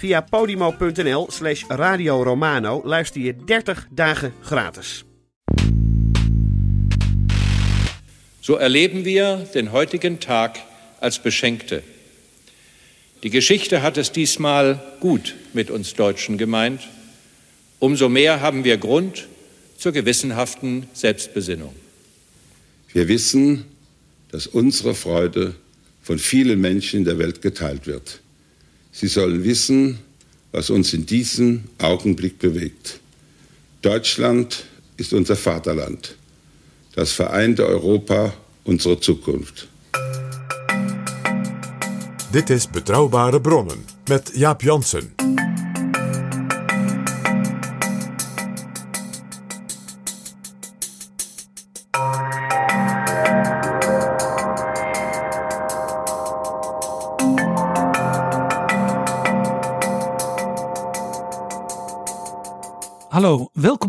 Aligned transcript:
Via 0.00 0.20
podimo.nl 0.20 1.26
slash 1.30 1.64
Radio 1.68 2.22
Romano 2.22 2.82
luister 2.84 3.20
je 3.20 3.34
30 3.44 3.86
dagen 3.90 4.32
gratis. 4.42 5.04
So 8.40 8.56
erleben 8.56 9.04
wir 9.04 9.48
den 9.54 9.72
heutigen 9.72 10.20
Tag 10.20 10.60
als 11.00 11.18
Beschenkte. 11.18 11.82
Die 13.22 13.30
Geschichte 13.30 13.82
hat 13.82 13.96
es 13.96 14.12
diesmal 14.12 14.80
gut 15.00 15.34
mit 15.52 15.68
uns 15.68 15.94
Deutschen 15.94 16.38
gemeint. 16.38 16.80
Umso 17.80 18.08
mehr 18.08 18.40
haben 18.40 18.62
wir 18.62 18.76
Grund 18.76 19.26
zur 19.78 19.90
gewissenhaften 19.90 20.86
Selbstbesinnung. 20.92 21.74
Wir 22.92 23.08
wissen, 23.08 23.64
dass 24.30 24.46
unsere 24.46 24.94
Freude 24.94 25.56
von 26.02 26.20
vielen 26.20 26.60
Menschen 26.60 27.00
in 27.00 27.04
der 27.04 27.18
Welt 27.18 27.42
geteilt 27.42 27.88
wird. 27.88 28.20
Sie 29.00 29.06
sollen 29.06 29.44
wissen, 29.44 30.00
was 30.50 30.70
uns 30.70 30.92
in 30.92 31.06
diesem 31.06 31.62
Augenblick 31.78 32.40
bewegt. 32.40 32.98
Deutschland 33.80 34.64
ist 34.96 35.12
unser 35.12 35.36
Vaterland, 35.36 36.16
das 36.96 37.12
vereinte 37.12 37.64
Europa 37.64 38.32
unsere 38.64 38.98
Zukunft. 38.98 39.68
Dit 42.32 42.50
is 42.50 42.66
Betrouwbare 42.66 43.38
Bronnen 43.38 43.84
met 44.08 44.32
Jaap 44.34 44.64
Jansen. 44.64 45.17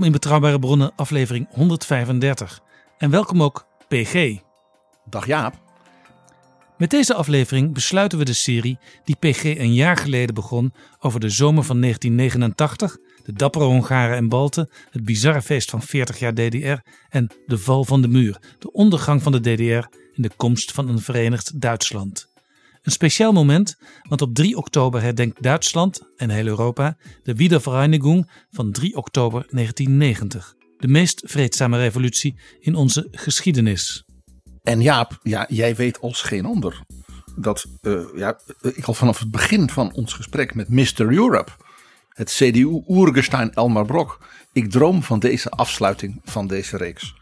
In 0.09 0.15
Betrouwbare 0.15 0.59
Bronnen, 0.59 0.91
aflevering 0.95 1.47
135. 1.52 2.59
En 2.97 3.09
welkom 3.09 3.43
ook 3.43 3.65
PG. 3.88 4.38
Dag 5.09 5.25
Jaap. 5.25 5.61
Met 6.77 6.89
deze 6.89 7.13
aflevering 7.13 7.73
besluiten 7.73 8.17
we 8.17 8.25
de 8.25 8.33
serie 8.33 8.79
die 9.03 9.16
PG 9.16 9.44
een 9.44 9.73
jaar 9.73 9.97
geleden 9.97 10.35
begon 10.35 10.73
over 11.00 11.19
de 11.19 11.29
zomer 11.29 11.63
van 11.63 11.81
1989, 11.81 12.97
de 13.23 13.34
dappere 13.34 13.66
Hongaren 13.66 14.17
en 14.17 14.29
Balten, 14.29 14.69
het 14.89 15.03
bizarre 15.03 15.41
feest 15.41 15.69
van 15.69 15.81
40 15.81 16.19
jaar 16.19 16.34
DDR 16.34 16.89
en 17.09 17.28
de 17.45 17.57
val 17.57 17.85
van 17.85 18.01
de 18.01 18.07
muur, 18.07 18.38
de 18.59 18.72
ondergang 18.72 19.23
van 19.23 19.31
de 19.31 19.39
DDR 19.39 19.88
en 20.16 20.22
de 20.22 20.31
komst 20.35 20.72
van 20.72 20.89
een 20.89 21.00
verenigd 21.00 21.61
Duitsland. 21.61 22.28
Een 22.81 22.91
speciaal 22.91 23.31
moment, 23.31 23.78
want 24.07 24.22
op 24.22 24.34
3 24.34 24.57
oktober 24.57 25.01
herdenkt 25.01 25.44
Duitsland 25.44 26.01
en 26.16 26.29
heel 26.29 26.45
Europa 26.45 26.97
de 27.23 27.34
Wiedervereinigung 27.34 28.29
van 28.51 28.72
3 28.72 28.95
oktober 28.95 29.45
1990. 29.50 30.56
De 30.78 30.88
meest 30.88 31.22
vreedzame 31.25 31.78
revolutie 31.78 32.40
in 32.59 32.75
onze 32.75 33.07
geschiedenis. 33.12 34.03
En 34.63 34.81
Jaap, 34.81 35.19
ja, 35.23 35.45
jij 35.50 35.75
weet 35.75 36.01
als 36.01 36.22
geen 36.22 36.45
ander 36.45 36.84
dat 37.41 37.66
eh, 37.81 38.01
ja, 38.16 38.40
ik 38.62 38.85
al 38.85 38.94
vanaf 38.94 39.19
het 39.19 39.31
begin 39.31 39.69
van 39.69 39.94
ons 39.94 40.13
gesprek 40.13 40.56
met 40.56 40.69
Mr. 40.69 41.01
Europe, 41.01 41.51
het 42.09 42.29
CDU-Oergestein 42.29 43.53
Elmar 43.53 43.85
Brok, 43.85 44.25
ik 44.53 44.72
droom 44.72 45.03
van 45.03 45.19
deze 45.19 45.50
afsluiting 45.50 46.22
van 46.23 46.47
deze 46.47 46.78
reeks. 46.78 47.16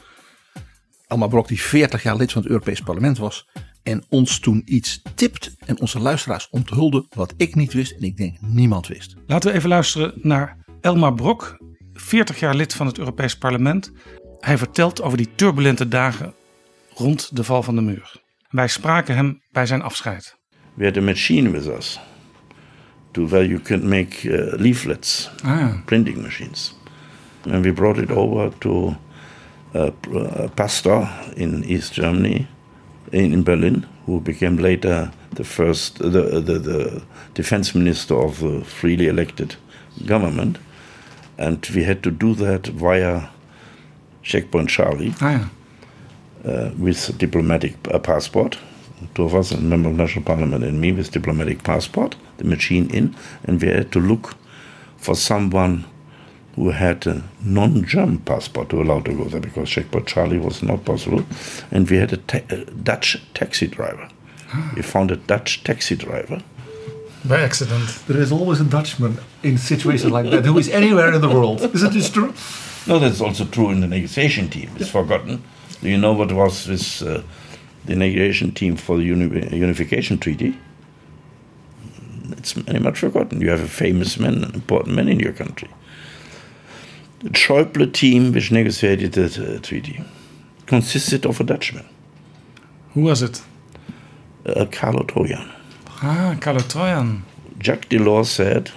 Elmar 1.08 1.30
Brok, 1.30 1.48
die 1.48 1.62
40 1.62 2.04
jaar 2.04 2.16
lid 2.16 2.32
van 2.32 2.42
het 2.42 2.52
Europees 2.52 2.82
Parlement 2.82 3.18
was 3.18 3.48
en 3.88 4.04
ons 4.10 4.40
toen 4.40 4.62
iets 4.66 5.02
tipt 5.16 5.56
en 5.66 5.80
onze 5.80 6.00
luisteraars 6.00 6.48
onthulde 6.50 7.06
wat 7.10 7.34
ik 7.38 7.56
niet 7.56 7.74
wist 7.74 7.92
en 7.92 8.02
ik 8.02 8.18
denk 8.18 8.38
niemand 8.42 8.88
wist. 8.88 9.16
Laten 9.28 9.52
we 9.52 9.58
even 9.58 9.70
luisteren 9.70 10.14
naar 10.22 10.58
Elmar 10.82 11.14
Brok, 11.14 11.58
40 11.94 12.40
jaar 12.40 12.56
lid 12.56 12.74
van 12.74 12.88
het 12.88 12.98
Europees 12.98 13.38
Parlement. 13.38 13.92
Hij 14.40 14.58
vertelt 14.58 15.02
over 15.02 15.18
die 15.18 15.30
turbulente 15.36 15.88
dagen 15.88 16.34
rond 16.94 17.36
de 17.36 17.44
val 17.44 17.64
van 17.64 17.76
de 17.76 17.82
muur. 17.82 18.22
Wij 18.50 18.68
spraken 18.68 19.16
hem 19.16 19.42
bij 19.52 19.66
zijn 19.66 19.82
afscheid. 19.82 20.36
we 20.74 20.86
had 20.86 20.98
a 20.98 21.02
machine 21.02 21.52
with 21.52 21.68
us 21.68 22.00
to 23.12 23.28
where 23.28 23.48
you 23.48 23.60
could 23.60 23.84
make 23.84 24.30
uh, 24.30 24.60
leaflets, 24.60 25.30
Ah, 25.44 25.70
printing 25.86 26.22
machines. 26.22 26.76
And 27.52 27.64
we 27.64 27.74
brought 27.74 28.02
it 28.02 28.12
over 28.12 28.58
to 28.58 28.96
a, 29.74 29.92
a 30.16 30.48
pastor 30.48 31.10
in 31.36 31.64
East 31.64 31.94
Germany, 31.94 32.48
in, 33.12 33.34
in 33.34 33.44
Berlin, 33.44 33.86
who 34.06 34.20
became 34.20 34.58
later 34.58 35.12
the 35.32 35.44
first, 35.44 36.00
the, 36.00 36.42
the, 36.42 36.60
the 36.60 37.02
defense 37.34 37.76
minister 37.76 38.16
of 38.16 38.40
the 38.40 38.64
freely 38.66 39.08
elected 39.08 39.56
government. 40.06 40.58
And 41.38 41.66
we 41.76 41.84
had 41.84 42.02
to 42.04 42.12
do 42.12 42.34
that 42.36 42.68
via 42.68 43.30
Checkpoint 44.24 44.70
Charlie 44.70 45.14
ah 45.22 45.32
ja. 45.32 46.52
uh, 46.52 46.72
with 46.78 47.18
diplomatic 47.18 47.76
uh, 47.94 48.00
passport. 48.00 48.58
Two 49.14 49.24
of 49.24 49.36
us, 49.36 49.52
a 49.52 49.58
member 49.58 49.90
of 49.90 49.96
national 49.96 50.26
parliament 50.26 50.64
and 50.64 50.82
me, 50.82 50.92
with 50.92 51.12
diplomatic 51.12 51.64
passport, 51.64 52.16
the 52.38 52.44
machine 52.44 52.90
in, 52.90 53.16
and 53.44 53.62
we 53.62 53.68
had 53.68 53.92
to 53.92 54.00
look 54.00 54.36
for 54.98 55.16
someone 55.16 55.86
who 56.58 56.72
had 56.72 57.06
a 57.06 57.24
non-German 57.44 58.18
passport 58.26 58.70
to 58.70 58.82
allow 58.82 59.00
to 59.02 59.14
go 59.14 59.26
there 59.26 59.40
because 59.40 59.70
checkpoint 59.70 60.08
Charlie 60.08 60.40
was 60.40 60.64
not 60.64 60.84
possible, 60.86 61.24
and 61.72 61.88
we 61.90 61.98
had 61.98 62.12
a, 62.12 62.18
ta- 62.18 62.42
a 62.50 62.66
Dutch 62.66 63.16
taxi 63.36 63.68
driver. 63.68 64.10
We 64.76 64.82
found 64.82 65.12
a 65.12 65.18
Dutch 65.18 65.64
taxi 65.64 65.96
driver. 65.96 66.42
By 67.24 67.42
accident. 67.42 67.88
There 68.08 68.20
is 68.20 68.32
always 68.32 68.60
a 68.60 68.64
Dutchman 68.64 69.20
in 69.44 69.58
situations 69.60 70.12
like 70.12 70.32
that 70.32 70.46
who 70.46 70.58
is 70.58 70.68
anywhere 70.70 71.14
in 71.14 71.22
the 71.22 71.30
world. 71.30 71.62
Is 71.62 71.84
it 71.84 71.94
this 71.94 72.10
true? 72.10 72.34
No, 72.88 72.98
that's 73.00 73.22
also 73.22 73.46
true 73.46 73.70
in 73.70 73.82
the 73.82 73.88
negotiation 73.88 74.50
team. 74.50 74.70
It's 74.80 74.90
forgotten. 74.90 75.44
Do 75.82 75.90
you 75.90 75.98
know 75.98 76.14
what 76.14 76.32
was 76.32 76.66
this, 76.66 77.04
uh, 77.04 77.22
the 77.86 77.96
negotiation 77.96 78.52
team 78.52 78.78
for 78.78 78.98
the 78.98 79.04
uni- 79.04 79.56
unification 79.56 80.18
treaty? 80.18 80.58
It's 82.32 82.54
very 82.54 82.80
much 82.80 82.98
forgotten. 83.00 83.42
You 83.42 83.50
have 83.52 83.62
a 83.62 83.68
famous 83.68 84.18
man, 84.18 84.44
an 84.44 84.56
important 84.56 84.96
man 84.96 85.08
in 85.08 85.20
your 85.20 85.34
country. 85.34 85.70
The 87.20 87.30
Schäuble 87.32 87.92
team, 87.92 88.32
which 88.32 88.52
negotiated 88.52 89.14
the 89.14 89.56
uh, 89.56 89.60
treaty, 89.60 90.04
consisted 90.68 91.26
of 91.26 91.40
a 91.40 91.44
Dutchman, 91.44 91.86
Who 92.94 93.02
was 93.02 93.22
it? 93.22 93.42
uh, 94.46 94.66
Carlo 94.72 95.04
Trojan. 95.04 95.50
Ah, 96.04 96.36
Carlo 96.40 96.60
Trojan. 96.60 97.24
Jacques 97.60 97.90
Delors 97.90 98.28
said, 98.28 98.72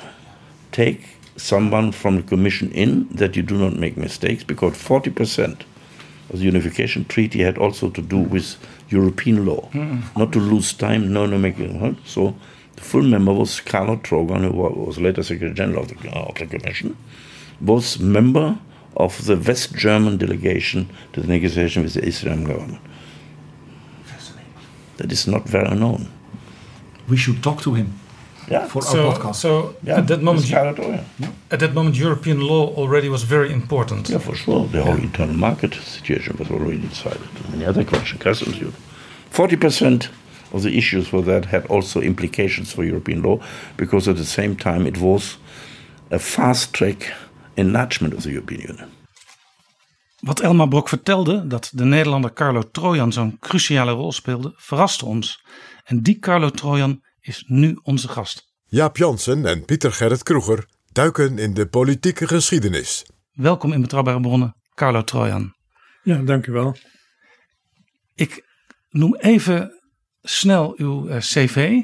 take 0.73 1.01
someone 1.37 1.93
from 1.93 2.17
the 2.17 2.23
commission 2.23 2.71
in 2.73 3.09
that 3.11 3.37
you 3.37 3.43
do 3.43 3.59
not 3.59 3.77
make 3.77 3.97
mistakes 3.97 4.43
because 4.43 4.73
40% 4.73 5.61
of 6.31 6.39
the 6.39 6.45
unification 6.45 7.05
treaty 7.05 7.43
had 7.43 7.59
also 7.59 7.91
to 7.91 8.01
do 8.03 8.19
with 8.19 8.57
European 8.89 9.45
law. 9.45 9.69
Not 10.17 10.33
to 10.33 10.41
lose 10.41 10.73
time, 10.73 11.13
no, 11.13 11.27
no, 11.27 11.39
make 11.39 11.59
it. 11.59 11.97
So 12.07 12.35
the 12.77 12.81
full 12.81 13.03
member 13.03 13.33
was 13.35 13.61
Carlo 13.61 13.97
Trogan, 13.97 14.51
who 14.51 14.57
was 14.57 14.99
later 14.99 15.23
Secretary 15.23 15.55
General 15.55 15.83
of 15.83 15.89
the, 15.89 16.11
of 16.11 16.35
the 16.37 16.47
commission, 16.47 16.97
was 17.61 17.99
member 17.99 18.59
of 18.97 19.25
the 19.27 19.37
West 19.37 19.75
German 19.75 20.17
delegation 20.17 20.89
to 21.13 21.21
the 21.21 21.27
negotiation 21.27 21.83
with 21.83 21.95
the 21.95 22.05
Israeli 22.05 22.45
government. 22.45 22.81
That 24.97 25.13
is 25.13 25.27
not 25.27 25.49
very 25.49 25.75
known. 25.75 26.09
We 27.09 27.17
should 27.17 27.43
talk 27.43 27.63
to 27.63 27.75
him. 27.75 27.95
Yeah. 28.51 28.67
For 28.67 28.83
so, 28.83 29.09
our 29.09 29.15
podcast. 29.15 29.37
So 29.37 29.75
Yeah, 29.83 29.99
at 29.99 30.09
that 30.09 30.23
moment, 30.23 30.45
it's 30.45 30.49
Scarlet 30.49 30.79
at 31.51 31.61
that 31.61 31.73
moment, 31.73 31.97
European 31.97 32.41
law 32.41 32.75
already 32.75 33.09
was 33.09 33.23
very 33.23 33.53
important. 33.53 34.09
Yeah, 34.09 34.19
for 34.19 34.35
sure. 34.35 34.67
The 34.67 34.83
whole 34.83 34.97
internal 34.97 35.37
market 35.37 35.75
situation 35.75 36.37
was 36.39 36.51
already 36.51 36.79
decided. 36.79 37.21
Many 37.51 37.65
other 37.65 37.85
questions, 37.85 38.23
customs 38.23 38.57
union. 38.57 38.75
Forty 39.31 39.57
percent 39.57 40.11
of 40.53 40.63
the 40.63 40.77
issues 40.77 41.09
for 41.09 41.23
that 41.23 41.47
had 41.47 41.65
also 41.67 42.01
implications 42.01 42.73
for 42.73 42.85
European 42.85 43.23
law, 43.23 43.39
because 43.77 44.09
at 44.09 44.17
the 44.17 44.25
same 44.25 44.57
time 44.57 44.87
it 44.87 44.99
was 44.99 45.39
a 46.11 46.19
fast 46.19 46.75
track 46.75 47.13
enlargement 47.61 48.15
of 48.15 48.23
the 48.23 48.31
European 48.31 48.61
Union. 48.61 48.89
Wat 50.21 50.41
Elmar 50.41 50.69
Brok 50.69 50.89
vertelde, 50.89 51.47
dat 51.47 51.71
de 51.75 51.85
Nederlander 51.85 52.33
Carlo 52.33 52.71
Trojan 52.71 53.13
zo'n 53.13 53.39
cruciale 53.39 53.91
rol 53.91 54.13
speelde, 54.13 54.53
verraste 54.57 55.05
ons. 55.05 55.45
En 55.85 56.03
die 56.03 56.19
Carlo 56.19 56.51
Trojan 56.51 57.03
is 57.21 57.45
nu 57.47 57.79
onze 57.83 58.09
gast. 58.09 58.49
Jaap 58.67 58.97
Jansen 58.97 59.47
en 59.47 59.65
Pieter 59.65 59.93
Gerrit 59.93 60.23
Kroeger 60.23 60.67
duiken 60.93 61.39
in 61.39 61.55
de 61.55 61.67
politieke 61.67 62.27
geschiedenis. 62.27 63.07
Welkom 63.33 63.73
in 63.73 63.81
Betrouwbare 63.81 64.21
Bronnen, 64.21 64.55
Carlo 64.75 65.05
Trojan. 65.05 65.55
Ja, 66.03 66.17
dank 66.17 66.47
u 66.47 66.53
wel. 66.53 66.77
Ik 68.15 68.45
noem 68.91 69.17
even 69.17 69.81
snel 70.23 70.75
uw 70.77 71.09
eh, 71.09 71.19
cv. 71.19 71.83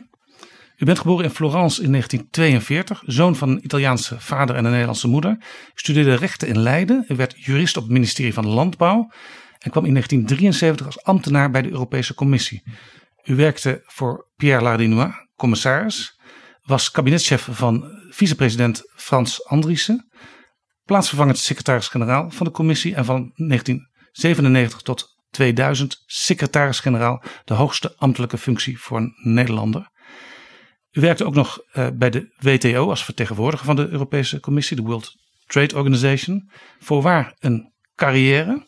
U 0.76 0.84
bent 0.84 0.98
geboren 0.98 1.24
in 1.24 1.30
Florence 1.30 1.82
in 1.82 1.90
1942, 1.90 3.02
zoon 3.06 3.36
van 3.36 3.48
een 3.48 3.64
Italiaanse 3.64 4.20
vader 4.20 4.56
en 4.56 4.64
een 4.64 4.70
Nederlandse 4.70 5.08
moeder. 5.08 5.30
U 5.30 5.38
studeerde 5.74 6.14
rechten 6.14 6.48
in 6.48 6.58
Leiden. 6.58 7.04
Werd 7.08 7.44
jurist 7.44 7.76
op 7.76 7.82
het 7.82 7.92
ministerie 7.92 8.34
van 8.34 8.46
Landbouw 8.46 9.10
en 9.58 9.70
kwam 9.70 9.84
in 9.84 9.92
1973 9.92 10.86
als 10.86 11.02
ambtenaar 11.02 11.50
bij 11.50 11.62
de 11.62 11.70
Europese 11.70 12.14
Commissie. 12.14 12.62
U 13.24 13.34
werkte 13.34 13.82
voor 13.84 14.30
Pierre 14.36 14.62
Lardinois, 14.62 15.14
commissaris, 15.36 16.20
was 16.62 16.90
kabinetchef 16.90 17.48
van 17.50 17.84
vicepresident 18.10 18.82
Frans 18.94 19.44
Andriessen, 19.44 20.10
plaatsvervangend 20.84 21.38
secretaris-generaal 21.38 22.30
van 22.30 22.46
de 22.46 22.52
commissie 22.52 22.94
en 22.94 23.04
van 23.04 23.32
1997 23.34 24.82
tot 24.82 25.16
2000 25.30 26.02
secretaris-generaal, 26.06 27.22
de 27.44 27.54
hoogste 27.54 27.94
ambtelijke 27.96 28.38
functie 28.38 28.80
voor 28.80 28.98
een 28.98 29.12
Nederlander. 29.22 29.94
U 30.96 31.00
werkte 31.00 31.24
ook 31.24 31.34
nog 31.34 31.60
uh, 31.74 31.88
bij 31.94 32.10
de 32.10 32.28
WTO 32.38 32.88
als 32.88 33.04
vertegenwoordiger 33.04 33.66
van 33.66 33.76
de 33.76 33.88
Europese 33.88 34.40
Commissie, 34.40 34.76
de 34.76 34.82
World 34.82 35.16
Trade 35.46 35.76
Organization. 35.76 36.50
Voorwaar 36.78 37.34
een 37.38 37.72
carrière. 37.94 38.66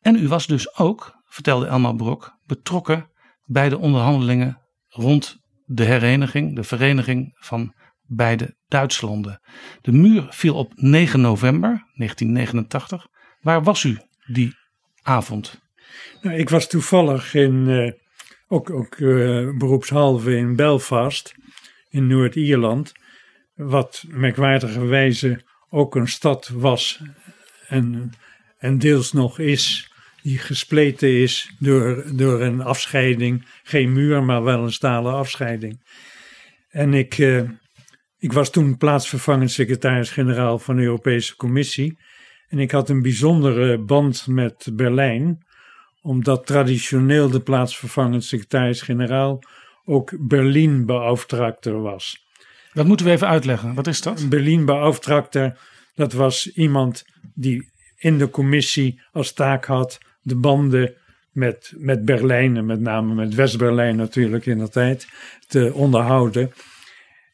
En 0.00 0.16
u 0.16 0.28
was 0.28 0.46
dus 0.46 0.76
ook, 0.78 1.14
vertelde 1.26 1.66
Elmar 1.66 1.96
Brok, 1.96 2.32
betrokken 2.46 3.10
bij 3.44 3.68
de 3.68 3.78
onderhandelingen 3.78 4.60
rond 4.88 5.36
de 5.64 5.84
hereniging, 5.84 6.54
de 6.56 6.62
vereniging 6.62 7.36
van 7.38 7.74
beide 8.06 8.56
Duitslanden. 8.68 9.40
De 9.80 9.92
muur 9.92 10.26
viel 10.30 10.54
op 10.54 10.72
9 10.74 11.20
november 11.20 11.68
1989. 11.68 13.06
Waar 13.40 13.62
was 13.62 13.84
u 13.84 13.98
die 14.26 14.56
avond? 15.02 15.60
Nou, 16.22 16.36
ik 16.36 16.48
was 16.48 16.68
toevallig 16.68 17.34
in, 17.34 17.54
uh, 17.68 17.92
ook, 18.52 18.70
ook 18.70 18.96
uh, 18.98 19.56
beroepshalve 19.58 20.36
in 20.36 20.56
Belfast, 20.56 21.34
in 21.88 22.06
Noord-Ierland. 22.06 22.92
Wat 23.54 24.04
merkwaardigerwijze 24.08 25.40
ook 25.68 25.94
een 25.94 26.08
stad 26.08 26.48
was 26.48 27.02
en, 27.68 28.10
en 28.58 28.78
deels 28.78 29.12
nog 29.12 29.38
is, 29.38 29.92
die 30.22 30.38
gespleten 30.38 31.08
is 31.08 31.54
door, 31.58 32.04
door 32.14 32.40
een 32.40 32.60
afscheiding. 32.60 33.46
Geen 33.62 33.92
muur, 33.92 34.22
maar 34.22 34.42
wel 34.42 34.62
een 34.62 34.72
stalen 34.72 35.12
afscheiding. 35.12 35.80
En 36.68 36.94
ik, 36.94 37.18
uh, 37.18 37.50
ik 38.18 38.32
was 38.32 38.50
toen 38.50 38.76
plaatsvervangend 38.76 39.50
secretaris-generaal 39.50 40.58
van 40.58 40.76
de 40.76 40.82
Europese 40.82 41.36
Commissie. 41.36 41.98
En 42.48 42.58
ik 42.58 42.70
had 42.70 42.88
een 42.88 43.02
bijzondere 43.02 43.78
band 43.78 44.26
met 44.26 44.68
Berlijn, 44.72 45.46
omdat 46.02 46.46
traditioneel 46.46 47.30
de 47.30 47.40
plaatsvervangend 47.40 48.24
secretaris-generaal 48.24 49.42
ook 49.84 50.12
Berlin-beauftragter 50.18 51.82
was. 51.82 52.26
Dat 52.72 52.86
moeten 52.86 53.06
we 53.06 53.12
even 53.12 53.28
uitleggen. 53.28 53.74
Wat 53.74 53.86
is 53.86 54.00
dat? 54.00 54.28
Berlin-beauftragter, 54.28 55.58
dat 55.94 56.12
was 56.12 56.52
iemand 56.52 57.04
die 57.34 57.70
in 57.96 58.18
de 58.18 58.30
commissie 58.30 59.00
als 59.12 59.32
taak 59.32 59.64
had 59.64 59.98
de 60.22 60.36
banden 60.36 60.94
met, 61.32 61.72
met 61.76 62.04
Berlijn 62.04 62.56
en 62.56 62.66
met 62.66 62.80
name 62.80 63.14
met 63.14 63.34
West-Berlijn 63.34 63.96
natuurlijk 63.96 64.46
in 64.46 64.58
de 64.58 64.68
tijd 64.68 65.08
te 65.48 65.72
onderhouden. 65.74 66.52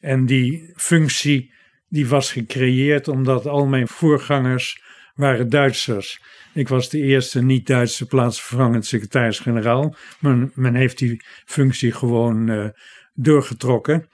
En 0.01 0.27
die 0.27 0.73
functie 0.77 1.53
die 1.89 2.09
was 2.09 2.33
gecreëerd 2.33 3.09
omdat 3.09 3.47
al 3.47 3.67
mijn 3.67 3.89
voorgangers 3.89 4.83
waren 5.15 5.49
Duitsers. 5.49 6.21
Ik 6.57 6.69
was 6.69 6.89
de 6.89 6.99
eerste 6.99 7.43
niet-Duitse 7.43 8.07
plaatsvervangend 8.07 8.87
secretaris-generaal. 8.87 9.95
Men, 10.21 10.53
men 10.55 10.75
heeft 10.75 10.99
die 10.99 11.23
functie 11.45 11.93
gewoon 11.93 12.51
uh, 12.51 12.69
doorgetrokken. 13.15 14.09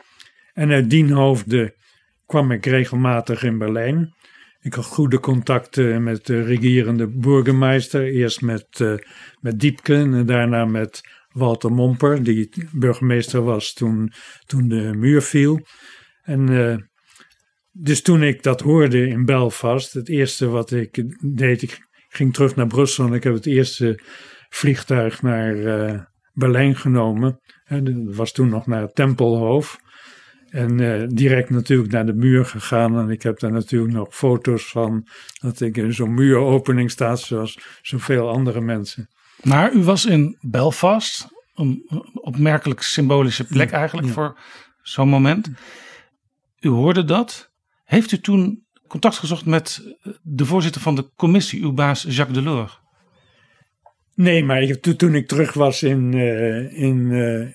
En 0.53 0.71
uit 0.71 0.91
dien 0.91 1.11
hoofde 1.11 1.75
kwam 2.27 2.51
ik 2.51 2.67
regelmatig 2.67 3.43
in 3.43 3.59
Berlijn. 3.59 4.15
Ik 4.61 4.75
had 4.75 4.85
goede 4.85 5.21
contacten 5.21 6.03
met 6.03 6.27
de 6.27 6.43
regerende 6.43 7.09
burgemeester. 7.09 8.05
Eerst 8.05 8.41
met, 8.41 8.67
uh, 8.81 8.95
met 9.41 9.61
Diepken 9.61 10.15
en 10.15 10.27
daarna 10.27 10.65
met 10.65 11.01
Walter 11.29 11.73
Momper, 11.73 12.23
die 12.23 12.51
burgemeester 12.73 13.43
was 13.43 13.73
toen, 13.73 14.13
toen 14.47 14.69
de 14.69 14.93
muur 14.95 15.23
viel. 15.23 15.67
En 16.23 16.51
uh, 16.51 16.77
dus 17.73 18.03
toen 18.03 18.23
ik 18.23 18.43
dat 18.43 18.61
hoorde 18.61 19.09
in 19.09 19.25
Belfast, 19.25 19.93
het 19.93 20.09
eerste 20.09 20.49
wat 20.49 20.71
ik 20.71 21.05
deed, 21.21 21.63
ik 21.63 21.91
ging 22.13 22.35
terug 22.35 22.57
naar 22.57 22.67
Brussel 22.67 23.07
en 23.07 23.13
ik 23.13 23.25
heb 23.25 23.35
het 23.35 23.47
eerste 23.47 24.01
vliegtuig 24.49 25.23
naar 25.23 25.57
uh, 25.57 26.01
Berlijn 26.33 26.77
genomen. 26.77 27.41
Dat 27.69 28.17
was 28.17 28.33
toen 28.33 28.49
nog 28.49 28.67
naar 28.67 28.89
Tempelhof. 28.89 29.79
En 30.49 30.79
uh, 30.79 31.03
direct 31.07 31.51
natuurlijk 31.51 31.93
naar 31.93 32.07
de 32.07 32.15
muur 32.15 32.45
gegaan. 32.45 32.99
En 32.99 33.11
ik 33.11 33.23
heb 33.23 33.39
daar 33.39 33.53
natuurlijk 33.53 33.93
nog 33.93 34.15
foto's 34.15 34.71
van. 34.71 35.07
Dat 35.41 35.61
ik 35.61 35.77
in 35.77 35.95
zo'n 35.95 36.15
muuropening 36.15 36.91
sta, 36.91 37.17
zoals 37.17 37.59
zoveel 37.83 38.29
andere 38.29 38.61
mensen. 38.61 39.09
Maar 39.43 39.73
u 39.73 39.83
was 39.83 40.07
in 40.07 40.39
Belfast. 40.41 41.27
Een 41.55 41.91
opmerkelijk 42.15 42.83
symbolische 42.83 43.47
plek 43.47 43.71
eigenlijk 43.71 44.07
ja. 44.07 44.13
voor 44.13 44.39
zo'n 44.83 45.09
moment. 45.09 45.51
U 46.61 46.69
hoorde 46.69 47.05
dat. 47.05 47.51
Heeft 47.85 48.13
u 48.13 48.21
toen 48.21 48.67
contact 48.93 49.19
gezocht 49.19 49.47
met 49.47 49.97
de 50.23 50.45
voorzitter 50.45 50.81
van 50.81 50.95
de 50.95 51.11
commissie, 51.17 51.63
uw 51.63 51.73
baas 51.73 52.03
Jacques 52.09 52.39
Delors? 52.39 52.81
Nee, 54.15 54.45
maar 54.45 54.81
toen 54.81 55.15
ik 55.15 55.29
terug 55.29 55.53
was 55.53 55.83
in, 55.83 56.13
uh, 56.13 56.79
in, 56.79 56.99
uh, 57.11 57.49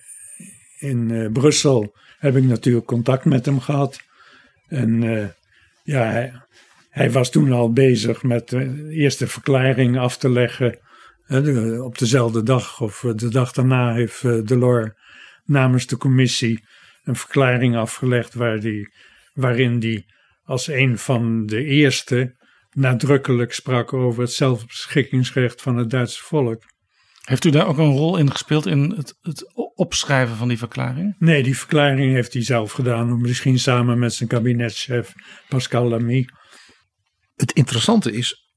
in 0.80 1.30
Brussel, 1.34 1.96
heb 2.20 2.36
ik 2.36 2.44
natuurlijk 2.44 2.86
contact 2.86 3.26
met 3.26 3.46
hem 3.46 3.60
gehad. 3.60 4.00
En 4.68 5.02
ja, 5.84 6.32
hij, 6.90 7.12
was 7.12 7.32
toen 7.32 7.52
al 7.52 7.74
bezig 7.74 8.24
met 8.24 8.50
de 8.50 8.90
eerste 8.90 9.28
verklaring 9.28 9.98
af 9.98 10.18
te 10.18 10.30
leggen. 10.30 10.80
op 11.84 11.98
dezelfde 11.98 12.44
dag 12.44 12.82
of 12.82 13.06
de 13.16 13.30
dag 13.30 13.52
daarna 13.52 13.94
heeft 13.94 14.48
Delors 14.48 14.90
namens 15.46 15.88
de 15.88 15.98
commissie 15.98 16.64
een 17.04 17.16
verklaring 17.16 17.76
afgelegd 17.76 18.34
waar 18.34 18.60
die, 18.60 18.94
waarin 19.34 19.80
als 20.48 20.68
een 20.68 20.98
van 20.98 21.46
de 21.46 21.64
eerste 21.64 22.36
nadrukkelijk 22.70 23.54
sprak 23.54 23.94
over 23.94 24.22
het 24.22 24.32
zelfbeschikkingsrecht 24.32 25.62
van 25.62 25.78
het 25.78 25.90
Duitse 25.90 26.24
volk. 26.24 26.64
Heeft 27.22 27.46
u 27.46 27.50
daar 27.50 27.68
ook 27.68 27.78
een 27.78 27.92
rol 27.92 28.18
in 28.18 28.32
gespeeld 28.32 28.66
in 28.66 28.94
het, 28.96 29.18
het 29.22 29.54
opschrijven 29.76 30.36
van 30.36 30.48
die 30.48 30.58
verklaring? 30.58 31.16
Nee, 31.20 31.44
die 31.44 31.58
verklaring 31.58 32.14
heeft 32.14 32.34
hij 32.34 32.44
zelf 32.44 32.72
gedaan, 32.72 33.22
misschien 33.22 33.60
samen 33.60 34.00
met 34.00 34.14
zijn 34.14 34.30
kabinetchef 34.30 35.14
Pascal 35.48 35.88
Lamy. 35.88 36.26
Het 37.36 37.52
interessante 37.52 38.12
is, 38.12 38.52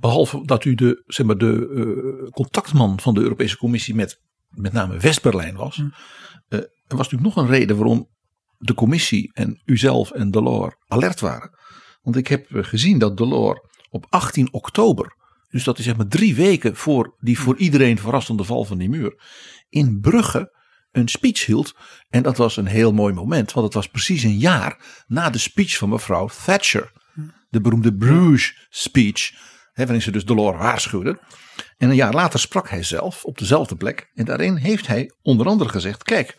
behalve 0.00 0.46
dat 0.46 0.64
u 0.64 0.74
de, 0.74 1.02
zeg 1.06 1.26
maar, 1.26 1.38
de 1.38 1.68
uh, 1.70 2.30
contactman 2.30 3.00
van 3.00 3.14
de 3.14 3.20
Europese 3.20 3.56
Commissie 3.56 3.94
met 3.94 4.22
met 4.54 4.72
name 4.72 4.98
West-Berlijn 4.98 5.56
was, 5.56 5.78
uh, 5.78 5.88
er 6.48 6.96
was 6.96 7.10
natuurlijk 7.10 7.34
nog 7.34 7.36
een 7.36 7.50
reden 7.50 7.76
waarom 7.76 8.08
de 8.58 8.74
commissie 8.74 9.30
en 9.32 9.62
uzelf 9.64 10.10
en 10.10 10.30
Delors 10.30 10.74
alert 10.86 11.20
waren. 11.20 11.58
Want 12.02 12.16
ik 12.16 12.28
heb 12.28 12.46
gezien 12.50 12.98
dat 12.98 13.16
Delors 13.16 13.60
op 13.90 14.06
18 14.08 14.52
oktober, 14.52 15.16
dus 15.50 15.64
dat 15.64 15.78
is 15.78 15.84
zeg 15.84 15.96
maar 15.96 16.06
drie 16.06 16.34
weken 16.34 16.76
voor 16.76 17.16
die 17.20 17.38
voor 17.38 17.56
iedereen 17.56 17.98
verrassende 17.98 18.44
val 18.44 18.64
van 18.64 18.78
die 18.78 18.88
muur, 18.88 19.22
in 19.68 20.00
Brugge 20.00 20.52
een 20.92 21.08
speech 21.08 21.46
hield. 21.46 21.74
En 22.08 22.22
dat 22.22 22.36
was 22.36 22.56
een 22.56 22.66
heel 22.66 22.92
mooi 22.92 23.14
moment, 23.14 23.52
want 23.52 23.66
het 23.66 23.74
was 23.74 23.88
precies 23.88 24.22
een 24.22 24.38
jaar 24.38 25.04
na 25.06 25.30
de 25.30 25.38
speech 25.38 25.76
van 25.76 25.88
mevrouw 25.88 26.28
Thatcher. 26.44 26.92
De 27.50 27.60
beroemde 27.60 27.94
Bruges 27.94 28.66
speech, 28.70 29.30
hè, 29.72 29.82
waarin 29.82 30.02
ze 30.02 30.10
dus 30.10 30.24
Delors 30.24 30.58
waarschuwde. 30.58 31.18
En 31.76 31.88
een 31.88 31.94
jaar 31.94 32.12
later 32.12 32.40
sprak 32.40 32.68
hij 32.68 32.82
zelf 32.82 33.24
op 33.24 33.38
dezelfde 33.38 33.76
plek. 33.76 34.10
En 34.14 34.24
daarin 34.24 34.56
heeft 34.56 34.86
hij 34.86 35.12
onder 35.22 35.46
andere 35.46 35.70
gezegd: 35.70 36.02
Kijk, 36.02 36.36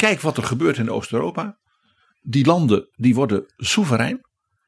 kijk 0.00 0.20
wat 0.20 0.36
er 0.36 0.42
gebeurt 0.42 0.78
in 0.78 0.90
Oost-Europa. 0.90 1.58
Die 2.22 2.46
landen 2.46 2.88
die 2.96 3.14
worden 3.14 3.44
soeverein. 3.56 4.20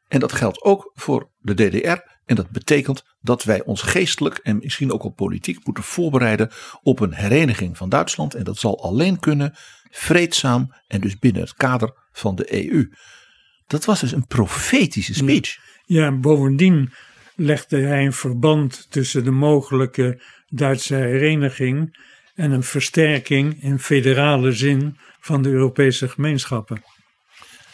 En 0.08 0.20
dat 0.20 0.32
geldt 0.32 0.62
ook 0.62 0.90
voor 0.94 1.30
de 1.38 1.54
DDR. 1.54 2.00
En 2.24 2.36
dat 2.36 2.50
betekent 2.50 3.02
dat 3.20 3.44
wij 3.44 3.64
ons 3.64 3.82
geestelijk 3.82 4.38
en 4.38 4.58
misschien 4.58 4.92
ook 4.92 5.02
al 5.02 5.10
politiek 5.10 5.64
moeten 5.66 5.84
voorbereiden 5.84 6.50
op 6.82 7.00
een 7.00 7.14
hereniging 7.14 7.76
van 7.76 7.88
Duitsland. 7.88 8.34
En 8.34 8.44
dat 8.44 8.58
zal 8.58 8.82
alleen 8.82 9.18
kunnen 9.18 9.54
vreedzaam 9.90 10.74
en 10.86 11.00
dus 11.00 11.18
binnen 11.18 11.42
het 11.42 11.54
kader 11.54 12.08
van 12.12 12.34
de 12.34 12.66
EU. 12.70 12.88
Dat 13.66 13.84
was 13.84 14.00
dus 14.00 14.12
een 14.12 14.26
profetische 14.26 15.14
speech. 15.14 15.58
Ja, 15.84 16.12
bovendien 16.12 16.92
legde 17.34 17.80
hij 17.80 18.04
een 18.04 18.12
verband 18.12 18.86
tussen 18.90 19.24
de 19.24 19.30
mogelijke 19.30 20.22
Duitse 20.46 20.94
hereniging 20.94 21.98
en 22.34 22.50
een 22.50 22.62
versterking 22.62 23.62
in 23.62 23.78
federale 23.78 24.52
zin 24.52 24.96
van 25.22 25.42
de 25.42 25.48
Europese 25.48 26.08
gemeenschappen. 26.08 26.82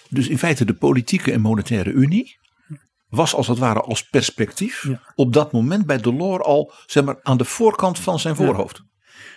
Dus 0.09 0.29
in 0.29 0.39
feite 0.39 0.65
de 0.65 0.75
politieke 0.75 1.33
en 1.33 1.41
monetaire 1.41 1.91
unie 1.91 2.39
was 3.09 3.35
als 3.35 3.47
het 3.49 3.59
ware 3.59 3.81
als 3.81 4.09
perspectief 4.09 4.89
op 5.15 5.33
dat 5.33 5.53
moment 5.53 5.87
bij 5.87 5.99
Delors 5.99 6.45
al 6.45 6.73
zeg 6.87 7.05
maar, 7.05 7.19
aan 7.23 7.37
de 7.37 7.45
voorkant 7.45 7.99
van 7.99 8.19
zijn 8.19 8.37
voorhoofd. 8.37 8.83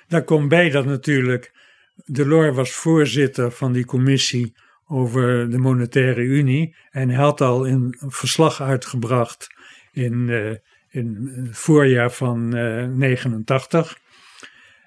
Daar 0.07 0.23
komt 0.23 0.49
bij 0.49 0.69
dat 0.69 0.85
natuurlijk 0.85 1.51
Delors 2.05 2.55
was 2.55 2.71
voorzitter 2.71 3.51
van 3.51 3.71
die 3.71 3.85
commissie 3.85 4.55
over 4.87 5.49
de 5.49 5.57
monetaire 5.57 6.21
unie 6.21 6.75
en 6.89 7.09
hij 7.09 7.23
had 7.23 7.41
al 7.41 7.67
een 7.67 7.95
verslag 7.99 8.61
uitgebracht 8.61 9.47
in, 9.91 10.27
uh, 10.27 10.55
in 10.89 11.31
het 11.45 11.57
voorjaar 11.57 12.11
van 12.11 12.57
uh, 12.57 12.85
89. 12.87 13.97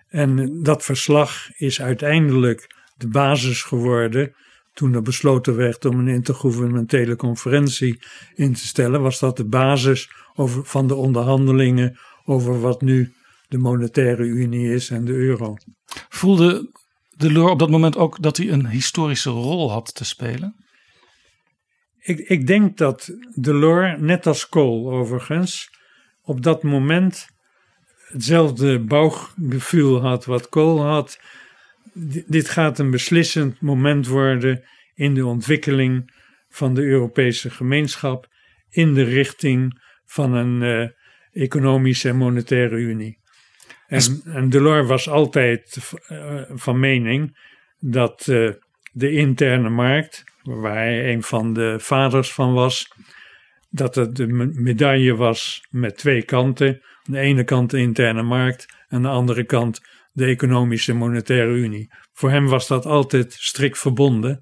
En 0.08 0.62
dat 0.62 0.84
verslag 0.84 1.48
is 1.56 1.82
uiteindelijk 1.82 2.74
de 2.94 3.08
basis 3.08 3.62
geworden 3.62 4.34
toen 4.72 4.94
er 4.94 5.02
besloten 5.02 5.56
werd 5.56 5.84
om 5.84 5.98
een 5.98 6.08
intergouvernementele 6.08 7.16
conferentie 7.16 8.02
in 8.34 8.52
te 8.52 8.66
stellen, 8.66 9.02
was 9.02 9.18
dat 9.18 9.36
de 9.36 9.46
basis 9.46 10.10
over, 10.34 10.64
van 10.64 10.86
de 10.86 10.94
onderhandelingen 10.94 11.98
over 12.24 12.60
wat 12.60 12.80
nu 12.80 13.12
de 13.48 13.58
monetaire 13.58 14.24
unie 14.24 14.72
is 14.72 14.90
en 14.90 15.04
de 15.04 15.12
euro. 15.12 15.56
Voelde 16.08 16.72
Delors 17.16 17.50
op 17.50 17.58
dat 17.58 17.70
moment 17.70 17.96
ook 17.96 18.22
dat 18.22 18.36
hij 18.36 18.48
een 18.50 18.66
historische 18.66 19.30
rol 19.30 19.70
had 19.70 19.94
te 19.94 20.04
spelen? 20.04 20.64
Ik, 21.98 22.18
ik 22.18 22.46
denk 22.46 22.76
dat 22.76 23.10
Delors, 23.34 24.00
net 24.00 24.26
als 24.26 24.48
Kool 24.48 24.92
overigens, 24.92 25.70
op 26.22 26.42
dat 26.42 26.62
moment 26.62 27.26
hetzelfde 28.08 28.80
bouwgevoel 28.80 30.00
had 30.00 30.24
wat 30.24 30.48
Kool 30.48 30.84
had 30.84 31.18
dit 32.26 32.48
gaat 32.48 32.78
een 32.78 32.90
beslissend 32.90 33.60
moment 33.60 34.06
worden 34.06 34.64
in 34.94 35.14
de 35.14 35.26
ontwikkeling 35.26 36.12
van 36.48 36.74
de 36.74 36.82
Europese 36.82 37.50
gemeenschap 37.50 38.28
in 38.70 38.94
de 38.94 39.02
richting 39.02 39.82
van 40.04 40.32
een 40.32 40.62
uh, 40.62 40.88
economische 41.42 42.08
en 42.08 42.16
monetaire 42.16 42.76
unie. 42.76 43.18
En, 43.86 44.22
en 44.24 44.48
Delors 44.48 44.88
was 44.88 45.08
altijd 45.08 45.92
uh, 46.08 46.42
van 46.48 46.78
mening 46.78 47.38
dat 47.78 48.26
uh, 48.26 48.50
de 48.92 49.12
interne 49.12 49.68
markt, 49.68 50.24
waar 50.42 50.74
hij 50.74 51.12
een 51.12 51.22
van 51.22 51.52
de 51.52 51.76
vaders 51.78 52.32
van 52.32 52.52
was, 52.52 52.88
dat 53.70 53.94
het 53.94 54.16
de 54.16 54.26
medaille 54.54 55.16
was 55.16 55.66
met 55.70 55.96
twee 55.96 56.22
kanten. 56.22 56.68
Aan 56.68 57.14
de 57.14 57.18
ene 57.18 57.44
kant 57.44 57.70
de 57.70 57.78
interne 57.78 58.22
markt, 58.22 58.66
aan 58.88 59.02
de 59.02 59.08
andere 59.08 59.44
kant 59.44 59.80
de 60.14 60.24
Economische 60.24 60.92
Monetaire 60.92 61.52
Unie. 61.52 61.92
Voor 62.12 62.30
hem 62.30 62.46
was 62.46 62.66
dat 62.66 62.86
altijd 62.86 63.32
strikt 63.38 63.78
verbonden. 63.78 64.40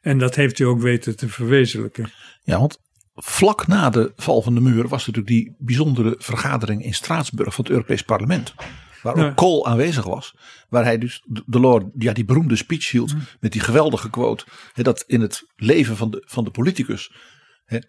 En 0.00 0.18
dat 0.18 0.34
heeft 0.34 0.58
hij 0.58 0.66
ook 0.66 0.80
weten 0.80 1.16
te 1.16 1.28
verwezenlijken. 1.28 2.10
Ja, 2.42 2.58
want 2.58 2.78
vlak 3.14 3.66
na 3.66 3.90
de 3.90 4.12
val 4.16 4.42
van 4.42 4.54
de 4.54 4.60
muur 4.60 4.88
was 4.88 5.06
natuurlijk 5.06 5.26
die 5.26 5.54
bijzondere 5.58 6.14
vergadering 6.18 6.84
in 6.84 6.94
Straatsburg 6.94 7.54
van 7.54 7.64
het 7.64 7.72
Europees 7.72 8.02
Parlement. 8.02 8.54
Waar 9.02 9.26
ook 9.26 9.36
Kool 9.36 9.66
aanwezig 9.66 10.04
was. 10.04 10.34
Waar 10.68 10.84
hij 10.84 10.98
dus 10.98 11.22
Delors 11.46 11.84
ja, 11.98 12.12
die 12.12 12.24
beroemde 12.24 12.56
speech 12.56 12.90
hield. 12.90 13.14
Mm. 13.14 13.20
Met 13.40 13.52
die 13.52 13.60
geweldige 13.60 14.10
quote. 14.10 14.44
Hè, 14.72 14.82
dat 14.82 15.04
in 15.06 15.20
het 15.20 15.46
leven 15.56 15.96
van 15.96 16.10
de, 16.10 16.22
van 16.26 16.44
de 16.44 16.50
politicus 16.50 17.12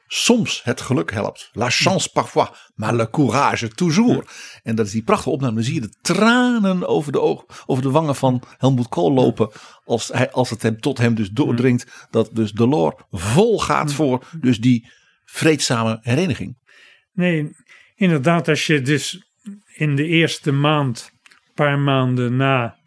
soms 0.08 0.64
het 0.64 0.82
geluk 0.82 1.12
helpt. 1.12 1.50
La 1.54 1.70
chance 1.70 2.12
parfois, 2.12 2.50
maar 2.76 2.96
le 2.96 3.10
courage 3.10 3.68
toujours. 3.68 4.32
En 4.64 4.76
dat 4.76 4.86
is 4.86 4.92
die 4.92 5.04
prachtige 5.04 5.30
opname. 5.30 5.54
Dan 5.54 5.64
zie 5.64 5.74
je 5.74 5.82
de 5.82 5.96
tranen 6.02 6.88
over 6.88 7.12
de, 7.12 7.20
ogen, 7.20 7.46
over 7.66 7.84
de 7.84 7.90
wangen 7.90 8.16
van 8.16 8.44
Helmut 8.58 8.88
Kool 8.88 9.12
lopen. 9.12 9.50
Als, 9.86 10.08
hij, 10.08 10.32
als 10.32 10.50
het 10.50 10.62
hem 10.62 10.80
tot 10.80 10.98
hem 10.98 11.16
dus 11.16 11.30
doordringt. 11.30 12.08
Dat 12.10 12.30
dus 12.34 12.52
Delors 12.52 12.96
vol 13.12 13.60
gaat 13.60 13.94
voor 13.94 14.28
dus 14.40 14.60
die 14.60 14.90
vreedzame 15.26 15.98
hereniging. 16.02 16.58
Nee, 17.12 17.50
inderdaad. 17.96 18.48
Als 18.48 18.66
je 18.66 18.82
dus 18.82 19.24
in 19.76 19.96
de 19.96 20.06
eerste 20.06 20.52
maand, 20.52 21.12
paar 21.54 21.80
maanden 21.80 22.36
na 22.36 22.78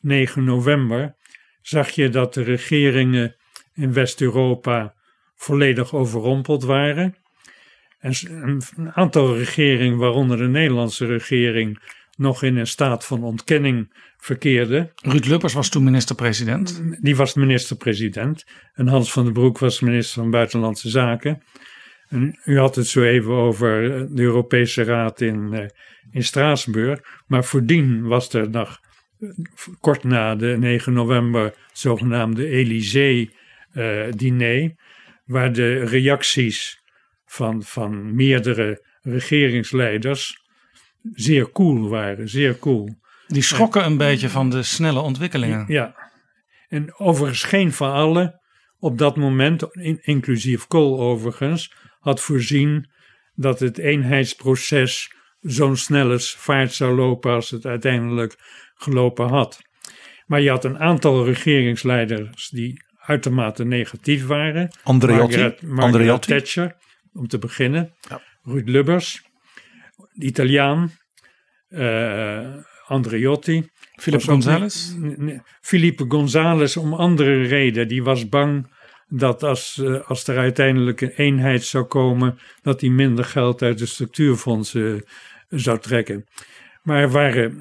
9 0.00 0.44
november. 0.44 1.16
Zag 1.60 1.90
je 1.90 2.08
dat 2.08 2.34
de 2.34 2.42
regeringen 2.42 3.36
in 3.74 3.92
West-Europa 3.92 4.96
volledig 5.38 5.94
overrompeld 5.94 6.62
waren. 6.62 7.16
En 7.98 8.12
een 8.76 8.92
aantal 8.92 9.36
regeringen, 9.36 9.98
waaronder 9.98 10.36
de 10.36 10.48
Nederlandse 10.48 11.06
regering, 11.06 11.96
nog 12.16 12.42
in 12.42 12.56
een 12.56 12.66
staat 12.66 13.04
van 13.04 13.22
ontkenning 13.22 13.92
verkeerde. 14.16 14.92
Ruud 14.96 15.24
Lubbers 15.24 15.52
was 15.52 15.68
toen 15.68 15.84
minister-president. 15.84 16.82
Die 17.00 17.16
was 17.16 17.34
minister-president. 17.34 18.46
En 18.74 18.86
Hans 18.86 19.12
van 19.12 19.24
den 19.24 19.32
Broek 19.32 19.58
was 19.58 19.80
minister 19.80 20.22
van 20.22 20.30
Buitenlandse 20.30 20.88
Zaken. 20.88 21.42
En 22.08 22.40
u 22.44 22.58
had 22.58 22.74
het 22.74 22.86
zo 22.86 23.02
even 23.02 23.32
over 23.32 24.06
de 24.14 24.22
Europese 24.22 24.82
Raad 24.82 25.20
in, 25.20 25.48
uh, 25.52 25.64
in 26.10 26.24
Straatsburg. 26.24 27.00
Maar 27.26 27.44
voordien 27.44 28.06
was 28.06 28.32
er 28.32 28.50
nog 28.50 28.80
kort 29.80 30.04
na 30.04 30.34
de 30.34 30.56
9 30.58 30.92
november 30.92 31.44
het 31.44 31.54
zogenaamde 31.72 32.46
Élysée-diner. 32.46 34.74
Waar 35.28 35.52
de 35.52 35.84
reacties 35.84 36.82
van, 37.24 37.62
van 37.62 38.14
meerdere 38.14 38.84
regeringsleiders 39.02 40.46
zeer 41.12 41.52
cool 41.52 41.88
waren, 41.88 42.28
zeer 42.28 42.58
cool. 42.58 42.96
Die 43.26 43.42
schrokken 43.42 43.84
een 43.84 43.96
beetje 43.96 44.28
van 44.28 44.50
de 44.50 44.62
snelle 44.62 45.00
ontwikkelingen. 45.00 45.64
Ja, 45.68 46.10
en 46.68 46.98
overigens 46.98 47.42
geen 47.42 47.72
van 47.72 47.92
allen 47.92 48.40
op 48.78 48.98
dat 48.98 49.16
moment, 49.16 49.62
inclusief 50.00 50.66
Kool 50.66 51.00
overigens, 51.00 51.74
had 52.00 52.20
voorzien 52.20 52.90
dat 53.34 53.60
het 53.60 53.78
eenheidsproces 53.78 55.14
zo'n 55.40 55.76
snelle 55.76 56.18
vaart 56.20 56.72
zou 56.72 56.94
lopen 56.96 57.32
als 57.32 57.50
het 57.50 57.66
uiteindelijk 57.66 58.36
gelopen 58.74 59.28
had. 59.28 59.60
Maar 60.26 60.40
je 60.40 60.50
had 60.50 60.64
een 60.64 60.78
aantal 60.78 61.24
regeringsleiders 61.24 62.48
die 62.48 62.82
uitermate 63.08 63.64
negatief 63.64 64.26
waren. 64.26 64.70
Andreotti. 64.82 65.36
Margaret, 65.36 65.62
Margaret 65.62 66.26
Thatcher, 66.26 66.76
om 67.12 67.28
te 67.28 67.38
beginnen. 67.38 67.94
Ja. 68.08 68.22
Ruud 68.42 68.68
Lubbers, 68.68 69.22
de 70.12 70.26
Italiaan. 70.26 70.90
Uh, 71.70 72.54
Andreotti. 72.86 73.70
Filippo 73.94 74.32
González? 74.32 74.94
Filippo 75.60 76.04
González 76.08 76.76
om 76.76 76.94
andere 76.94 77.42
reden. 77.42 77.88
Die 77.88 78.02
was 78.02 78.28
bang 78.28 78.76
dat 79.08 79.42
als, 79.42 79.78
uh, 79.82 80.08
als 80.08 80.26
er 80.26 80.38
uiteindelijk 80.38 81.00
een 81.00 81.12
eenheid 81.16 81.64
zou 81.64 81.84
komen, 81.84 82.38
dat 82.62 82.80
hij 82.80 82.90
minder 82.90 83.24
geld 83.24 83.62
uit 83.62 83.78
de 83.78 83.86
structuurfondsen 83.86 84.94
uh, 84.94 85.00
zou 85.48 85.78
trekken. 85.78 86.24
Maar 86.82 87.02
er 87.02 87.10
waren 87.10 87.60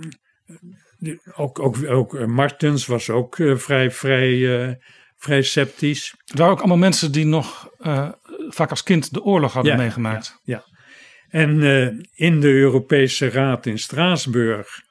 ook, 1.35 1.59
ook, 1.59 1.89
ook 1.89 2.27
Martens 2.27 2.85
was 2.85 3.09
ook 3.09 3.35
vrij, 3.55 3.91
vrij 3.91 4.77
vrij 5.17 5.41
sceptisch. 5.41 6.15
Er 6.25 6.37
waren 6.37 6.53
ook 6.53 6.59
allemaal 6.59 6.77
mensen 6.77 7.11
die 7.11 7.25
nog 7.25 7.69
uh, 7.79 8.11
vaak 8.49 8.69
als 8.69 8.83
kind 8.83 9.13
de 9.13 9.23
oorlog 9.23 9.53
hadden 9.53 9.77
meegemaakt. 9.77 10.39
Ja, 10.43 10.55
ja. 10.55 10.75
En 11.29 11.61
uh, 11.61 11.87
in 12.13 12.39
de 12.39 12.51
Europese 12.51 13.29
Raad 13.29 13.65
in 13.65 13.79
Straatsburg, 13.79 14.81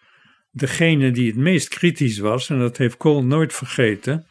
degene 0.50 1.11
die 1.11 1.26
het 1.26 1.37
meest 1.37 1.68
kritisch 1.68 2.18
was, 2.18 2.50
en 2.50 2.59
dat 2.59 2.76
heeft 2.76 2.97
Kool 2.97 3.25
nooit 3.25 3.52
vergeten, 3.52 4.26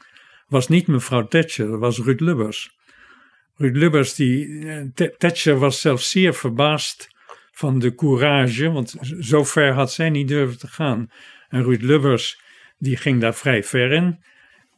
was 0.47 0.67
niet 0.67 0.87
mevrouw 0.87 1.27
Thatcher, 1.27 1.67
dat 1.67 1.79
was 1.79 1.99
Ruud 1.99 2.19
Lubbers. 2.19 2.73
Ruud 3.55 3.75
Lubbers, 3.75 4.13
die, 4.13 4.47
uh, 4.47 5.07
Thatcher 5.17 5.57
was 5.57 5.81
zelfs 5.81 6.09
zeer 6.09 6.33
verbaasd 6.33 7.07
van 7.51 7.79
de 7.79 7.95
courage, 7.95 8.71
want 8.71 8.95
zo 9.19 9.43
ver 9.43 9.73
had 9.73 9.91
zij 9.91 10.09
niet 10.09 10.27
durven 10.27 10.57
te 10.57 10.67
gaan. 10.67 11.11
En 11.49 11.63
Ruud 11.63 11.81
Lubbers, 11.81 12.41
die 12.77 12.97
ging 12.97 13.21
daar 13.21 13.35
vrij 13.35 13.63
ver 13.63 13.91
in 13.91 14.23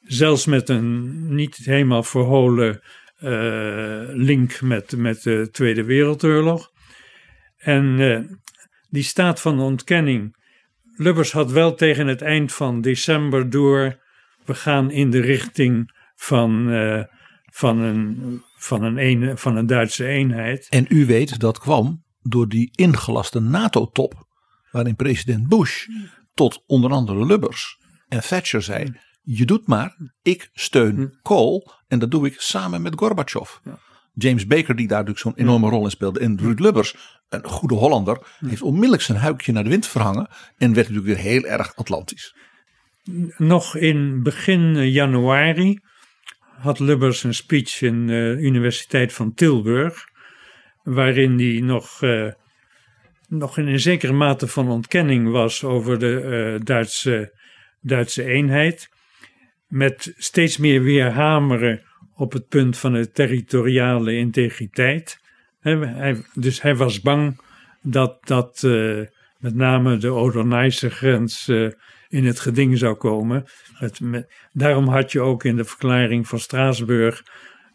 zelfs 0.08 0.46
met 0.46 0.70
een 0.70 1.36
niet 1.36 1.56
helemaal 1.56 2.04
verholen 2.04 2.82
uh, 3.22 4.02
link 4.08 4.62
met, 4.62 4.98
met 4.98 5.24
de 5.24 5.50
Tweede 5.52 5.84
Wereldoorlog. 5.84 6.72
En 7.58 7.86
uh, 8.00 8.20
die 8.90 9.04
staat 9.04 9.42
van 9.42 9.60
ontkenning. 9.60 10.36
Lubbers 10.96 11.32
had 11.32 11.52
wel 11.52 11.76
tegen 11.76 12.08
het 12.08 12.22
eind 12.22 12.54
van 12.54 12.82
december 12.82 13.50
door 13.50 14.00
we 14.46 14.56
gaan 14.56 14.92
in 14.92 15.10
de 15.10 15.20
richting 15.20 15.92
van, 16.16 16.70
uh, 16.70 17.04
van, 17.46 17.80
een, 17.80 18.42
van, 18.58 18.98
een 18.98 19.38
van 19.38 19.56
een 19.56 19.68
Duitse 19.68 20.08
eenheid. 20.08 20.68
En 20.70 20.86
u 20.90 21.06
weet 21.06 21.40
dat 21.40 21.60
kwam 21.60 22.04
door 22.22 22.48
die 22.48 22.72
ingelaste 22.76 23.40
NATO-top, 23.40 24.28
waarin 24.72 24.96
president 24.96 25.48
Bush 25.48 25.88
tot 26.34 26.64
onder 26.66 26.92
andere 26.92 27.26
Lubbers 27.26 27.78
en 28.08 28.22
Thatcher 28.22 28.62
zei: 28.62 28.94
Je 29.30 29.46
doet 29.46 29.68
maar, 29.68 29.96
ik 30.22 30.50
steun 30.54 30.96
hm. 30.96 31.08
Kool 31.22 31.72
en 31.88 32.00
dat 32.00 32.12
doe 32.12 32.26
ik 32.26 32.42
samen 32.42 32.82
met 32.82 32.94
Gorbachev. 32.96 33.50
James 34.14 34.48
Baker, 34.48 34.76
die 34.76 34.88
daar 34.88 35.04
natuurlijk 35.04 35.26
zo'n 35.26 35.46
enorme 35.46 35.70
rol 35.70 35.84
in 35.84 35.90
speelde, 35.92 36.20
en 36.20 36.38
Ruud 36.40 36.60
Lubbers, 36.60 36.96
een 37.30 37.44
goede 37.44 37.76
Hollander, 37.76 38.20
heeft 38.40 38.62
onmiddellijk 38.62 39.02
zijn 39.02 39.18
huikje 39.18 39.52
naar 39.52 39.64
de 39.64 39.70
wind 39.70 39.88
verhangen 39.88 40.28
en 40.58 40.74
werd 40.74 40.90
natuurlijk 40.90 41.06
weer 41.06 41.32
heel 41.32 41.44
erg 41.44 41.76
Atlantisch. 41.76 42.36
Nog 43.38 43.76
in 43.76 44.24
begin 44.24 44.92
januari 44.92 45.80
had 46.40 46.80
Lubbers 46.80 47.24
een 47.24 47.34
speech 47.34 47.82
in 47.82 48.08
de 48.08 48.38
Universiteit 48.40 49.14
van 49.14 49.34
Tilburg, 49.34 50.04
waarin 50.84 51.40
hij 51.40 51.60
nog, 51.60 52.02
uh, 52.02 52.32
nog 53.28 53.58
in 53.58 53.68
een 53.68 53.80
zekere 53.80 54.14
mate 54.14 54.48
van 54.48 54.70
ontkenning 54.70 55.32
was 55.32 55.64
over 55.64 56.00
de 56.00 56.22
uh, 56.56 56.66
Duitse, 56.66 57.34
Duitse 57.82 58.24
eenheid, 58.24 58.96
met 59.68 60.14
steeds 60.18 60.58
meer 60.58 60.82
weer 60.82 61.12
hameren 61.12 61.82
op 62.16 62.34
het 62.34 62.48
punt 62.48 62.78
van 62.78 62.94
de 62.94 63.12
territoriale 63.12 64.16
integriteit. 64.16 65.20
Dus 66.34 66.62
hij 66.62 66.76
was 66.76 67.02
bang 67.02 67.40
dat, 67.82 68.28
dat 68.28 68.62
uh, 68.66 69.06
met 69.38 69.56
name 69.56 69.98
de 69.98 70.12
Odernijse 70.12 70.90
grens 70.90 71.48
uh, 71.48 71.72
in 72.08 72.26
het 72.26 72.40
geding 72.40 72.78
zou 72.78 72.96
komen. 72.96 73.46
Daarom 74.52 74.88
had 74.88 75.12
je 75.12 75.22
ook 75.22 75.44
in 75.44 75.56
de 75.56 75.66
verklaring 75.66 76.28
van 76.28 76.40
Straatsburg 76.40 77.24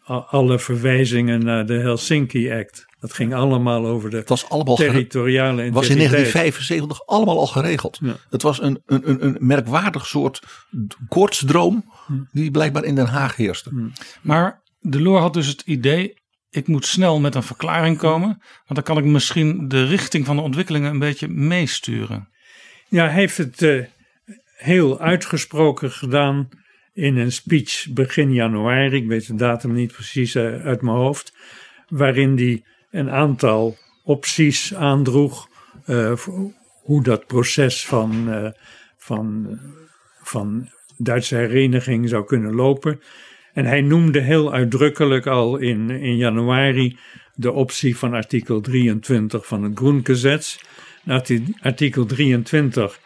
alle 0.05 0.59
verwijzingen 0.59 1.43
naar 1.43 1.65
de 1.65 1.77
Helsinki 1.77 2.51
Act. 2.51 2.85
Dat 3.03 3.13
ging 3.13 3.33
allemaal 3.33 3.85
over 3.85 4.09
de 4.09 4.17
het 4.17 4.29
was 4.29 4.49
allemaal 4.49 4.75
territoriale 4.75 5.61
Het 5.61 5.73
was 5.73 5.89
in 5.89 5.97
1975 5.97 7.05
allemaal 7.05 7.39
al 7.39 7.47
geregeld. 7.47 7.99
Het 8.29 8.41
was 8.41 8.61
een, 8.61 8.81
een, 8.85 9.25
een 9.25 9.35
merkwaardig 9.39 10.05
soort 10.05 10.41
koortsdroom 11.07 11.91
die 12.31 12.51
blijkbaar 12.51 12.83
in 12.83 12.95
Den 12.95 13.05
Haag 13.05 13.35
heerste. 13.35 13.69
Hm. 13.69 13.87
Maar 14.21 14.63
Delors 14.79 15.21
had 15.21 15.33
dus 15.33 15.47
het 15.47 15.61
idee, 15.61 16.13
ik 16.49 16.67
moet 16.67 16.85
snel 16.85 17.19
met 17.19 17.35
een 17.35 17.43
verklaring 17.43 17.97
komen, 17.97 18.27
want 18.27 18.75
dan 18.75 18.83
kan 18.83 18.97
ik 18.97 19.03
misschien 19.03 19.67
de 19.67 19.85
richting 19.85 20.25
van 20.25 20.35
de 20.35 20.41
ontwikkelingen 20.41 20.91
een 20.91 20.99
beetje 20.99 21.27
meesturen. 21.27 22.29
Ja, 22.87 23.03
hij 23.03 23.13
heeft 23.13 23.37
het 23.37 23.61
uh, 23.61 23.85
heel 24.57 24.99
uitgesproken 24.99 25.91
gedaan 25.91 26.49
in 26.93 27.17
een 27.17 27.31
speech 27.31 27.87
begin 27.89 28.33
januari, 28.33 28.95
ik 28.95 29.07
weet 29.07 29.27
de 29.27 29.35
datum 29.35 29.73
niet 29.73 29.91
precies 29.91 30.35
uh, 30.35 30.65
uit 30.65 30.81
mijn 30.81 30.97
hoofd, 30.97 31.33
waarin 31.87 32.35
hij 32.37 32.63
een 32.93 33.09
aantal 33.09 33.77
opties 34.03 34.75
aandroeg 34.75 35.47
uh, 35.87 36.13
hoe 36.83 37.03
dat 37.03 37.27
proces 37.27 37.85
van, 37.85 38.29
van, 38.97 39.59
van 40.21 40.69
Duitse 40.97 41.35
hereniging 41.35 42.09
zou 42.09 42.25
kunnen 42.25 42.55
lopen. 42.55 43.01
En 43.53 43.65
hij 43.65 43.81
noemde 43.81 44.19
heel 44.19 44.53
uitdrukkelijk 44.53 45.27
al 45.27 45.57
in, 45.57 45.89
in 45.89 46.17
januari 46.17 46.97
de 47.35 47.51
optie 47.51 47.97
van 47.97 48.13
artikel 48.13 48.61
23 48.61 49.47
van 49.47 49.63
het 49.63 49.77
Groengesetz. 49.77 50.59
Nou, 51.03 51.43
artikel 51.61 52.05
23 52.05 52.99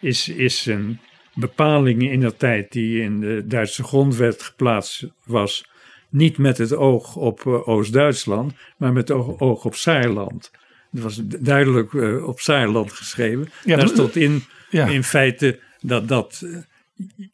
is, 0.00 0.28
is 0.28 0.66
een 0.66 0.98
bepaling 1.34 2.10
in 2.10 2.20
de 2.20 2.36
tijd 2.36 2.72
die 2.72 3.02
in 3.02 3.20
de 3.20 3.46
Duitse 3.46 3.82
grondwet 3.82 4.42
geplaatst 4.42 5.06
was. 5.24 5.70
Niet 6.16 6.38
met 6.38 6.58
het 6.58 6.74
oog 6.74 7.16
op 7.16 7.44
uh, 7.44 7.68
Oost-Duitsland, 7.68 8.54
maar 8.76 8.92
met 8.92 9.08
het 9.08 9.18
oog, 9.38 9.64
op 9.64 9.74
Saarland. 9.74 10.50
Het 10.90 11.02
was 11.02 11.20
duidelijk 11.26 11.92
uh, 11.92 12.26
op 12.26 12.40
Saarland 12.40 12.92
geschreven. 12.92 13.48
Ja, 13.64 13.76
Daar 13.76 13.88
stond 13.88 14.16
in, 14.16 14.44
ja. 14.70 14.86
in 14.86 15.04
feite 15.04 15.60
dat, 15.80 16.08
dat 16.08 16.40
uh, 16.44 16.58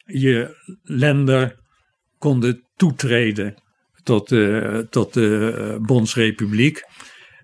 je 0.04 0.56
lender 0.82 1.56
konden 2.18 2.64
toetreden 2.76 3.54
tot, 4.02 4.28
de, 4.28 4.86
tot 4.90 5.14
de 5.14 5.54
eh, 5.56 5.86
Bondsrepubliek. 5.86 6.82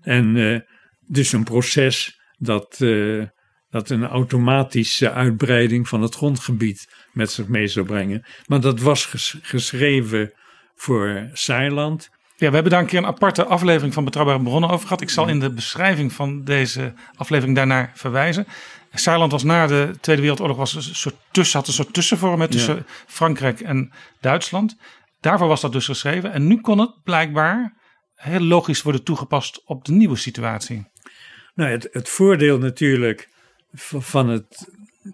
En 0.01 0.35
uh, 0.35 0.59
dus 1.07 1.31
een 1.31 1.43
proces 1.43 2.19
dat, 2.37 2.79
uh, 2.81 3.25
dat 3.69 3.89
een 3.89 4.05
automatische 4.05 5.11
uitbreiding 5.11 5.87
van 5.87 6.01
het 6.01 6.15
grondgebied 6.15 7.07
met 7.13 7.31
zich 7.31 7.47
mee 7.47 7.67
zou 7.67 7.85
brengen. 7.85 8.25
Maar 8.45 8.61
dat 8.61 8.79
was 8.79 9.05
geschreven 9.41 10.33
voor 10.79 11.29
Saarland. 11.33 12.09
Ja, 12.35 12.47
we 12.47 12.53
hebben 12.53 12.71
daar 12.71 12.81
een 12.81 12.87
keer 12.87 12.99
een 12.99 13.05
aparte 13.05 13.45
aflevering 13.45 13.93
van 13.93 14.03
Betrouwbare 14.03 14.43
Bronnen 14.43 14.69
over 14.69 14.87
gehad. 14.87 15.01
Ik 15.01 15.09
zal 15.09 15.27
in 15.27 15.39
de 15.39 15.53
beschrijving 15.53 16.13
van 16.13 16.43
deze 16.43 16.93
aflevering 17.15 17.55
daarnaar 17.55 17.91
verwijzen. 17.95 18.47
Saarland 18.93 19.31
was 19.31 19.43
na 19.43 19.67
de 19.67 19.91
Tweede 20.01 20.21
Wereldoorlog 20.21 20.57
was 20.57 20.75
een 20.75 20.81
soort 20.81 21.15
tussen, 21.31 21.59
had 21.59 21.67
een 21.67 21.73
soort 21.73 21.93
tussenvorm 21.93 22.49
tussen 22.49 22.85
Frankrijk 23.07 23.59
en 23.59 23.91
Duitsland. 24.21 24.77
Daarvoor 25.19 25.47
was 25.47 25.61
dat 25.61 25.71
dus 25.71 25.85
geschreven. 25.85 26.31
En 26.31 26.47
nu 26.47 26.61
kon 26.61 26.79
het 26.79 27.03
blijkbaar 27.03 27.73
heel 28.15 28.39
logisch 28.39 28.81
worden 28.81 29.03
toegepast 29.03 29.61
op 29.65 29.85
de 29.85 29.91
nieuwe 29.91 30.15
situatie. 30.15 30.87
Nou, 31.55 31.71
het, 31.71 31.87
het 31.91 32.09
voordeel 32.09 32.57
natuurlijk 32.57 33.29
van 33.73 34.29
het 34.29 34.69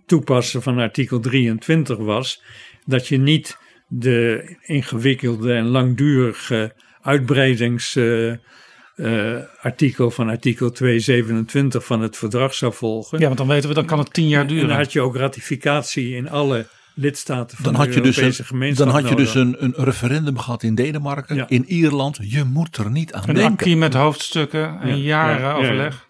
toepassen 0.06 0.62
van 0.62 0.80
artikel 0.80 1.19
23 1.19 1.97
was 1.97 2.43
dat 2.86 3.08
je 3.08 3.17
niet 3.17 3.58
de 3.99 4.55
ingewikkelde 4.62 5.53
en 5.53 5.65
langdurige 5.65 6.73
uitbreidings 7.01 7.95
uh, 7.95 9.39
artikel 9.62 10.12
van 10.12 10.29
artikel 10.29 10.71
227 10.71 11.86
van 11.86 12.01
het 12.01 12.17
verdrag 12.17 12.53
zou 12.53 12.73
volgen. 12.73 13.19
Ja, 13.19 13.25
want 13.25 13.38
dan 13.38 13.47
weten 13.47 13.69
we, 13.69 13.75
dan 13.75 13.86
kan 13.86 13.99
het 13.99 14.13
tien 14.13 14.27
jaar 14.27 14.47
duren. 14.47 14.63
En 14.63 14.69
dan 14.69 14.77
had 14.77 14.93
je 14.93 15.01
ook 15.01 15.15
ratificatie 15.15 16.15
in 16.15 16.29
alle 16.29 16.67
lidstaten 16.93 17.58
van 17.58 17.65
dan 17.65 17.75
had 17.75 17.86
de 17.86 17.91
je 17.91 17.97
Europese 17.97 18.25
dus 18.25 18.39
een, 18.39 18.45
gemeenschap 18.45 18.86
Dan 18.86 18.95
had 18.95 19.10
je 19.10 19.15
dus 19.15 19.36
een, 19.36 19.63
een 19.63 19.73
referendum 19.75 20.38
gehad 20.38 20.63
in 20.63 20.75
Denemarken, 20.75 21.47
in 21.47 21.65
Ierland. 21.65 22.17
Je 22.21 22.43
moet 22.43 22.77
er 22.77 22.91
niet 22.91 23.13
aan 23.13 23.29
een 23.29 23.36
denken. 23.36 23.71
Een 23.71 23.77
met 23.77 23.93
hoofdstukken 23.93 24.81
en 24.81 25.01
jaren 25.01 25.55
overleg. 25.55 26.08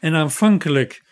En 0.00 0.14
aanvankelijk 0.14 1.02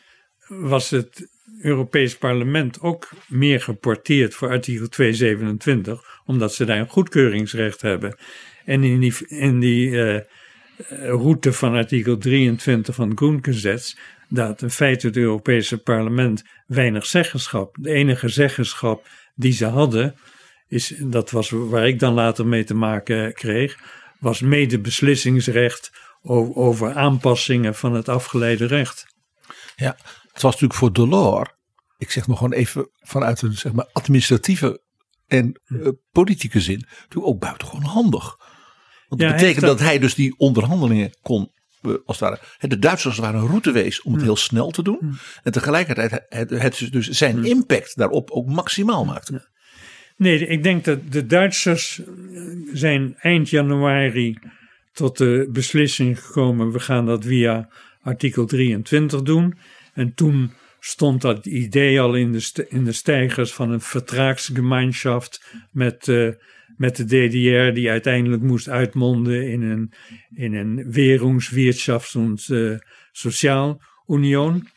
was 0.49 0.91
het 0.91 1.32
Europees 1.63 2.17
Parlement 2.17 2.81
ook 2.81 3.11
meer 3.29 3.61
geporteerd 3.61 4.35
voor 4.35 4.49
artikel 4.49 4.89
227, 4.89 6.21
omdat 6.25 6.55
ze 6.55 6.65
daar 6.65 6.79
een 6.79 6.89
goedkeuringsrecht 6.89 7.81
hebben. 7.83 8.17
En 8.65 8.85
in 8.85 9.01
die, 9.01 9.15
in 9.29 9.61
die 9.61 9.89
uh, 9.89 10.19
route 10.89 11.53
van 11.53 11.75
artikel 11.75 12.19
23 12.19 12.95
van 12.95 13.09
het 13.09 13.19
Groengesetz, 13.19 13.95
dat 14.29 14.63
in 14.63 14.71
feite 14.71 15.07
het 15.07 15.17
Europese 15.17 15.79
parlement 15.79 16.45
weinig 16.67 17.07
zeggenschap. 17.07 17.77
De 17.81 17.91
enige 17.91 18.29
zeggenschap 18.29 19.09
die 19.35 19.53
ze 19.53 19.67
hadden, 19.67 20.15
is, 20.69 20.95
dat 20.99 21.31
was 21.31 21.51
waar 21.51 21.89
ik 21.89 21.99
dan 21.99 22.15
later 22.15 22.47
mee 22.47 22.65
te 22.65 22.75
maken 22.75 23.35
kreeg, 23.35 23.79
was 24.19 24.41
mede 24.41 24.79
beslissingsrecht 24.81 25.93
over 26.55 26.93
aanpassingen 26.93 27.75
van 27.75 27.95
het 27.95 28.09
afgeleide 28.09 28.67
recht. 28.67 29.07
Ja, 29.77 29.97
het 30.33 30.43
was 30.43 30.53
natuurlijk 30.53 30.79
voor 30.79 30.93
Delors, 30.93 31.51
ik 31.99 32.11
zeg 32.11 32.27
nog 32.27 32.39
gewoon 32.39 32.53
even 32.53 32.91
vanuit 32.99 33.43
een 33.43 33.53
zeg 33.53 33.73
maar, 33.73 33.89
administratieve 33.93 34.83
en 35.27 35.61
uh, 35.67 35.89
politieke 36.11 36.61
zin, 36.61 36.87
natuurlijk 36.89 37.33
ook 37.35 37.41
buitengewoon 37.41 37.83
handig. 37.83 38.37
Want 39.09 39.21
dat 39.21 39.33
betekent 39.33 39.65
dat... 39.65 39.81
hij 39.81 39.99
dus 39.99 40.15
die 40.15 40.39
onderhandelingen 40.39 41.11
kon 41.23 41.53
eh, 41.83 41.93
als 42.05 42.21
het 42.21 42.29
ware, 42.29 42.69
de 42.69 42.79
Duitsers 42.79 43.19
waren 43.19 43.41
een 43.41 43.47
routewees 43.47 44.03
om 44.03 44.13
het 44.13 44.21
mm. 44.21 44.27
heel 44.27 44.37
snel 44.37 44.71
te 44.71 44.83
doen. 44.83 44.99
Mm. 45.01 45.19
En 45.43 45.53
tegelijkertijd 45.53 46.25
het, 46.29 46.51
het 46.51 46.89
dus 46.91 47.09
zijn 47.09 47.39
mm. 47.39 47.45
impact 47.45 47.97
daarop 47.97 48.31
ook 48.31 48.47
maximaal 48.47 49.05
maakte. 49.05 49.51
Nee, 50.17 50.47
ik 50.47 50.63
denk 50.63 50.85
dat 50.85 50.99
de 51.13 51.27
Duitsers 51.27 52.01
eh, 52.01 52.07
zijn 52.73 53.15
eind 53.19 53.51
januari 53.51 54.39
tot 54.93 55.19
de 55.19 55.49
beslissing 55.53 56.25
gekomen. 56.25 56.73
We 56.73 56.81
gaan 56.81 57.07
dat 57.07 57.25
via 57.25 57.69
artikel 58.01 58.47
23 58.47 59.23
doen. 59.23 59.59
En 59.93 60.15
toen 60.15 60.53
stond 60.81 61.21
dat 61.21 61.47
idee 61.47 62.01
al 62.01 62.15
in 62.15 62.33
de, 62.33 62.67
in 62.69 62.85
de 62.85 62.93
stijgers 62.93 63.53
van 63.53 63.71
een 63.71 63.81
vertraagsgemeinschaft 63.81 65.45
met... 65.71 66.07
Uh, 66.07 66.31
met 66.77 66.97
de 66.97 67.05
DDR, 67.05 67.75
die 67.75 67.91
uiteindelijk 67.91 68.43
moest 68.43 68.69
uitmonden 68.69 69.51
in 69.51 69.63
een, 69.63 69.93
in 70.35 70.55
een 70.55 70.93
Währungswirtschafts- 70.93 72.15
en 72.15 72.39
uh, 72.49 72.79
Soziaal-Union. 73.13 74.69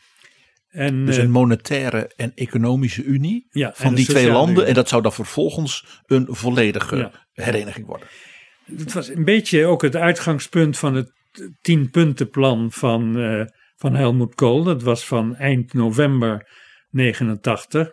En, 0.68 1.06
dus 1.06 1.16
een 1.16 1.24
eh, 1.24 1.30
monetaire 1.30 2.10
en 2.16 2.32
economische 2.34 3.04
unie 3.04 3.46
ja, 3.50 3.72
van 3.74 3.94
die 3.94 4.06
twee 4.06 4.30
landen. 4.30 4.66
En 4.66 4.74
dat 4.74 4.88
zou 4.88 5.02
dan 5.02 5.12
vervolgens 5.12 6.02
een 6.06 6.26
volledige 6.28 7.10
hereniging 7.32 7.86
worden. 7.86 8.08
Het 8.76 8.92
was 8.92 9.08
een 9.08 9.24
beetje 9.24 9.66
ook 9.66 9.82
het 9.82 9.96
uitgangspunt 9.96 10.78
van 10.78 10.94
het 10.94 11.12
tienpuntenplan 11.60 12.72
van, 12.72 13.18
uh, 13.18 13.44
van 13.76 13.94
Helmut 13.94 14.34
Kohl. 14.34 14.62
Dat 14.62 14.82
was 14.82 15.06
van 15.06 15.36
eind 15.36 15.74
november 15.74 16.48
89. 16.90 17.92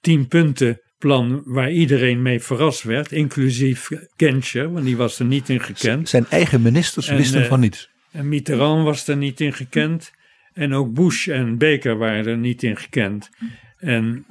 Tien 0.00 0.28
punten 0.28 0.80
plan 0.98 1.42
waar 1.44 1.70
iedereen 1.70 2.22
mee 2.22 2.40
verrast 2.40 2.82
werd, 2.82 3.12
inclusief 3.12 3.88
Genscher, 4.16 4.72
want 4.72 4.84
die 4.84 4.96
was 4.96 5.18
er 5.18 5.24
niet 5.24 5.48
in 5.48 5.60
gekend. 5.60 6.08
Zijn 6.08 6.26
eigen 6.30 6.62
ministers 6.62 7.08
wisten 7.08 7.42
eh, 7.42 7.48
van 7.48 7.60
niets. 7.60 7.90
En 8.10 8.28
Mitterrand 8.28 8.84
was 8.84 9.08
er 9.08 9.16
niet 9.16 9.40
in 9.40 9.52
gekend. 9.52 10.12
En 10.52 10.74
ook 10.74 10.94
Bush 10.94 11.28
en 11.28 11.58
Baker 11.58 11.96
waren 11.96 12.26
er 12.26 12.36
niet 12.36 12.62
in 12.62 12.76
gekend. 12.76 13.30
En, 13.76 14.26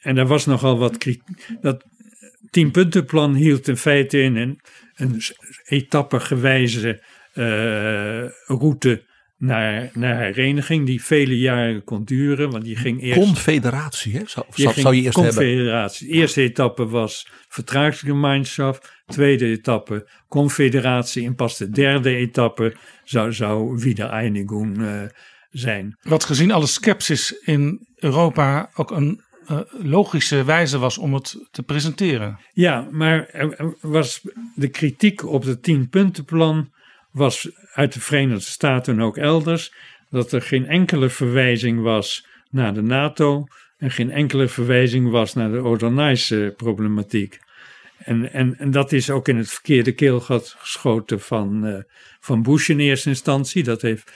en 0.00 0.16
er 0.16 0.26
was 0.26 0.46
nogal 0.46 0.78
wat 0.78 0.98
kritiek. 0.98 1.46
Dat 1.60 1.84
tienpuntenplan 2.50 3.34
hield 3.34 3.68
in 3.68 3.76
feite 3.76 4.20
in 4.20 4.36
een, 4.36 4.60
een 4.94 5.20
etappegewijze 5.64 7.02
uh, 7.34 8.24
route 8.46 9.04
naar, 9.40 9.90
naar 9.94 10.18
hereniging 10.18 10.86
die 10.86 11.04
vele 11.04 11.38
jaren 11.38 11.84
kon 11.84 12.04
duren. 12.04 12.50
Want 12.50 12.64
die 12.64 12.76
ging 12.76 13.02
eerst. 13.02 13.20
Confederatie, 13.20 14.16
hè? 14.16 14.22
Zou, 14.26 14.46
zou 14.54 14.94
je 14.94 15.02
eerst 15.02 15.14
confederatie. 15.14 16.08
De 16.08 16.12
eerste 16.12 16.42
etappe 16.42 16.86
was 16.86 17.28
Vertragsgemeinschaft. 17.48 18.92
Tweede 19.06 19.46
etappe 19.46 20.08
confederatie. 20.28 21.26
En 21.26 21.34
pas 21.34 21.56
de 21.56 21.70
derde 21.70 22.16
etappe 22.16 22.76
zou, 23.04 23.32
zou 23.32 23.78
Wiedereinigung 23.78 24.78
uh, 24.78 25.02
zijn. 25.50 25.96
Wat 26.02 26.24
gezien 26.24 26.50
alle 26.50 26.66
sceptisch 26.66 27.32
in 27.32 27.86
Europa 27.96 28.70
ook 28.74 28.90
een 28.90 29.20
uh, 29.50 29.60
logische 29.82 30.44
wijze 30.44 30.78
was 30.78 30.98
om 30.98 31.14
het 31.14 31.46
te 31.50 31.62
presenteren. 31.62 32.38
Ja, 32.52 32.88
maar 32.90 33.26
er 33.28 33.74
was 33.80 34.20
de 34.54 34.68
kritiek 34.68 35.26
op 35.26 35.44
het 35.44 35.62
tienpuntenplan 35.62 36.70
was 37.10 37.50
uit 37.72 37.92
de 37.92 38.00
Verenigde 38.00 38.50
Staten 38.50 38.94
en 38.94 39.02
ook 39.02 39.16
elders 39.16 39.72
dat 40.10 40.32
er 40.32 40.42
geen 40.42 40.66
enkele 40.66 41.08
verwijzing 41.08 41.82
was 41.82 42.26
naar 42.50 42.74
de 42.74 42.82
NATO 42.82 43.46
en 43.78 43.90
geen 43.90 44.10
enkele 44.10 44.48
verwijzing 44.48 45.10
was 45.10 45.34
naar 45.34 45.50
de 45.50 45.62
Ordonijse 45.62 46.54
problematiek. 46.56 47.38
En, 47.98 48.32
en, 48.32 48.58
en 48.58 48.70
dat 48.70 48.92
is 48.92 49.10
ook 49.10 49.28
in 49.28 49.36
het 49.36 49.50
verkeerde 49.50 49.92
keelgat 49.92 50.54
geschoten 50.58 51.20
van, 51.20 51.66
uh, 51.66 51.78
van 52.20 52.42
Bush 52.42 52.68
in 52.68 52.80
eerste 52.80 53.08
instantie. 53.08 53.62
Dat 53.62 53.82
heeft, 53.82 54.12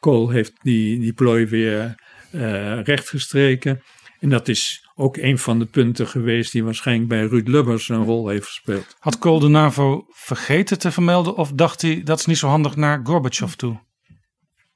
Kool 0.00 0.30
heeft 0.30 0.52
die, 0.62 1.00
die 1.00 1.12
plooi 1.12 1.46
weer 1.46 1.94
uh, 2.32 2.82
rechtgestreken. 2.82 3.82
En 4.20 4.28
dat 4.28 4.48
is 4.48 4.87
ook 5.00 5.16
een 5.16 5.38
van 5.38 5.58
de 5.58 5.64
punten 5.64 6.06
geweest 6.06 6.52
die 6.52 6.64
waarschijnlijk 6.64 7.08
bij 7.08 7.24
Ruud 7.24 7.48
Lubbers 7.48 7.88
een 7.88 8.04
rol 8.04 8.28
heeft 8.28 8.46
gespeeld. 8.46 8.96
Had 8.98 9.18
Kool 9.18 9.38
de 9.38 9.48
NAVO 9.48 10.06
vergeten 10.10 10.78
te 10.78 10.90
vermelden 10.90 11.36
of 11.36 11.52
dacht 11.52 11.82
hij 11.82 12.02
dat 12.04 12.18
is 12.18 12.26
niet 12.26 12.38
zo 12.38 12.48
handig 12.48 12.76
naar 12.76 13.00
Gorbachev 13.04 13.52
toe? 13.52 13.80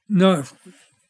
Nou, 0.05 0.43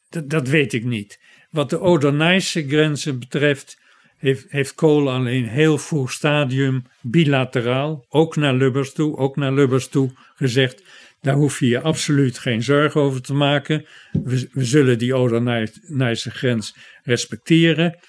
dat, 0.10 0.30
dat 0.30 0.48
weet 0.48 0.74
ik 0.74 0.84
niet. 0.84 1.20
Wat 1.50 1.70
de 1.70 1.80
Odernijse 1.80 2.68
grenzen 2.68 3.20
betreft 3.20 3.82
heeft, 4.18 4.46
heeft 4.50 4.76
Kool 4.76 5.12
alleen 5.12 5.48
heel 5.48 5.78
vroeg 5.78 6.12
stadium 6.12 6.84
bilateraal, 7.02 8.06
ook 8.10 8.36
naar 8.36 8.54
Lubbers 8.54 8.94
toe, 8.94 9.18
ook 9.18 9.36
naar 9.36 9.54
Lubbers 9.54 9.88
toe 9.88 10.12
gezegd, 10.36 10.84
daar 11.22 11.36
hoef 11.36 11.60
je 11.60 11.68
je 11.68 11.82
absoluut 11.82 12.40
geen 12.40 12.64
zorgen 12.64 13.02
over 13.02 13.22
te 13.22 13.34
maken. 13.34 13.86
We, 14.12 14.50
we 14.52 14.66
zullen 14.66 14.98
die 14.98 15.16
Odernijse 15.16 16.32
grens 16.32 16.76
respecteren. 17.04 18.00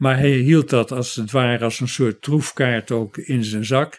Maar 0.00 0.18
hij 0.18 0.30
hield 0.30 0.70
dat 0.70 0.92
als 0.92 1.14
het 1.14 1.30
ware 1.30 1.64
als 1.64 1.80
een 1.80 1.88
soort 1.88 2.22
troefkaart 2.22 2.90
ook 2.90 3.16
in 3.16 3.44
zijn 3.44 3.64
zak. 3.64 3.98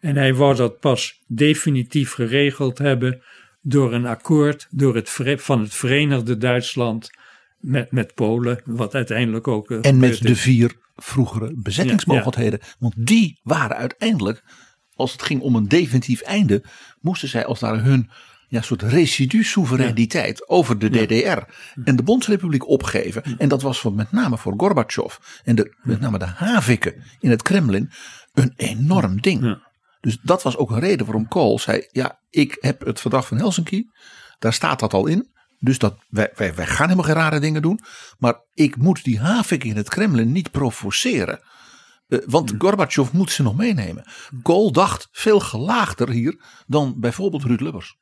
En 0.00 0.16
hij 0.16 0.34
wou 0.34 0.56
dat 0.56 0.80
pas 0.80 1.22
definitief 1.26 2.12
geregeld 2.12 2.78
hebben 2.78 3.22
door 3.60 3.92
een 3.92 4.06
akkoord 4.06 4.66
door 4.70 4.94
het, 4.94 5.10
van 5.40 5.60
het 5.60 5.74
Verenigde 5.74 6.36
Duitsland 6.36 7.10
met, 7.58 7.92
met 7.92 8.14
Polen, 8.14 8.60
wat 8.64 8.94
uiteindelijk 8.94 9.48
ook. 9.48 9.70
Uh, 9.70 9.78
en 9.82 9.98
met 9.98 10.22
de 10.22 10.36
vier 10.36 10.74
vroegere 10.96 11.52
bezettingsmogelijkheden. 11.56 12.60
Want 12.78 12.94
die 12.96 13.40
waren 13.42 13.76
uiteindelijk, 13.76 14.42
als 14.94 15.12
het 15.12 15.22
ging 15.22 15.40
om 15.40 15.54
een 15.54 15.68
definitief 15.68 16.20
einde, 16.20 16.64
moesten 17.00 17.28
zij 17.28 17.44
als 17.44 17.60
daar 17.60 17.82
hun 17.82 18.10
ja, 18.48 18.60
soort 18.60 18.82
residu-soevereiniteit 18.82 20.48
over 20.48 20.78
de 20.78 20.90
DDR 20.90 21.38
en 21.84 21.96
de 21.96 22.02
Bondsrepubliek 22.02 22.68
opgeven. 22.68 23.22
En 23.38 23.48
dat 23.48 23.62
was 23.62 23.80
voor, 23.80 23.92
met 23.92 24.12
name 24.12 24.38
voor 24.38 24.54
Gorbachev 24.56 25.16
en 25.44 25.54
de, 25.54 25.74
met 25.82 26.00
name 26.00 26.18
de 26.18 26.26
Haviken 26.26 27.04
in 27.20 27.30
het 27.30 27.42
Kremlin 27.42 27.90
een 28.32 28.52
enorm 28.56 29.20
ding. 29.20 29.58
Dus 30.00 30.18
dat 30.22 30.42
was 30.42 30.56
ook 30.56 30.70
een 30.70 30.80
reden 30.80 31.06
waarom 31.06 31.28
Kool 31.28 31.58
zei: 31.58 31.86
Ja, 31.90 32.20
ik 32.30 32.56
heb 32.60 32.84
het 32.84 33.00
verdrag 33.00 33.26
van 33.26 33.36
Helsinki, 33.38 33.90
daar 34.38 34.52
staat 34.52 34.80
dat 34.80 34.92
al 34.92 35.06
in. 35.06 35.36
Dus 35.60 35.78
dat, 35.78 35.98
wij, 36.08 36.32
wij, 36.34 36.54
wij 36.54 36.66
gaan 36.66 36.88
helemaal 36.88 37.04
geen 37.04 37.22
rare 37.22 37.40
dingen 37.40 37.62
doen. 37.62 37.80
Maar 38.18 38.40
ik 38.54 38.76
moet 38.76 39.04
die 39.04 39.20
Haviken 39.20 39.68
in 39.68 39.76
het 39.76 39.88
Kremlin 39.88 40.32
niet 40.32 40.50
provoceren. 40.50 41.40
Uh, 42.08 42.18
want 42.26 42.54
Gorbachev 42.58 43.12
moet 43.12 43.30
ze 43.30 43.42
nog 43.42 43.56
meenemen. 43.56 44.04
Kool 44.42 44.72
dacht 44.72 45.08
veel 45.12 45.40
gelaagder 45.40 46.10
hier 46.10 46.36
dan 46.66 46.94
bijvoorbeeld 46.96 47.44
Ruud 47.44 47.60
Lubbers. 47.60 47.96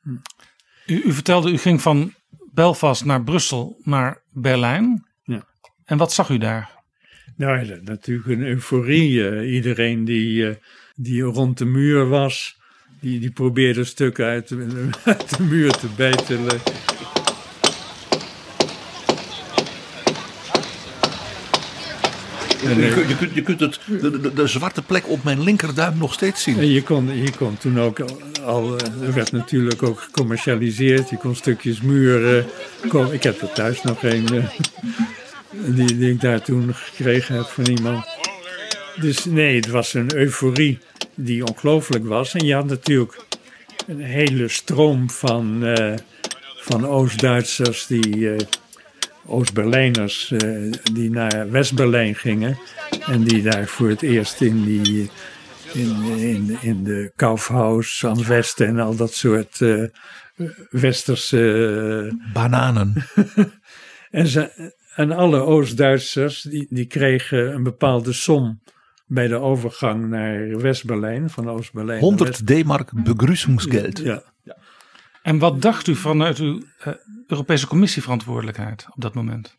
U, 0.85 1.01
u 1.05 1.13
vertelde, 1.13 1.51
u 1.51 1.57
ging 1.57 1.81
van 1.81 2.13
Belfast 2.53 3.05
naar 3.05 3.23
Brussel 3.23 3.79
naar 3.83 4.23
Berlijn. 4.31 5.07
Ja. 5.23 5.45
En 5.85 5.97
wat 5.97 6.13
zag 6.13 6.29
u 6.29 6.37
daar? 6.37 6.75
Nou, 7.35 7.81
natuurlijk 7.83 8.27
een 8.27 8.43
euforie. 8.43 9.11
Uh, 9.11 9.53
iedereen 9.53 10.05
die, 10.05 10.43
uh, 10.43 10.55
die 10.95 11.21
rond 11.21 11.57
de 11.57 11.65
muur 11.65 12.07
was, 12.07 12.57
die, 12.99 13.19
die 13.19 13.31
probeerde 13.31 13.83
stukken 13.83 14.25
uit, 14.25 14.51
uit 15.03 15.37
de 15.37 15.43
muur 15.43 15.71
te 15.71 15.87
bijtelen. 15.97 16.59
Je, 22.61 22.75
je, 23.07 23.15
kunt, 23.17 23.33
je 23.33 23.41
kunt 23.41 23.59
het, 23.59 23.79
de, 23.85 24.19
de, 24.19 24.33
de, 24.33 24.47
zwarte 24.47 24.81
plek 24.81 25.09
op 25.09 25.23
mijn 25.23 25.43
linkerduim 25.43 25.97
nog 25.97 26.13
steeds 26.13 26.43
zien. 26.43 26.57
En 26.57 26.69
je 26.69 26.83
kon, 26.83 27.17
je 27.17 27.31
kon 27.37 27.57
toen 27.57 27.79
ook 27.79 27.99
al, 28.43 28.77
er 29.01 29.13
werd 29.13 29.31
natuurlijk 29.31 29.83
ook 29.83 29.99
gecommercialiseerd. 29.99 31.09
Je 31.09 31.17
kon 31.17 31.35
stukjes 31.35 31.81
muren. 31.81 32.45
Kon, 32.87 33.13
ik 33.13 33.23
heb 33.23 33.41
er 33.41 33.53
thuis 33.53 33.83
nog 33.83 34.03
een, 34.03 34.33
uh, 34.33 34.45
die, 35.75 35.97
die 35.97 36.11
ik 36.11 36.21
daar 36.21 36.41
toen 36.41 36.73
gekregen 36.73 37.35
heb 37.35 37.45
van 37.45 37.67
iemand. 37.67 38.05
Dus 38.99 39.25
nee, 39.25 39.55
het 39.55 39.67
was 39.67 39.93
een 39.93 40.15
euforie 40.15 40.79
die 41.15 41.45
ongelooflijk 41.45 42.07
was. 42.07 42.33
En 42.33 42.45
je 42.45 42.53
had 42.53 42.65
natuurlijk 42.65 43.19
een 43.87 44.01
hele 44.01 44.47
stroom 44.47 45.09
van, 45.09 45.63
uh, 45.63 45.93
van 46.57 46.87
Oost-Duitsers 46.87 47.87
die. 47.87 48.15
Uh, 48.17 48.37
Oost-Berlijners 49.27 50.31
uh, 50.31 50.71
die 50.93 51.09
naar 51.09 51.51
West-Berlijn 51.51 52.15
gingen. 52.15 52.57
En 53.05 53.23
die 53.23 53.41
daar 53.41 53.67
voor 53.67 53.89
het 53.89 54.01
eerst 54.01 54.41
in, 54.41 54.63
die, 54.63 55.09
in, 55.73 56.03
in, 56.03 56.57
in 56.61 56.83
de 56.83 57.11
Kaufhaus 57.15 58.05
aan 58.05 58.23
Westen 58.23 58.67
en 58.67 58.79
al 58.79 58.95
dat 58.95 59.13
soort 59.13 59.59
uh, 59.59 59.83
westerse... 60.69 62.17
Bananen. 62.33 63.05
en, 64.11 64.27
ze, 64.27 64.71
en 64.95 65.11
alle 65.11 65.39
Oost-Duitsers 65.39 66.41
die, 66.41 66.67
die 66.69 66.85
kregen 66.85 67.53
een 67.53 67.63
bepaalde 67.63 68.13
som 68.13 68.59
bij 69.05 69.27
de 69.27 69.35
overgang 69.35 70.09
naar 70.09 70.61
West-Berlijn, 70.61 71.29
van 71.29 71.49
Oost-Berlijn. 71.49 71.99
100 71.99 72.47
D-mark 72.47 72.91
begrüßungsgeld. 73.03 73.97
Ja. 73.97 74.23
En 75.27 75.37
wat 75.37 75.61
dacht 75.61 75.87
u 75.87 75.95
vanuit 75.95 76.37
uw 76.37 76.61
uh, 76.87 76.93
Europese 77.27 77.67
Commissieverantwoordelijkheid 77.67 78.85
op 78.95 79.01
dat 79.01 79.13
moment? 79.13 79.57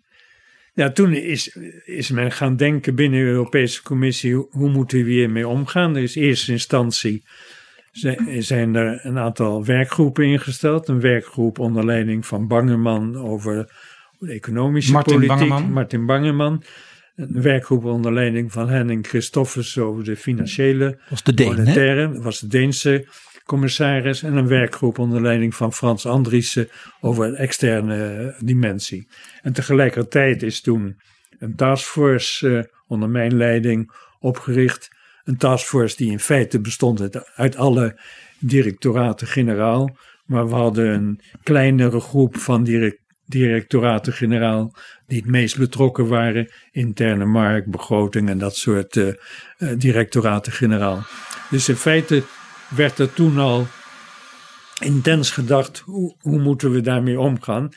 Ja, 0.74 0.90
toen 0.92 1.12
is, 1.12 1.56
is 1.84 2.10
men 2.10 2.32
gaan 2.32 2.56
denken 2.56 2.94
binnen 2.94 3.20
de 3.20 3.26
Europese 3.26 3.82
Commissie, 3.82 4.34
hoe 4.34 4.70
moeten 4.70 5.04
we 5.04 5.10
hiermee 5.10 5.48
omgaan? 5.48 5.96
Er 5.96 6.02
is 6.02 6.16
in 6.16 6.22
eerste 6.22 6.52
instantie 6.52 7.24
zijn 8.38 8.74
er 8.74 9.06
een 9.06 9.18
aantal 9.18 9.64
werkgroepen 9.64 10.24
ingesteld. 10.24 10.88
Een 10.88 11.00
werkgroep 11.00 11.58
onder 11.58 11.84
leiding 11.84 12.26
van 12.26 12.46
Bangeman 12.46 13.16
over 13.16 13.72
de 14.18 14.32
economische 14.32 14.92
Martin 14.92 15.14
politiek. 15.14 15.36
Bangeman. 15.36 15.72
Martin 15.72 16.06
Bangeman. 16.06 16.62
Een 17.16 17.42
werkgroep 17.42 17.84
onder 17.84 18.12
leiding 18.12 18.52
van 18.52 18.68
Henning 18.68 19.06
Christoffels 19.06 19.78
over 19.78 20.04
de 20.04 20.16
financiële, 20.16 20.98
was 21.08 21.22
de 21.22 21.34
Deen, 21.34 21.48
monetaire, 21.48 22.00
hè? 22.00 22.20
was 22.20 22.40
de 22.40 22.46
Deense 22.46 23.06
commissaris 23.48 24.22
en 24.22 24.36
een 24.36 24.48
werkgroep 24.48 24.98
onder 24.98 25.22
leiding 25.22 25.54
van 25.54 25.72
Frans 25.72 26.06
Andriessen 26.06 26.68
over 27.00 27.26
een 27.26 27.36
externe 27.36 28.34
dimensie. 28.38 29.08
En 29.42 29.52
tegelijkertijd 29.52 30.42
is 30.42 30.60
toen 30.60 31.00
een 31.38 31.54
taskforce 31.54 32.48
uh, 32.48 32.62
onder 32.86 33.08
mijn 33.08 33.36
leiding 33.36 33.92
opgericht. 34.20 34.88
Een 35.24 35.36
taskforce 35.36 35.96
die 35.96 36.10
in 36.10 36.20
feite 36.20 36.60
bestond 36.60 37.18
uit, 37.34 37.56
alle 37.56 38.00
directoraten-generaal. 38.38 39.96
Maar 40.24 40.48
we 40.48 40.54
hadden 40.54 40.94
een 40.94 41.20
kleinere 41.42 42.00
groep 42.00 42.36
van 42.36 42.64
direct, 42.64 42.98
directoraten-generaal 43.24 44.74
die 45.06 45.18
het 45.18 45.30
meest 45.30 45.58
betrokken 45.58 46.08
waren. 46.08 46.50
Interne 46.70 47.24
markt, 47.24 47.70
begroting 47.70 48.28
en 48.28 48.38
dat 48.38 48.56
soort 48.56 48.96
uh, 48.96 49.06
uh, 49.06 49.70
directoraten-generaal. 49.78 51.02
Dus 51.50 51.68
in 51.68 51.76
feite 51.76 52.22
werd 52.68 52.98
er 52.98 53.12
toen 53.12 53.38
al 53.38 53.66
intens 54.80 55.30
gedacht, 55.30 55.78
hoe, 55.78 56.14
hoe 56.20 56.38
moeten 56.40 56.70
we 56.70 56.80
daarmee 56.80 57.20
omgaan? 57.20 57.70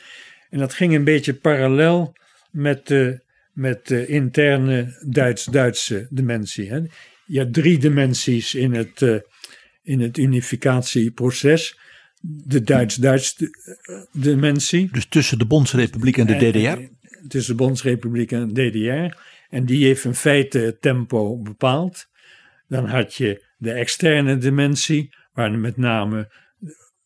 En 0.50 0.58
dat 0.58 0.74
ging 0.74 0.94
een 0.94 1.04
beetje 1.04 1.34
parallel 1.34 2.12
met 2.50 2.86
de 2.86 3.20
met 3.52 3.86
de 3.86 4.06
interne 4.06 4.98
Duits-Duitse 5.06 6.06
dimensie. 6.10 6.70
Hè. 6.70 6.80
Je 7.26 7.38
hebt 7.38 7.54
drie 7.54 7.78
dimensies 7.78 8.54
in 8.54 8.72
het, 8.72 9.00
uh, 9.00 9.18
in 9.82 10.00
het 10.00 10.18
unificatieproces. 10.18 11.78
De 12.20 12.62
Duits-Duitse 12.62 13.50
dimensie. 14.12 14.88
Dus 14.92 15.06
tussen 15.06 15.38
de 15.38 15.46
Bondsrepubliek 15.46 16.16
en 16.16 16.26
de 16.26 16.50
DDR? 16.50 16.80
tussen 17.28 17.56
de 17.56 17.62
Bondsrepubliek 17.64 18.32
en 18.32 18.48
de 18.48 18.70
DDR. 18.70 19.16
En 19.48 19.64
die 19.64 19.84
heeft 19.84 20.04
in 20.04 20.14
feite 20.14 20.58
het 20.58 20.82
tempo 20.82 21.38
bepaald. 21.38 22.06
Dan 22.68 22.86
had 22.86 23.14
je 23.14 23.44
de 23.62 23.72
externe 23.72 24.38
dimensie, 24.38 25.14
waar 25.32 25.58
met 25.58 25.76
name 25.76 26.32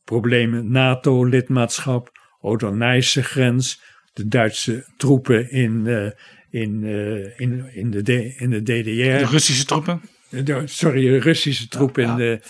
problemen 0.05 0.71
NATO-lidmaatschap, 0.71 2.11
Oder-Nijse 2.41 3.23
grens, 3.23 3.81
de 4.13 4.29
Duitse 4.29 4.85
troepen 4.97 5.51
in, 5.51 5.83
uh, 5.87 6.11
in, 6.51 6.83
uh, 6.83 7.39
in, 7.39 7.71
in, 7.73 7.91
de 7.91 8.35
in 8.37 8.51
de 8.51 8.63
DDR. 8.63 9.19
De 9.19 9.27
Russische 9.31 9.65
troepen? 9.65 10.01
De, 10.31 10.63
sorry, 10.65 11.11
de 11.11 11.19
Russische 11.19 11.69
troepen 11.69 12.03
ja, 12.03 12.11
in 12.11 12.17
de... 12.17 12.41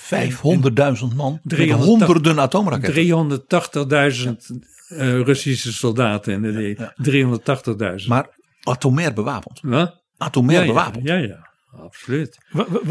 500.000 1.11 1.17
man, 1.17 1.41
300, 1.43 1.89
honderden 1.89 2.41
atoomraketten. 2.41 3.41
380.000 4.27 4.33
uh, 4.89 5.21
Russische 5.21 5.73
soldaten 5.73 6.33
in 6.33 6.43
de 6.43 6.75
ja. 6.79 6.95
380.000. 8.01 8.07
Maar 8.07 8.29
atomair 8.63 9.13
bewapend. 9.13 9.61
Wat? 9.63 10.05
Atomair 10.17 10.61
ja, 10.61 10.67
bewapend. 10.67 11.05
Ja, 11.05 11.15
ja, 11.15 11.46
absoluut. 11.79 12.39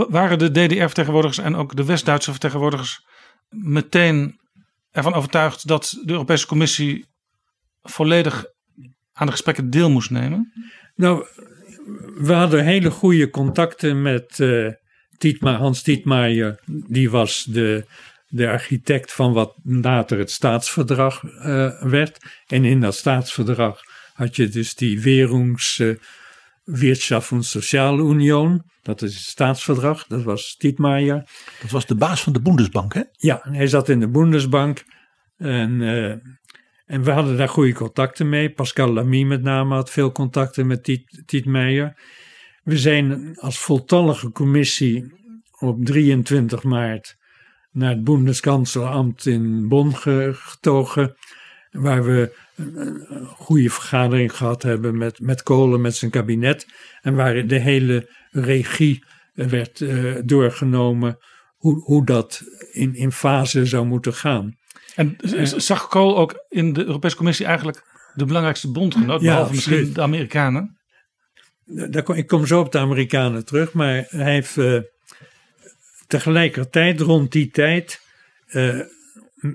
waren 0.09 0.39
de 0.39 0.51
DDR-vertegenwoordigers 0.51 1.45
en 1.45 1.55
ook 1.55 1.75
de 1.75 1.85
West-Duitse 1.85 2.31
vertegenwoordigers 2.31 3.05
meteen 3.49 4.39
ervan 4.91 5.13
overtuigd 5.13 5.67
dat 5.67 6.01
de 6.03 6.11
Europese 6.11 6.47
Commissie 6.47 7.05
volledig 7.81 8.45
aan 9.13 9.25
de 9.25 9.31
gesprekken 9.31 9.69
deel 9.69 9.89
moest 9.89 10.09
nemen? 10.09 10.53
Nou, 10.95 11.25
we 12.15 12.33
hadden 12.33 12.65
hele 12.65 12.91
goede 12.91 13.29
contacten 13.29 14.01
met 14.01 14.39
uh, 14.39 14.71
Tietma, 15.17 15.57
Hans 15.57 15.81
Tietmaier. 15.81 16.59
Die 16.65 17.09
was 17.09 17.43
de, 17.43 17.85
de 18.27 18.49
architect 18.49 19.13
van 19.13 19.33
wat 19.33 19.55
later 19.63 20.17
het 20.17 20.31
staatsverdrag 20.31 21.23
uh, 21.23 21.81
werd. 21.81 22.17
En 22.47 22.65
in 22.65 22.79
dat 22.79 22.95
staatsverdrag 22.95 23.81
had 24.13 24.35
je 24.35 24.47
dus 24.47 24.75
die 24.75 25.01
Werungs... 25.01 25.79
Uh, 25.79 25.95
Wirtschaft 26.65 27.31
und 27.31 27.45
Soziale 27.45 28.01
Union. 28.01 28.63
Dat 28.81 29.01
is 29.01 29.13
het 29.13 29.23
staatsverdrag. 29.23 30.07
Dat 30.07 30.23
was 30.23 30.55
Tietmaier. 30.57 31.29
Dat 31.61 31.71
was 31.71 31.85
de 31.85 31.95
baas 31.95 32.23
van 32.23 32.33
de 32.33 32.41
Bundesbank, 32.41 32.93
hè? 32.93 33.01
Ja, 33.11 33.39
hij 33.43 33.67
zat 33.67 33.89
in 33.89 33.99
de 33.99 34.09
Bundesbank. 34.09 34.83
En, 35.37 35.81
uh, 35.81 36.09
en 36.85 37.03
we 37.03 37.11
hadden 37.11 37.37
daar 37.37 37.49
goede 37.49 37.73
contacten 37.73 38.29
mee. 38.29 38.49
Pascal 38.49 38.93
Lamy 38.93 39.23
met 39.23 39.41
name 39.41 39.73
had 39.75 39.89
veel 39.89 40.11
contacten 40.11 40.67
met 40.67 40.83
Tiet, 40.83 41.23
Tietmeijer. 41.25 41.99
We 42.63 42.77
zijn 42.77 43.37
als 43.39 43.59
voltallige 43.59 44.31
commissie 44.31 45.13
op 45.59 45.85
23 45.85 46.63
maart 46.63 47.17
naar 47.71 47.89
het 47.89 48.03
Bundeskanzleramt 48.03 49.25
in 49.25 49.67
Bonn 49.67 49.95
getogen. 49.95 51.15
Waar 51.75 52.03
we 52.03 52.37
een 52.55 53.25
goede 53.25 53.69
vergadering 53.69 54.35
gehad 54.35 54.63
hebben 54.63 54.97
met, 54.97 55.19
met 55.19 55.43
Kolen, 55.43 55.81
met 55.81 55.95
zijn 55.95 56.11
kabinet. 56.11 56.65
En 57.01 57.15
waar 57.15 57.47
de 57.47 57.59
hele 57.59 58.09
regie 58.31 59.03
werd 59.33 59.79
uh, 59.79 60.15
doorgenomen. 60.25 61.17
Hoe, 61.55 61.83
hoe 61.83 62.05
dat 62.05 62.41
in, 62.71 62.95
in 62.95 63.11
fase 63.11 63.65
zou 63.65 63.85
moeten 63.85 64.13
gaan. 64.13 64.57
En 64.95 65.17
zag 65.61 65.87
Kool 65.87 66.17
ook 66.17 66.45
in 66.49 66.73
de 66.73 66.85
Europese 66.85 67.15
Commissie 67.15 67.45
eigenlijk 67.45 67.83
de 68.13 68.25
belangrijkste 68.25 68.71
bondgenoot, 68.71 69.21
ja, 69.21 69.27
behalve 69.27 69.53
misschien 69.53 69.93
de 69.93 70.01
Amerikanen? 70.01 70.79
Daar 71.65 72.03
kom, 72.03 72.15
ik 72.15 72.27
kom 72.27 72.45
zo 72.45 72.59
op 72.59 72.71
de 72.71 72.77
Amerikanen 72.77 73.45
terug, 73.45 73.73
maar 73.73 74.05
hij 74.07 74.31
heeft 74.33 74.57
uh, 74.57 74.79
tegelijkertijd 76.07 77.01
rond 77.01 77.31
die 77.31 77.49
tijd, 77.49 78.01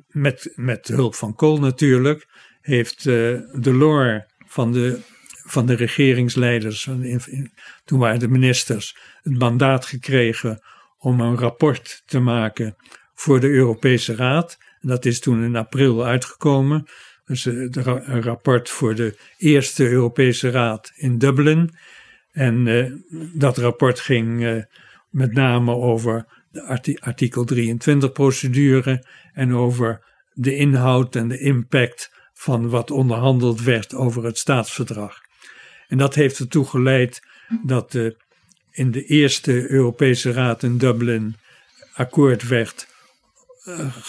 met, 0.09 0.53
met 0.55 0.89
hulp 0.89 1.15
van 1.15 1.35
Kool 1.35 1.59
natuurlijk, 1.59 2.29
heeft 2.61 3.05
uh, 3.05 3.41
Delors 3.53 4.23
van 4.47 4.73
de, 4.73 4.99
van 5.45 5.67
de 5.67 5.75
regeringsleiders, 5.75 6.89
toen 7.85 7.99
waren 7.99 8.19
de 8.19 8.29
ministers, 8.29 8.97
het 9.23 9.39
mandaat 9.39 9.87
gekregen 9.87 10.63
om 10.99 11.21
een 11.21 11.39
rapport 11.39 12.03
te 12.07 12.19
maken 12.19 12.77
voor 13.15 13.41
de 13.41 13.49
Europese 13.49 14.15
Raad. 14.15 14.59
Dat 14.81 15.05
is 15.05 15.21
toen 15.21 15.43
in 15.45 15.57
april 15.57 16.05
uitgekomen. 16.05 16.87
Dus 17.25 17.45
een 17.45 18.23
rapport 18.23 18.71
voor 18.71 18.95
de 18.95 19.17
eerste 19.39 19.89
Europese 19.89 20.51
Raad 20.51 20.93
in 20.95 21.19
Dublin. 21.19 21.71
En 22.33 22.67
uh, 22.67 22.93
dat 23.35 23.59
rapport 23.59 24.01
ging 24.01 24.65
met 25.11 25.33
name 25.33 25.75
over 25.75 26.27
de 26.51 27.01
artikel 27.01 27.45
23 27.45 28.13
procedure 28.13 29.05
en 29.33 29.55
over 29.55 30.01
de 30.33 30.57
inhoud 30.57 31.17
en 31.17 31.29
de 31.29 31.39
impact 31.39 32.13
van 32.33 32.69
wat 32.69 32.91
onderhandeld 32.91 33.63
werd 33.63 33.95
over 33.95 34.25
het 34.25 34.39
staatsverdrag. 34.39 35.21
En 35.89 35.99
dat 35.99 36.15
heeft 36.15 36.39
ertoe 36.39 36.67
geleid 36.67 37.23
dat 37.65 37.95
uh, 37.95 38.11
in 38.71 38.91
de 38.91 39.05
eerste 39.05 39.71
Europese 39.71 40.33
Raad 40.33 40.63
in 40.63 40.79
Dublin 40.79 41.37
akkoord 41.95 42.49
werd 42.49 42.89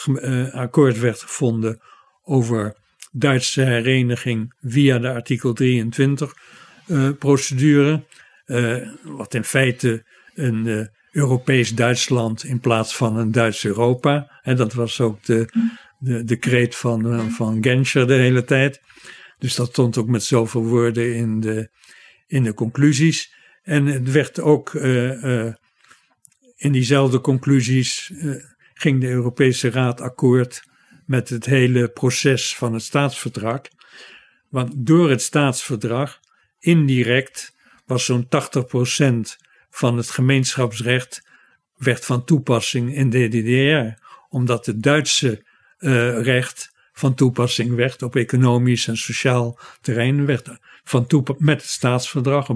uh, 0.06 0.54
akkoord 0.54 0.99
werd 0.99 1.21
gevonden 1.21 1.82
over 2.23 2.75
Duitse 3.12 3.62
hereniging 3.62 4.54
via 4.63 4.99
de 4.99 5.10
artikel 5.10 5.54
23 5.54 6.34
uh, 6.88 7.10
procedure. 7.19 8.04
wat 9.04 9.34
in 9.34 9.43
feite 9.43 10.04
een 10.36 10.89
Europees 11.12 11.76
Duitsland 11.76 12.43
in 12.43 12.60
plaats 12.60 12.95
van 12.95 13.17
een 13.17 13.32
Duits 13.32 13.65
Europa. 13.65 14.39
En 14.41 14.56
dat 14.56 14.74
was 14.74 15.02
ook 15.02 15.24
de, 15.24 15.47
de, 16.00 16.24
de 16.24 16.36
kreet 16.36 16.76
van, 16.76 17.32
van 17.32 17.63
Genscher 17.63 18.08
de 18.08 18.13
hele 18.13 18.43
tijd. 18.43 18.82
Dus 19.38 19.56
dat 19.56 19.67
stond 19.67 19.97
ook 19.97 20.08
met 20.08 20.24
zoveel 20.24 20.63
woorden 20.63 21.15
in 21.15 21.39
de, 21.39 21.69
in 22.28 22.43
de 22.43 22.54
conclusies. 22.54 23.34
En 23.63 23.86
het 23.86 24.12
werd 24.12 24.39
ook 24.39 24.74
in 26.56 26.71
diezelfde 26.71 27.21
conclusies 27.21 28.12
ging 28.74 29.02
de 29.02 29.08
Europese 29.08 29.69
Raad 29.69 30.02
akkoord 30.02 30.63
met 31.06 31.30
het 31.30 31.45
hele 31.45 31.89
proces 31.89 32.56
van 32.56 32.74
het 32.74 32.84
staatsverdrag. 32.84 33.62
Want 34.50 34.71
door 34.76 35.10
het 35.10 35.21
staatsverdrag, 35.21 36.19
indirect, 36.60 37.56
was 37.86 38.06
zo'n 38.06 38.26
80% 38.26 38.30
van 39.71 39.97
het 39.97 40.10
gemeenschapsrecht 40.10 41.21
werd 41.77 42.05
van 42.05 42.25
toepassing 42.25 42.95
in 42.95 43.10
de 43.10 43.27
DDR. 43.27 44.03
Omdat 44.29 44.65
het 44.65 44.84
Duitse 44.84 45.45
uh, 45.79 46.21
recht 46.21 46.71
van 46.93 47.13
toepassing 47.13 47.75
werd 47.75 48.01
op 48.01 48.15
economisch 48.15 48.88
en 48.88 48.97
sociaal 48.97 49.60
terrein. 49.81 50.25
Werd 50.25 50.49
van 50.84 51.07
met 51.38 51.62
het 51.62 51.71
staatsverdrag 51.71 52.47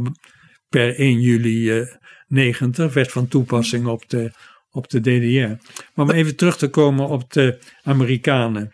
per 0.69 0.95
1 0.95 1.19
juli 1.19 1.79
uh, 1.79 1.87
90 2.27 2.93
werd 2.93 3.11
van 3.11 3.27
toepassing 3.27 3.85
op 3.85 4.09
de 4.09 4.31
op 4.75 4.89
de 4.89 4.99
DDR. 4.99 5.71
Maar 5.93 6.05
om 6.05 6.11
even 6.11 6.35
terug 6.35 6.57
te 6.57 6.69
komen 6.69 7.07
op 7.07 7.33
de 7.33 7.59
Amerikanen. 7.83 8.73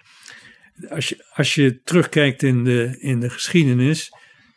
Als 0.90 1.10
je, 1.10 1.26
als 1.34 1.56
je 1.56 1.82
terugkijkt 1.84 2.44
in 2.44 2.64
de, 2.64 2.98
in 3.00 3.20
de 3.20 3.30
geschiedenis, 3.30 4.12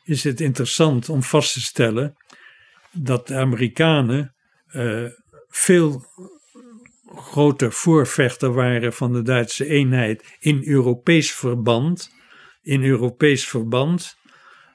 is 0.05 0.25
het 0.25 0.41
interessant 0.41 1.09
om 1.09 1.23
vast 1.23 1.53
te 1.53 1.61
stellen 1.61 2.17
dat 2.95 3.27
de 3.27 3.35
Amerikanen 3.35 4.35
uh, 4.73 5.05
veel 5.49 6.05
groter 7.15 7.73
voorvechter 7.73 8.53
waren 8.53 8.93
van 8.93 9.13
de 9.13 9.23
Duitse 9.23 9.67
eenheid 9.67 10.37
in 10.39 10.63
Europees 10.65 11.33
verband, 11.33 12.11
in 12.63 12.85
Europees 12.85 13.49
verband, 13.49 14.17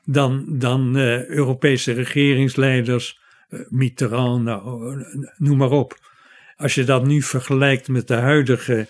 dan, 0.03 0.45
dan 0.47 0.97
uh, 0.97 1.25
Europese 1.25 1.91
regeringsleiders, 1.91 3.19
uh, 3.49 3.59
Mitterrand, 3.69 4.43
nou, 4.43 5.05
noem 5.37 5.57
maar 5.57 5.71
op. 5.71 5.97
Als 6.57 6.75
je 6.75 6.83
dat 6.83 7.05
nu 7.05 7.21
vergelijkt 7.21 7.87
met 7.87 8.07
de 8.07 8.13
huidige 8.13 8.87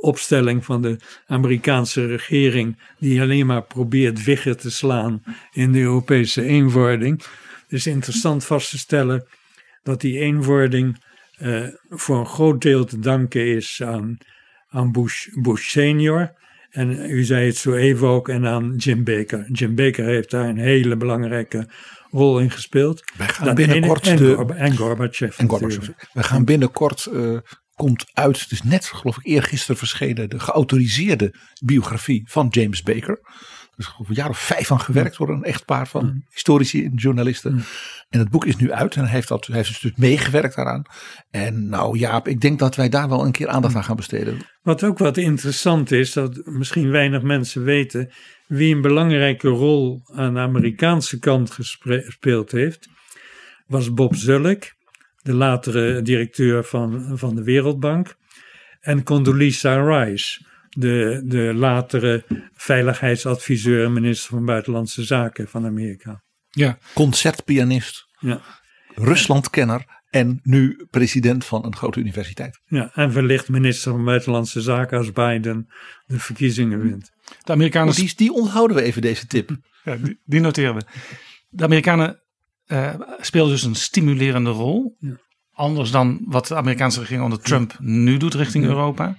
opstelling 0.00 0.64
van 0.64 0.82
de 0.82 0.96
Amerikaanse 1.26 2.06
regering, 2.06 2.78
die 2.98 3.20
alleen 3.20 3.46
maar 3.46 3.62
probeert 3.62 4.24
wiggen 4.24 4.58
te 4.58 4.70
slaan 4.70 5.22
in 5.52 5.72
de 5.72 5.80
Europese 5.80 6.42
eenwording. 6.42 7.22
Het 7.68 7.78
is 7.78 7.86
interessant 7.86 8.44
vast 8.44 8.70
te 8.70 8.78
stellen 8.78 9.26
dat 9.82 10.00
die 10.00 10.18
eenwording 10.18 11.04
uh, 11.38 11.66
voor 11.88 12.18
een 12.18 12.26
groot 12.26 12.60
deel 12.62 12.84
te 12.84 12.98
danken 12.98 13.46
is 13.46 13.82
aan, 13.82 14.18
aan 14.68 14.92
Bush, 14.92 15.26
Bush 15.42 15.68
senior. 15.68 16.32
En 16.70 17.10
u 17.10 17.24
zei 17.24 17.46
het 17.46 17.56
zo 17.56 17.74
even 17.74 18.08
ook, 18.08 18.28
en 18.28 18.46
aan 18.46 18.76
Jim 18.76 19.04
Baker. 19.04 19.50
Jim 19.52 19.74
Baker 19.74 20.04
heeft 20.04 20.30
daar 20.30 20.48
een 20.48 20.58
hele 20.58 20.96
belangrijke 20.96 21.68
rol 22.10 22.38
in 22.38 22.50
gespeeld. 22.50 23.12
Wij 23.16 23.28
gaan 23.28 23.54
binnenkort 23.54 24.06
en, 24.06 24.16
de, 24.16 24.54
en 24.56 24.76
Gorbachev. 24.76 25.38
En 25.38 25.48
Gorbachev. 25.48 25.88
We 26.12 26.22
gaan 26.22 26.44
binnenkort, 26.44 27.08
uh, 27.12 27.38
komt 27.74 28.06
uit, 28.12 28.48
dus 28.48 28.62
net 28.62 28.84
geloof 28.84 29.16
ik 29.16 29.26
eergisteren 29.26 29.76
verschenen, 29.76 30.30
de 30.30 30.40
geautoriseerde 30.40 31.34
biografie 31.64 32.22
van 32.24 32.46
James 32.50 32.82
Baker. 32.82 33.20
Dus 33.78 33.94
een 33.98 34.14
jaar 34.14 34.28
of 34.28 34.38
vijf 34.38 34.72
aan 34.72 34.80
gewerkt 34.80 35.16
door 35.16 35.28
een 35.28 35.44
echtpaar 35.44 35.88
van 35.88 36.24
historici 36.30 36.84
en 36.84 36.94
journalisten. 36.94 37.64
En 38.08 38.18
het 38.18 38.30
boek 38.30 38.44
is 38.44 38.56
nu 38.56 38.72
uit 38.72 38.94
en 38.94 39.02
hij 39.02 39.10
heeft, 39.10 39.28
dat, 39.28 39.46
hij 39.46 39.56
heeft 39.56 39.82
dus 39.82 39.92
meegewerkt 39.96 40.56
daaraan. 40.56 40.82
En 41.30 41.68
nou 41.68 41.98
Jaap, 41.98 42.28
ik 42.28 42.40
denk 42.40 42.58
dat 42.58 42.76
wij 42.76 42.88
daar 42.88 43.08
wel 43.08 43.24
een 43.24 43.32
keer 43.32 43.48
aandacht 43.48 43.74
aan 43.74 43.84
gaan 43.84 43.96
besteden. 43.96 44.38
Wat 44.62 44.84
ook 44.84 44.98
wat 44.98 45.16
interessant 45.16 45.90
is, 45.90 46.12
dat 46.12 46.40
misschien 46.44 46.90
weinig 46.90 47.22
mensen 47.22 47.64
weten, 47.64 48.10
wie 48.46 48.74
een 48.74 48.80
belangrijke 48.80 49.48
rol 49.48 50.02
aan 50.14 50.34
de 50.34 50.40
Amerikaanse 50.40 51.18
kant 51.18 51.50
gespeeld 51.50 52.50
heeft, 52.50 52.88
was 53.66 53.94
Bob 53.94 54.14
Zulk, 54.14 54.64
de 55.22 55.34
latere 55.34 56.02
directeur 56.02 56.64
van, 56.64 57.18
van 57.18 57.34
de 57.34 57.42
Wereldbank, 57.42 58.16
en 58.80 59.02
Condoleezza 59.02 59.82
Rice, 59.82 60.46
de, 60.70 61.22
de 61.24 61.54
latere 61.54 62.24
veiligheidsadviseur 62.54 63.84
en 63.84 63.92
minister 63.92 64.30
van 64.30 64.44
Buitenlandse 64.44 65.04
Zaken 65.04 65.48
van 65.48 65.66
Amerika. 65.66 66.22
Ja. 66.48 66.78
Concertpianist, 66.94 68.06
ja. 68.18 68.40
Ruslandkenner 68.94 69.96
en 70.10 70.40
nu 70.42 70.86
president 70.90 71.44
van 71.44 71.64
een 71.64 71.76
grote 71.76 72.00
universiteit. 72.00 72.60
Ja, 72.66 72.90
en 72.94 73.12
wellicht 73.12 73.48
minister 73.48 73.92
van 73.92 74.04
Buitenlandse 74.04 74.60
Zaken 74.60 74.98
als 74.98 75.12
Biden 75.12 75.68
de 76.06 76.18
verkiezingen 76.18 76.80
wint. 76.82 77.10
De 77.42 77.52
Amerikanen... 77.52 77.94
Die, 77.94 78.12
die 78.16 78.32
onthouden 78.32 78.76
we 78.76 78.82
even, 78.82 79.02
deze 79.02 79.26
tip. 79.26 79.50
Ja, 79.84 79.96
die, 79.96 80.20
die 80.24 80.40
noteren 80.40 80.74
we. 80.74 80.82
De 81.48 81.64
Amerikanen 81.64 82.22
uh, 82.66 82.94
speelden 83.20 83.52
dus 83.52 83.62
een 83.62 83.74
stimulerende 83.74 84.50
rol. 84.50 84.96
Ja. 84.98 85.16
Anders 85.52 85.90
dan 85.90 86.20
wat 86.24 86.46
de 86.46 86.54
Amerikaanse 86.54 87.00
regering 87.00 87.24
onder 87.24 87.40
Trump 87.40 87.76
nu 87.78 88.16
doet 88.16 88.34
richting 88.34 88.64
Europa. 88.64 89.16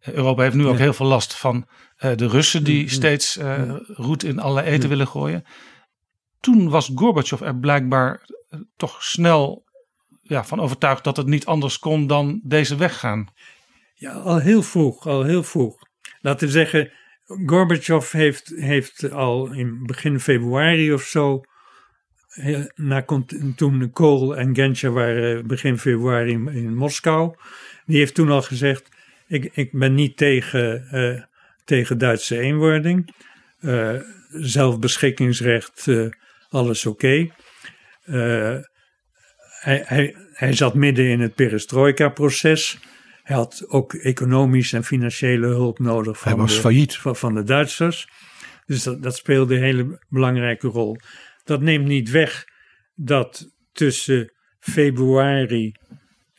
Europa 0.00 0.42
heeft 0.42 0.54
nu 0.54 0.66
ook 0.66 0.78
heel 0.78 0.92
veel 0.92 1.06
last 1.06 1.34
van 1.34 1.66
uh, 1.98 2.16
de 2.16 2.28
Russen 2.28 2.64
die 2.64 2.88
steeds 2.88 3.36
uh, 3.36 3.76
roet 3.86 4.24
in 4.24 4.38
alle 4.38 4.62
eten 4.62 4.88
willen 4.88 5.06
gooien. 5.06 5.44
Toen 6.40 6.68
was 6.68 6.90
Gorbachev 6.94 7.40
er 7.40 7.58
blijkbaar 7.58 8.28
toch 8.76 9.02
snel 9.02 9.64
ja, 10.22 10.44
van 10.44 10.60
overtuigd 10.60 11.04
dat 11.04 11.16
het 11.16 11.26
niet 11.26 11.46
anders 11.46 11.78
kon 11.78 12.06
dan 12.06 12.40
deze 12.44 12.76
weg 12.76 12.98
gaan. 12.98 13.28
Ja, 13.94 14.12
al 14.12 14.38
heel 14.38 14.62
vroeg, 14.62 15.06
al 15.06 15.22
heel 15.22 15.42
vroeg. 15.42 15.76
Laten 16.20 16.46
we 16.46 16.52
zeggen, 16.52 16.92
Gorbachev 17.46 18.12
heeft, 18.12 18.52
heeft 18.56 19.10
al 19.10 19.52
in 19.52 19.86
begin 19.86 20.20
februari 20.20 20.92
of 20.92 21.02
zo, 21.02 21.40
na, 22.74 23.04
toen 23.56 23.90
Kool 23.92 24.36
en 24.36 24.54
Genscher 24.54 24.92
waren 24.92 25.46
begin 25.46 25.78
februari 25.78 26.30
in, 26.30 26.48
in, 26.48 26.76
Moskou, 26.76 27.34
die 27.86 27.98
heeft 27.98 28.14
toen 28.14 28.30
al 28.30 28.42
gezegd, 28.42 28.88
ik, 29.30 29.50
ik 29.52 29.72
ben 29.72 29.94
niet 29.94 30.16
tegen, 30.16 30.88
uh, 30.92 31.22
tegen 31.64 31.98
Duitse 31.98 32.38
eenwording, 32.38 33.14
uh, 33.60 34.00
zelfbeschikkingsrecht, 34.28 35.86
uh, 35.86 36.08
alles 36.48 36.86
oké. 36.86 37.06
Okay. 37.06 37.32
Hij, 39.60 39.82
hij, 39.86 40.16
hij 40.32 40.52
zat 40.52 40.74
midden 40.74 41.04
in 41.04 41.20
het 41.20 41.34
perestroika-proces. 41.34 42.78
Hij 43.22 43.36
had 43.36 43.64
ook 43.68 43.94
economische 43.94 44.76
en 44.76 44.84
financiële 44.84 45.46
hulp 45.46 45.78
nodig 45.78 46.18
van, 46.18 46.32
hij 46.32 46.40
was 46.40 46.54
de, 46.54 46.60
failliet. 46.60 46.96
Van, 46.96 47.16
van, 47.16 47.34
de 47.34 47.42
Duitsers. 47.42 48.08
Dus 48.66 48.82
dat, 48.82 49.02
dat 49.02 49.16
speelde 49.16 49.54
een 49.54 49.62
hele 49.62 50.04
belangrijke 50.08 50.68
rol. 50.68 50.96
Dat 51.44 51.60
neemt 51.60 51.86
niet 51.86 52.10
weg 52.10 52.44
dat 52.94 53.50
tussen 53.72 54.32
februari 54.58 55.74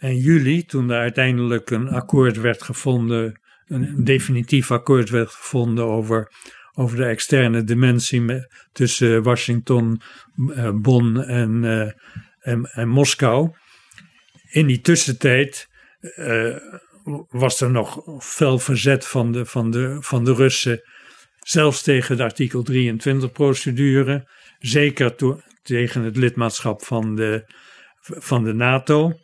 en 0.02 0.18
juli, 0.18 0.66
toen 0.66 0.90
er 0.90 1.00
uiteindelijk 1.00 1.70
een 1.70 1.90
akkoord 1.90 2.38
werd 2.38 2.64
gevonden, 2.64 3.40
een 3.66 4.04
definitief 4.04 4.72
akkoord 4.72 5.10
werd 5.10 5.30
gevonden 5.30 5.86
over, 5.86 6.32
over 6.74 6.98
de 6.98 7.06
externe 7.06 7.64
dimensie 7.64 8.48
tussen 8.72 9.24
Washington, 9.24 10.02
uh, 10.38 10.70
Bonn 10.74 11.18
en, 11.18 11.64
uh, 11.64 11.92
en, 12.40 12.66
en 12.66 12.88
Moskou. 12.88 13.50
In 14.50 14.68
die 14.68 14.82
tussentijd 14.82 15.70
uh, 16.18 16.56
was 17.30 17.62
er 17.62 17.72
nog 17.72 18.02
fel 18.20 18.60
verzet 18.60 19.08
van 19.08 19.32
de, 19.32 19.46
van, 19.46 19.72
de, 19.72 19.98
van 20.00 20.24
de 20.24 20.34
Russen, 20.34 20.82
zelfs 21.40 21.82
tegen 21.82 22.18
de 22.18 22.24
artikel 22.24 22.64
23 22.64 23.32
procedure, 23.32 24.28
zeker 24.60 25.16
to, 25.16 25.42
tegen 25.64 26.04
het 26.04 26.18
lidmaatschap 26.18 26.86
van 26.86 27.16
de, 27.16 27.44
van 28.00 28.44
de 28.44 28.54
NATO. 28.54 29.20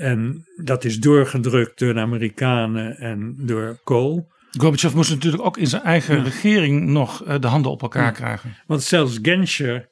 En 0.00 0.46
dat 0.56 0.84
is 0.84 0.98
doorgedrukt 0.98 1.78
door 1.78 1.94
de 1.94 2.00
Amerikanen 2.00 2.96
en 2.96 3.34
door 3.38 3.80
Kool. 3.84 4.28
Gorbachev 4.50 4.94
moest 4.94 5.10
natuurlijk 5.10 5.42
ook 5.42 5.56
in 5.56 5.66
zijn 5.66 5.82
eigen 5.82 6.16
ja. 6.16 6.22
regering 6.22 6.86
nog 6.86 7.38
de 7.40 7.46
handen 7.46 7.70
op 7.70 7.82
elkaar 7.82 8.04
ja. 8.04 8.10
krijgen. 8.10 8.56
Want 8.66 8.82
zelfs 8.82 9.18
Genscher, 9.22 9.88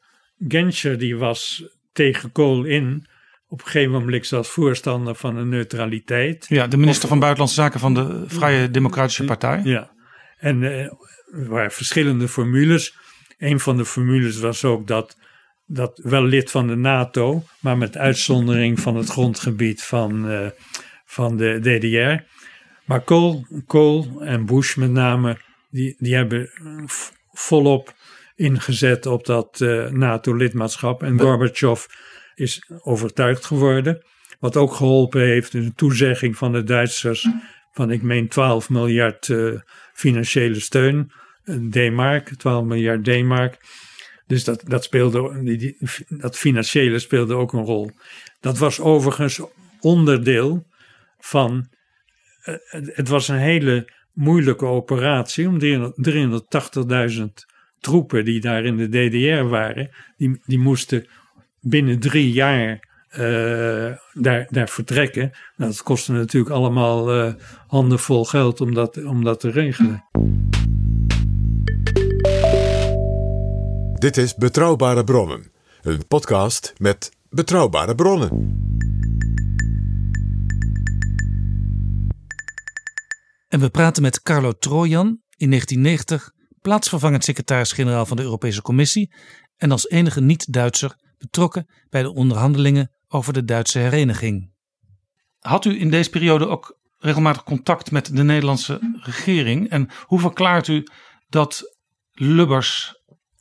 Genscher 0.48 0.98
die 0.98 1.16
was 1.16 1.64
tegen 1.92 2.32
Kool 2.32 2.64
in 2.64 3.06
op 3.48 3.60
een 3.60 3.66
gegeven 3.66 3.92
moment 3.92 4.26
zelfs 4.26 4.48
voorstander 4.48 5.14
van 5.14 5.36
een 5.36 5.48
neutraliteit. 5.48 6.46
Ja, 6.48 6.66
de 6.66 6.76
minister 6.76 7.04
of, 7.04 7.08
van 7.08 7.18
Buitenlandse 7.18 7.60
Zaken 7.60 7.80
van 7.80 7.94
de 7.94 8.24
Vrije 8.26 8.70
Democratische 8.70 9.24
Partij. 9.24 9.60
Ja, 9.64 9.90
en 10.38 10.62
uh, 10.62 10.82
er 10.82 11.48
waren 11.48 11.70
verschillende 11.70 12.28
formules. 12.28 12.96
Een 13.38 13.60
van 13.60 13.76
de 13.76 13.84
formules 13.84 14.38
was 14.38 14.64
ook 14.64 14.86
dat, 14.86 15.16
dat 15.68 16.00
wel 16.02 16.22
lid 16.22 16.50
van 16.50 16.66
de 16.66 16.74
NATO, 16.74 17.42
maar 17.60 17.78
met 17.78 17.96
uitzondering 17.96 18.80
van 18.80 18.96
het 18.96 19.08
grondgebied 19.08 19.82
van, 19.82 20.30
uh, 20.30 20.46
van 21.04 21.36
de 21.36 21.58
DDR. 21.60 22.24
Maar 22.84 23.00
Kool, 23.66 24.06
en 24.20 24.46
Bush 24.46 24.74
met 24.74 24.90
name, 24.90 25.38
die, 25.70 25.96
die 25.98 26.14
hebben 26.14 26.50
volop 27.32 27.94
ingezet 28.34 29.06
op 29.06 29.26
dat 29.26 29.60
uh, 29.60 29.90
NATO-lidmaatschap. 29.90 31.02
En 31.02 31.20
Gorbachev 31.20 31.84
is 32.34 32.70
overtuigd 32.82 33.44
geworden. 33.44 34.02
Wat 34.38 34.56
ook 34.56 34.74
geholpen 34.74 35.20
heeft 35.20 35.54
is 35.54 35.64
een 35.64 35.74
toezegging 35.74 36.36
van 36.36 36.52
de 36.52 36.64
Duitsers 36.64 37.28
van 37.72 37.90
ik 37.90 38.02
meen 38.02 38.28
12 38.28 38.68
miljard 38.68 39.28
uh, 39.28 39.60
financiële 39.92 40.60
steun. 40.60 41.12
D-mark, 41.70 42.28
12 42.28 42.64
miljard 42.64 43.04
D-mark. 43.04 43.58
Dus 44.28 44.44
dat, 44.44 44.62
dat, 44.66 44.84
speelde, 44.84 45.42
die, 45.42 45.76
dat 46.08 46.38
financiële 46.38 46.98
speelde 46.98 47.34
ook 47.34 47.52
een 47.52 47.64
rol. 47.64 47.90
Dat 48.40 48.58
was 48.58 48.80
overigens 48.80 49.40
onderdeel 49.80 50.66
van. 51.18 51.68
Uh, 52.44 52.54
het 52.70 53.08
was 53.08 53.28
een 53.28 53.38
hele 53.38 53.92
moeilijke 54.12 54.64
operatie 54.64 55.48
om 55.48 55.58
380.000 57.18 57.24
troepen 57.80 58.24
die 58.24 58.40
daar 58.40 58.64
in 58.64 58.76
de 58.76 58.88
DDR 58.88 59.48
waren, 59.48 59.90
die, 60.16 60.40
die 60.44 60.58
moesten 60.58 61.06
binnen 61.60 61.98
drie 62.00 62.32
jaar 62.32 62.86
uh, 63.12 63.96
daar, 64.12 64.46
daar 64.50 64.68
vertrekken. 64.68 65.30
Nou, 65.56 65.70
dat 65.70 65.82
kostte 65.82 66.12
natuurlijk 66.12 66.54
allemaal 66.54 67.16
uh, 67.16 67.32
handenvol 67.66 68.24
geld 68.24 68.60
om 68.60 68.74
dat, 68.74 69.04
om 69.04 69.24
dat 69.24 69.40
te 69.40 69.50
regelen. 69.50 70.04
Dit 73.98 74.16
is 74.16 74.34
Betrouwbare 74.34 75.04
Bronnen, 75.04 75.52
een 75.82 76.06
podcast 76.06 76.72
met 76.76 77.16
betrouwbare 77.30 77.94
bronnen. 77.94 78.28
En 83.48 83.60
we 83.60 83.68
praten 83.70 84.02
met 84.02 84.22
Carlo 84.22 84.52
Trojan, 84.52 85.06
in 85.36 85.50
1990 85.50 86.30
plaatsvervangend 86.60 87.24
secretaris-generaal 87.24 88.06
van 88.06 88.16
de 88.16 88.22
Europese 88.22 88.62
Commissie 88.62 89.14
en 89.56 89.70
als 89.70 89.88
enige 89.88 90.20
niet-Duitser 90.20 90.96
betrokken 91.18 91.68
bij 91.90 92.02
de 92.02 92.12
onderhandelingen 92.12 92.90
over 93.08 93.32
de 93.32 93.44
Duitse 93.44 93.78
hereniging. 93.78 94.52
Had 95.38 95.64
u 95.64 95.80
in 95.80 95.90
deze 95.90 96.10
periode 96.10 96.48
ook 96.48 96.78
regelmatig 96.98 97.42
contact 97.42 97.90
met 97.90 98.16
de 98.16 98.22
Nederlandse 98.22 98.98
regering? 99.02 99.68
En 99.70 99.88
hoe 100.06 100.20
verklaart 100.20 100.68
u 100.68 100.86
dat 101.28 101.76
Lubbers 102.12 102.97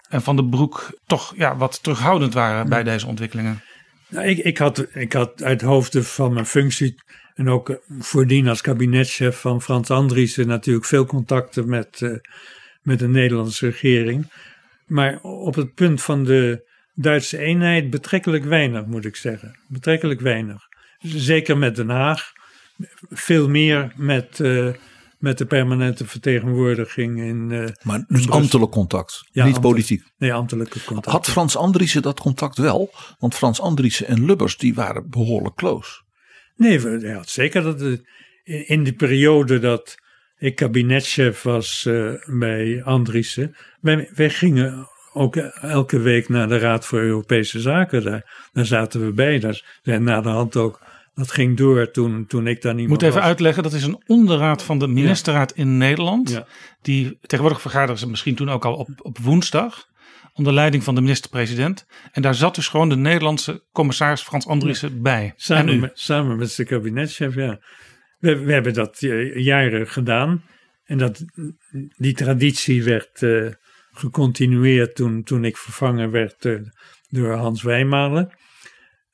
en 0.10 0.22
Van 0.22 0.36
den 0.36 0.50
Broek 0.50 1.00
toch 1.06 1.34
ja, 1.38 1.58
wat 1.58 1.84
terughoudend 1.84 2.34
waren 2.34 2.70
bij 2.70 2.84
deze 2.84 3.08
ontwikkelingen? 3.08 3.62
Nou, 4.08 4.28
ik, 4.28 4.38
ik, 4.38 4.58
had, 4.58 4.86
ik 4.94 5.14
had 5.14 5.44
uit 5.44 5.62
hoofde 5.62 6.04
van 6.04 6.34
mijn 6.34 6.46
functie 6.46 6.96
en 7.36 7.50
ook 7.50 7.80
voordien 8.00 8.48
als 8.48 8.62
kabinetchef 8.62 9.40
van 9.40 9.62
Frans 9.62 9.90
Andriessen 9.90 10.48
natuurlijk 10.48 10.86
veel 10.86 11.06
contacten 11.06 11.70
met, 11.70 12.02
uh, 12.02 12.18
met 12.82 13.00
de 13.00 13.08
Nederlandse 13.08 13.66
regering. 13.66 14.32
Maar 14.86 15.20
op 15.22 15.56
het 15.56 15.74
punt 15.74 16.02
van 16.02 16.24
de 16.24 16.66
Duitse 16.94 17.38
eenheid 17.38 17.90
betrekkelijk 17.90 18.44
weinig, 18.44 18.86
moet 18.86 19.06
ik 19.06 19.16
zeggen. 19.16 19.60
Betrekkelijk 19.68 20.20
weinig. 20.20 20.62
Zeker 21.00 21.58
met 21.58 21.76
Den 21.76 21.90
Haag. 21.90 22.32
Veel 23.10 23.50
meer 23.50 23.92
met, 23.96 24.40
uh, 24.40 24.70
met 25.18 25.38
de 25.38 25.46
permanente 25.46 26.06
vertegenwoordiging 26.06 27.20
in. 27.20 27.50
Uh, 27.52 27.68
maar 27.84 28.06
dus 28.08 28.30
ambtelijk 28.30 28.72
contact, 28.72 29.28
ja, 29.32 29.46
niet 29.46 29.62
politiek. 29.62 30.04
Nee, 30.18 30.34
ambtelijke 30.34 30.84
contact. 30.84 31.12
Had 31.16 31.30
Frans 31.30 31.56
Andriessen 31.56 32.02
dat 32.02 32.20
contact 32.20 32.58
wel? 32.58 32.94
Want 33.20 33.36
Frans 33.36 33.62
Andriessen 33.62 34.08
en 34.08 34.26
Lubbers 34.26 34.58
die 34.58 34.74
waren 34.74 35.10
behoorlijk 35.10 35.56
close. 35.56 36.02
Nee, 36.56 36.80
hij 36.80 37.14
had 37.14 37.30
zeker 37.30 37.64
dat. 37.64 38.00
in 38.44 38.84
de 38.84 38.94
periode 38.94 39.60
dat 39.60 39.96
ik 40.38 40.56
kabinetchef 40.56 41.42
was 41.42 41.86
uh, 41.88 42.14
bij 42.26 42.84
Andriessen. 42.84 43.56
Wij, 43.82 44.10
wij 44.14 44.30
gingen 44.30 44.88
ook 45.14 45.36
elke 45.36 46.00
week 46.00 46.30
naar 46.30 46.48
de 46.48 46.58
Raad 46.58 46.86
voor 46.86 47.00
Europese 47.00 47.60
Zaken. 47.60 48.04
Daar, 48.04 48.50
daar 48.54 48.66
zaten 48.66 49.06
we 49.06 49.12
bij. 49.12 49.40
Daar 49.40 49.80
zijn 49.82 50.04
na 50.04 50.22
de 50.22 50.30
hand 50.30 50.56
ook. 50.56 50.82
Dat 51.18 51.32
ging 51.32 51.58
door 51.58 51.92
toen, 51.92 52.26
toen 52.26 52.48
ik 52.48 52.62
daar 52.62 52.74
niet 52.74 52.88
Moet 52.88 53.02
even 53.02 53.22
uitleggen, 53.22 53.64
dat 53.64 53.74
is 53.74 53.84
een 53.84 54.04
onderraad 54.08 54.64
van 54.64 54.80
de 54.80 54.88
ministerraad 54.88 55.52
in 55.52 55.78
Nederland. 55.78 56.30
Ja. 56.30 56.48
Die 56.82 57.18
tegenwoordig 57.22 57.62
vergaderen 57.62 57.98
ze 57.98 58.10
misschien 58.10 58.36
toen 58.36 58.50
ook 58.50 58.66
al 58.66 58.76
op, 58.76 58.90
op 58.98 59.18
woensdag. 59.18 59.86
Onder 60.34 60.54
leiding 60.54 60.84
van 60.84 60.96
de 60.96 61.02
minister-president. 61.02 61.86
En 62.12 62.22
daar 62.22 62.36
zat 62.36 62.56
dus 62.56 62.68
gewoon 62.68 62.90
de 62.90 62.96
Nederlandse 62.96 63.64
commissaris 63.72 64.22
Frans 64.22 64.48
Andriessen 64.48 65.02
bij. 65.02 65.34
Samen, 65.36 65.80
met, 65.80 66.00
samen 66.00 66.38
met 66.38 66.56
de 66.56 66.66
kabinetchef, 66.66 67.36
ja. 67.36 67.60
We, 68.18 68.38
we 68.38 68.54
hebben 68.54 68.74
dat 68.74 69.02
eh, 69.02 69.36
jaren 69.36 69.88
gedaan. 69.88 70.44
En 70.84 70.98
dat, 70.98 71.26
die 71.98 72.14
traditie 72.14 72.84
werd 72.84 73.24
eh, 73.24 73.48
gecontinueerd 73.92 74.96
toen, 74.96 75.24
toen 75.24 75.46
ik 75.46 75.58
vervangen 75.58 76.12
werd 76.12 76.46
eh, 76.46 76.56
door 77.10 77.34
Hans 77.34 77.64
Wijmalen. 77.64 78.37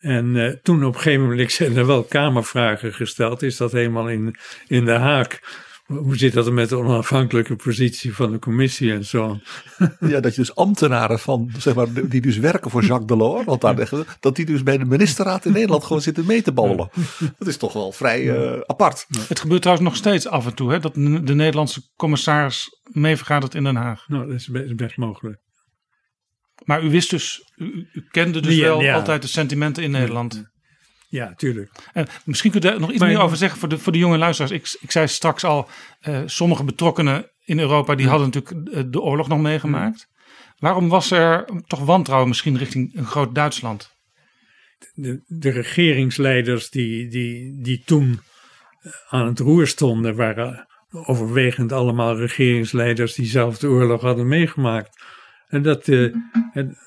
En 0.03 0.35
eh, 0.35 0.53
toen 0.61 0.85
op 0.85 0.95
een 0.95 1.01
gegeven 1.01 1.27
moment 1.27 1.51
zijn 1.51 1.77
er 1.77 1.85
wel 1.85 2.03
kamervragen 2.03 2.93
gesteld. 2.93 3.41
Is 3.41 3.57
dat 3.57 3.71
helemaal 3.71 4.09
in, 4.09 4.35
in 4.67 4.85
de 4.85 4.91
haak? 4.91 5.61
Hoe 5.85 6.17
zit 6.17 6.33
dat 6.33 6.51
met 6.51 6.69
de 6.69 6.77
onafhankelijke 6.77 7.55
positie 7.55 8.15
van 8.15 8.31
de 8.31 8.39
commissie 8.39 8.91
en 8.91 9.05
zo? 9.05 9.39
Ja, 9.99 10.19
dat 10.19 10.35
je 10.35 10.41
dus 10.41 10.55
ambtenaren 10.55 11.19
van, 11.19 11.51
zeg 11.57 11.75
maar, 11.75 11.87
die 12.09 12.21
dus 12.21 12.37
werken 12.37 12.71
voor 12.71 12.83
Jacques 12.83 13.07
Delors, 13.07 13.45
want 13.45 13.61
daar 13.61 13.89
dat 14.19 14.35
die 14.35 14.45
dus 14.45 14.63
bij 14.63 14.77
de 14.77 14.85
ministerraad 14.85 15.45
in 15.45 15.51
Nederland 15.51 15.83
gewoon 15.83 16.01
zitten 16.01 16.25
mee 16.25 16.41
te 16.41 16.51
babbelen. 16.51 16.89
Dat 17.37 17.47
is 17.47 17.57
toch 17.57 17.73
wel 17.73 17.91
vrij 17.91 18.29
eh, 18.29 18.59
apart. 18.65 19.05
Het 19.27 19.39
gebeurt 19.39 19.61
trouwens 19.61 19.89
nog 19.89 19.97
steeds 19.97 20.27
af 20.27 20.45
en 20.45 20.55
toe, 20.55 20.71
hè, 20.71 20.79
dat 20.79 20.93
de 20.93 21.23
de 21.23 21.35
Nederlandse 21.35 21.81
commissaris 21.95 22.69
mee 22.83 23.17
vergadert 23.17 23.55
in 23.55 23.63
Den 23.63 23.75
Haag. 23.75 24.07
Nou, 24.07 24.27
dat 24.27 24.35
is 24.35 24.47
best, 24.47 24.75
best 24.75 24.97
mogelijk. 24.97 25.41
Maar 26.65 26.83
u 26.83 26.89
wist 26.89 27.09
dus, 27.09 27.51
u, 27.55 27.87
u 27.93 28.07
kende 28.11 28.39
dus 28.39 28.55
Ja, 28.55 28.61
wel 28.63 28.81
ja. 28.81 28.95
altijd 28.95 29.21
de 29.21 29.27
sentimenten 29.27 29.83
in 29.83 29.91
Nederland. 29.91 30.51
Ja, 31.07 31.33
tuurlijk. 31.35 31.69
En 31.93 32.07
misschien 32.25 32.51
kunt 32.51 32.65
u 32.65 32.67
daar 32.67 32.79
nog 32.79 32.89
iets 32.89 32.99
Maar- 32.99 33.07
meer 33.09 33.19
over 33.19 33.37
zeggen 33.37 33.59
voor 33.59 33.69
de, 33.69 33.77
voor 33.77 33.91
de 33.91 33.97
jonge 33.97 34.17
luisteraars. 34.17 34.53
Ik, 34.53 34.77
ik 34.81 34.91
zei 34.91 35.07
straks 35.07 35.43
al, 35.43 35.69
eh, 35.99 36.21
sommige 36.25 36.63
betrokkenen 36.63 37.31
in 37.45 37.59
Europa 37.59 37.95
die 37.95 38.07
hadden 38.07 38.29
natuurlijk 38.31 38.91
de 38.93 39.01
oorlog 39.01 39.27
nog 39.27 39.39
meegemaakt. 39.39 40.07
Waarom 40.57 40.89
was 40.89 41.11
er 41.11 41.45
toch 41.67 41.79
wantrouwen 41.79 42.27
misschien 42.27 42.57
richting 42.57 42.95
een 42.97 43.05
groot 43.05 43.35
Duitsland? 43.35 43.91
de, 44.93 45.23
de 45.27 45.49
regeringsleiders 45.49 46.69
die, 46.69 47.07
die, 47.07 47.61
die 47.61 47.81
toen 47.85 48.19
eh, 48.81 48.91
aan 49.09 49.25
het 49.27 49.39
roer 49.39 49.67
stonden, 49.67 50.15
waren 50.15 50.67
overwegend 50.89 51.71
allemaal 51.71 52.17
regeringsleiders 52.17 53.13
die 53.13 53.25
zelf 53.25 53.57
de 53.57 53.67
oorlog 53.67 54.01
hadden 54.01 54.27
meegemaakt. 54.27 55.03
En 55.53 55.61
dat, 55.61 55.87
eh, 55.87 56.03
en 56.53 56.77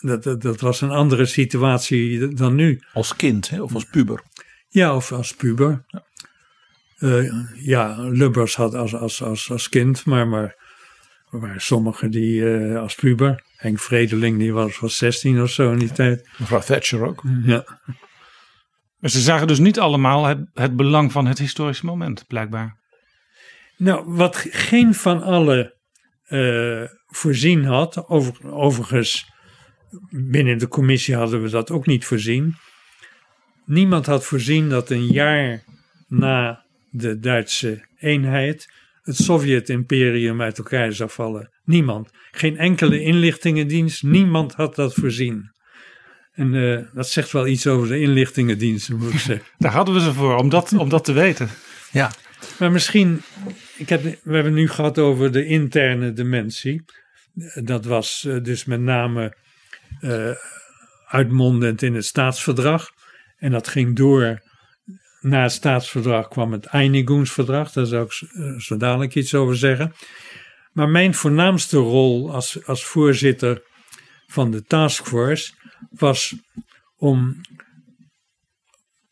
dat, 0.00 0.22
dat, 0.22 0.42
dat 0.42 0.60
was 0.60 0.80
een 0.80 0.90
andere 0.90 1.26
situatie 1.26 2.34
dan 2.34 2.54
nu. 2.54 2.80
Als 2.92 3.16
kind 3.16 3.50
hè, 3.50 3.62
of 3.62 3.74
als 3.74 3.84
puber. 3.84 4.22
Ja, 4.68 4.96
of 4.96 5.12
als 5.12 5.34
puber. 5.34 5.84
Eh, 6.98 7.32
ja, 7.54 7.96
Lubbers 7.98 8.56
had 8.56 8.74
als, 8.74 8.94
als, 8.94 9.22
als, 9.22 9.50
als 9.50 9.68
kind, 9.68 10.04
maar, 10.04 10.28
maar 10.28 10.56
er 11.30 11.40
waren 11.40 11.60
sommigen 11.60 12.10
die 12.10 12.54
eh, 12.54 12.80
als 12.80 12.94
puber. 12.94 13.44
Henk 13.56 13.78
Vredeling, 13.78 14.38
die 14.38 14.52
was, 14.52 14.78
was 14.78 14.96
16 14.96 15.42
of 15.42 15.50
zo 15.50 15.72
in 15.72 15.78
die 15.78 15.92
tijd. 15.92 16.28
Mevrouw 16.38 16.60
Thatcher 16.60 17.06
ook. 17.06 17.22
Ja. 17.42 17.80
Maar 18.98 19.10
ze 19.10 19.20
zagen 19.20 19.46
dus 19.46 19.58
niet 19.58 19.78
allemaal 19.78 20.24
het, 20.24 20.38
het 20.54 20.76
belang 20.76 21.12
van 21.12 21.26
het 21.26 21.38
historische 21.38 21.86
moment, 21.86 22.26
blijkbaar. 22.26 22.78
Nou, 23.76 24.04
wat 24.06 24.46
geen 24.50 24.94
van 24.94 25.22
allen 25.22 25.74
eh, 26.32 26.88
voorzien 27.06 27.64
had, 27.64 28.08
over, 28.08 28.52
overigens 28.52 29.30
binnen 30.10 30.58
de 30.58 30.68
commissie 30.68 31.14
hadden 31.14 31.42
we 31.42 31.50
dat 31.50 31.70
ook 31.70 31.86
niet 31.86 32.04
voorzien. 32.04 32.54
Niemand 33.64 34.06
had 34.06 34.24
voorzien 34.24 34.68
dat 34.68 34.90
een 34.90 35.06
jaar 35.06 35.64
na 36.08 36.64
de 36.90 37.18
Duitse 37.18 37.86
eenheid 37.98 38.72
het 39.02 39.16
Sovjet-imperium 39.16 40.42
uit 40.42 40.58
elkaar 40.58 40.92
zou 40.92 41.10
vallen. 41.10 41.50
Niemand. 41.64 42.10
Geen 42.30 42.58
enkele 42.58 43.02
inlichtingendienst, 43.02 44.02
niemand 44.02 44.54
had 44.54 44.74
dat 44.74 44.94
voorzien. 44.94 45.50
En 46.32 46.54
eh, 46.54 46.94
dat 46.94 47.08
zegt 47.08 47.32
wel 47.32 47.46
iets 47.46 47.66
over 47.66 47.88
de 47.88 48.00
inlichtingendiensten, 48.00 48.96
moet 48.96 49.12
ik 49.12 49.18
zeggen. 49.18 49.46
Daar 49.58 49.72
hadden 49.72 49.94
we 49.94 50.00
ze 50.00 50.12
voor, 50.12 50.36
om 50.36 50.48
dat, 50.48 50.72
om 50.72 50.88
dat 50.88 51.04
te 51.04 51.12
weten. 51.12 51.48
Ja. 51.90 52.12
Maar 52.58 52.70
misschien, 52.72 53.22
ik 53.76 53.88
heb, 53.88 54.02
we 54.02 54.34
hebben 54.34 54.54
nu 54.54 54.68
gehad 54.68 54.98
over 54.98 55.32
de 55.32 55.46
interne 55.46 56.12
dimensie. 56.12 56.84
Dat 57.54 57.84
was 57.84 58.24
eh, 58.24 58.42
dus 58.42 58.64
met 58.64 58.80
name 58.80 59.36
eh, 60.00 60.30
uitmondend 61.06 61.82
in 61.82 61.94
het 61.94 62.04
staatsverdrag. 62.04 62.90
En 63.36 63.50
dat 63.50 63.68
ging 63.68 63.96
door. 63.96 64.42
Na 65.20 65.42
het 65.42 65.52
staatsverdrag 65.52 66.28
kwam 66.28 66.52
het 66.52 66.66
Einigungsverdrag. 66.66 67.72
Daar 67.72 67.86
zou 67.86 68.04
ik 68.04 68.28
eh, 68.28 68.58
zo 68.58 68.76
dadelijk 68.76 69.14
iets 69.14 69.34
over 69.34 69.56
zeggen. 69.56 69.92
Maar 70.72 70.88
mijn 70.88 71.14
voornaamste 71.14 71.76
rol 71.76 72.32
als, 72.32 72.66
als 72.66 72.84
voorzitter 72.84 73.62
van 74.26 74.50
de 74.50 74.64
taskforce 74.64 75.52
was 75.90 76.34
om 76.96 77.40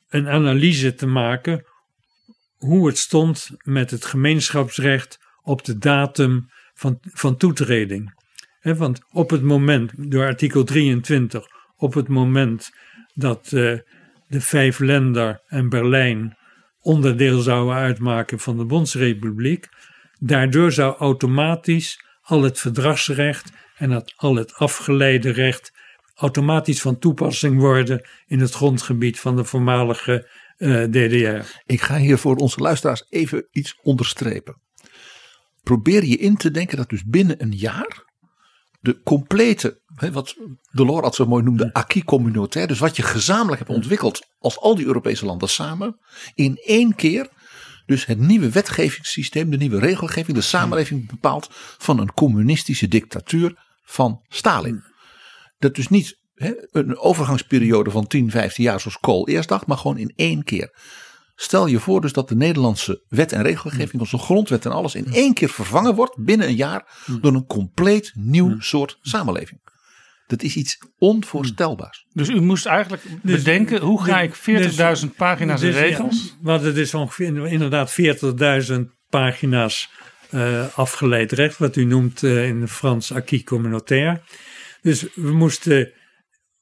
een 0.09 0.29
analyse 0.29 0.95
te 0.95 1.07
maken 1.07 1.65
hoe 2.61 2.87
het 2.87 2.99
stond 2.99 3.51
met 3.63 3.91
het 3.91 4.05
gemeenschapsrecht 4.05 5.19
op 5.43 5.65
de 5.65 5.79
datum 5.79 6.49
van, 6.75 6.99
van 7.03 7.37
toetreding. 7.37 8.15
Want 8.63 9.01
op 9.11 9.31
het 9.31 9.43
moment, 9.43 9.93
door 9.97 10.25
artikel 10.25 10.65
23, 10.65 11.47
op 11.77 11.95
het 11.95 12.09
moment 12.09 12.71
dat 13.15 13.45
eh, 13.45 13.79
de 14.29 14.41
vijf 14.41 14.79
lender 14.79 15.43
en 15.47 15.69
Berlijn 15.69 16.37
onderdeel 16.81 17.41
zouden 17.41 17.75
uitmaken 17.75 18.41
van 18.41 18.59
de 18.59 18.65
Bondsrepubliek, 18.65 19.69
daardoor 20.19 20.73
zou 20.73 20.97
automatisch 20.97 22.05
al 22.23 22.43
het 22.43 22.59
verdragsrecht 22.59 23.53
en 23.77 24.05
al 24.17 24.35
het 24.35 24.55
afgeleide 24.55 25.31
recht 25.31 25.73
automatisch 26.15 26.81
van 26.81 26.99
toepassing 26.99 27.59
worden 27.59 28.09
in 28.27 28.41
het 28.41 28.53
grondgebied 28.53 29.21
van 29.21 29.37
de 29.37 29.45
voormalige 29.45 30.29
eh, 30.61 30.83
DDR. 30.83 31.61
Ik 31.67 31.81
ga 31.81 31.97
hier 31.97 32.19
voor 32.19 32.37
onze 32.37 32.61
luisteraars 32.61 33.05
even 33.09 33.47
iets 33.51 33.79
onderstrepen. 33.83 34.63
Probeer 35.63 36.05
je 36.05 36.17
in 36.17 36.37
te 36.37 36.51
denken 36.51 36.77
dat 36.77 36.89
dus 36.89 37.05
binnen 37.05 37.43
een 37.43 37.53
jaar 37.53 38.09
de 38.81 39.03
complete, 39.03 39.81
hè, 39.95 40.13
wat 40.13 40.37
Delors 40.71 41.01
had 41.01 41.15
zo 41.15 41.27
mooi 41.27 41.43
noemde, 41.43 41.73
acquis 41.73 42.05
communautaire, 42.05 42.73
dus 42.73 42.81
wat 42.81 42.97
je 42.97 43.03
gezamenlijk 43.03 43.59
hebt 43.59 43.77
ontwikkeld 43.77 44.27
als 44.39 44.59
al 44.59 44.75
die 44.75 44.87
Europese 44.87 45.25
landen 45.25 45.49
samen, 45.49 45.99
in 46.35 46.57
één 46.57 46.95
keer 46.95 47.29
dus 47.87 48.07
het 48.07 48.19
nieuwe 48.19 48.51
wetgevingssysteem, 48.51 49.51
de 49.51 49.57
nieuwe 49.57 49.79
regelgeving, 49.79 50.37
de 50.37 50.43
samenleving 50.43 51.11
bepaalt 51.11 51.49
van 51.79 51.99
een 51.99 52.13
communistische 52.13 52.89
dictatuur 52.89 53.59
van 53.83 54.25
Stalin. 54.29 54.83
Dat 55.59 55.75
dus 55.75 55.89
niet 55.89 56.20
hè, 56.41 56.53
een 56.73 56.99
overgangsperiode 56.99 57.91
van 57.91 58.07
10, 58.07 58.31
15 58.31 58.65
jaar 58.65 58.81
zoals 58.81 58.99
Kool 58.99 59.29
eerst 59.29 59.49
dacht, 59.49 59.67
maar 59.67 59.77
gewoon 59.77 59.99
in 59.99 60.13
één 60.17 60.45
keer. 60.45 60.79
Stel 61.35 61.67
je 61.67 61.79
voor 61.79 62.01
dus 62.01 62.13
dat 62.13 62.29
de 62.29 62.37
Nederlandse 62.37 63.05
wet 63.09 63.33
en 63.33 63.43
regelgeving, 63.43 64.01
onze 64.01 64.19
grondwet 64.19 64.65
en 64.65 64.73
alles 64.73 64.95
in 64.95 65.13
één 65.13 65.35
keer 65.35 65.49
vervangen 65.49 65.95
wordt 65.95 66.25
binnen 66.25 66.49
een 66.49 66.57
jaar 66.57 66.87
door 67.21 67.35
een 67.35 67.47
compleet 67.47 68.13
nieuw 68.15 68.61
soort 68.61 68.99
samenleving. 69.01 69.61
Dat 70.27 70.43
is 70.43 70.57
iets 70.57 70.79
onvoorstelbaars. 70.99 72.07
Dus 72.13 72.29
u 72.29 72.41
moest 72.41 72.67
eigenlijk 72.67 73.03
bedenken, 73.23 73.81
hoe 73.81 74.03
ga 74.03 74.21
ik 74.21 74.35
40.000 75.05 75.15
pagina's 75.17 75.61
Dus, 75.61 75.75
ja, 75.75 75.81
regels? 75.81 76.37
we 76.43 76.51
hadden 76.51 76.75
dus 76.75 76.95
ongeveer 76.95 77.47
inderdaad 77.47 77.97
40.000 78.71 78.77
pagina's 79.09 79.91
eh, 80.31 80.77
afgeleid 80.79 81.33
recht, 81.33 81.59
wat 81.59 81.77
u 81.77 81.85
noemt 81.85 82.23
eh, 82.23 82.49
in 82.49 82.61
het 82.61 82.71
Frans 82.71 83.13
acquis 83.13 83.45
communautaire. 83.45 84.21
Dus 84.83 85.07
we 85.15 85.33
moesten 85.33 85.93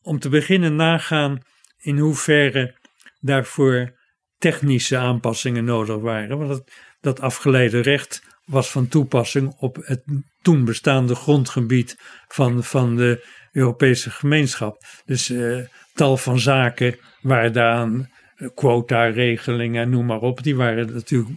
om 0.03 0.19
te 0.19 0.29
beginnen 0.29 0.77
nagaan 0.77 1.39
in 1.79 1.99
hoeverre 1.99 2.75
daarvoor 3.21 3.97
technische 4.39 4.97
aanpassingen 4.97 5.65
nodig 5.65 5.97
waren. 5.97 6.39
Want 6.39 6.49
dat, 6.51 6.71
dat 7.01 7.21
afgeleide 7.21 7.81
recht 7.81 8.23
was 8.45 8.71
van 8.71 8.89
toepassing 8.89 9.55
op 9.59 9.77
het 9.83 10.03
toen 10.43 10.65
bestaande 10.65 11.15
grondgebied 11.15 11.97
van, 12.29 12.65
van 12.65 12.97
de 12.97 13.27
Europese 13.53 14.11
gemeenschap. 14.11 14.83
Dus 15.05 15.31
eh, 15.31 15.59
tal 15.95 16.17
van 16.17 16.39
zaken 16.39 16.99
waar 17.21 17.53
daaraan 17.53 18.11
eh, 18.37 18.49
quota-regelingen, 18.55 19.91
noem 19.91 20.07
maar 20.07 20.21
op, 20.21 20.43
die 20.43 20.57
waren 20.57 20.93
natuurlijk 20.93 21.31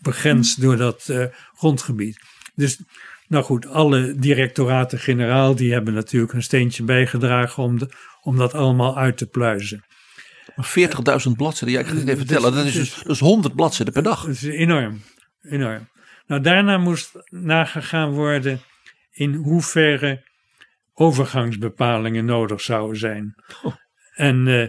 begrensd 0.00 0.60
door 0.60 0.76
dat 0.76 1.08
eh, 1.08 1.24
grondgebied. 1.54 2.20
Dus 2.54 2.80
nou 3.32 3.44
goed, 3.44 3.66
alle 3.66 4.14
directoraten-generaal 4.14 5.54
die 5.54 5.72
hebben 5.72 5.94
natuurlijk 5.94 6.32
een 6.32 6.42
steentje 6.42 6.84
bijgedragen 6.84 7.62
om, 7.62 7.78
de, 7.78 7.88
om 8.22 8.36
dat 8.36 8.54
allemaal 8.54 8.98
uit 8.98 9.16
te 9.16 9.26
pluizen. 9.26 9.84
Maar 10.56 10.74
40.000 11.26 11.32
bladzijden, 11.36 11.78
ja, 11.78 11.80
ik 11.80 11.86
ga 11.86 11.94
het 11.94 12.02
even 12.02 12.16
vertellen. 12.16 12.54
Dat 12.54 12.64
is 12.64 12.72
dus 12.72 13.02
is 13.02 13.20
100 13.20 13.54
bladzijden 13.54 13.94
per 13.94 14.02
dag. 14.02 14.24
Dat 14.24 14.34
is 14.34 14.42
enorm. 14.42 15.02
enorm. 15.42 15.88
Nou, 16.26 16.40
daarna 16.40 16.78
moest 16.78 17.12
nagegaan 17.28 18.10
worden 18.10 18.60
in 19.10 19.34
hoeverre 19.34 20.24
overgangsbepalingen 20.94 22.24
nodig 22.24 22.60
zouden 22.60 22.98
zijn. 22.98 23.34
Oh. 23.62 23.74
En 24.14 24.46
uh, 24.46 24.68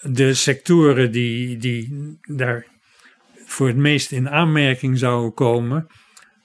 de 0.00 0.34
sectoren 0.34 1.12
die, 1.12 1.56
die 1.56 2.18
daar 2.20 2.66
voor 3.46 3.66
het 3.66 3.76
meest 3.76 4.12
in 4.12 4.30
aanmerking 4.30 4.98
zouden 4.98 5.34
komen, 5.34 5.86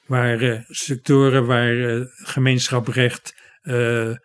waren 0.08 0.66
sectoren 0.68 1.46
waar 1.46 1.74
uh, 1.74 2.06
gemeenschaprecht 2.08 3.36
uh, 3.64 4.16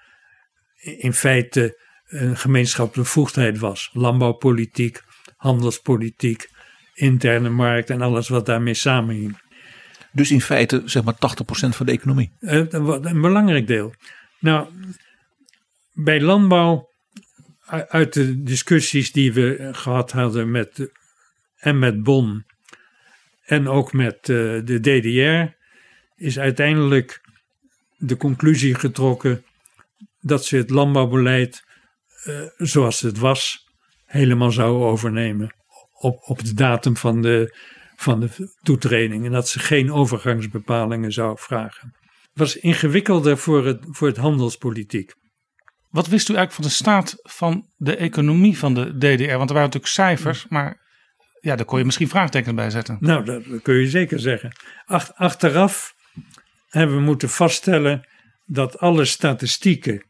in 0.77 1.13
feite 1.13 1.81
een 2.07 2.37
gemeenschappelijke 2.37 3.59
was. 3.59 3.91
Landbouwpolitiek, 3.93 5.03
handelspolitiek, 5.37 6.49
interne 6.95 7.49
markt 7.49 7.91
en 7.91 8.01
alles 8.01 8.29
wat 8.29 8.47
daarmee 8.47 8.75
samenhing. 8.75 9.41
Dus 10.13 10.31
in 10.31 10.41
feite 10.41 10.83
zeg 10.85 11.05
maar 11.05 11.15
80% 11.15 11.19
van 11.49 11.87
de 11.87 11.93
economie? 11.93 12.33
Een, 12.41 13.07
een 13.07 13.21
belangrijk 13.21 13.67
deel. 13.67 13.95
Nou, 14.39 14.69
bij 15.93 16.21
landbouw, 16.21 16.91
uit 17.89 18.13
de 18.13 18.43
discussies 18.43 19.13
die 19.13 19.33
we 19.33 19.69
gehad 19.73 20.13
hadden 20.13 20.51
met, 20.51 20.91
en 21.57 21.79
met 21.79 22.03
Bonn 22.03 22.47
en 23.45 23.69
ook 23.69 23.93
met 23.93 24.25
de 24.25 24.79
DDR, 24.81 25.61
is 26.23 26.39
uiteindelijk 26.39 27.21
de 27.97 28.17
conclusie 28.17 28.75
getrokken 28.75 29.45
dat 30.21 30.45
ze 30.45 30.57
het 30.57 30.71
landbouwbeleid 30.71 31.63
uh, 32.25 32.41
zoals 32.57 33.01
het 33.01 33.19
was 33.19 33.69
helemaal 34.05 34.51
zouden 34.51 34.87
overnemen 34.87 35.55
op, 35.93 36.23
op 36.29 36.45
de 36.45 36.55
datum 36.55 36.97
van 36.97 37.23
de, 37.23 37.57
van 37.97 38.21
de 38.21 38.55
toetreding 38.63 39.25
en 39.25 39.33
dat 39.33 39.49
ze 39.49 39.59
geen 39.59 39.93
overgangsbepalingen 39.93 41.13
zou 41.13 41.39
vragen. 41.39 41.95
Het 42.03 42.39
was 42.39 42.57
ingewikkelder 42.57 43.39
voor 43.39 43.67
het, 43.67 43.85
voor 43.91 44.09
het 44.09 44.17
handelspolitiek. 44.17 45.15
Wat 45.89 46.07
wist 46.07 46.29
u 46.29 46.35
eigenlijk 46.35 46.55
van 46.55 46.65
de 46.65 46.83
staat 46.83 47.21
van 47.23 47.69
de 47.77 47.97
economie 47.97 48.59
van 48.59 48.75
de 48.75 48.97
DDR? 48.97 49.37
Want 49.37 49.51
er 49.51 49.57
waren 49.57 49.71
natuurlijk 49.71 49.87
cijfers, 49.87 50.47
maar 50.49 50.81
ja, 51.41 51.57
daar 51.57 51.67
kon 51.67 51.79
je 51.79 51.85
misschien 51.85 52.09
vraagtekens 52.09 52.55
bij 52.55 52.71
zetten. 52.71 52.97
Nou, 53.01 53.25
dat 53.25 53.63
kun 53.63 53.75
je 53.75 53.89
zeker 53.89 54.21
zeggen. 54.21 54.53
achteraf 55.15 55.95
hebben 56.73 56.97
we 56.97 57.03
moeten 57.03 57.29
vaststellen 57.29 58.07
dat 58.45 58.79
alle 58.79 59.05
statistieken 59.05 60.03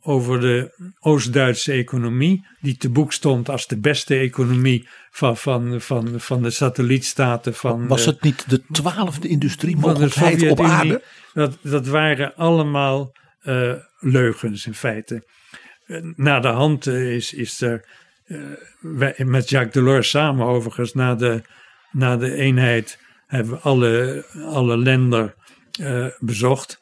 over 0.00 0.40
de 0.40 0.92
Oost-Duitse 1.00 1.72
economie, 1.72 2.46
die 2.60 2.76
te 2.76 2.90
boek 2.90 3.12
stond 3.12 3.48
als 3.48 3.66
de 3.66 3.78
beste 3.78 4.16
economie 4.16 4.88
van, 5.10 5.36
van, 5.36 5.80
van, 5.80 6.20
van 6.20 6.42
de 6.42 6.50
satellietstaten 6.50 7.54
van. 7.54 7.86
Was 7.86 8.04
het 8.04 8.22
niet 8.22 8.50
de 8.50 8.62
twaalfde 8.72 9.28
industriemogelijkheid 9.28 10.50
op 10.50 10.60
aarde? 10.60 11.02
Dat, 11.32 11.58
dat 11.62 11.86
waren 11.86 12.34
allemaal 12.34 13.12
uh, 13.42 13.72
leugens 13.98 14.66
in 14.66 14.74
feite. 14.74 15.24
Na 16.16 16.40
de 16.40 16.48
hand 16.48 16.86
is, 16.86 17.32
is 17.32 17.60
er 17.60 17.88
uh, 18.26 19.18
met 19.18 19.48
Jacques 19.48 19.72
Delors 19.72 20.10
samen 20.10 20.46
overigens 20.46 20.94
na 20.94 21.14
de, 21.14 21.42
na 21.92 22.16
de 22.16 22.34
eenheid 22.34 22.98
hebben 23.26 23.52
we 23.52 23.58
alle, 23.58 24.24
alle 24.44 24.76
landen 24.76 25.34
uh, 25.80 26.06
bezocht. 26.18 26.78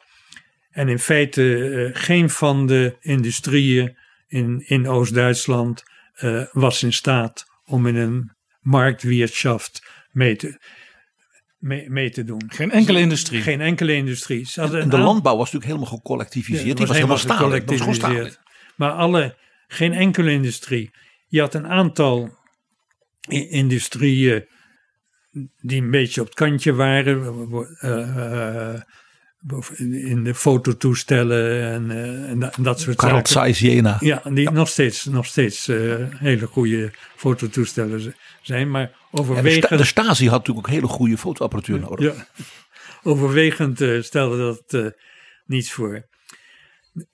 En 0.71 0.89
in 0.89 0.99
feite 0.99 1.41
uh, 1.41 1.89
geen 1.93 2.29
van 2.29 2.67
de 2.67 2.95
industrieën 2.99 3.97
in, 4.27 4.63
in 4.65 4.87
Oost-Duitsland 4.87 5.83
uh, 6.21 6.45
was 6.51 6.83
in 6.83 6.93
staat 6.93 7.45
om 7.65 7.87
in 7.87 7.95
een 7.95 8.31
marktwirtschaft 8.59 9.87
mee 10.11 10.35
te, 10.35 10.59
mee, 11.57 11.89
mee 11.89 12.09
te 12.09 12.23
doen. 12.23 12.41
Geen 12.47 12.71
enkele 12.71 12.99
industrie. 12.99 13.41
Geen 13.41 13.61
enkele 13.61 13.93
industrie. 13.93 14.47
En 14.55 14.89
de 14.89 14.97
landbouw 14.97 15.37
was 15.37 15.51
natuurlijk 15.51 15.71
helemaal 15.71 15.97
gecollectiviseerd. 15.97 16.67
Ja, 16.67 16.73
Die 16.73 16.85
was 16.85 16.95
helemaal 16.95 17.17
gecollectiviseerd. 17.17 18.39
Maar 18.75 18.91
alle, 18.91 19.37
geen 19.67 19.93
enkele 19.93 20.31
industrie. 20.31 20.91
Je 21.27 21.39
had 21.39 21.53
een 21.53 21.67
aantal 21.67 22.37
industrieën 23.49 24.45
die 25.61 25.81
een 25.81 25.91
beetje 25.91 26.21
op 26.21 26.27
het 26.27 26.35
kantje 26.35 26.73
waren. 26.73 27.47
Uh, 27.81 28.79
in 29.79 30.23
de 30.23 30.35
fototoestellen 30.35 31.61
en, 31.61 31.89
uh, 31.89 32.29
en, 32.29 32.51
en, 32.53 32.63
dat 32.63 32.79
soort 32.79 32.95
Carl 32.95 33.27
zaken. 33.27 33.51
Jena. 33.51 33.97
Ja, 33.99 34.21
die 34.29 34.43
ja. 34.43 34.51
nog 34.51 34.69
steeds, 34.69 35.05
nog 35.05 35.25
steeds 35.25 35.67
uh, 35.67 35.95
hele 36.17 36.47
goede 36.47 36.91
fototoestellen 37.15 38.15
zijn. 38.41 38.71
Maar 38.71 38.91
overwegend... 39.11 39.69
Ja, 39.69 39.77
de, 39.77 39.83
sta 39.83 40.01
de, 40.01 40.09
Stasi 40.09 40.29
had 40.29 40.37
natuurlijk 40.37 40.67
ook 40.67 40.73
hele 40.73 40.87
goede 40.87 41.17
fotoapparatuur 41.17 41.79
nodig. 41.79 42.15
Ja, 42.15 42.27
overwegend 43.03 43.81
uh, 43.81 44.01
stelde 44.01 44.37
dat 44.37 44.93
niets 45.45 45.71
voor. 45.71 46.07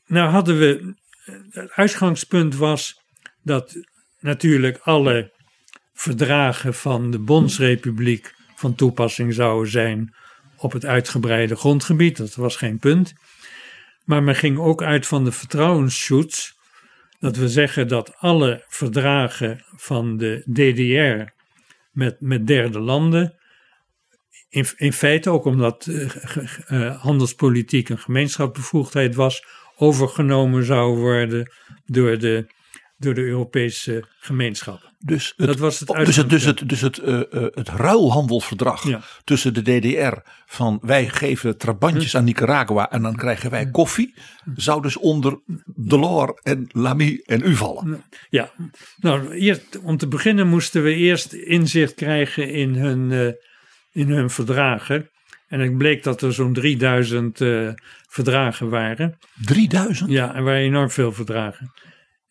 Nou 0.06 0.30
hadden 0.30 0.60
we... 0.60 0.96
Het 1.50 1.72
uitgangspunt 1.72 2.56
was 2.56 3.02
dat 3.44 3.76
natuurlijk 4.20 4.78
alle 4.78 5.32
verdragen 6.02 6.74
van 6.74 7.12
de 7.12 7.20
Bondsrepubliek 7.20 8.34
van 8.56 8.76
toepassing 8.76 9.34
zouden 9.34 9.72
zijn 9.72 10.16
op 10.58 10.72
het 10.72 10.86
uitgebreide 10.86 11.56
grondgebied. 11.56 12.18
Dat 12.18 12.36
was 12.36 12.56
geen 12.56 12.80
punt. 12.80 13.14
Maar 14.06 14.24
men 14.24 14.36
ging 14.36 14.58
ook 14.58 14.84
uit 14.84 15.08
van 15.08 15.24
de 15.24 15.32
vertrouwensschutz. 15.32 16.52
Dat 17.20 17.36
we 17.36 17.50
zeggen 17.50 17.88
dat 17.88 18.16
alle 18.18 18.64
verdragen 18.68 19.64
van 19.76 20.18
de 20.18 20.44
DDR 20.54 21.32
met, 21.92 22.16
met 22.20 22.48
derde 22.48 22.80
landen. 22.80 23.36
In, 24.50 24.66
in 24.76 24.94
feite 24.94 25.30
ook 25.30 25.46
omdat 25.46 25.86
uh, 25.86 26.10
uh, 26.70 27.02
handelspolitiek 27.02 27.90
een 27.90 28.00
gemeenschapsbevoegdheid 28.00 29.16
was, 29.16 29.46
overgenomen 29.76 30.64
zou 30.64 30.98
worden 30.98 31.52
door 31.86 32.18
de, 32.18 32.48
door 33.02 33.14
de 33.14 33.22
Europese 33.22 34.04
gemeenschap. 34.20 34.92
Dus 35.00 35.34
het, 35.38 35.48
dat 35.48 35.60
was 35.60 35.80
het, 35.80 35.88
dus 36.06 36.16
het, 36.16 36.30
dus 36.30 36.44
het, 36.44 36.70
dus 36.70 36.82
het, 36.82 36.98
uh, 36.98 37.08
uh, 37.08 37.24
het 37.32 37.70
ruilhandelverdrag 37.70 38.88
ja. 38.88 39.02
tussen 39.24 39.54
de 39.54 39.62
DDR 39.62 40.18
van 40.46 40.80
wij 40.82 41.10
geven 41.10 41.58
trabantjes 41.58 42.12
hm. 42.12 42.18
aan 42.18 42.24
Nicaragua 42.24 42.92
en 42.92 43.02
dan 43.02 43.16
krijgen 43.16 43.50
wij 43.50 43.70
koffie, 43.70 44.14
zou 44.56 44.82
dus 44.82 44.98
onder 44.98 45.40
Delors 45.66 46.40
en 46.42 46.68
Lamy 46.72 47.22
en 47.26 47.42
u 47.46 47.56
vallen. 47.56 48.04
Ja, 48.30 48.52
nou 48.98 49.34
eerst, 49.34 49.80
om 49.84 49.98
te 49.98 50.08
beginnen 50.08 50.48
moesten 50.48 50.84
we 50.84 50.94
eerst 50.94 51.34
inzicht 51.34 51.94
krijgen 51.94 52.50
in 52.50 52.76
hun, 52.76 53.12
uh, 53.12 53.32
in 53.92 54.10
hun 54.10 54.30
verdragen. 54.30 55.10
En 55.48 55.60
het 55.60 55.78
bleek 55.78 56.04
dat 56.04 56.22
er 56.22 56.34
zo'n 56.34 56.54
3000 56.54 57.40
verdragen 58.08 58.70
waren. 58.70 59.18
3000? 59.46 60.10
Ja, 60.10 60.36
er 60.36 60.44
waren 60.44 60.62
enorm 60.62 60.90
veel 60.90 61.12
verdragen. 61.12 61.72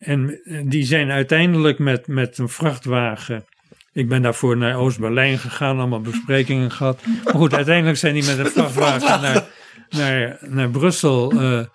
En 0.01 0.41
die 0.65 0.83
zijn 0.83 1.11
uiteindelijk 1.11 1.79
met, 1.79 2.07
met 2.07 2.37
een 2.37 2.49
vrachtwagen. 2.49 3.45
Ik 3.93 4.09
ben 4.09 4.21
daarvoor 4.21 4.57
naar 4.57 4.75
Oost-Berlijn 4.75 5.37
gegaan, 5.37 5.77
allemaal 5.77 6.01
besprekingen 6.01 6.71
gehad. 6.71 7.01
Maar 7.23 7.33
goed, 7.33 7.53
uiteindelijk 7.53 7.97
zijn 7.97 8.13
die 8.13 8.25
met 8.25 8.39
een 8.39 8.45
vrachtwagen 8.51 9.21
naar, 9.21 9.45
naar, 9.89 10.37
naar 10.41 10.69
Brussel 10.69 11.33
uh, 11.33 11.65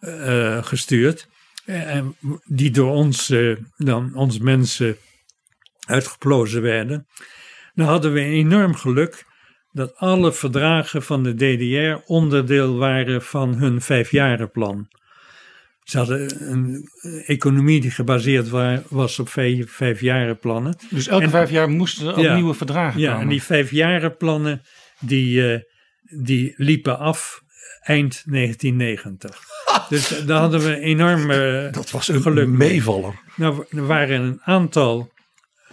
uh, 0.00 0.64
gestuurd. 0.64 1.28
En 1.64 2.16
die 2.44 2.70
door 2.70 2.92
ons, 2.92 3.30
uh, 3.30 3.56
dan, 3.76 4.14
ons 4.14 4.38
mensen 4.38 4.96
uitgeplozen 5.86 6.62
werden. 6.62 7.06
Dan 7.74 7.86
hadden 7.86 8.12
we 8.12 8.20
enorm 8.20 8.74
geluk 8.74 9.24
dat 9.72 9.96
alle 9.96 10.32
verdragen 10.32 11.02
van 11.02 11.22
de 11.22 11.34
DDR 11.34 12.12
onderdeel 12.12 12.76
waren 12.76 13.22
van 13.22 13.54
hun 13.54 13.80
vijfjarenplan. 13.80 14.88
Ze 15.86 15.98
hadden 15.98 16.50
een 16.52 16.90
economie 17.26 17.80
die 17.80 17.90
gebaseerd 17.90 18.48
was 18.88 19.18
op 19.18 19.28
vijf, 19.28 19.72
vijfjarenplannen. 19.72 20.76
Dus 20.90 21.06
elke 21.06 21.24
en, 21.24 21.30
vijf 21.30 21.50
jaar 21.50 21.70
moesten 21.70 22.06
er 22.06 22.20
ja, 22.20 22.34
nieuwe 22.34 22.54
verdragen 22.54 23.00
ja, 23.00 23.06
komen? 23.06 23.18
Ja, 23.18 23.22
en 23.22 23.28
die 23.28 23.42
vijfjarenplannen 23.42 24.62
die, 25.00 25.52
uh, 25.52 25.60
die 26.22 26.54
liepen 26.56 26.98
af 26.98 27.42
eind 27.80 28.22
1990. 28.26 29.40
dus 29.88 30.24
daar 30.24 30.40
hadden 30.40 30.60
we 30.60 30.78
enorm 30.78 31.30
uh, 31.30 31.72
Dat 31.72 31.90
was 31.90 32.08
een 32.08 32.22
geluk 32.22 32.48
meevaller. 32.48 33.14
Nou, 33.36 33.64
er 33.70 33.86
waren 33.86 34.20
een 34.20 34.40
aantal, 34.42 35.12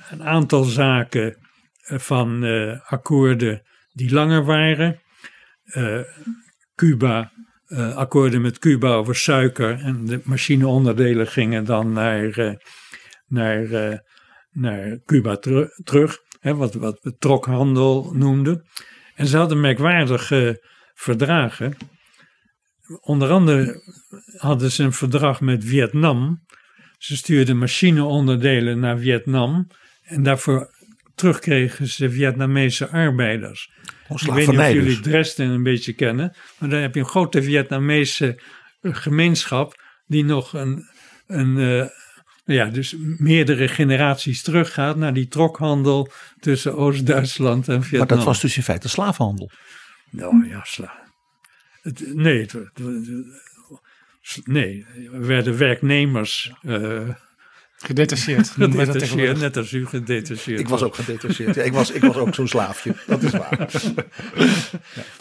een 0.09 0.24
aantal 0.24 0.64
zaken 0.64 1.38
van 1.82 2.43
uh, 2.43 2.91
akkoorden 2.91 3.61
die 3.93 4.14
langer 4.14 4.45
waren. 4.45 5.01
Cuba 6.76 7.32
uh, 7.74 7.95
akkoorden 7.95 8.41
met 8.41 8.59
Cuba 8.59 8.93
over 8.93 9.15
suiker. 9.15 9.80
En 9.80 10.05
de 10.05 10.21
machineonderdelen 10.24 11.28
gingen 11.28 11.65
dan 11.65 11.93
naar, 11.93 12.39
uh, 12.39 12.53
naar, 13.28 13.63
uh, 13.63 13.97
naar 14.51 14.99
Cuba 15.05 15.36
ter 15.36 15.82
terug. 15.84 16.17
Hè, 16.39 16.55
wat, 16.55 16.74
wat 16.74 16.99
we 17.01 17.15
trokhandel 17.17 18.11
noemden. 18.13 18.65
En 19.15 19.28
ze 19.28 19.38
hadden 19.38 19.61
merkwaardige 19.61 20.67
verdragen. 20.93 21.78
Onder 23.01 23.30
andere 23.30 23.82
hadden 24.38 24.71
ze 24.71 24.84
een 24.84 24.93
verdrag 24.93 25.41
met 25.41 25.65
Vietnam. 25.65 26.45
Ze 26.97 27.15
stuurden 27.15 27.57
machineonderdelen 27.57 28.80
naar 28.80 28.97
Vietnam. 28.97 29.67
En 30.03 30.24
daarvoor 30.24 30.72
terugkregen 31.24 31.88
ze 31.88 32.09
Vietnamese 32.09 32.89
arbeiders. 32.89 33.71
Ik 34.09 34.34
weet 34.34 34.47
niet 34.47 34.59
of 34.59 34.71
jullie 34.71 34.99
Dresden 34.99 35.49
een 35.49 35.63
beetje 35.63 35.93
kennen, 35.93 36.36
maar 36.57 36.69
daar 36.69 36.82
heb 36.82 36.93
je 36.93 36.99
een 36.99 37.05
grote 37.05 37.43
Vietnamese 37.43 38.41
eh, 38.82 38.95
gemeenschap 38.95 39.82
die 40.05 40.26
nog 40.26 40.53
een, 40.53 40.89
een 41.28 41.57
uh, 41.57 41.86
ja, 42.45 42.65
dus 42.65 42.95
meerdere 43.17 43.67
generaties 43.67 44.41
teruggaat 44.41 44.95
naar 44.95 45.13
die 45.13 45.28
trokhandel 45.28 46.11
tussen 46.39 46.76
Oost-Duitsland 46.76 47.67
en 47.67 47.82
Vietnam. 47.82 48.07
Maar 48.07 48.17
dat 48.17 48.26
was 48.26 48.41
dus 48.41 48.57
in 48.57 48.63
feite 48.63 48.89
slavenhandel. 48.89 49.51
Nou 50.09 50.47
ja, 50.47 50.63
sla. 50.63 51.11
Het, 51.82 52.15
nee, 52.15 52.41
het, 52.41 52.61
nee, 54.43 54.86
er 55.13 55.26
werden 55.26 55.57
werknemers. 55.57 56.51
Uh, 56.61 57.09
gedetacheerd. 57.84 58.50
gedetacheerd 58.50 59.40
net 59.40 59.58
als 59.58 59.72
u 59.72 59.86
gedetacheerd. 59.86 60.60
Ik 60.60 60.68
was 60.68 60.82
ook 60.82 60.96
gedetacheerd. 60.96 61.56
Ja, 61.56 61.64
ik, 61.64 61.74
was, 61.74 61.92
ik 61.92 62.02
was 62.02 62.16
ook 62.16 62.36
zo'n 62.36 62.48
slaafje. 62.48 62.96
Dat 63.08 63.24
is 63.24 63.32
waar. 63.32 63.72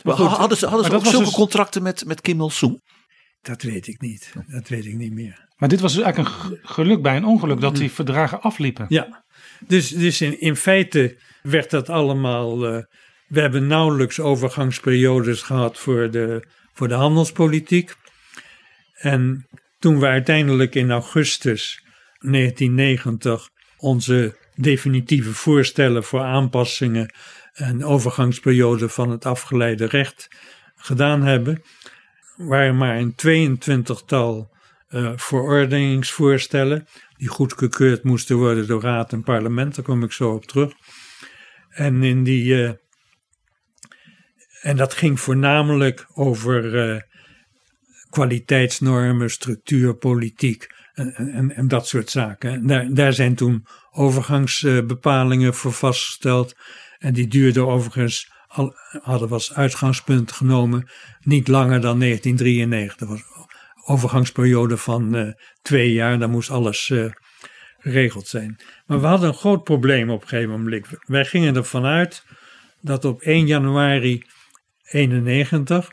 Maar 0.04 0.14
hadden 0.14 0.58
ze, 0.58 0.66
hadden 0.66 0.86
ze 0.86 0.94
ook 0.94 1.06
zulke 1.06 1.24
dus... 1.24 1.34
contracten 1.34 1.82
met, 1.82 2.04
met 2.04 2.20
Kim 2.20 2.40
Il-sung? 2.40 2.82
Dat 3.40 3.62
weet 3.62 3.86
ik 3.86 4.00
niet. 4.00 4.32
Dat 4.46 4.68
weet 4.68 4.86
ik 4.86 4.94
niet 4.94 5.12
meer. 5.12 5.48
Maar 5.56 5.68
dit 5.68 5.80
was 5.80 5.94
dus 5.94 6.02
eigenlijk 6.02 6.34
een 6.36 6.58
geluk 6.62 7.02
bij 7.02 7.16
een 7.16 7.24
ongeluk 7.24 7.60
dat 7.60 7.76
die 7.76 7.90
verdragen 7.90 8.40
afliepen. 8.40 8.86
Ja, 8.88 9.24
dus, 9.66 9.88
dus 9.88 10.20
in, 10.20 10.40
in 10.40 10.56
feite 10.56 11.18
werd 11.42 11.70
dat 11.70 11.88
allemaal. 11.88 12.74
Uh, 12.74 12.82
we 13.26 13.40
hebben 13.40 13.66
nauwelijks 13.66 14.20
overgangsperiodes 14.20 15.42
gehad 15.42 15.78
voor 15.78 16.10
de, 16.10 16.48
voor 16.72 16.88
de 16.88 16.94
handelspolitiek. 16.94 17.94
En 18.92 19.46
toen 19.78 20.00
we 20.00 20.06
uiteindelijk 20.06 20.74
in 20.74 20.90
augustus 20.90 21.82
1990 22.22 23.50
onze 23.76 24.36
definitieve 24.54 25.34
voorstellen 25.34 26.04
voor 26.04 26.20
aanpassingen 26.20 27.14
en 27.52 27.84
overgangsperiode 27.84 28.88
van 28.88 29.10
het 29.10 29.26
afgeleide 29.26 29.84
recht 29.84 30.28
gedaan 30.76 31.22
hebben, 31.22 31.62
waren 32.36 32.76
maar 32.76 32.96
een 32.96 33.14
22-tal 33.58 34.50
uh, 34.90 35.12
verordeningsvoorstellen 35.16 36.86
die 37.16 37.28
goedgekeurd 37.28 38.04
moesten 38.04 38.36
worden 38.36 38.66
door 38.66 38.82
raad 38.82 39.12
en 39.12 39.22
parlement. 39.22 39.74
Daar 39.74 39.84
kom 39.84 40.02
ik 40.02 40.12
zo 40.12 40.32
op 40.32 40.44
terug. 40.44 40.72
En, 41.68 42.02
in 42.02 42.24
die, 42.24 42.44
uh, 42.44 42.72
en 44.60 44.76
dat 44.76 44.94
ging 44.94 45.20
voornamelijk 45.20 46.06
over 46.14 46.90
uh, 46.94 47.00
kwaliteitsnormen, 48.10 49.30
structuurpolitiek 49.30 50.71
en, 50.94 51.14
en, 51.14 51.54
en, 51.54 51.68
dat 51.68 51.86
soort 51.86 52.10
zaken. 52.10 52.66
Daar, 52.94 53.12
zijn 53.12 53.34
toen 53.34 53.66
overgangsbepalingen 53.90 55.54
voor 55.54 55.72
vastgesteld. 55.72 56.56
En 56.98 57.12
die 57.12 57.28
duurden 57.28 57.66
overigens, 57.66 58.32
al, 58.46 58.74
hadden 59.02 59.28
we 59.28 59.34
als 59.34 59.54
uitgangspunt 59.54 60.32
genomen, 60.32 60.88
niet 61.20 61.48
langer 61.48 61.80
dan 61.80 61.98
1993. 61.98 62.96
Dat 62.96 63.08
was 63.08 63.22
overgangsperiode 63.84 64.76
van 64.76 65.16
uh, 65.16 65.32
twee 65.62 65.92
jaar. 65.92 66.18
Dan 66.18 66.30
moest 66.30 66.50
alles 66.50 66.88
uh, 66.88 67.10
geregeld 67.78 68.28
zijn. 68.28 68.60
Maar 68.86 69.00
we 69.00 69.06
hadden 69.06 69.28
een 69.28 69.34
groot 69.34 69.64
probleem 69.64 70.10
op 70.10 70.22
een 70.22 70.28
gegeven 70.28 70.50
moment. 70.50 70.86
Wij 71.06 71.24
gingen 71.24 71.56
ervan 71.56 71.84
uit 71.84 72.24
dat 72.80 73.04
op 73.04 73.20
1 73.20 73.46
januari 73.46 74.24
91 74.82 75.92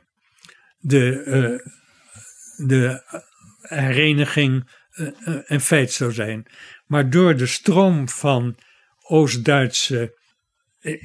de, 0.79 1.23
uh, 1.25 2.67
de 2.67 3.03
hereniging 3.61 4.69
een 5.45 5.61
feit 5.61 5.91
zou 5.91 6.11
zijn. 6.11 6.45
Maar 6.85 7.09
door 7.09 7.35
de 7.35 7.45
stroom 7.45 8.09
van 8.09 8.55
Oost-Duitse 9.01 10.17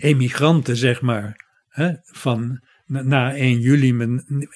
emigranten, 0.01 0.76
zeg 0.76 1.01
maar, 1.01 1.36
hè, 1.68 1.92
van 2.03 2.62
na 2.86 3.34
1 3.34 3.61
juli, 3.61 3.88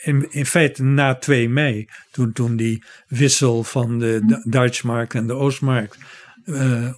in, 0.03 0.26
in 0.30 0.47
feite 0.47 0.82
na 0.82 1.14
2 1.14 1.49
mei, 1.49 1.89
toen, 2.11 2.32
toen 2.32 2.57
die 2.57 2.84
wissel 3.07 3.64
van 3.64 3.99
de 3.99 4.43
Duitsmarkt 4.45 5.14
en 5.14 5.26
de 5.26 5.34
Oostmarkt 5.34 5.99
uh, 6.45 6.93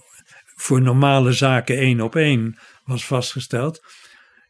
voor 0.55 0.81
normale 0.81 1.31
zaken 1.31 1.77
één 1.77 2.01
op 2.01 2.15
één 2.15 2.57
was 2.85 3.05
vastgesteld. 3.05 3.81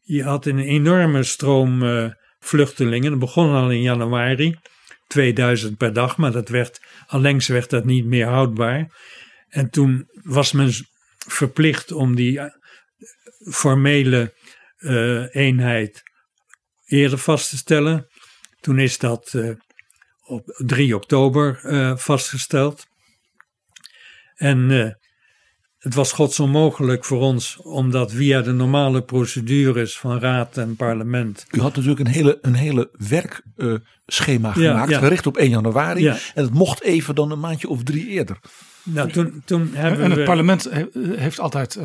Je 0.01 0.23
had 0.23 0.45
een 0.45 0.59
enorme 0.59 1.23
stroom 1.23 1.83
uh, 1.83 2.09
vluchtelingen. 2.39 3.11
Dat 3.11 3.19
begon 3.19 3.53
al 3.53 3.71
in 3.71 3.81
januari, 3.81 4.55
2000 5.11 5.77
per 5.77 5.93
dag, 5.93 6.17
maar 6.17 6.31
dat 6.31 6.49
werd, 6.49 6.81
allengs 7.07 7.47
werd 7.47 7.69
dat 7.69 7.85
niet 7.85 8.05
meer 8.05 8.27
houdbaar. 8.27 8.91
En 9.49 9.69
toen 9.69 10.09
was 10.23 10.51
men 10.51 10.71
verplicht 11.27 11.91
om 11.91 12.15
die 12.15 12.39
uh, 12.39 12.45
formele 13.51 14.33
eenheid 15.31 16.03
eerder 16.85 17.17
vast 17.17 17.49
te 17.49 17.57
stellen. 17.57 18.07
Toen 18.59 18.79
is 18.79 18.97
dat 18.97 19.33
uh, 19.33 19.55
op 20.25 20.43
3 20.65 20.95
oktober 20.95 21.59
vastgesteld. 21.99 22.85
En 24.35 24.97
het 25.81 25.93
was 25.93 26.11
godsonmogelijk 26.11 27.05
voor 27.05 27.19
ons 27.19 27.57
om 27.57 27.91
dat 27.91 28.11
via 28.11 28.41
de 28.41 28.51
normale 28.51 29.01
procedures 29.01 29.97
van 29.97 30.19
raad 30.19 30.57
en 30.57 30.75
parlement. 30.75 31.45
U 31.51 31.59
had 31.59 31.75
natuurlijk 31.75 31.99
een 31.99 32.13
hele, 32.13 32.39
een 32.41 32.53
hele 32.53 32.89
werkschema 33.09 34.51
gemaakt, 34.51 34.89
ja. 34.89 34.99
gericht 34.99 35.27
op 35.27 35.37
1 35.37 35.49
januari. 35.49 36.01
Ja. 36.01 36.17
En 36.33 36.43
het 36.43 36.53
mocht 36.53 36.81
even 36.81 37.15
dan 37.15 37.31
een 37.31 37.39
maandje 37.39 37.67
of 37.67 37.83
drie 37.83 38.07
eerder. 38.07 38.39
Nou, 38.83 39.11
toen, 39.11 39.41
toen 39.45 39.69
hebben 39.73 40.03
en 40.03 40.09
het 40.09 40.19
we... 40.19 40.25
parlement 40.25 40.69
heeft 41.15 41.39
altijd 41.39 41.79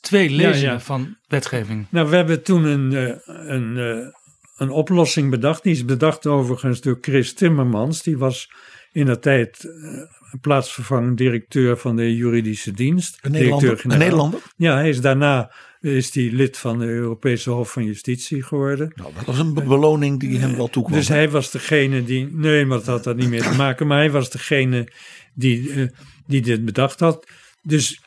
twee 0.00 0.30
lezingen 0.30 0.80
van 0.80 1.16
wetgeving. 1.28 1.86
Nou, 1.88 2.10
we 2.10 2.16
hebben 2.16 2.42
toen 2.42 2.64
een, 2.64 3.20
een 3.26 4.12
een 4.56 4.70
oplossing 4.70 5.30
bedacht. 5.30 5.62
Die 5.62 5.72
is 5.72 5.84
bedacht 5.84 6.26
overigens 6.26 6.80
door 6.80 6.98
Chris 7.00 7.34
Timmermans. 7.34 8.02
Die 8.02 8.18
was 8.18 8.50
in 8.94 9.06
de 9.06 9.18
tijd 9.18 9.64
uh, 9.64 10.02
plaatsvervangend 10.40 11.18
directeur 11.18 11.76
van 11.76 11.96
de 11.96 12.16
juridische 12.16 12.72
dienst. 12.72 13.18
Een 13.20 13.30
Nederlander? 13.30 13.80
Een 13.84 13.98
Nederlander? 13.98 14.40
Ja, 14.56 14.74
hij 14.74 14.88
is 14.88 15.00
daarna 15.00 15.52
is 15.80 16.14
hij 16.14 16.30
lid 16.32 16.56
van 16.56 16.78
de 16.78 16.86
Europese 16.86 17.50
Hof 17.50 17.72
van 17.72 17.84
Justitie 17.84 18.42
geworden. 18.42 18.92
Nou, 18.94 19.12
dat 19.14 19.24
was 19.24 19.38
een 19.38 19.54
beloning 19.54 20.20
die 20.20 20.38
hem 20.38 20.56
wel 20.56 20.68
toekwam. 20.68 20.98
Dus 20.98 21.08
hij 21.08 21.30
was 21.30 21.50
degene 21.50 22.04
die, 22.04 22.28
nee, 22.32 22.64
maar 22.64 22.78
dat 22.78 22.86
had 22.86 23.04
daar 23.04 23.14
niet 23.14 23.28
mee 23.28 23.42
te 23.42 23.54
maken, 23.54 23.86
maar 23.86 23.98
hij 23.98 24.10
was 24.10 24.30
degene 24.30 24.88
die, 25.34 25.68
uh, 25.68 25.88
die 26.26 26.40
dit 26.40 26.64
bedacht 26.64 27.00
had. 27.00 27.28
Dus 27.62 28.02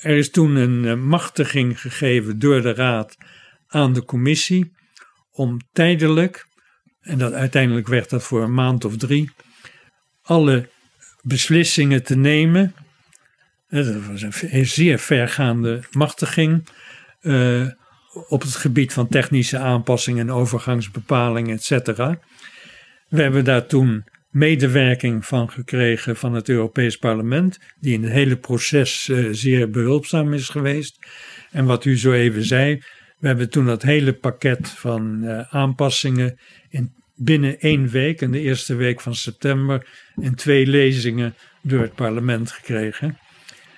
er 0.00 0.16
is 0.16 0.30
toen 0.30 0.54
een 0.54 1.06
machtiging 1.06 1.80
gegeven 1.80 2.38
door 2.38 2.62
de 2.62 2.74
Raad 2.74 3.16
aan 3.66 3.92
de 3.92 4.04
commissie 4.04 4.72
om 5.30 5.58
tijdelijk, 5.72 6.46
en 7.02 7.18
dat 7.18 7.32
uiteindelijk 7.32 7.88
werd 7.88 8.10
dat 8.10 8.22
voor 8.22 8.42
een 8.42 8.54
maand 8.54 8.84
of 8.84 8.96
drie, 8.96 9.30
alle 10.22 10.68
beslissingen 11.22 12.02
te 12.02 12.16
nemen. 12.16 12.74
Dat 13.68 14.06
was 14.06 14.22
een 14.40 14.66
zeer 14.66 14.98
vergaande 14.98 15.84
machtiging. 15.90 16.68
Uh, 17.22 17.68
op 18.28 18.42
het 18.42 18.54
gebied 18.54 18.92
van 18.92 19.08
technische 19.08 19.58
aanpassingen 19.58 20.28
en 20.28 20.34
overgangsbepalingen, 20.34 21.54
et 21.54 21.64
cetera. 21.64 22.18
We 23.08 23.22
hebben 23.22 23.44
daar 23.44 23.66
toen 23.66 24.04
medewerking 24.30 25.26
van 25.26 25.50
gekregen 25.50 26.16
van 26.16 26.34
het 26.34 26.48
Europees 26.48 26.96
Parlement, 26.96 27.58
die 27.80 27.94
in 27.94 28.02
het 28.02 28.12
hele 28.12 28.36
proces 28.36 29.08
uh, 29.08 29.28
zeer 29.30 29.70
behulpzaam 29.70 30.32
is 30.32 30.48
geweest. 30.48 30.98
En 31.50 31.64
wat 31.64 31.84
u 31.84 31.98
zo 31.98 32.12
even 32.12 32.44
zei, 32.44 32.82
we 33.18 33.26
hebben 33.26 33.50
toen 33.50 33.66
dat 33.66 33.82
hele 33.82 34.12
pakket 34.12 34.68
van 34.68 35.20
uh, 35.22 35.40
aanpassingen 35.54 36.38
in 36.72 36.92
binnen 37.14 37.60
één 37.60 37.88
week, 37.88 38.20
in 38.20 38.30
de 38.30 38.40
eerste 38.40 38.74
week 38.74 39.00
van 39.00 39.14
september, 39.14 39.86
in 40.20 40.34
twee 40.34 40.66
lezingen 40.66 41.34
door 41.60 41.80
het 41.80 41.94
parlement 41.94 42.50
gekregen. 42.50 43.18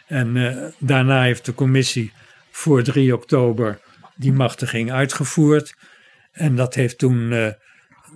En 0.07 0.36
uh, 0.36 0.64
daarna 0.78 1.22
heeft 1.22 1.45
de 1.45 1.55
commissie 1.55 2.12
voor 2.51 2.82
3 2.82 3.14
oktober 3.14 3.80
die 4.16 4.32
machtiging 4.32 4.92
uitgevoerd. 4.92 5.74
En 6.32 6.57
dat 6.57 6.74
heeft 6.74 6.99
toen, 6.99 7.32
uh, 7.32 7.49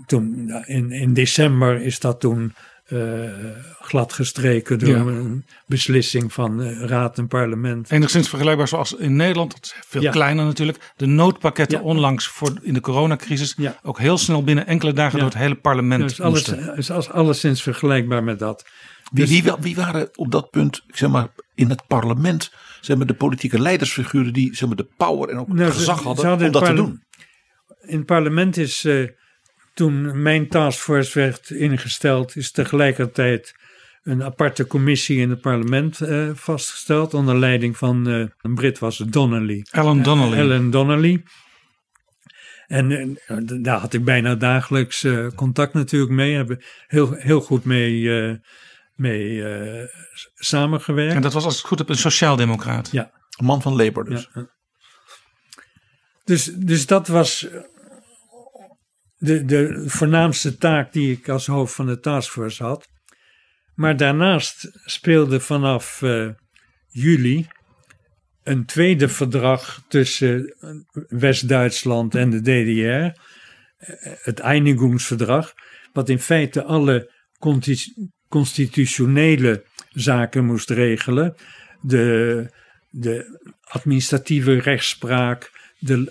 toen 0.06 0.50
in, 0.66 0.92
in 0.92 1.12
december 1.12 1.80
is 1.80 2.00
dat 2.00 2.20
toen 2.20 2.54
uh, 2.88 3.30
gladgestreken 3.80 4.78
door 4.78 5.08
een 5.08 5.44
beslissing 5.66 6.32
van 6.32 6.60
uh, 6.60 6.84
raad 6.84 7.18
en 7.18 7.26
parlement. 7.26 7.90
Enigszins 7.90 8.28
vergelijkbaar 8.28 8.68
zoals 8.68 8.92
in 8.92 9.16
Nederland, 9.16 9.52
dat 9.52 9.64
is 9.64 9.74
veel 9.86 10.02
ja. 10.02 10.10
kleiner 10.10 10.44
natuurlijk. 10.44 10.92
De 10.96 11.06
noodpakketten 11.06 11.78
ja. 11.78 11.84
onlangs 11.84 12.26
voor 12.26 12.58
in 12.62 12.74
de 12.74 12.80
coronacrisis 12.80 13.54
ja. 13.56 13.78
ook 13.82 13.98
heel 13.98 14.18
snel 14.18 14.44
binnen 14.44 14.66
enkele 14.66 14.92
dagen 14.92 15.18
door 15.18 15.28
het 15.28 15.38
hele 15.38 15.54
parlement 15.54 16.02
dus 16.02 16.20
alles, 16.20 16.48
is 16.76 16.90
alles, 16.90 17.10
alleszins 17.10 17.62
vergelijkbaar 17.62 18.24
met 18.24 18.38
dat. 18.38 18.64
Wie, 19.12 19.26
dus, 19.26 19.40
wie, 19.40 19.52
wie, 19.60 19.76
waren 19.76 20.08
op 20.14 20.30
dat 20.30 20.50
punt, 20.50 20.82
zeg 20.86 21.10
maar, 21.10 21.28
in 21.54 21.70
het 21.70 21.86
parlement, 21.86 22.52
zeg 22.80 22.96
maar, 22.96 23.06
de 23.06 23.14
politieke 23.14 23.60
leidersfiguren 23.60 24.32
die 24.32 24.56
zeg 24.56 24.68
maar, 24.68 24.76
de 24.76 24.88
power 24.96 25.28
en 25.28 25.38
ook 25.38 25.48
nou, 25.48 25.70
gezag 25.70 26.02
hadden, 26.02 26.26
hadden 26.26 26.46
om 26.46 26.52
dat 26.52 26.64
te 26.64 26.74
doen? 26.74 27.02
In 27.80 27.96
het 27.96 28.06
parlement 28.06 28.56
is 28.56 28.84
uh, 28.84 29.08
toen 29.78 30.22
mijn 30.22 30.48
taskforce 30.48 31.18
werd 31.18 31.50
ingesteld, 31.50 32.36
is 32.36 32.50
tegelijkertijd 32.50 33.54
een 34.02 34.22
aparte 34.22 34.66
commissie 34.66 35.18
in 35.18 35.30
het 35.30 35.40
parlement 35.40 36.00
uh, 36.00 36.30
vastgesteld. 36.34 37.14
Onder 37.14 37.38
leiding 37.38 37.76
van 37.76 38.08
uh, 38.08 38.26
een 38.38 38.54
Brit 38.54 38.78
was 38.78 38.98
het 38.98 39.12
Donnelly. 39.12 39.66
Alan 39.70 40.02
Donnelly. 40.02 40.40
Alan 40.40 40.70
Donnelly. 40.70 41.22
En 42.66 43.18
daar 43.62 43.78
had 43.78 43.92
ik 43.92 44.04
bijna 44.04 44.34
dagelijks 44.34 45.06
contact 45.34 45.74
natuurlijk 45.74 46.12
mee. 46.12 46.34
Hebben 46.34 46.64
heel, 46.86 47.12
heel 47.12 47.40
goed 47.40 47.64
mee, 47.64 48.10
mee 48.94 49.44
samengewerkt. 50.34 51.14
En 51.14 51.22
dat 51.22 51.32
was 51.32 51.44
als 51.44 51.56
het 51.56 51.66
goed 51.66 51.78
heb 51.78 51.88
een 51.88 51.96
sociaaldemocraat. 51.96 52.88
Ja. 52.90 53.10
Een 53.36 53.44
man 53.44 53.62
van 53.62 53.76
Labour 53.76 54.08
dus. 54.08 54.28
Ja. 54.34 54.50
Dus, 56.24 56.44
dus 56.44 56.86
dat 56.86 57.08
was 57.08 57.48
de, 59.18 59.44
de 59.44 59.82
voornaamste 59.86 60.56
taak 60.56 60.92
die 60.92 61.12
ik 61.12 61.28
als 61.28 61.46
hoofd 61.46 61.74
van 61.74 61.86
de 61.86 62.00
taskforce 62.00 62.62
had. 62.62 62.88
Maar 63.74 63.96
daarnaast 63.96 64.70
speelde 64.84 65.40
vanaf 65.40 66.00
uh, 66.02 66.28
juli 66.86 67.46
een 68.42 68.64
tweede 68.64 69.08
verdrag 69.08 69.82
tussen 69.88 70.54
West-Duitsland 71.08 72.14
en 72.14 72.30
de 72.30 72.40
DDR, 72.40 73.20
het 74.22 74.38
Einigungsverdrag, 74.38 75.54
wat 75.92 76.08
in 76.08 76.18
feite 76.18 76.64
alle 76.64 77.12
constitutionele 78.28 79.64
zaken 79.90 80.44
moest 80.44 80.70
regelen. 80.70 81.34
De, 81.80 82.46
de 82.90 83.38
administratieve 83.60 84.58
rechtspraak, 84.58 85.50
de, 85.78 86.10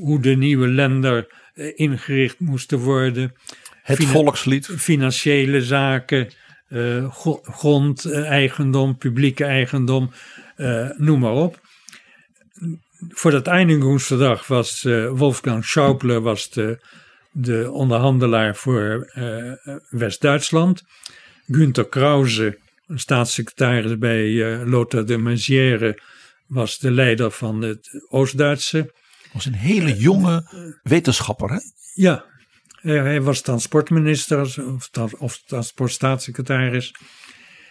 hoe 0.00 0.20
de 0.20 0.36
nieuwe 0.36 0.68
lender 0.68 1.39
ingericht 1.54 2.38
moesten 2.38 2.78
worden. 2.78 3.34
Het 3.82 3.96
Fina 3.96 4.10
volkslied. 4.10 4.66
Financiële 4.66 5.62
zaken, 5.62 6.28
uh, 6.68 7.14
grondeigendom, 7.42 8.98
publieke 8.98 9.44
eigendom, 9.44 10.10
noem 10.96 11.20
maar 11.20 11.32
op. 11.32 11.60
Voor 13.08 13.30
dat 13.30 13.46
Einigungsverdrag 13.46 14.46
was 14.46 14.82
Wolfgang 15.10 15.64
Schäuble 15.64 16.20
was 16.20 16.50
de, 16.50 16.78
de 17.30 17.70
onderhandelaar 17.70 18.56
voor 18.56 19.12
West-Duitsland. 19.90 20.82
Günther 21.46 21.88
Krause, 21.88 22.58
staatssecretaris 22.88 23.98
bij 23.98 24.56
Lothar 24.64 25.06
de 25.06 25.18
Maizière, 25.18 25.98
was 26.46 26.78
de 26.78 26.90
leider 26.90 27.30
van 27.30 27.62
het 27.62 28.04
Oost-Duitse. 28.08 28.92
Was 29.32 29.46
een 29.46 29.54
hele 29.54 29.96
jonge 29.96 30.44
wetenschapper, 30.82 31.50
hè? 31.50 31.58
Ja, 31.94 32.24
hij 32.80 33.22
was 33.22 33.40
transportminister 33.40 34.40
of, 34.40 34.90
of 35.18 35.42
transportstaatssecretaris. 35.46 36.94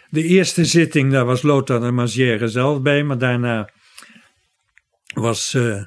De 0.10 0.24
eerste 0.24 0.66
zitting, 0.66 1.12
daar 1.12 1.26
was 1.26 1.42
Lothar 1.42 1.80
de 1.80 1.92
Maizière 1.92 2.48
zelf 2.48 2.82
bij, 2.82 3.04
maar 3.04 3.18
daarna 3.18 3.70
was. 5.14 5.54
Uh, 5.54 5.84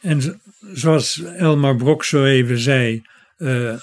en 0.00 0.40
zoals 0.72 1.22
Elmar 1.22 1.76
Brok 1.76 2.04
zo 2.04 2.24
even 2.24 2.58
zei, 2.58 3.02
uh, 3.38 3.78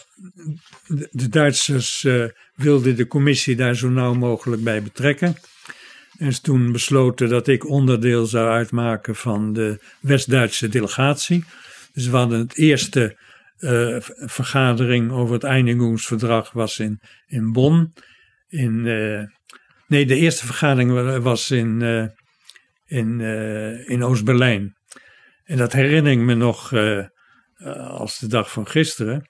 de, 1.11 1.29
Duitsers 1.29 2.03
uh, 2.03 2.25
wilden 2.55 2.95
de 2.95 3.07
commissie 3.07 3.55
daar 3.55 3.75
zo 3.75 3.89
nauw 3.89 4.13
mogelijk 4.13 4.63
bij 4.63 4.83
betrekken. 4.83 5.35
Is 6.17 6.39
toen 6.39 6.71
besloten 6.71 7.29
dat 7.29 7.47
ik 7.47 7.69
onderdeel 7.69 8.25
zou 8.25 8.49
uitmaken 8.49 9.15
van 9.15 9.53
de 9.53 9.79
West-Duitse 9.99 10.67
delegatie. 10.67 11.43
Dus 11.93 12.07
we 12.07 12.17
hadden 12.17 12.39
het 12.39 12.57
eerste 12.57 13.17
uh, 13.59 13.97
vergadering 14.25 15.11
over 15.11 15.33
het 15.33 15.43
Einigungsverdrag 15.43 16.51
was 16.51 16.79
in, 16.79 16.99
in 17.25 17.51
Bonn. 17.51 17.93
In, 18.47 18.85
uh, 18.85 19.23
nee, 19.87 20.05
de 20.05 20.15
eerste 20.15 20.45
vergadering 20.45 21.19
was 21.21 21.51
in, 21.51 21.79
uh, 21.81 22.05
in, 22.85 23.19
in 23.87 24.03
Oost-Berlijn. 24.03 24.75
En 25.43 25.57
dat 25.57 25.73
herinner 25.73 26.11
ik 26.11 26.19
me 26.19 26.33
nog 26.33 26.73
als 27.77 28.19
de 28.19 28.27
dag 28.27 28.51
van 28.51 28.67
gisteren. 28.67 29.27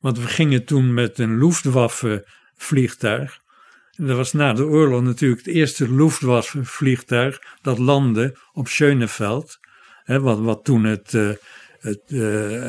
Want 0.00 0.18
we 0.18 0.26
gingen 0.26 0.64
toen 0.64 0.94
met 0.94 1.18
een 1.18 1.38
Luftwaffe 1.38 2.28
vliegtuig 2.54 3.44
dat 3.96 4.16
was 4.16 4.32
na 4.32 4.52
de 4.52 4.64
oorlog 4.64 5.02
natuurlijk 5.02 5.44
het 5.44 5.54
eerste 5.54 5.92
Luftwaffe-vliegtuig 5.92 7.38
dat 7.62 7.78
landde 7.78 8.36
op 8.52 8.68
Schöneveld. 8.68 9.58
Hè, 10.04 10.20
wat, 10.20 10.38
wat 10.38 10.64
toen 10.64 10.84
het, 10.84 11.12
uh, 11.12 11.30
het, 11.80 12.00
uh, 12.06 12.20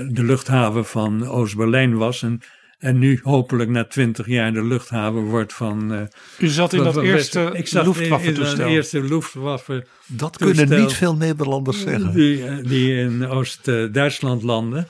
de 0.10 0.24
luchthaven 0.24 0.86
van 0.86 1.28
Oost-Berlijn 1.28 1.98
was. 1.98 2.24
En, 2.24 2.42
en 2.78 3.00
nu 3.00 3.20
hopelijk 3.24 3.70
na 3.70 3.86
twintig 3.86 4.28
jaar 4.28 4.54
de 4.54 4.64
luchthaven 4.64 5.22
wordt 5.22 5.54
van... 5.54 5.94
Uh, 5.94 6.02
U 6.40 6.48
zat 6.48 6.74
in 6.74 6.84
dat 6.84 6.98
eerste 6.98 7.52
Luftwaffe-toestel. 7.84 8.60
in, 8.60 8.68
in 8.68 8.76
eerste 8.76 9.04
Luftwaffe 9.04 9.86
Dat 10.08 10.38
kunnen 10.38 10.80
niet 10.80 10.94
veel 10.94 11.16
Nederlanders 11.16 11.82
zeggen. 11.82 12.14
Die, 12.14 12.62
die 12.62 12.96
in 12.96 13.28
Oost-Duitsland 13.28 14.44
landen. 14.44 14.88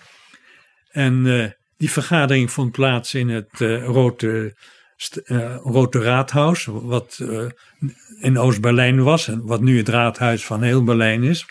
En 0.92 1.24
die 1.78 1.92
vergadering 1.92 2.52
vond 2.52 2.72
plaats 2.72 3.14
in 3.14 3.30
het 3.30 3.60
Rode 3.86 4.54
uh, 5.26 5.56
Rode 5.64 6.00
Raadhuis, 6.00 6.66
wat 6.66 7.18
uh, 7.22 7.46
in 8.20 8.38
Oost-Berlijn 8.38 9.04
was 9.04 9.28
en 9.28 9.46
wat 9.46 9.62
nu 9.62 9.78
het 9.78 9.90
raadhuis 9.90 10.46
van 10.46 10.62
heel 10.62 10.84
Berlijn 10.84 11.24
is. 11.24 11.46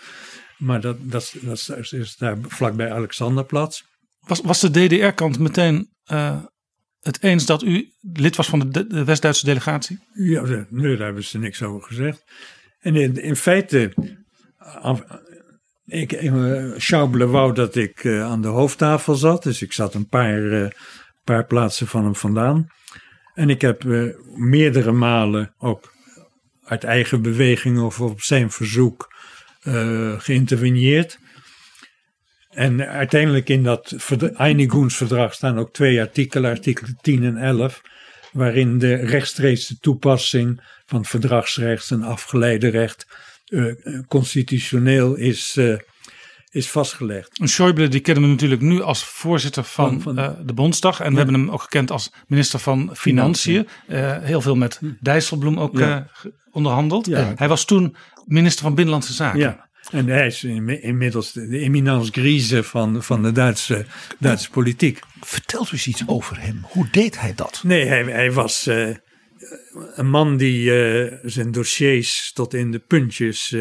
Maar 0.58 0.80
dat, 0.80 0.96
dat, 1.00 1.34
dat 1.40 1.70
is 1.90 2.16
daar 2.16 2.36
vlakbij 2.48 2.92
Alexanderplatz. 2.92 3.82
Was, 4.20 4.40
was 4.40 4.60
de 4.60 4.70
DDR-kant 4.70 5.38
meteen 5.38 5.88
uh, 6.12 6.42
het 7.00 7.22
eens 7.22 7.46
dat 7.46 7.62
u 7.62 7.92
lid 8.12 8.36
was 8.36 8.48
van 8.48 8.70
de, 8.70 8.86
de 8.86 9.04
West-Duitse 9.04 9.44
delegatie? 9.44 9.98
Ja, 10.12 10.66
nee, 10.70 10.96
daar 10.96 11.06
hebben 11.06 11.24
ze 11.24 11.38
niks 11.38 11.62
over 11.62 11.86
gezegd. 11.86 12.24
En 12.80 12.96
in, 12.96 13.22
in 13.22 13.36
feite, 13.36 13.94
ik, 15.84 16.30
Schauble 16.76 17.26
wou 17.26 17.54
dat 17.54 17.74
ik 17.74 18.06
aan 18.06 18.42
de 18.42 18.48
hoofdtafel 18.48 19.14
zat, 19.14 19.42
dus 19.42 19.62
ik 19.62 19.72
zat 19.72 19.94
een 19.94 20.08
paar, 20.08 20.72
paar 21.24 21.46
plaatsen 21.46 21.86
van 21.86 22.04
hem 22.04 22.16
vandaan. 22.16 22.68
En 23.36 23.50
ik 23.50 23.60
heb 23.60 23.84
uh, 23.84 24.14
meerdere 24.34 24.92
malen 24.92 25.54
ook 25.58 25.92
uit 26.64 26.84
eigen 26.84 27.22
beweging 27.22 27.80
of 27.80 28.00
op 28.00 28.20
zijn 28.20 28.50
verzoek 28.50 29.14
uh, 29.64 30.20
geïnterveneerd. 30.20 31.18
En 32.50 32.88
uiteindelijk 32.88 33.48
in 33.48 33.62
dat 33.62 33.94
Einigungsverdrag 34.36 35.34
staan 35.34 35.58
ook 35.58 35.72
twee 35.72 36.00
artikelen, 36.00 36.50
artikelen 36.50 36.98
10 37.00 37.24
en 37.24 37.36
11, 37.36 37.80
waarin 38.32 38.78
de 38.78 38.94
rechtstreekse 38.94 39.78
toepassing 39.78 40.60
van 40.86 41.04
verdragsrecht 41.04 41.90
en 41.90 42.02
afgeleide 42.02 42.68
recht 42.68 43.06
uh, 43.48 43.74
constitutioneel 44.08 45.14
is 45.14 45.58
is 46.56 46.70
vastgelegd. 46.70 47.40
Schäuble 47.44 47.88
die 47.88 48.00
kennen 48.00 48.22
we 48.24 48.28
natuurlijk 48.28 48.60
nu 48.60 48.82
als 48.82 49.04
voorzitter 49.04 49.64
van, 49.64 50.00
van, 50.00 50.18
uh, 50.18 50.30
de 50.44 50.52
Bondsdag. 50.52 51.00
En 51.00 51.10
we 51.10 51.16
hebben 51.16 51.34
hem 51.34 51.50
ook 51.50 51.62
gekend 51.62 51.90
als 51.90 52.12
minister 52.26 52.58
van 52.58 52.90
Financiën. 52.94 53.68
Uh, 53.88 54.16
heel 54.18 54.40
veel 54.40 54.56
met 54.56 54.76
hm. 54.76 54.86
Dijsselbloem 55.00 55.58
ook 55.58 55.78
ja. 55.78 56.08
uh, 56.24 56.32
onderhandeld. 56.50 57.06
Ja. 57.06 57.32
Hij 57.36 57.48
was 57.48 57.64
toen 57.64 57.96
minister 58.24 58.62
van 58.62 58.74
Binnenlandse 58.74 59.12
Zaken. 59.12 59.38
Ja. 59.38 59.68
En 59.90 60.06
hij 60.06 60.26
is 60.26 60.44
inmiddels 60.44 61.32
de 61.32 61.58
eminence 61.58 62.12
grise 62.12 62.62
van, 62.62 63.02
van 63.02 63.22
de 63.22 63.32
Duitse, 63.32 63.86
Duitse 64.18 64.50
politiek. 64.50 65.00
Vertelt 65.20 65.68
u 65.68 65.72
eens 65.72 65.86
iets 65.86 66.02
over 66.06 66.40
hem. 66.40 66.60
Hoe 66.62 66.88
deed 66.90 67.20
hij 67.20 67.32
dat? 67.34 67.60
Nee, 67.62 67.86
hij, 67.86 68.04
hij 68.04 68.32
was 68.32 68.66
een 69.94 70.10
man 70.10 70.36
die 70.36 70.70
zijn 71.22 71.52
dossiers 71.52 72.32
tot 72.32 72.54
in 72.54 72.70
de 72.70 72.78
puntjes 72.78 73.56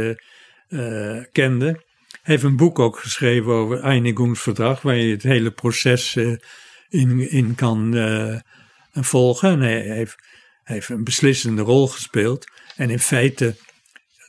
kende 1.31 1.84
heeft 2.26 2.43
een 2.43 2.55
boek 2.55 2.80
ook 2.80 2.99
geschreven 2.99 3.51
over 3.51 3.80
Einigungsverdrag, 3.80 4.82
waar 4.82 4.95
je 4.95 5.11
het 5.11 5.23
hele 5.23 5.51
proces 5.51 6.15
uh, 6.15 6.38
in, 6.89 7.30
in 7.30 7.55
kan 7.55 7.95
uh, 7.95 8.39
volgen. 8.93 9.49
En 9.49 9.59
hij 9.59 9.82
heeft, 9.82 10.15
heeft 10.63 10.89
een 10.89 11.03
beslissende 11.03 11.61
rol 11.61 11.88
gespeeld. 11.88 12.45
En 12.76 12.89
in 12.89 12.99
feite, 12.99 13.55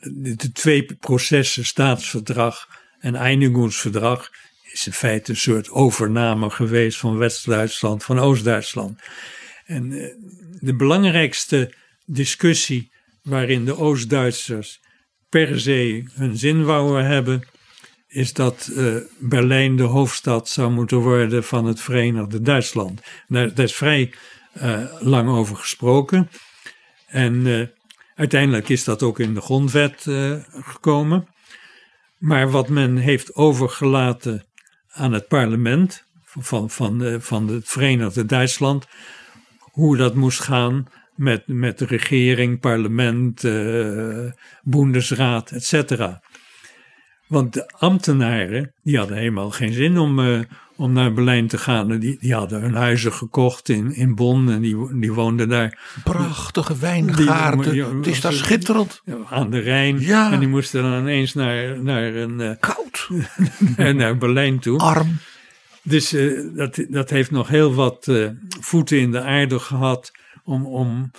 de, 0.00 0.52
twee 0.52 0.96
processen, 1.00 1.64
staatsverdrag 1.64 2.68
en 2.98 3.14
Einigungsverdrag, 3.14 4.30
is 4.72 4.86
in 4.86 4.92
feite 4.92 5.30
een 5.30 5.36
soort 5.36 5.70
overname 5.70 6.50
geweest 6.50 6.98
van 6.98 7.18
West-Duitsland, 7.18 8.04
van 8.04 8.18
Oost-Duitsland. 8.18 9.00
En 9.64 9.90
uh, 9.90 10.14
de 10.60 10.74
belangrijkste 10.74 11.74
discussie 12.04 12.92
waarin 13.22 13.64
de 13.64 13.76
Oost-Duitsers 13.76 14.80
per 15.28 15.60
se 15.60 16.04
hun 16.14 16.36
zin 16.36 16.64
wouden 16.64 17.06
hebben, 17.06 17.42
is 18.06 18.32
dat 18.32 18.70
uh, 18.72 18.96
Berlijn 19.18 19.76
de 19.76 19.82
hoofdstad 19.82 20.48
zou 20.48 20.70
moeten 20.70 20.98
worden 20.98 21.44
van 21.44 21.64
het 21.64 21.80
Verenigde 21.80 22.40
Duitsland. 22.40 23.00
Daar, 23.28 23.58
is 23.58 23.74
vrij 23.74 24.14
uh, 24.62 24.92
lang 25.00 25.28
over 25.28 25.56
gesproken. 25.56 26.30
En 27.06 27.34
uh, 27.34 27.66
uiteindelijk 28.14 28.68
is 28.68 28.84
dat 28.84 29.02
ook 29.02 29.18
in 29.18 29.34
de 29.34 29.40
grondwet 29.40 30.06
gekomen. 30.50 31.26
Maar 32.18 32.50
wat 32.50 32.68
men 32.68 32.96
heeft 32.96 33.34
overgelaten 33.34 34.44
aan 34.88 35.12
het 35.12 35.28
parlement 35.28 36.04
van, 36.24 36.70
van, 36.70 37.16
van 37.20 37.48
het 37.48 37.68
Verenigde 37.68 38.26
Duitsland, 38.26 38.86
hoe 39.60 39.96
dat 39.96 40.14
moest 40.14 40.40
gaan, 40.40 40.86
met, 41.14 41.42
met 41.46 41.78
de 41.78 41.86
regering, 41.86 42.60
parlement, 42.60 43.42
uh, 43.42 44.30
Bundesraad, 44.62 45.50
et 45.50 45.64
cetera. 45.64 46.22
Want 47.26 47.52
de 47.52 47.72
ambtenaren, 47.78 48.72
die 48.82 48.98
hadden 48.98 49.16
helemaal 49.16 49.50
geen 49.50 49.72
zin 49.72 49.98
om, 49.98 50.18
uh, 50.18 50.40
om 50.76 50.92
naar 50.92 51.12
Berlijn 51.12 51.46
te 51.46 51.58
gaan. 51.58 51.98
Die, 51.98 52.16
die 52.20 52.34
hadden 52.34 52.60
hun 52.60 52.74
huizen 52.74 53.12
gekocht 53.12 53.68
in, 53.68 53.94
in 53.94 54.14
Bonn 54.14 54.50
en 54.50 54.60
die, 54.60 54.98
die 55.00 55.12
woonden 55.12 55.48
daar. 55.48 55.78
Prachtige 56.04 56.78
wijngaarden, 56.78 57.96
het 57.96 58.06
is 58.06 58.20
daar 58.20 58.32
schitterend. 58.32 59.02
Aan 59.30 59.50
de 59.50 59.58
Rijn. 59.58 60.00
Ja. 60.00 60.32
En 60.32 60.38
die 60.38 60.48
moesten 60.48 60.82
dan 60.82 61.00
ineens 61.00 61.34
naar, 61.34 61.82
naar 61.82 62.14
een... 62.14 62.40
Uh, 62.40 62.50
Koud. 62.60 63.08
naar 63.96 64.18
Berlijn 64.18 64.58
toe. 64.58 64.78
Arm. 64.78 65.18
Dus 65.82 66.12
uh, 66.12 66.56
dat, 66.56 66.84
dat 66.88 67.10
heeft 67.10 67.30
nog 67.30 67.48
heel 67.48 67.74
wat 67.74 68.10
voeten 68.60 68.98
in 68.98 69.10
de 69.10 69.20
aarde 69.20 69.58
gehad 69.58 70.12
om, 70.44 70.66
om, 70.66 71.10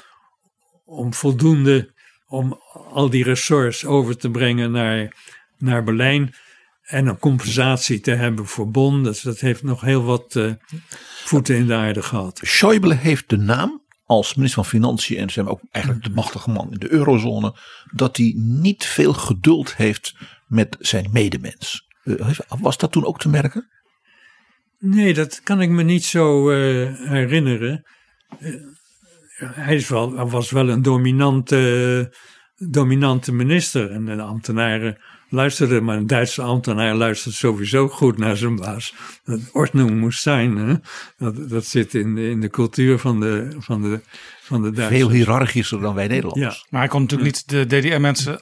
om 0.85 1.13
voldoende, 1.13 1.91
om 2.27 2.59
al 2.91 3.09
die 3.09 3.23
ressorts 3.23 3.85
over 3.85 4.17
te 4.17 4.29
brengen 4.29 4.71
naar, 4.71 5.13
naar 5.57 5.83
Berlijn. 5.83 6.33
En 6.83 7.07
een 7.07 7.19
compensatie 7.19 7.99
te 7.99 8.11
hebben 8.11 8.45
voor 8.45 8.71
Bonn. 8.71 9.03
Dus 9.03 9.21
dat 9.21 9.39
heeft 9.39 9.63
nog 9.63 9.81
heel 9.81 10.03
wat 10.03 10.35
uh, 10.35 10.53
voeten 11.23 11.55
in 11.55 11.67
de 11.67 11.73
aarde 11.73 12.01
gehad. 12.01 12.41
Schäuble 12.45 12.97
heeft 12.99 13.29
de 13.29 13.37
naam 13.37 13.85
als 14.05 14.35
minister 14.35 14.63
van 14.63 14.71
Financiën 14.71 15.17
en 15.17 15.29
zijn 15.29 15.47
ook 15.47 15.61
eigenlijk 15.71 16.05
de 16.05 16.11
machtige 16.11 16.49
man 16.49 16.71
in 16.71 16.79
de 16.79 16.91
eurozone, 16.91 17.55
dat 17.91 18.17
hij 18.17 18.33
niet 18.35 18.85
veel 18.85 19.13
geduld 19.13 19.75
heeft 19.75 20.15
met 20.47 20.75
zijn 20.79 21.09
medemens. 21.11 21.87
Uh, 22.03 22.39
was 22.59 22.77
dat 22.77 22.91
toen 22.91 23.05
ook 23.05 23.19
te 23.19 23.29
merken? 23.29 23.69
Nee, 24.79 25.13
dat 25.13 25.41
kan 25.43 25.61
ik 25.61 25.69
me 25.69 25.83
niet 25.83 26.03
zo 26.05 26.51
uh, 26.51 27.09
herinneren 27.09 27.85
hij 29.37 29.75
is 29.75 29.89
wel, 29.89 30.29
was 30.29 30.51
wel 30.51 30.69
een 30.69 30.81
dominante, 30.81 32.13
dominante 32.55 33.33
minister. 33.33 33.91
En 33.91 34.05
de 34.05 34.21
ambtenaren 34.21 34.97
luisterden, 35.29 35.83
maar 35.83 35.97
een 35.97 36.07
Duitse 36.07 36.41
ambtenaar 36.41 36.95
luistert 36.95 37.35
sowieso 37.35 37.87
goed 37.87 38.17
naar 38.17 38.37
zijn 38.37 38.55
baas. 38.55 38.93
Dat 39.23 39.39
ordnung 39.51 39.99
moest 39.99 40.21
zijn. 40.21 40.57
Hè? 40.57 40.75
Dat, 41.17 41.49
dat 41.49 41.65
zit 41.65 41.93
in 41.93 42.15
de, 42.15 42.29
in 42.29 42.41
de 42.41 42.49
cultuur 42.49 42.99
van 42.99 43.19
de, 43.19 43.55
van 43.59 43.81
de, 43.81 44.01
van 44.41 44.61
de 44.61 44.71
Duitsers. 44.71 45.01
Veel 45.01 45.11
hiërarchischer 45.11 45.81
dan 45.81 45.95
wij 45.95 46.07
Nederlanders. 46.07 46.55
Ja. 46.55 46.65
Maar 46.69 46.79
hij 46.79 46.89
kon 46.89 47.01
natuurlijk 47.01 47.29
niet 47.29 47.49
de 47.49 47.65
DDR-mensen 47.65 48.41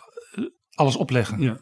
alles 0.75 0.95
opleggen. 0.95 1.41
Ja. 1.41 1.61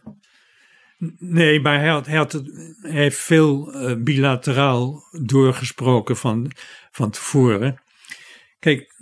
Nee, 1.19 1.61
maar 1.61 1.79
hij, 1.79 1.87
had, 1.87 2.05
hij, 2.05 2.17
had 2.17 2.31
hij 2.31 2.91
heeft 2.91 3.19
veel 3.19 3.75
uh, 3.75 4.03
bilateraal 4.03 5.03
doorgesproken 5.11 6.17
van, 6.17 6.51
van 6.91 7.09
tevoren. 7.09 7.81
Kijk, 8.59 8.93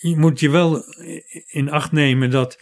je, 0.00 0.14
moet 0.16 0.40
je 0.40 0.50
wel 0.50 0.84
in 1.46 1.70
acht 1.70 1.92
nemen 1.92 2.30
dat 2.30 2.58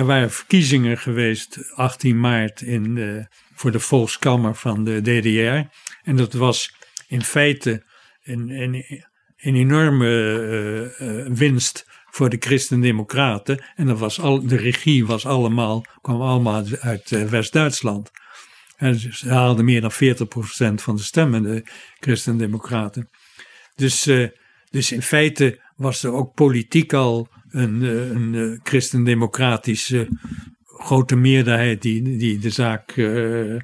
er 0.00 0.06
waren 0.06 0.30
verkiezingen 0.30 0.98
geweest 0.98 1.72
18 1.74 2.20
maart 2.20 2.60
in 2.60 3.26
voor 3.54 3.70
de 3.70 3.80
Volkskammer 3.80 4.54
van 4.54 4.84
de 4.84 5.00
DDR. 5.00 5.74
En 6.02 6.16
dat 6.16 6.32
was 6.32 6.74
in 7.08 7.22
feite 7.22 7.84
een, 8.22 8.50
een, 8.50 9.04
een 9.36 9.54
enorme 9.54 10.08
uh, 11.00 11.08
uh, 11.08 11.26
winst 11.26 11.86
voor 12.10 12.28
de 12.28 12.36
Christen-Democraten. 12.38 13.64
En 13.76 13.86
dat 13.86 13.98
was 13.98 14.20
al, 14.20 14.46
de 14.46 14.56
regie 14.56 15.06
was 15.06 15.26
allemaal, 15.26 15.84
kwam 16.00 16.20
allemaal 16.20 16.64
uit 16.80 17.10
uh, 17.10 17.22
West-Duitsland. 17.22 18.10
Ze 19.10 19.28
haalden 19.28 19.64
meer 19.64 19.80
dan 19.80 19.92
40% 19.92 19.94
van 20.74 20.96
de 20.96 21.02
stemmen, 21.02 21.42
de 21.42 21.62
Christen-Democraten. 21.98 23.10
Dus 23.74 24.08
dus 24.70 24.92
in 24.92 25.02
feite 25.02 25.60
was 25.76 26.02
er 26.02 26.12
ook 26.12 26.34
politiek 26.34 26.92
al 26.92 27.28
een, 27.50 27.82
eh, 27.82 28.10
een, 28.10 28.34
eh, 28.34 28.60
christendemocratische 28.62 30.08
grote 30.64 31.16
meerderheid 31.16 31.82
die, 31.82 32.16
die 32.16 32.38
de 32.38 32.50
zaak 32.50 32.96
uh, 32.96 33.54
uh, 33.54 33.60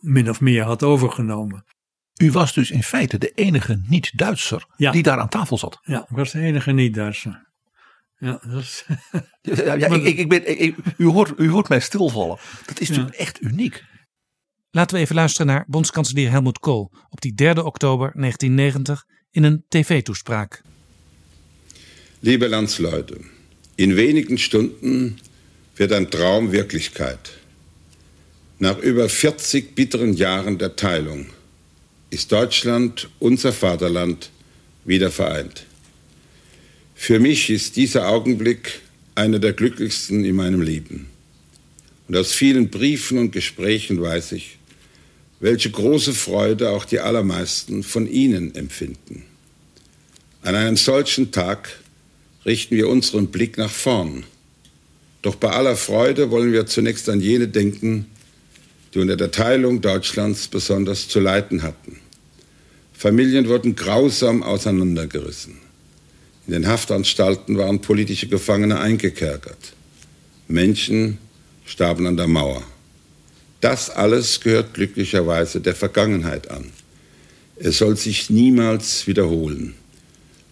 min 0.00 0.28
of 0.28 0.40
meer 0.40 0.62
had 0.62 0.82
overgenomen. 0.82 1.64
U 2.20 2.30
was 2.30 2.52
dus 2.52 2.70
in 2.70 2.82
feite 2.82 3.18
de 3.18 3.30
enige 3.30 3.82
niet-Duitser 3.86 4.66
ja. 4.76 4.90
die 4.90 5.02
daar 5.02 5.18
aan 5.18 5.28
tafel 5.28 5.58
zat. 5.58 5.78
Ja, 5.82 6.00
ik 6.00 6.16
was 6.16 6.32
de 6.32 6.40
enige 6.40 6.72
niet-Duitser. 6.72 7.46
Ja, 8.16 8.40
dat 8.46 8.60
is... 8.60 8.86
ja, 9.64 9.74
ja 9.74 9.86
ik, 9.86 10.18
ik, 10.18 10.28
ben, 10.28 10.60
ik, 10.60 10.76
u, 10.96 11.06
hoort, 11.06 11.32
u 11.36 11.50
hoort 11.50 11.68
mij 11.68 11.80
stilvallen. 11.80 12.38
Dat 12.66 12.80
is 12.80 12.88
natuurlijk 12.88 13.16
echt 13.16 13.42
uniek. 13.42 13.84
Laten 14.70 14.96
we 14.96 15.02
even 15.02 15.14
luisteren 15.14 15.46
naar 15.46 15.64
bondskanselier 15.68 16.30
Helmut 16.30 16.58
Kohl 16.58 16.92
op 17.08 17.20
die 17.20 17.34
3 17.34 17.64
oktober 17.64 18.12
1990 18.14 19.04
in 19.30 19.44
een 19.44 19.64
tv-toespraak. 19.68 20.62
Liebe 22.20 22.48
Landsleute, 22.48 23.20
in 23.76 23.96
wenigen 23.96 24.38
Stunden 24.38 25.18
wird 25.76 25.92
ein 25.92 26.10
Traum 26.10 26.50
Wirklichkeit. 26.50 27.30
Nach 28.58 28.76
über 28.78 29.08
40 29.08 29.76
bitteren 29.76 30.14
Jahren 30.14 30.58
der 30.58 30.74
Teilung 30.74 31.26
ist 32.10 32.32
Deutschland, 32.32 33.08
unser 33.20 33.52
Vaterland, 33.52 34.30
wieder 34.84 35.12
vereint. 35.12 35.64
Für 36.96 37.20
mich 37.20 37.50
ist 37.50 37.76
dieser 37.76 38.08
Augenblick 38.08 38.80
einer 39.14 39.38
der 39.38 39.52
glücklichsten 39.52 40.24
in 40.24 40.34
meinem 40.34 40.60
Leben. 40.60 41.06
Und 42.08 42.16
aus 42.16 42.32
vielen 42.32 42.68
Briefen 42.68 43.18
und 43.18 43.30
Gesprächen 43.30 44.02
weiß 44.02 44.32
ich, 44.32 44.58
welche 45.38 45.70
große 45.70 46.14
Freude 46.14 46.70
auch 46.70 46.84
die 46.84 46.98
allermeisten 46.98 47.84
von 47.84 48.08
Ihnen 48.08 48.56
empfinden. 48.56 49.24
An 50.42 50.56
einem 50.56 50.76
solchen 50.76 51.30
Tag 51.30 51.78
richten 52.48 52.76
wir 52.76 52.88
unseren 52.88 53.26
Blick 53.26 53.58
nach 53.58 53.70
vorn. 53.70 54.24
Doch 55.20 55.34
bei 55.36 55.50
aller 55.50 55.76
Freude 55.76 56.30
wollen 56.30 56.50
wir 56.50 56.66
zunächst 56.66 57.08
an 57.10 57.20
jene 57.20 57.46
denken, 57.46 58.06
die 58.94 59.00
unter 59.00 59.16
der 59.16 59.30
Teilung 59.30 59.82
Deutschlands 59.82 60.48
besonders 60.48 61.08
zu 61.08 61.20
leiden 61.20 61.62
hatten. 61.62 61.98
Familien 62.94 63.48
wurden 63.48 63.76
grausam 63.76 64.42
auseinandergerissen. 64.42 65.58
In 66.46 66.54
den 66.54 66.66
Haftanstalten 66.66 67.58
waren 67.58 67.82
politische 67.82 68.28
Gefangene 68.28 68.80
eingekerkert. 68.80 69.74
Menschen 70.48 71.18
starben 71.66 72.06
an 72.06 72.16
der 72.16 72.28
Mauer. 72.28 72.62
Das 73.60 73.90
alles 73.90 74.40
gehört 74.40 74.72
glücklicherweise 74.72 75.60
der 75.60 75.74
Vergangenheit 75.74 76.50
an. 76.50 76.70
Es 77.56 77.76
soll 77.76 77.98
sich 77.98 78.30
niemals 78.30 79.06
wiederholen. 79.06 79.74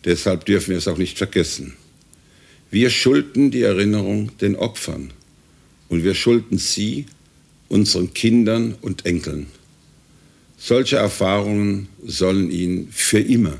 Deshalb 0.04 0.44
dürfen 0.44 0.70
wir 0.70 0.78
es 0.78 0.88
auch 0.88 0.98
nicht 0.98 1.16
vergessen. 1.16 1.72
Wir 2.70 2.90
schulden 2.90 3.50
die 3.50 3.62
Erinnerung 3.62 4.36
den 4.38 4.56
Opfern 4.56 5.12
und 5.88 6.04
wir 6.04 6.14
schulden 6.14 6.58
sie 6.58 7.06
unseren 7.68 8.12
Kindern 8.12 8.76
und 8.80 9.06
Enkeln. 9.06 9.46
Solche 10.58 10.96
Erfahrungen 10.96 11.88
sollen 12.04 12.50
ihnen 12.50 12.88
für 12.90 13.20
immer 13.20 13.58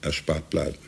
erspart 0.00 0.48
bleiben. 0.50 0.78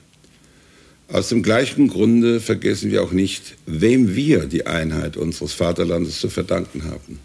Aus 1.09 1.31
dem 1.31 1.43
gleichen 1.43 1.89
Grunde 1.89 2.41
vergessen 2.41 2.91
wir 2.91 3.03
auch 3.03 3.12
nicht, 3.12 3.57
wem 3.66 4.14
wir 4.14 4.47
die 4.47 4.66
Einheit 4.66 5.16
unseres 5.16 5.55
Vaterlandes 5.55 6.21
zu 6.21 6.29
verdanken 6.29 6.85
haben. 6.85 7.19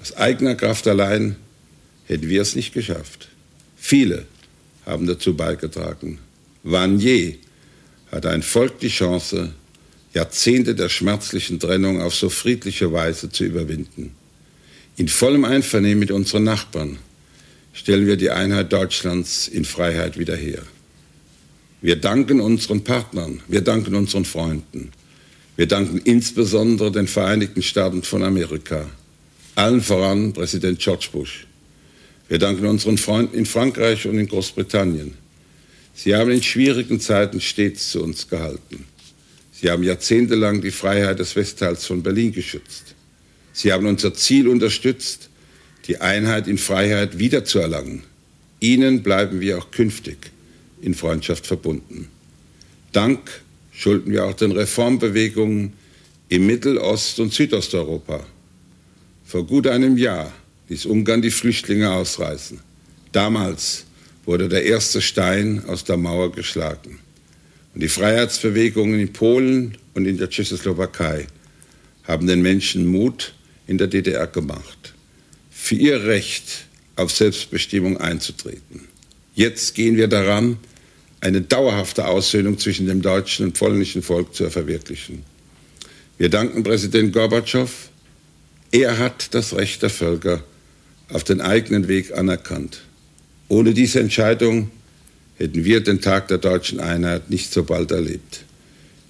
Aus 0.00 0.16
eigener 0.16 0.56
Kraft 0.56 0.88
allein 0.88 1.36
hätten 2.06 2.28
wir 2.28 2.42
es 2.42 2.56
nicht 2.56 2.74
geschafft. 2.74 3.28
Viele 3.76 4.26
haben 4.84 5.06
dazu 5.06 5.36
beigetragen. 5.36 6.18
Wann 6.64 6.98
je 6.98 7.36
hat 8.10 8.26
ein 8.26 8.42
Volk 8.42 8.80
die 8.80 8.88
Chance, 8.88 9.52
Jahrzehnte 10.14 10.74
der 10.74 10.88
schmerzlichen 10.88 11.58
Trennung 11.58 12.00
auf 12.00 12.14
so 12.14 12.28
friedliche 12.28 12.92
Weise 12.92 13.30
zu 13.30 13.44
überwinden. 13.44 14.14
In 14.96 15.08
vollem 15.08 15.44
Einvernehmen 15.44 16.00
mit 16.00 16.10
unseren 16.10 16.44
Nachbarn 16.44 16.98
stellen 17.72 18.06
wir 18.06 18.16
die 18.16 18.30
Einheit 18.30 18.72
Deutschlands 18.72 19.48
in 19.48 19.64
Freiheit 19.64 20.18
wieder 20.18 20.36
her. 20.36 20.62
Wir 21.80 21.96
danken 21.96 22.40
unseren 22.40 22.84
Partnern, 22.84 23.42
wir 23.48 23.62
danken 23.62 23.94
unseren 23.94 24.24
Freunden, 24.24 24.92
wir 25.56 25.66
danken 25.66 25.98
insbesondere 25.98 26.92
den 26.92 27.08
Vereinigten 27.08 27.62
Staaten 27.62 28.02
von 28.02 28.22
Amerika, 28.22 28.88
allen 29.54 29.80
voran 29.80 30.32
Präsident 30.32 30.78
George 30.78 31.08
Bush. 31.10 31.46
Wir 32.28 32.38
danken 32.38 32.66
unseren 32.66 32.98
Freunden 32.98 33.36
in 33.36 33.46
Frankreich 33.46 34.06
und 34.06 34.18
in 34.18 34.28
Großbritannien. 34.28 35.14
Sie 35.94 36.14
haben 36.14 36.30
in 36.30 36.42
schwierigen 36.42 37.00
Zeiten 37.00 37.40
stets 37.40 37.90
zu 37.90 38.02
uns 38.02 38.28
gehalten. 38.28 38.86
Sie 39.62 39.70
haben 39.70 39.84
jahrzehntelang 39.84 40.60
die 40.60 40.72
Freiheit 40.72 41.20
des 41.20 41.36
Westteils 41.36 41.86
von 41.86 42.02
Berlin 42.02 42.32
geschützt. 42.32 42.96
Sie 43.52 43.72
haben 43.72 43.86
unser 43.86 44.12
Ziel 44.12 44.48
unterstützt, 44.48 45.28
die 45.86 46.00
Einheit 46.00 46.48
in 46.48 46.58
Freiheit 46.58 47.20
wiederzuerlangen. 47.20 48.02
Ihnen 48.58 49.04
bleiben 49.04 49.40
wir 49.40 49.58
auch 49.58 49.70
künftig 49.70 50.32
in 50.80 50.94
Freundschaft 50.94 51.46
verbunden. 51.46 52.08
Dank 52.90 53.20
schulden 53.70 54.10
wir 54.10 54.24
auch 54.24 54.34
den 54.34 54.50
Reformbewegungen 54.50 55.74
im 56.28 56.44
Mittel-, 56.44 56.78
Ost- 56.78 57.20
und 57.20 57.32
Südosteuropa. 57.32 58.26
Vor 59.24 59.46
gut 59.46 59.68
einem 59.68 59.96
Jahr 59.96 60.32
ließ 60.70 60.86
Ungarn 60.86 61.22
die 61.22 61.30
Flüchtlinge 61.30 61.88
ausreißen. 61.88 62.58
Damals 63.12 63.84
wurde 64.24 64.48
der 64.48 64.64
erste 64.64 65.00
Stein 65.00 65.64
aus 65.68 65.84
der 65.84 65.98
Mauer 65.98 66.32
geschlagen. 66.32 66.98
Und 67.74 67.82
die 67.82 67.88
Freiheitsbewegungen 67.88 69.00
in 69.00 69.12
Polen 69.12 69.78
und 69.94 70.06
in 70.06 70.18
der 70.18 70.28
Tschechoslowakei 70.28 71.26
haben 72.04 72.26
den 72.26 72.42
Menschen 72.42 72.86
Mut 72.86 73.34
in 73.66 73.78
der 73.78 73.86
DDR 73.86 74.26
gemacht, 74.26 74.92
für 75.50 75.76
ihr 75.76 76.04
Recht 76.04 76.66
auf 76.96 77.12
Selbstbestimmung 77.12 77.96
einzutreten. 77.96 78.88
Jetzt 79.34 79.74
gehen 79.74 79.96
wir 79.96 80.08
daran, 80.08 80.58
eine 81.20 81.40
dauerhafte 81.40 82.06
Aussöhnung 82.06 82.58
zwischen 82.58 82.86
dem 82.86 83.00
deutschen 83.00 83.46
und 83.46 83.58
polnischen 83.58 84.02
Volk 84.02 84.34
zu 84.34 84.50
verwirklichen. 84.50 85.22
Wir 86.18 86.28
danken 86.28 86.62
Präsident 86.62 87.12
Gorbatschow. 87.12 87.70
Er 88.72 88.98
hat 88.98 89.34
das 89.34 89.54
Recht 89.54 89.82
der 89.82 89.90
Völker 89.90 90.44
auf 91.08 91.24
den 91.24 91.40
eigenen 91.40 91.88
Weg 91.88 92.12
anerkannt. 92.12 92.82
Ohne 93.48 93.72
diese 93.72 94.00
Entscheidung 94.00 94.70
hätten 95.42 95.64
wir 95.64 95.80
den 95.80 96.00
Tag 96.00 96.28
der 96.28 96.38
deutschen 96.38 96.78
Einheit 96.78 97.28
nicht 97.28 97.52
so 97.52 97.64
bald 97.64 97.90
erlebt. 97.90 98.44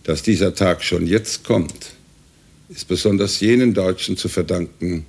Dass 0.04 0.22
dieser 0.22 0.54
Tag 0.54 0.82
schon 0.82 1.06
jetzt 1.06 1.44
kommt, 1.44 1.90
ist 2.70 2.88
besonders 2.88 3.38
jenen 3.40 3.74
Deutschen 3.74 4.16
zu 4.16 4.30
verdanken, 4.30 5.04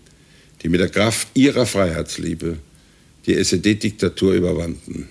die 0.61 0.67
mit 0.67 0.81
der 0.81 0.89
Kraft 0.89 1.29
ihrer 1.33 1.65
Freiheitsliebe 1.65 2.57
die 3.25 3.35
SED-Diktatur 3.35 4.33
überwanden. 4.33 5.07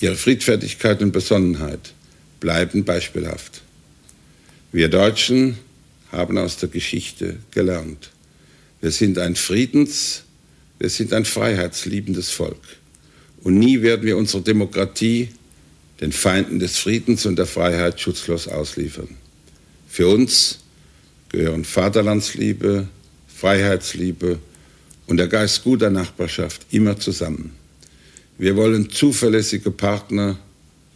Ihre 0.00 0.16
Friedfertigkeit 0.16 1.00
und 1.00 1.12
Besonnenheit 1.12 1.94
bleiben 2.40 2.84
beispielhaft. 2.84 3.62
Wir 4.70 4.90
Deutschen 4.90 5.56
haben 6.12 6.36
aus 6.36 6.58
der 6.58 6.68
Geschichte 6.68 7.38
gelernt. 7.52 8.10
Wir 8.82 8.90
sind 8.90 9.16
ein 9.18 9.34
Friedens-, 9.34 10.24
wir 10.78 10.90
sind 10.90 11.14
ein 11.14 11.24
freiheitsliebendes 11.24 12.30
Volk. 12.30 12.60
Und 13.42 13.58
nie 13.58 13.80
werden 13.80 14.04
wir 14.04 14.18
unsere 14.18 14.42
Demokratie 14.42 15.30
den 16.00 16.12
Feinden 16.12 16.58
des 16.58 16.78
Friedens 16.78 17.26
und 17.26 17.36
der 17.36 17.46
Freiheit 17.46 18.00
schutzlos 18.00 18.48
ausliefern. 18.48 19.08
Für 19.88 20.08
uns 20.08 20.60
gehören 21.30 21.64
Vaterlandsliebe, 21.64 22.86
Freiheitsliebe 23.34 24.38
und 25.06 25.16
der 25.16 25.28
Geist 25.28 25.64
guter 25.64 25.90
Nachbarschaft 25.90 26.66
immer 26.70 26.98
zusammen. 26.98 27.52
Wir 28.38 28.54
wollen 28.56 28.90
zuverlässige 28.90 29.70
Partner, 29.70 30.38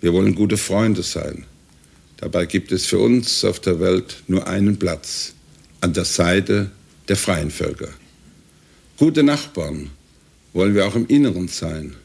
wir 0.00 0.12
wollen 0.12 0.34
gute 0.34 0.56
Freunde 0.56 1.02
sein. 1.02 1.44
Dabei 2.18 2.46
gibt 2.46 2.70
es 2.70 2.86
für 2.86 2.98
uns 2.98 3.44
auf 3.44 3.58
der 3.58 3.80
Welt 3.80 4.22
nur 4.28 4.46
einen 4.46 4.78
Platz, 4.78 5.34
an 5.80 5.92
der 5.92 6.04
Seite 6.04 6.70
der 7.08 7.16
freien 7.16 7.50
Völker. 7.50 7.88
Gute 8.96 9.24
Nachbarn 9.24 9.90
wollen 10.52 10.74
wir 10.74 10.86
auch 10.86 10.94
im 10.94 11.06
Inneren 11.08 11.48
sein. 11.48 11.96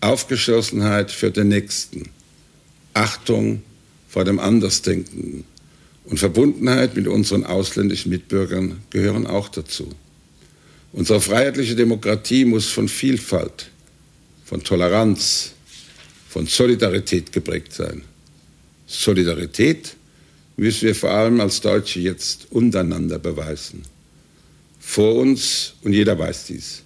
Aufgeschlossenheit 0.00 1.10
für 1.10 1.30
den 1.30 1.48
Nächsten, 1.48 2.08
Achtung 2.94 3.62
vor 4.08 4.24
dem 4.24 4.38
Andersdenkenden 4.38 5.44
und 6.04 6.18
Verbundenheit 6.18 6.96
mit 6.96 7.06
unseren 7.06 7.44
ausländischen 7.44 8.10
Mitbürgern 8.10 8.80
gehören 8.90 9.26
auch 9.26 9.48
dazu. 9.48 9.94
Unsere 10.92 11.20
freiheitliche 11.20 11.74
Demokratie 11.74 12.44
muss 12.44 12.66
von 12.66 12.88
Vielfalt, 12.88 13.70
von 14.44 14.62
Toleranz, 14.62 15.52
von 16.28 16.46
Solidarität 16.46 17.32
geprägt 17.32 17.72
sein. 17.72 18.02
Solidarität 18.86 19.96
müssen 20.56 20.86
wir 20.86 20.94
vor 20.94 21.10
allem 21.10 21.40
als 21.40 21.60
Deutsche 21.60 22.00
jetzt 22.00 22.48
untereinander 22.50 23.18
beweisen. 23.18 23.82
Vor 24.80 25.14
uns, 25.14 25.74
und 25.82 25.92
jeder 25.92 26.18
weiß 26.18 26.46
dies, 26.46 26.82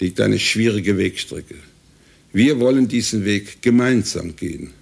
liegt 0.00 0.20
eine 0.20 0.38
schwierige 0.38 0.98
Wegstrecke. 0.98 1.56
Wir 2.32 2.60
wollen 2.60 2.88
diesen 2.88 3.24
Weg 3.24 3.62
gemeinsam 3.62 4.36
gehen. 4.36 4.72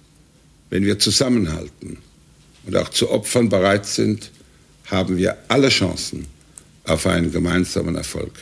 Wenn 0.69 0.85
wir 0.85 0.99
zusammenhalten 0.99 1.97
und 2.65 2.75
auch 2.75 2.89
zu 2.89 3.09
Opfern 3.09 3.49
bereit 3.49 3.85
sind, 3.85 4.31
haben 4.85 5.17
wir 5.17 5.37
alle 5.47 5.69
Chancen 5.69 6.27
auf 6.83 7.05
einen 7.05 7.31
gemeinsamen 7.31 7.95
Erfolg. 7.95 8.33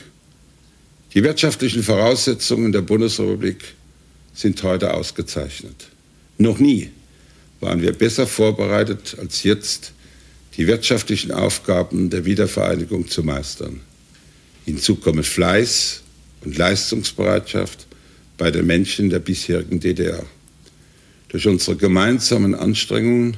Die 1.14 1.22
wirtschaftlichen 1.22 1.82
Voraussetzungen 1.82 2.72
der 2.72 2.82
Bundesrepublik 2.82 3.74
sind 4.34 4.62
heute 4.62 4.94
ausgezeichnet. 4.94 5.88
Noch 6.36 6.58
nie 6.58 6.90
waren 7.60 7.82
wir 7.82 7.92
besser 7.92 8.26
vorbereitet 8.26 9.16
als 9.18 9.42
jetzt, 9.42 9.92
die 10.56 10.66
wirtschaftlichen 10.66 11.32
Aufgaben 11.32 12.10
der 12.10 12.24
Wiedervereinigung 12.24 13.08
zu 13.08 13.22
meistern. 13.22 13.80
Hinzu 14.64 14.96
kommen 14.96 15.24
Fleiß 15.24 16.02
und 16.44 16.56
Leistungsbereitschaft 16.56 17.86
bei 18.36 18.50
den 18.50 18.66
Menschen 18.66 19.10
der 19.10 19.18
bisherigen 19.18 19.80
DDR. 19.80 20.24
Durch 21.28 21.46
unsere 21.46 21.76
gemeinsamen 21.76 22.54
Anstrengungen, 22.54 23.36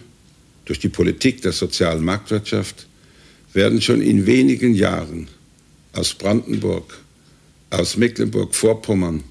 durch 0.64 0.78
die 0.78 0.88
Politik 0.88 1.42
der 1.42 1.52
sozialen 1.52 2.04
Marktwirtschaft 2.04 2.86
werden 3.52 3.82
schon 3.82 4.00
in 4.00 4.26
wenigen 4.26 4.74
Jahren 4.74 5.28
aus 5.92 6.14
Brandenburg, 6.14 7.00
aus 7.70 7.96
Mecklenburg-Vorpommern, 7.96 9.24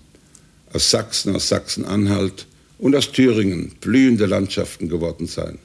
aus 0.74 0.90
Sachsen, 0.90 1.36
aus 1.36 1.48
Sachsen-Anhalt 1.48 2.46
und 2.78 2.96
aus 2.96 3.12
Thüringen 3.12 3.74
blühende 3.80 4.26
Landschaften 4.26 4.90
geworden 4.90 5.28
sein. 5.28 5.58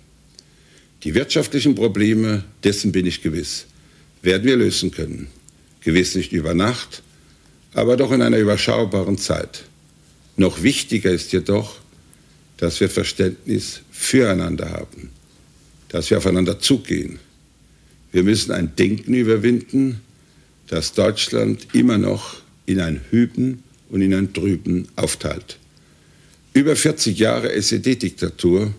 Die 1.02 1.14
wirtschaftlichen 1.14 1.74
Probleme, 1.74 2.44
dessen 2.62 2.92
bin 2.92 3.06
ich 3.06 3.22
gewiss, 3.22 3.66
werden 4.22 4.44
wir 4.44 4.56
lösen 4.56 4.90
können. 4.90 5.28
Gewiss 5.80 6.14
nicht 6.14 6.32
über 6.32 6.54
Nacht, 6.54 7.02
aber 7.74 7.96
doch 7.96 8.12
in 8.12 8.22
einer 8.22 8.38
überschaubaren 8.38 9.18
Zeit. 9.18 9.64
Noch 10.36 10.62
wichtiger 10.62 11.10
ist 11.10 11.32
jedoch, 11.32 11.76
dass 12.58 12.80
wir 12.80 12.88
Verständnis 12.88 13.80
füreinander 13.90 14.70
haben, 14.70 15.10
dass 15.88 16.10
wir 16.10 16.18
aufeinander 16.18 16.58
zugehen. 16.58 17.18
Wir 18.12 18.22
müssen 18.22 18.52
ein 18.52 18.76
Denken 18.76 19.14
überwinden, 19.14 20.00
dass 20.68 20.92
Deutschland 20.92 21.68
immer 21.72 21.98
noch 21.98 22.36
in 22.66 22.80
ein 22.80 23.00
Hüben 23.10 23.62
und 23.90 24.00
in 24.02 24.14
ein 24.14 24.32
Drüben 24.32 24.88
aufteilt. 24.96 25.58
Über 26.52 26.76
40 26.76 27.18
Jahre 27.18 27.52
SED-Diktatur 27.52 28.72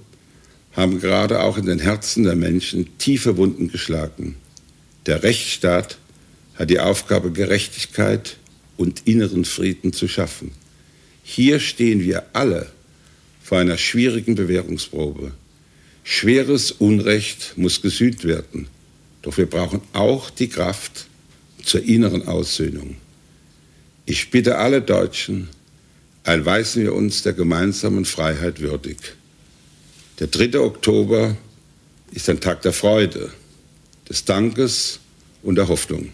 haben 0.74 1.00
gerade 1.00 1.42
auch 1.42 1.58
in 1.58 1.66
den 1.66 1.80
Herzen 1.80 2.24
der 2.24 2.36
Menschen 2.36 2.98
tiefe 2.98 3.38
Wunden 3.38 3.70
geschlagen. 3.70 4.36
Der 5.06 5.24
Rechtsstaat 5.24 5.98
hat 6.56 6.70
die 6.70 6.80
Aufgabe, 6.80 7.32
Gerechtigkeit 7.32 8.38
und 8.78 9.06
inneren 9.06 9.46
Frieden 9.46 9.94
zu 9.94 10.08
schaffen. 10.08 10.52
Hier 11.24 11.60
stehen 11.60 12.02
wir 12.02 12.26
alle 12.34 12.72
vor 13.46 13.60
einer 13.60 13.78
schwierigen 13.78 14.34
Bewährungsprobe. 14.34 15.32
Schweres 16.04 16.72
Unrecht 16.72 17.54
muss 17.58 17.84
gesühnt 17.84 18.24
werden, 18.24 18.68
doch 19.22 19.38
wir 19.38 19.46
brauchen 19.46 19.82
auch 19.94 20.32
die 20.32 20.50
Kraft 20.50 21.06
zur 21.64 21.84
inneren 21.84 22.28
Aussöhnung. 22.28 22.96
Ich 24.08 24.32
bitte 24.32 24.58
alle 24.58 24.82
Deutschen, 24.82 25.50
erweisen 26.24 26.82
wir 26.82 26.96
uns 26.96 27.22
der 27.22 27.34
gemeinsamen 27.34 28.06
Freiheit 28.06 28.62
würdig. 28.62 28.98
Der 30.20 30.26
3. 30.26 30.60
Oktober 30.60 31.38
ist 32.14 32.28
ein 32.32 32.40
Tag 32.40 32.64
der 32.64 32.74
Freude, 32.74 33.30
des 34.10 34.26
Dankes 34.26 35.00
und 35.44 35.54
der 35.54 35.68
Hoffnung. 35.68 36.10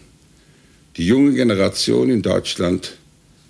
Die 0.98 1.06
junge 1.06 1.32
Generation 1.32 2.10
in 2.10 2.20
Deutschland 2.20 2.92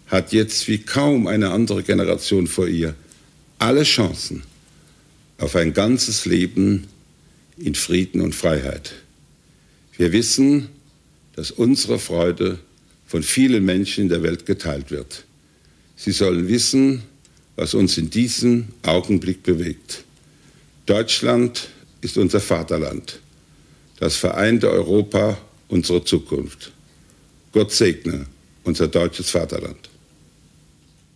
hat 0.07 0.33
jetzt 0.33 0.69
wie 0.69 0.79
kaum 0.79 1.27
eine 1.27 1.51
andere 1.51 1.83
Generation 1.83 2.47
vor 2.47 2.69
ihr 2.69 2.95
alle 3.63 3.85
Chancen 3.85 4.43
auf 5.39 5.55
ein 5.55 5.73
ganzes 5.73 6.25
Leben 6.25 6.89
in 7.57 7.77
Frieden 7.77 8.21
und 8.21 8.35
Freiheit. 8.35 8.93
Wir 9.97 10.11
wissen, 10.11 10.69
dass 11.37 11.53
unsere 11.53 11.99
Freude 12.01 12.59
von 13.07 13.23
vielen 13.23 13.65
Menschen 13.65 14.03
in 14.05 14.09
der 14.09 14.23
Welt 14.25 14.47
geteilt 14.47 14.91
wird. 14.91 15.25
Sie 15.95 16.11
sollen 16.11 16.49
wissen, 16.49 17.03
was 17.55 17.75
uns 17.75 17.99
in 17.99 18.11
diesem 18.11 18.69
Augenblick 18.83 19.45
bewegt. 19.45 20.05
Deutschland 20.87 21.69
ist 22.01 22.19
unser 22.19 22.41
Vaterland, 22.41 23.21
das 24.01 24.17
vereinte 24.17 24.71
Europa 24.71 25.39
unsere 25.69 26.03
Zukunft. 26.05 26.73
Gott 27.53 27.71
segne 27.71 28.27
unser 28.65 28.89
deutsches 28.89 29.31
Vaterland. 29.31 29.89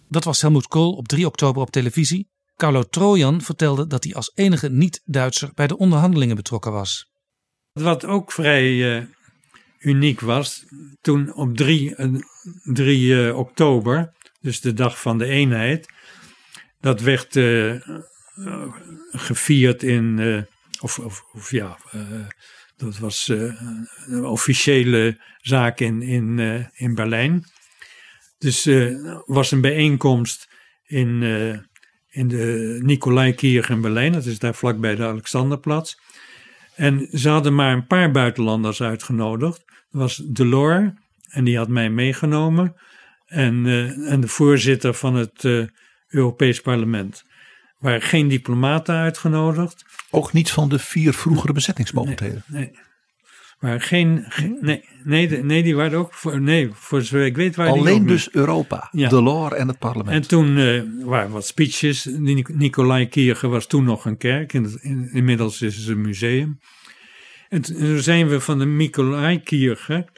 Dat 0.08 0.24
was 0.24 0.42
Helmut 0.42 0.68
Kohl 0.68 0.92
op 0.92 1.08
3 1.08 1.26
oktober 1.26 1.62
op 1.62 1.70
televisie. 1.70 2.26
Carlo 2.56 2.82
Trojan 2.82 3.42
vertelde 3.42 3.86
dat 3.86 4.04
hij 4.04 4.14
als 4.14 4.32
enige 4.34 4.70
niet-Duitser 4.70 5.50
bij 5.54 5.66
de 5.66 5.76
onderhandelingen 5.76 6.36
betrokken 6.36 6.72
was. 6.72 7.10
Wat 7.72 8.04
ook 8.04 8.32
vrij 8.32 8.96
uh, 8.96 9.04
uniek 9.78 10.20
was, 10.20 10.64
toen 11.00 11.34
op 11.34 11.56
3, 11.56 11.94
3 12.62 13.00
uh, 13.00 13.38
oktober, 13.38 14.12
dus 14.40 14.60
de 14.60 14.72
dag 14.72 15.00
van 15.00 15.18
de 15.18 15.26
eenheid, 15.26 15.92
dat 16.80 17.00
werd 17.00 17.36
uh, 17.36 17.80
gevierd 19.10 19.82
in, 19.82 20.46
of, 20.80 20.98
of, 20.98 21.24
of, 21.32 21.50
ja, 21.50 21.78
dat 22.76 22.98
was 22.98 23.28
een 23.28 24.24
officiële 24.24 25.20
zaak 25.40 25.80
in, 25.80 26.02
in, 26.02 26.38
in 26.72 26.94
Berlijn. 26.94 27.44
Dus 28.38 28.68
was 29.26 29.50
een 29.50 29.60
bijeenkomst 29.60 30.48
in, 30.84 31.22
in 32.16 32.28
de 32.28 32.78
Nicolai-Kierg 32.82 33.68
in 33.68 33.80
Berlijn. 33.80 34.12
Dat 34.12 34.24
is 34.24 34.38
daar 34.38 34.54
vlakbij 34.54 34.94
de 34.94 35.04
Alexanderplatz. 35.04 35.94
En 36.74 37.08
ze 37.12 37.28
hadden 37.28 37.54
maar 37.54 37.72
een 37.72 37.86
paar 37.86 38.10
buitenlanders 38.10 38.82
uitgenodigd. 38.82 39.64
Dat 39.66 40.00
was 40.00 40.16
Delors, 40.16 40.90
en 41.28 41.44
die 41.44 41.56
had 41.56 41.68
mij 41.68 41.90
meegenomen. 41.90 42.74
En, 43.26 43.66
eh, 43.66 44.12
en 44.12 44.20
de 44.20 44.28
voorzitter 44.28 44.94
van 44.94 45.14
het 45.14 45.44
uh, 45.44 45.66
Europees 46.08 46.60
Parlement. 46.60 47.22
Er 47.26 47.74
waren 47.78 48.02
geen 48.02 48.28
diplomaten 48.28 48.94
uitgenodigd. 48.94 49.84
Ook 50.10 50.32
niet 50.32 50.50
van 50.50 50.68
de 50.68 50.78
vier 50.78 51.12
vroegere 51.12 51.52
bezettingsmogelijkheden. 51.52 52.44
Nee, 52.46 52.60
nee. 52.60 52.78
Maar 53.66 53.80
geen, 53.80 54.24
geen 54.28 54.58
nee, 54.60 54.84
nee, 55.04 55.42
nee, 55.42 55.62
die 55.62 55.76
waren 55.76 55.98
ook 55.98 56.14
voor, 56.14 56.40
nee, 56.40 56.70
voor 56.72 57.02
zover 57.02 57.26
ik 57.26 57.36
weet 57.36 57.56
waren 57.56 57.72
Alleen 57.72 57.98
die 57.98 58.06
dus 58.06 58.32
Europa, 58.32 58.88
ja. 58.92 59.08
Delors 59.08 59.54
en 59.54 59.68
het 59.68 59.78
parlement. 59.78 60.16
En 60.16 60.28
toen 60.28 60.56
uh, 60.56 60.82
waren 61.04 61.30
wat 61.30 61.46
speeches. 61.46 62.04
Nicolai 62.46 63.08
Kierge 63.08 63.48
was 63.48 63.66
toen 63.66 63.84
nog 63.84 64.04
een 64.04 64.16
kerk. 64.16 64.52
In, 64.52 64.78
in, 64.80 65.10
inmiddels 65.12 65.62
is 65.62 65.76
het 65.76 65.88
een 65.88 66.00
museum. 66.00 66.58
En 67.48 67.60
toen 67.60 67.98
zijn 67.98 68.28
we 68.28 68.40
van 68.40 68.58
de 68.58 68.66
Nicolai 68.66 69.40
Kierge 69.40 70.08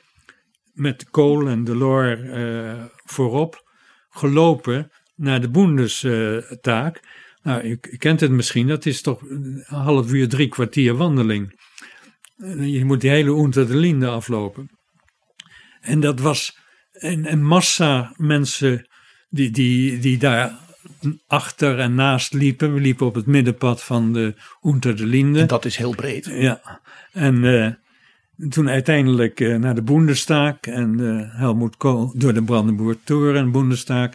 met 0.73 1.11
Kool 1.11 1.49
en 1.49 1.65
Delors 1.65 2.21
uh, 2.21 2.85
voorop 3.05 3.71
gelopen 4.11 4.91
naar 5.17 5.41
de 5.41 5.51
Bundestaak. 5.51 7.01
nou, 7.43 7.67
je, 7.67 7.79
je 7.91 7.99
kent 7.99 8.21
het 8.21 8.31
misschien, 8.31 8.67
dat 8.67 8.87
is 8.87 9.03
toch 9.03 9.23
een 9.23 9.63
half 9.67 10.13
uur, 10.13 10.29
drie 10.29 10.49
kwartier 10.49 10.95
wandeling. 10.95 11.58
Je 12.47 12.85
moet 12.85 13.01
die 13.01 13.11
hele 13.11 13.31
Unter 13.31 13.67
de 13.67 13.77
Linde 13.77 14.09
aflopen. 14.09 14.71
En 15.81 16.01
dat 16.01 16.21
was 16.21 16.59
een, 16.93 17.33
een 17.33 17.45
massa 17.45 18.13
mensen 18.17 18.89
die, 19.29 19.51
die, 19.51 19.99
die 19.99 20.19
daar 20.19 20.53
achter 21.27 21.79
en 21.79 21.95
naast 21.95 22.33
liepen. 22.33 22.75
We 22.75 22.81
liepen 22.81 23.07
op 23.07 23.15
het 23.15 23.27
middenpad 23.27 23.83
van 23.83 24.13
de 24.13 24.35
Unter 24.63 24.97
de 24.97 25.07
Linde. 25.07 25.41
En 25.41 25.47
dat 25.47 25.65
is 25.65 25.77
heel 25.77 25.95
breed. 25.95 26.25
Ja. 26.25 26.81
En 27.13 27.43
uh, 27.43 27.71
toen 28.49 28.69
uiteindelijk 28.69 29.41
uh, 29.41 29.57
naar 29.57 29.75
de 29.75 29.83
Bundestag 29.83 30.61
en 30.61 30.99
uh, 30.99 31.35
Helmoet 31.39 31.77
Kool 31.77 32.13
door 32.15 32.35
de 32.35 32.43
Brandenburg 32.43 32.97
Toren 33.05 33.37
en 33.37 33.53
Bundestag. 33.53 34.11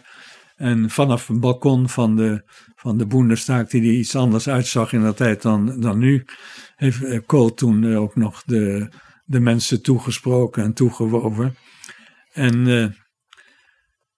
En 0.56 0.90
vanaf 0.90 1.26
het 1.26 1.40
balkon 1.40 1.88
van 1.88 2.16
de, 2.16 2.42
van 2.84 2.98
de 2.98 3.06
Bundestag, 3.06 3.66
die 3.66 3.82
er 3.82 3.98
iets 3.98 4.16
anders 4.16 4.48
uitzag 4.48 4.92
in 4.92 5.02
dat 5.02 5.16
tijd 5.16 5.42
dan, 5.42 5.80
dan 5.80 5.98
nu, 5.98 6.24
heeft 6.76 7.26
Kool 7.26 7.54
toen 7.54 7.96
ook 7.96 8.16
nog 8.16 8.42
de, 8.42 8.88
de 9.24 9.40
mensen 9.40 9.82
toegesproken 9.82 10.62
en 10.62 10.72
toegewoven. 10.72 11.56
En 12.32 12.66
uh, 12.66 12.86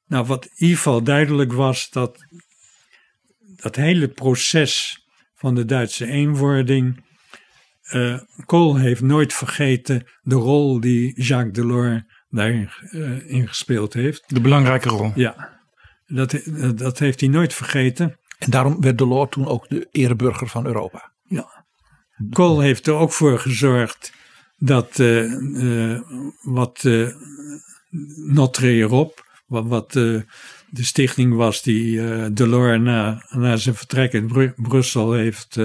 nou, 0.06 0.26
wat 0.26 0.44
in 0.44 0.50
ieder 0.56 0.76
geval 0.76 1.02
duidelijk 1.02 1.52
was, 1.52 1.90
dat 1.90 2.18
dat 3.56 3.76
hele 3.76 4.08
proces 4.08 5.06
van 5.34 5.54
de 5.54 5.64
Duitse 5.64 6.06
eenwording. 6.06 7.04
Uh, 7.92 8.20
Kool 8.46 8.76
heeft 8.76 9.00
nooit 9.00 9.34
vergeten 9.34 10.06
de 10.22 10.34
rol 10.34 10.80
die 10.80 11.22
Jacques 11.22 11.52
Delors 11.52 12.02
daarin 12.28 12.70
uh, 12.90 13.30
in 13.30 13.48
gespeeld 13.48 13.92
heeft. 13.92 14.24
De 14.26 14.40
belangrijke 14.40 14.88
rol. 14.88 15.12
Ja, 15.14 15.60
dat, 16.06 16.40
dat 16.74 16.98
heeft 16.98 17.20
hij 17.20 17.28
nooit 17.28 17.54
vergeten. 17.54 18.18
En 18.38 18.50
daarom 18.50 18.80
werd 18.80 18.98
Delors 18.98 19.30
toen 19.30 19.46
ook 19.46 19.68
de 19.68 19.88
ereburger 19.90 20.48
van 20.48 20.66
Europa. 20.66 21.12
Ja. 21.22 21.64
Kool 22.30 22.60
heeft 22.60 22.86
er 22.86 22.94
ook 22.94 23.12
voor 23.12 23.38
gezorgd 23.38 24.12
dat 24.56 24.98
uh, 24.98 26.00
wat 26.42 26.88
Notre 28.26 28.78
Europe, 28.78 29.22
wat, 29.46 29.66
wat 29.66 29.92
de 29.92 30.24
stichting 30.70 31.34
was 31.34 31.62
die 31.62 32.00
Delors 32.32 32.80
na, 32.80 33.26
na 33.28 33.56
zijn 33.56 33.74
vertrek 33.74 34.12
in 34.12 34.26
Bru 34.26 34.52
Brussel 34.56 35.12
heeft 35.12 35.58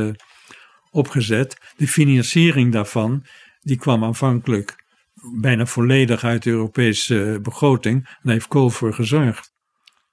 opgezet, 0.92 1.58
de 1.78 1.88
financiering 1.88 2.72
daarvan, 2.72 3.26
die 3.62 3.78
kwam 3.78 4.04
aanvankelijk 4.04 4.84
bijna 5.42 5.66
volledig 5.66 6.24
uit 6.24 6.44
de 6.44 6.50
Europese 6.50 7.40
begroting. 7.42 8.04
Daar 8.22 8.34
heeft 8.34 8.48
Kool 8.48 8.70
voor 8.70 8.94
gezorgd. 8.94 9.51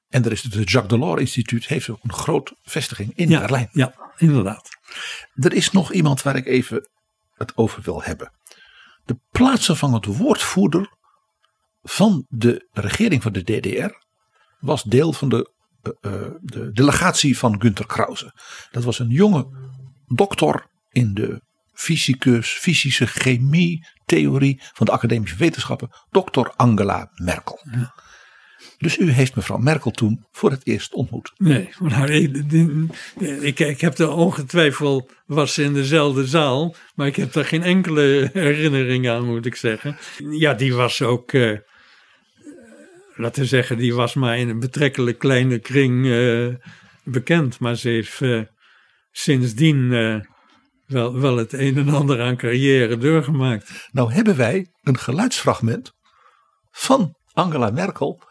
En 0.09 0.25
er 0.25 0.33
is 0.33 0.43
het 0.43 0.53
Jacques 0.53 0.89
Delors 0.89 1.21
Instituut, 1.21 1.67
heeft 1.67 1.89
ook 1.89 2.05
een 2.05 2.13
grote 2.13 2.57
vestiging 2.63 3.13
in 3.15 3.29
ja, 3.29 3.41
Berlijn. 3.41 3.69
Ja, 3.73 4.13
inderdaad. 4.17 4.69
Er 5.35 5.53
is 5.53 5.71
nog 5.71 5.93
iemand 5.93 6.23
waar 6.23 6.37
ik 6.37 6.47
even 6.47 6.89
het 7.35 7.57
over 7.57 7.83
wil 7.83 8.03
hebben. 8.03 8.33
De 9.05 9.19
plaatsvervangend 9.31 10.05
woordvoerder 10.05 10.97
van 11.83 12.27
de 12.29 12.69
regering 12.73 13.23
van 13.23 13.33
de 13.33 13.43
DDR 13.43 14.07
was 14.61 14.83
deel 14.83 15.13
van 15.13 15.29
de, 15.29 15.53
uh, 16.01 16.13
de 16.41 16.73
delegatie 16.73 17.39
van 17.39 17.61
Günter 17.61 17.87
Krause. 17.87 18.35
Dat 18.71 18.85
was 18.85 18.99
een 18.99 19.11
jonge 19.11 19.47
dokter 20.07 20.67
in 20.91 21.15
de 21.15 21.43
fysicus, 21.73 22.49
fysische 22.49 23.07
chemie, 23.07 23.87
theorie 24.05 24.61
van 24.73 24.87
de 24.87 24.93
academische 24.93 25.37
wetenschappen, 25.37 25.91
dokter 26.11 26.53
Angela 26.57 27.11
Merkel. 27.15 27.61
Ja. 27.71 27.95
Dus 28.79 28.99
u 28.99 29.11
heeft 29.11 29.37
mevrouw 29.37 29.59
Merkel 29.59 29.91
toen 29.91 30.25
voor 30.31 30.51
het 30.51 30.67
eerst 30.67 30.95
ontmoet. 30.95 31.33
Nee, 31.37 31.69
maar 31.79 32.11
ik, 32.11 32.37
ik, 33.41 33.59
ik 33.59 33.81
heb 33.81 33.99
er 33.99 34.11
ongetwijfeld, 34.11 35.13
was 35.27 35.55
ze 35.55 35.63
in 35.63 35.75
dezelfde 35.75 36.27
zaal, 36.27 36.75
maar 36.95 37.07
ik 37.07 37.17
heb 37.17 37.33
daar 37.33 37.45
geen 37.45 37.63
enkele 37.63 38.31
herinnering 38.33 39.09
aan, 39.09 39.25
moet 39.25 39.47
ik 39.47 39.55
zeggen. 39.55 39.97
Ja, 40.31 40.55
die 40.55 40.75
was 40.75 41.03
ook, 41.03 41.33
uh, 41.33 41.59
laten 43.15 43.43
we 43.43 43.49
zeggen, 43.49 43.79
die 43.79 43.95
was 43.95 44.15
maar 44.15 44.39
in 44.39 44.49
een 44.49 44.61
betrekkelijk 44.61 45.19
kleine 45.19 45.59
kring 45.59 46.05
uh, 46.05 46.55
bekend. 47.05 47.59
Maar 47.59 47.77
ze 47.77 47.89
heeft 47.89 48.21
uh, 48.21 48.43
sindsdien 49.11 49.91
wel, 50.87 51.21
wel 51.21 51.37
het 51.37 51.53
een 51.53 51.77
en 51.77 51.89
ander 51.89 52.21
aan 52.21 52.37
carrière 52.37 52.97
doorgemaakt. 52.97 53.89
Nou 53.93 54.13
hebben 54.13 54.37
wij 54.37 54.67
een 54.83 54.99
geluidsfragment 54.99 55.93
van 56.71 57.17
Angela 57.33 57.71
Merkel 57.71 58.23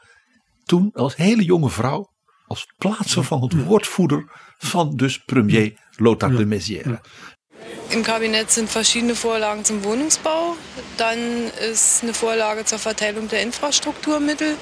toen 0.67 0.91
als 0.93 1.15
hele 1.15 1.43
jonge 1.43 1.69
vrouw 1.69 2.09
als 2.47 2.65
plaatsvervangend 2.77 3.65
woordvoerder 3.65 4.23
van 4.57 4.95
dus 4.95 5.23
premier 5.25 5.73
Lothar 5.97 6.35
de 6.35 6.45
Maizière. 6.45 6.99
Im 7.89 8.03
Kabinett 8.03 8.51
sind 8.51 8.69
verschiedene 8.69 9.15
Vorlagen 9.15 9.63
zum 9.65 9.83
Wohnungsbau. 9.83 10.55
Dann 10.97 11.51
ist 11.71 12.03
eine 12.03 12.13
Vorlage 12.13 12.65
zur 12.65 12.79
Verteilung 12.79 13.27
der 13.27 13.41
Infrastrukturmittel. 13.41 14.55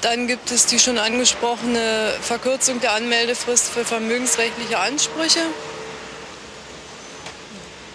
Dann 0.00 0.26
gibt 0.26 0.50
es 0.50 0.66
die 0.66 0.78
schon 0.78 0.98
angesprochene 0.98 2.14
Verkürzung 2.20 2.80
der 2.80 2.92
Anmeldefrist 2.92 3.68
für 3.68 3.84
vermögensrechtliche 3.84 4.78
Ansprüche. 4.78 5.40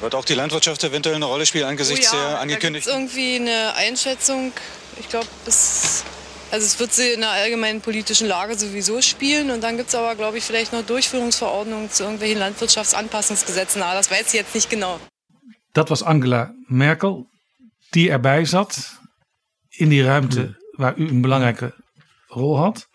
Wird 0.01 0.15
auch 0.15 0.25
die 0.25 0.33
Landwirtschaft 0.33 0.83
eventuell 0.83 1.15
eine 1.15 1.25
Rolle 1.25 1.45
spielen 1.45 1.65
angesichts 1.65 2.11
oh 2.11 2.15
ja, 2.15 2.29
der 2.29 2.39
angekündigten? 2.39 2.91
Da 2.91 2.97
irgendwie 2.97 3.35
eine 3.35 3.75
Einschätzung. 3.75 4.51
Ich 4.99 5.09
glaube, 5.09 5.27
bis 5.45 6.03
also 6.51 6.65
es 6.65 6.79
wird 6.79 6.93
sie 6.93 7.13
in 7.13 7.21
der 7.21 7.29
allgemeinen 7.29 7.81
politischen 7.81 8.27
Lage 8.27 8.57
sowieso 8.57 9.01
spielen. 9.01 9.51
Und 9.51 9.61
dann 9.61 9.77
gibt 9.77 9.89
es 9.89 9.95
aber, 9.95 10.15
glaube 10.15 10.37
ich, 10.37 10.43
vielleicht 10.43 10.73
noch 10.73 10.85
Durchführungsverordnungen 10.85 11.89
zu 11.89 12.03
irgendwelchen 12.03 12.39
Landwirtschaftsanpassungsgesetzen. 12.39 13.81
Aber 13.81 13.93
das 13.93 14.11
weiß 14.11 14.27
ich 14.27 14.33
jetzt 14.33 14.53
nicht 14.53 14.69
genau. 14.69 14.99
Dat 15.73 15.89
was 15.89 16.03
Angela 16.03 16.53
Merkel, 16.67 17.25
die 17.93 18.09
erbij 18.09 18.45
zat 18.45 18.99
in 19.69 19.89
die 19.89 20.03
ruimte 20.03 20.57
waar 20.71 20.97
u 20.97 21.07
een 21.07 21.21
belangrijke 21.21 21.73
rol 22.27 22.57
had. 22.57 22.87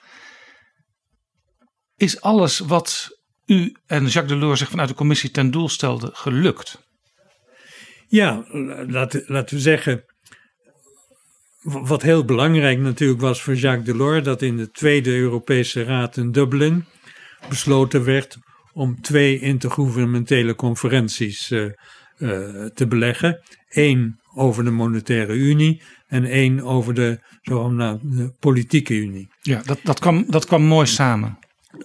Is 1.96 2.20
alles 2.20 2.58
wat 2.58 3.08
u 3.46 3.76
en 3.86 4.06
Jacques 4.06 4.28
Delors 4.38 4.58
zich 4.58 4.70
vanuit 4.70 4.88
de 4.88 4.94
commissie 4.94 5.30
ten 5.30 5.50
doel 5.50 5.68
stelden 5.68 6.16
gelukt? 6.16 6.84
Ja, 8.08 8.44
laten, 8.86 9.24
laten 9.26 9.56
we 9.56 9.62
zeggen 9.62 10.04
wat 11.66 12.02
heel 12.02 12.24
belangrijk 12.24 12.78
natuurlijk 12.78 13.20
was 13.20 13.42
voor 13.42 13.54
Jacques 13.54 13.84
Delors, 13.84 14.24
dat 14.24 14.42
in 14.42 14.56
de 14.56 14.70
Tweede 14.70 15.10
Europese 15.16 15.84
Raad 15.84 16.16
in 16.16 16.32
Dublin 16.32 16.84
besloten 17.48 18.04
werd 18.04 18.38
om 18.72 19.00
twee 19.00 19.40
intergouvernementele 19.40 20.54
conferenties 20.54 21.50
uh, 21.50 21.62
uh, 22.18 22.64
te 22.64 22.86
beleggen. 22.88 23.40
Eén 23.68 24.20
over 24.34 24.64
de 24.64 24.70
monetaire 24.70 25.32
unie 25.32 25.82
en 26.06 26.24
één 26.24 26.60
over 26.60 26.94
de 26.94 27.18
zogenaamde 27.42 28.34
politieke 28.38 28.94
unie. 28.94 29.28
Ja, 29.40 29.62
dat, 29.64 29.78
dat, 29.82 29.98
kwam, 29.98 30.24
dat 30.28 30.46
kwam 30.46 30.62
mooi 30.62 30.86
samen. 30.86 31.38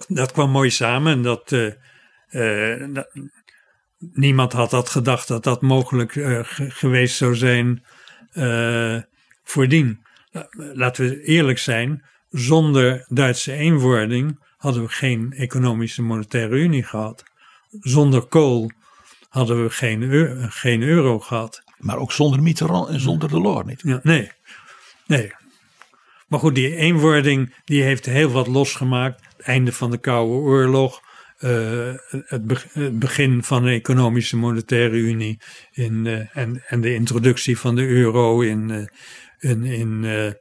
Dat 0.08 0.32
kwam 0.32 0.50
mooi 0.50 0.70
samen 0.70 1.12
en 1.12 1.22
dat, 1.22 1.52
uh, 2.30 2.94
dat 2.94 3.08
niemand 3.98 4.52
had 4.52 4.70
dat 4.70 4.88
gedacht 4.88 5.28
dat 5.28 5.44
dat 5.44 5.62
mogelijk 5.62 6.12
geweest 6.68 7.16
zou 7.16 7.34
zijn 7.34 7.82
Voordien, 9.44 10.06
laten 10.56 11.08
we 11.08 11.22
eerlijk 11.22 11.58
zijn, 11.58 12.04
zonder 12.30 13.04
Duitse 13.08 13.52
eenwording 13.52 14.38
hadden 14.56 14.82
we 14.82 14.88
geen 14.88 15.32
economische 15.36 16.02
monetaire 16.02 16.56
unie 16.56 16.82
gehad. 16.82 17.24
Zonder 17.80 18.22
kool 18.22 18.70
hadden 19.28 19.62
we 19.62 19.70
geen, 19.70 20.02
euro, 20.02 20.46
geen 20.48 20.82
euro 20.82 21.18
gehad. 21.18 21.62
Maar 21.78 21.98
ook 21.98 22.12
zonder 22.12 22.42
Mitterrand 22.42 22.88
en 22.88 23.00
zonder 23.00 23.28
Delors 23.28 23.66
niet. 23.66 23.80
Ja, 23.84 24.00
nee, 24.02 24.30
nee. 25.06 25.32
Maar 26.28 26.40
goed, 26.40 26.54
die 26.54 26.76
eenwording 26.76 27.54
die 27.64 27.82
heeft 27.82 28.06
heel 28.06 28.30
wat 28.30 28.46
losgemaakt. 28.46 29.22
Het 29.36 29.46
einde 29.46 29.72
van 29.72 29.90
de 29.90 29.98
Koude 29.98 30.32
Oorlog, 30.32 31.00
eh, 31.38 31.94
het, 32.08 32.46
be- 32.46 32.64
het 32.72 32.98
begin 32.98 33.42
van 33.42 33.62
de 33.64 33.70
economische 33.70 34.36
monetaire 34.36 34.96
unie 34.96 35.38
in, 35.72 36.06
eh, 36.06 36.36
en, 36.36 36.62
en 36.66 36.80
de 36.80 36.94
introductie 36.94 37.58
van 37.58 37.74
de 37.74 37.86
euro 37.86 38.40
in, 38.40 38.70
eh, 38.70 38.86
in, 39.42 39.64
in, 39.64 40.04
eh, 40.04 40.32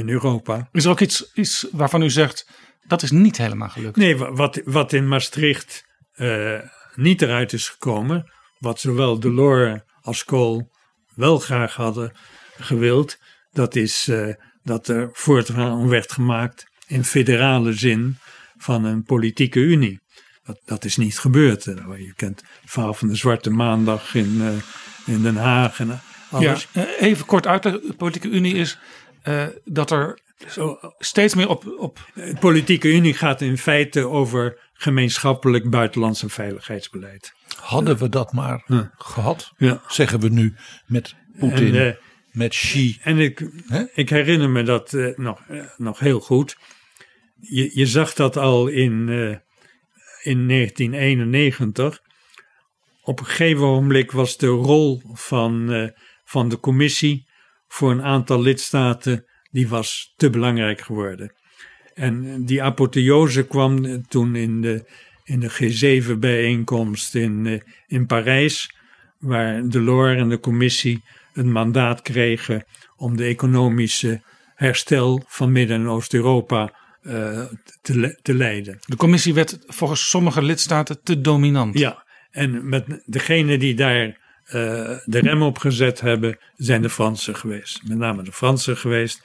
in 0.00 0.08
Europa. 0.08 0.68
Is 0.72 0.84
er 0.84 0.90
ook 0.90 1.00
iets, 1.00 1.30
iets 1.34 1.66
waarvan 1.72 2.02
u 2.02 2.10
zegt, 2.10 2.46
dat 2.86 3.02
is 3.02 3.10
niet 3.10 3.36
helemaal 3.36 3.68
gelukt? 3.68 3.96
Nee, 3.96 4.16
wa- 4.16 4.32
wat, 4.32 4.60
wat 4.64 4.92
in 4.92 5.08
Maastricht 5.08 5.84
eh, 6.12 6.58
niet 6.94 7.22
eruit 7.22 7.52
is 7.52 7.68
gekomen, 7.68 8.32
wat 8.58 8.80
zowel 8.80 9.20
Delors 9.20 9.80
als 10.00 10.24
Kool 10.24 10.70
wel 11.14 11.38
graag 11.38 11.74
hadden 11.74 12.12
gewild, 12.58 13.18
dat 13.50 13.76
is 13.76 14.08
eh, 14.08 14.34
dat 14.62 14.88
er 14.88 15.08
voortgang 15.12 15.88
werd 15.88 16.12
gemaakt 16.12 16.64
in 16.86 17.04
federale 17.04 17.72
zin 17.72 18.16
van 18.56 18.84
een 18.84 19.02
politieke 19.02 19.58
unie. 19.60 20.00
Dat, 20.44 20.60
dat 20.64 20.84
is 20.84 20.96
niet 20.96 21.18
gebeurd. 21.18 21.64
Je 21.64 22.12
kent 22.16 22.40
het 22.40 22.70
verhaal 22.70 22.94
van 22.94 23.08
de 23.08 23.14
Zwarte 23.16 23.50
Maandag 23.50 24.14
in, 24.14 24.60
in 25.06 25.22
Den 25.22 25.36
Haag 25.36 25.80
en 25.80 26.00
Ja, 26.40 26.56
eh, 26.72 26.82
even 27.00 27.26
kort 27.26 27.46
uitleggen. 27.46 27.86
De 27.86 27.94
politieke 27.94 28.28
unie 28.28 28.54
is 28.54 28.78
eh, 29.22 29.46
dat 29.64 29.90
er 29.90 30.18
steeds 30.98 31.34
meer 31.34 31.48
op, 31.48 31.74
op... 31.78 32.10
De 32.14 32.36
politieke 32.40 32.92
unie 32.92 33.14
gaat 33.14 33.40
in 33.40 33.58
feite 33.58 34.08
over 34.08 34.58
gemeenschappelijk 34.72 35.70
buitenlands 35.70 36.22
en 36.22 36.30
veiligheidsbeleid. 36.30 37.32
Hadden 37.60 37.96
we 37.98 38.08
dat 38.08 38.32
maar 38.32 38.64
gehad, 38.96 39.52
Ja. 39.56 39.82
zeggen 39.88 40.20
we 40.20 40.28
nu 40.28 40.54
met 40.86 41.14
Poetin, 41.38 41.74
En, 41.74 41.86
eh, 41.88 41.94
met 42.30 42.50
Xi. 42.50 42.98
En 43.02 43.18
ik, 43.18 43.48
ik 43.94 44.08
herinner 44.10 44.50
me 44.50 44.62
dat 44.62 44.92
eh, 44.92 45.16
nog, 45.16 45.40
eh, 45.48 45.64
nog 45.76 45.98
heel 45.98 46.20
goed. 46.20 46.56
Je, 47.40 47.70
je 47.74 47.86
zag 47.86 48.14
dat 48.14 48.36
al 48.36 48.66
in, 48.66 49.08
eh, 49.08 49.36
in 50.32 50.46
1991. 50.46 52.00
Op 53.02 53.18
een 53.20 53.26
gegeven 53.26 53.64
ogenblik 53.64 54.12
was 54.12 54.36
de 54.36 54.46
rol 54.46 55.02
van, 55.12 55.72
eh, 55.72 55.88
van 56.24 56.48
de 56.48 56.60
commissie 56.60 57.26
voor 57.68 57.90
een 57.90 58.02
aantal 58.02 58.40
lidstaten 58.42 59.24
die 59.50 59.68
was 59.68 60.12
te 60.16 60.30
belangrijk 60.30 60.80
geworden. 60.80 61.34
En 61.94 62.44
die 62.44 62.62
apotheose 62.62 63.46
kwam 63.46 64.02
toen 64.08 64.36
in 64.36 64.60
de, 64.60 64.90
in 65.24 65.40
de 65.40 65.50
G7-bijeenkomst 65.50 67.14
in, 67.14 67.46
eh, 67.46 67.60
in 67.86 68.06
Parijs, 68.06 68.74
waar 69.18 69.68
Delors 69.68 70.18
en 70.18 70.28
de 70.28 70.40
commissie 70.40 71.04
een 71.32 71.52
mandaat 71.52 72.02
kregen 72.02 72.64
om 72.96 73.16
de 73.16 73.24
economische 73.24 74.22
herstel 74.54 75.22
van 75.26 75.52
Midden- 75.52 75.80
en 75.80 75.88
Oost-Europa 75.88 76.72
eh, 77.02 77.42
te, 77.82 77.98
le- 77.98 78.18
te 78.22 78.34
leiden. 78.34 78.78
De 78.86 78.96
commissie 78.96 79.34
werd 79.34 79.58
volgens 79.66 80.08
sommige 80.08 80.42
lidstaten 80.42 81.02
te 81.02 81.20
dominant. 81.20 81.78
Ja, 81.78 82.06
en 82.30 82.68
met 82.68 83.02
degene 83.06 83.58
die 83.58 83.74
daar 83.74 84.23
de 84.44 85.00
rem 85.04 85.42
op 85.42 85.58
gezet 85.58 86.00
hebben, 86.00 86.38
zijn 86.56 86.82
de 86.82 86.90
Fransen 86.90 87.36
geweest. 87.36 87.80
Met 87.82 87.98
name 87.98 88.22
de 88.22 88.32
Fransen 88.32 88.76
geweest. 88.76 89.22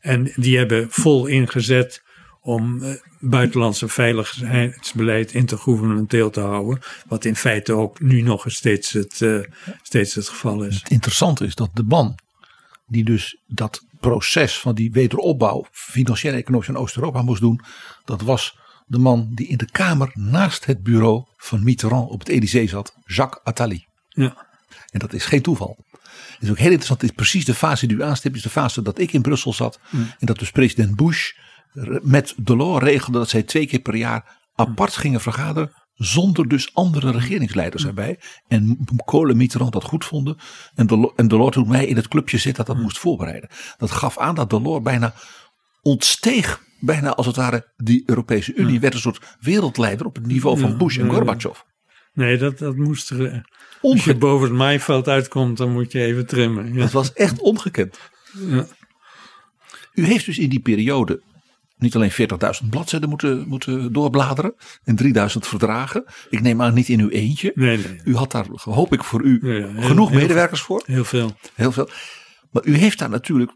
En 0.00 0.32
die 0.36 0.56
hebben 0.56 0.86
vol 0.90 1.26
ingezet 1.26 2.02
om 2.40 2.82
eh, 2.82 2.94
buitenlandse 3.18 3.88
veiligheidsbeleid 3.88 5.32
intergouvernementeel 5.32 6.30
te 6.30 6.40
houden. 6.40 6.80
Wat 7.08 7.24
in 7.24 7.36
feite 7.36 7.72
ook 7.72 8.00
nu 8.00 8.20
nog 8.20 8.44
steeds 8.46 8.92
het, 8.92 9.22
eh, 9.22 9.40
steeds 9.82 10.14
het 10.14 10.28
geval 10.28 10.62
is. 10.62 10.74
Het 10.74 10.90
interessante 10.90 11.44
is 11.44 11.54
dat 11.54 11.70
de 11.72 11.82
man 11.82 12.18
die 12.86 13.04
dus 13.04 13.36
dat 13.46 13.84
proces 14.00 14.58
van 14.58 14.74
die 14.74 14.92
wederopbouw 14.92 15.66
financiële 15.70 16.34
en 16.34 16.40
economisch 16.40 16.68
in 16.68 16.76
Oost-Europa 16.76 17.22
moest 17.22 17.40
doen, 17.40 17.60
dat 18.04 18.22
was 18.22 18.58
de 18.86 18.98
man 18.98 19.30
die 19.34 19.48
in 19.48 19.56
de 19.56 19.70
kamer 19.70 20.10
naast 20.14 20.64
het 20.64 20.82
bureau 20.82 21.24
van 21.36 21.64
Mitterrand 21.64 22.10
op 22.10 22.18
het 22.18 22.28
Elysée 22.28 22.68
zat, 22.68 22.94
Jacques 23.04 23.44
Attali. 23.44 23.86
Ja. 24.08 24.48
En 24.90 24.98
dat 24.98 25.12
is 25.12 25.24
geen 25.24 25.42
toeval. 25.42 25.84
Het 26.00 26.42
is 26.42 26.50
ook 26.50 26.58
heel 26.58 26.66
interessant. 26.66 27.00
Het 27.00 27.10
is 27.10 27.16
precies 27.16 27.44
de 27.44 27.54
fase 27.54 27.86
die 27.86 27.96
u 27.96 28.02
aanstipt. 28.02 28.36
is 28.36 28.42
de 28.42 28.50
fase 28.50 28.82
dat 28.82 28.98
ik 28.98 29.12
in 29.12 29.22
Brussel 29.22 29.52
zat. 29.52 29.80
Mm. 29.90 30.12
En 30.18 30.26
dat 30.26 30.38
dus 30.38 30.50
president 30.50 30.96
Bush 30.96 31.30
met 32.02 32.34
Delors 32.36 32.84
regelde 32.84 33.18
dat 33.18 33.28
zij 33.28 33.42
twee 33.42 33.66
keer 33.66 33.78
per 33.78 33.96
jaar 33.96 34.38
apart 34.54 34.96
gingen 34.96 35.20
vergaderen. 35.20 35.72
Zonder 35.94 36.48
dus 36.48 36.74
andere 36.74 37.10
regeringsleiders 37.10 37.86
erbij. 37.86 38.20
En 38.48 38.78
Kool 39.04 39.28
en 39.28 39.36
Mitterrand 39.36 39.72
dat 39.72 39.84
goed 39.84 40.04
vonden. 40.04 40.36
En 40.74 40.86
Delors, 40.86 41.12
en 41.16 41.28
Delors 41.28 41.54
toen 41.54 41.68
mij 41.68 41.86
in 41.86 41.96
het 41.96 42.08
clubje 42.08 42.38
zit 42.38 42.56
dat 42.56 42.66
dat 42.66 42.76
moest 42.76 42.98
voorbereiden. 42.98 43.50
Dat 43.76 43.90
gaf 43.90 44.18
aan 44.18 44.34
dat 44.34 44.50
Delors 44.50 44.82
bijna 44.82 45.14
ontsteeg. 45.82 46.62
Bijna 46.80 47.14
als 47.14 47.26
het 47.26 47.36
ware 47.36 47.72
die 47.76 48.02
Europese 48.06 48.54
Unie. 48.54 48.80
Werd 48.80 48.94
een 48.94 49.00
soort 49.00 49.36
wereldleider 49.40 50.06
op 50.06 50.14
het 50.14 50.26
niveau 50.26 50.58
van 50.58 50.78
Bush 50.78 50.98
en. 50.98 51.10
Gorbachev. 51.10 51.58
Nee, 52.12 52.38
dat, 52.38 52.58
dat 52.58 52.76
moest 52.76 53.10
er. 53.10 53.44
Als 53.80 54.04
je 54.04 54.14
boven 54.14 54.48
het 54.48 54.56
maaiveld 54.56 55.08
uitkomt, 55.08 55.56
dan 55.56 55.72
moet 55.72 55.92
je 55.92 56.00
even 56.02 56.26
trimmen. 56.26 56.72
Ja. 56.74 56.78
Dat 56.80 56.90
was 56.92 57.12
echt 57.12 57.40
ongekend. 57.40 57.98
Ja. 58.48 58.66
U 59.94 60.04
heeft 60.04 60.26
dus 60.26 60.38
in 60.38 60.48
die 60.48 60.60
periode 60.60 61.22
niet 61.78 61.94
alleen 61.94 62.10
40.000 62.62 62.68
bladzijden 62.70 63.08
moeten, 63.08 63.48
moeten 63.48 63.92
doorbladeren 63.92 64.54
en 64.84 64.96
3000 64.96 65.46
verdragen. 65.46 66.04
Ik 66.30 66.40
neem 66.40 66.62
aan 66.62 66.74
niet 66.74 66.88
in 66.88 67.00
uw 67.00 67.08
eentje. 67.08 67.52
Nee, 67.54 67.76
nee. 67.78 68.00
U 68.04 68.16
had 68.16 68.32
daar, 68.32 68.46
hoop 68.54 68.92
ik 68.92 69.04
voor 69.04 69.22
u, 69.22 69.38
Ja, 69.42 69.52
ja, 69.66 69.72
heel- 69.72 69.82
genoeg 69.82 70.10
heel 70.10 70.18
medewerkers 70.18 70.60
voor. 70.60 70.82
Heel 70.86 71.04
veel. 71.04 71.32
Heel 71.54 71.72
veel. 71.72 71.88
Maar 72.50 72.64
u 72.66 72.76
heeft 72.76 72.98
daar 72.98 73.10
natuurlijk, 73.10 73.52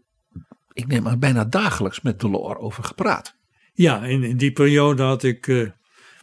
ik 0.73 0.87
neem 0.87 1.07
aan 1.07 1.19
bijna 1.19 1.45
dagelijks 1.45 2.01
met 2.01 2.19
Delors 2.19 2.59
over 2.59 2.83
gepraat. 2.83 3.35
Ja, 3.73 4.03
in, 4.05 4.23
in 4.23 4.37
die 4.37 4.51
periode 4.51 5.03
had 5.03 5.23
ik. 5.23 5.47
eh, 5.47 5.69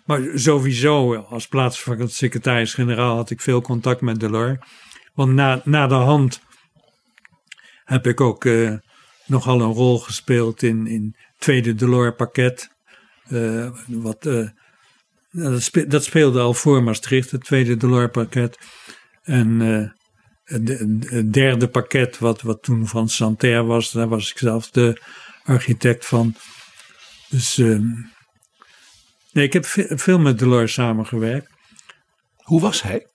maar 0.05 0.20
sowieso, 0.35 1.15
als 1.16 1.47
plaatsvervangend 1.47 2.12
secretaris-generaal 2.12 3.16
had 3.16 3.31
ik 3.31 3.41
veel 3.41 3.61
contact 3.61 4.01
met 4.01 4.20
Delors. 4.20 4.59
Want 5.15 5.33
na, 5.33 5.61
na 5.65 5.87
de 5.87 5.95
hand 5.95 6.41
heb 7.85 8.07
ik 8.07 8.20
ook 8.20 8.45
eh, 8.45 8.74
nogal 9.27 9.61
een 9.61 9.73
rol 9.73 9.99
gespeeld 9.99 10.62
in, 10.62 10.87
in 10.87 11.16
tweede 11.39 11.74
Delors-pakket. 11.74 12.69
Eh, 13.29 13.70
wat, 13.87 14.27
eh, 14.27 14.49
dat, 15.31 15.62
spe- 15.62 15.87
dat 15.87 16.05
speelde 16.05 16.41
al 16.41 16.55
voor 16.55 16.83
Maastricht, 16.83 17.31
het 17.31 17.45
tweede 17.45 17.77
Delors-pakket. 17.77 18.59
En 19.23 19.61
het, 20.45 20.69
het- 20.69 21.11
het 21.11 21.33
derde 21.33 21.69
pakket, 21.69 22.19
wat, 22.19 22.43
wat 22.43 22.62
toen 22.62 22.87
van 22.87 23.09
Santerre 23.09 23.62
was, 23.65 23.91
daar 23.91 24.09
was 24.09 24.31
ik 24.31 24.39
zelf 24.39 24.70
de 24.70 25.01
architect 25.45 26.07
van. 26.07 26.35
Dus 27.29 27.59
ehm, 27.59 27.85
nee, 29.33 29.45
ik 29.45 29.53
heb 29.53 29.65
ve- 29.67 29.99
veel 29.99 30.19
met 30.19 30.39
Delors 30.39 30.73
samengewerkt. 30.73 31.51
Hoe 32.37 32.61
was 32.61 32.83
hij? 32.83 33.07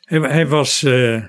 Hij, 0.00 0.18
hij 0.18 0.46
was. 0.46 0.82
eh, 0.82 1.24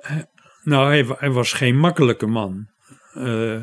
hij- 0.00 0.26
nou, 0.62 0.86
hij, 0.86 1.16
hij 1.18 1.30
was 1.30 1.52
geen 1.52 1.76
makkelijke 1.78 2.26
man. 2.26 2.68
Eh, 3.14 3.60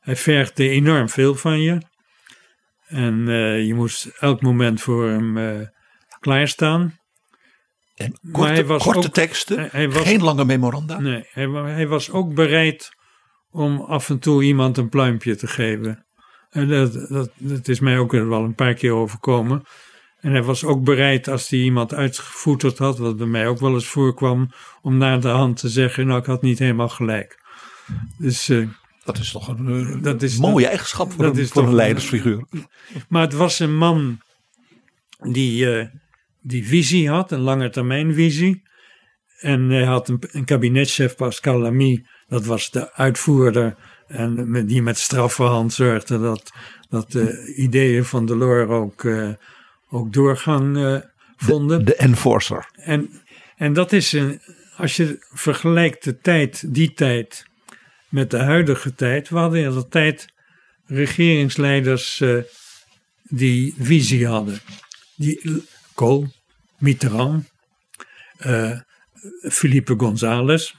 hij 0.00 0.16
vergde 0.16 0.68
enorm 0.68 1.08
veel 1.08 1.34
van 1.34 1.60
je. 1.60 1.80
En 2.86 3.28
eh, 3.28 3.66
je 3.66 3.74
moest 3.74 4.06
elk 4.06 4.42
moment 4.42 4.80
voor 4.80 5.08
hem 5.08 5.38
eh, 5.38 5.66
klaarstaan. 6.20 7.00
En 7.94 8.18
korte, 8.32 8.52
hij 8.52 8.64
was 8.64 8.82
korte 8.82 8.98
ook- 9.08 9.14
teksten, 9.14 9.68
hij- 9.70 9.90
was- 9.90 10.02
geen 10.02 10.22
lange 10.22 10.44
memoranda. 10.44 10.98
Nee, 11.00 11.24
hij 11.32 11.86
was 11.88 12.10
ook 12.10 12.34
bereid 12.34 12.90
om 13.50 13.80
af 13.80 14.08
en 14.10 14.18
toe 14.18 14.42
iemand 14.42 14.76
een 14.76 14.88
pluimpje 14.88 15.36
te 15.36 15.46
geven. 15.46 16.06
En 16.52 16.68
dat, 16.68 16.92
dat, 17.08 17.30
dat 17.36 17.68
is 17.68 17.80
mij 17.80 17.98
ook 17.98 18.12
wel 18.12 18.44
een 18.44 18.54
paar 18.54 18.74
keer 18.74 18.92
overkomen. 18.92 19.62
En 20.20 20.30
hij 20.32 20.42
was 20.42 20.64
ook 20.64 20.84
bereid, 20.84 21.28
als 21.28 21.48
hij 21.48 21.58
iemand 21.58 21.94
uitgevoeterd 21.94 22.78
had, 22.78 22.98
wat 22.98 23.16
bij 23.16 23.26
mij 23.26 23.46
ook 23.48 23.60
wel 23.60 23.72
eens 23.74 23.86
voorkwam, 23.86 24.50
om 24.82 24.96
naar 24.96 25.20
de 25.20 25.28
hand 25.28 25.56
te 25.56 25.68
zeggen: 25.68 26.06
Nou, 26.06 26.20
ik 26.20 26.26
had 26.26 26.42
niet 26.42 26.58
helemaal 26.58 26.88
gelijk. 26.88 27.42
Dus. 28.18 28.48
eh, 28.48 28.68
dat 29.04 29.18
is 29.18 29.30
toch 29.32 29.48
een 29.48 29.86
eh, 29.96 30.02
dat 30.02 30.22
is, 30.22 30.36
mooie 30.38 30.54
dat- 30.60 30.64
eigenschap 30.68 31.12
voor 31.12 31.24
dat 31.24 31.36
een- 31.36 31.42
is 31.42 31.48
voor 31.50 31.62
toch 31.62 31.70
een 31.70 31.76
leidersfiguur. 31.76 32.44
Maar 33.08 33.22
het 33.22 33.32
was 33.32 33.58
een 33.58 33.76
man 33.76 34.20
die, 35.30 35.78
eh, 35.78 35.86
die 36.40 36.66
visie 36.66 37.08
had, 37.10 37.32
een 37.32 37.40
lange 37.40 37.70
termijn 37.70 38.14
visie. 38.14 38.62
En 39.40 39.68
hij 39.70 39.84
had 39.84 40.08
een, 40.08 40.22
een 40.30 40.44
kabinetchef, 40.44 41.16
Pascal 41.16 41.58
Lamy, 41.58 42.06
dat 42.26 42.44
was 42.46 42.70
de 42.70 42.92
uitvoerder. 42.94 43.76
En 44.06 44.66
die 44.66 44.82
met 44.82 44.98
strafverhand 44.98 45.72
zorgde 45.72 46.20
dat, 46.20 46.52
dat 46.88 47.12
de 47.12 47.54
ideeën 47.56 48.04
van 48.04 48.26
Delors 48.26 48.70
ook, 48.70 49.04
eh, 49.04 49.30
ook 49.90 50.12
doorgang 50.12 50.76
eh, 50.76 50.96
vonden. 51.36 51.84
De 51.84 51.96
enforcer. 51.96 52.68
En, 52.72 53.22
en 53.56 53.72
dat 53.72 53.92
is 53.92 54.12
een, 54.12 54.40
als 54.76 54.96
je 54.96 55.26
vergelijkt 55.32 56.04
de 56.04 56.18
tijd, 56.18 56.74
die 56.74 56.92
tijd, 56.92 57.44
met 58.08 58.30
de 58.30 58.38
huidige 58.38 58.94
tijd. 58.94 59.28
We 59.28 59.38
hadden 59.38 59.62
in 59.62 59.70
de 59.70 59.88
tijd 59.88 60.32
regeringsleiders 60.86 62.20
eh, 62.20 62.36
die 63.22 63.74
visie 63.78 64.26
hadden. 64.26 64.60
Die, 65.16 65.64
Kool, 65.94 66.26
Mitterrand, 66.78 67.50
eh, 68.38 68.80
Felipe 69.42 69.94
González, 69.96 70.74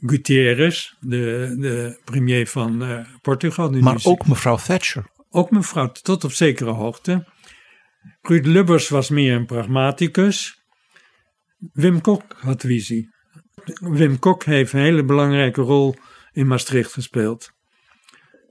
Gutierrez, 0.00 0.92
de, 1.00 1.56
de 1.58 2.00
premier 2.04 2.46
van 2.46 2.82
eh, 2.82 2.98
Portugal. 3.22 3.70
Maar 3.70 3.94
nu- 3.94 4.00
ook 4.02 4.26
mevrouw 4.26 4.56
Thatcher 4.56 5.04
ook 5.30 5.50
mevrouw 5.50 5.92
tot 5.92 6.24
op 6.24 6.32
zekere 6.32 6.70
hoogte. 6.70 7.26
Ruud 8.22 8.46
Lubbers 8.46 8.88
was 8.88 9.08
meer 9.10 9.34
een 9.34 9.46
pragmaticus. 9.46 10.62
Wim 11.72 12.00
Kok 12.00 12.22
had 12.40 12.60
visie. 12.60 13.08
Wim 13.80 14.18
Kok 14.18 14.44
heeft 14.44 14.72
een 14.72 14.80
hele 14.80 15.04
belangrijke 15.04 15.60
rol 15.60 15.94
in 16.32 16.46
Maastricht 16.46 16.92
gespeeld. 16.92 17.50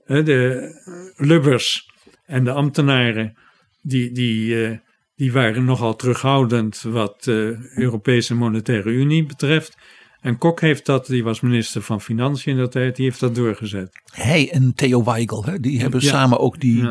De 0.04 1.12
Lubbers 1.16 1.90
en 2.24 2.44
de 2.44 2.52
ambtenaren, 2.52 3.38
die, 3.82 4.12
die, 4.12 4.64
eh, 4.66 4.78
die 5.14 5.32
waren 5.32 5.64
nogal 5.64 5.96
terughoudend 5.96 6.82
wat 6.82 7.24
de 7.24 7.70
Europese 7.74 8.34
Monetaire 8.34 8.90
Unie 8.90 9.26
betreft. 9.26 9.76
En 10.20 10.38
Kok 10.38 10.60
heeft 10.60 10.86
dat, 10.86 11.06
die 11.06 11.24
was 11.24 11.40
minister 11.40 11.82
van 11.82 12.00
Financiën 12.00 12.52
in 12.52 12.58
dat 12.58 12.72
tijd, 12.72 12.96
die 12.96 13.04
heeft 13.04 13.20
dat 13.20 13.34
doorgezet. 13.34 14.02
Hij 14.04 14.50
en 14.50 14.74
Theo 14.74 15.04
Weigel, 15.04 15.44
hè, 15.44 15.60
die 15.60 15.80
hebben 15.80 16.02
samen 16.02 16.38
ook 16.38 16.60
die 16.60 16.82
3% 16.82 16.88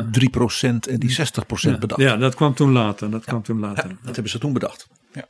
en 0.60 0.98
die 0.98 1.16
60% 1.74 1.78
bedacht. 1.78 2.00
Ja, 2.00 2.16
dat 2.16 2.34
kwam 2.34 2.54
toen 2.54 2.72
later. 2.72 3.10
Dat, 3.10 3.24
kwam 3.24 3.42
toen 3.42 3.58
later. 3.58 3.88
dat 3.88 4.14
hebben 4.14 4.30
ze 4.30 4.38
toen 4.38 4.52
bedacht. 4.52 4.88
Ja. 5.12 5.28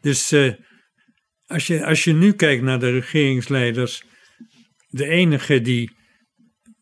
Dus 0.00 0.32
uh, 0.32 0.52
als, 1.46 1.66
je, 1.66 1.86
als 1.86 2.04
je 2.04 2.12
nu 2.12 2.32
kijkt 2.32 2.62
naar 2.62 2.78
de 2.78 2.90
regeringsleiders, 2.90 4.04
de 4.88 5.06
enige 5.06 5.60
die, 5.60 5.96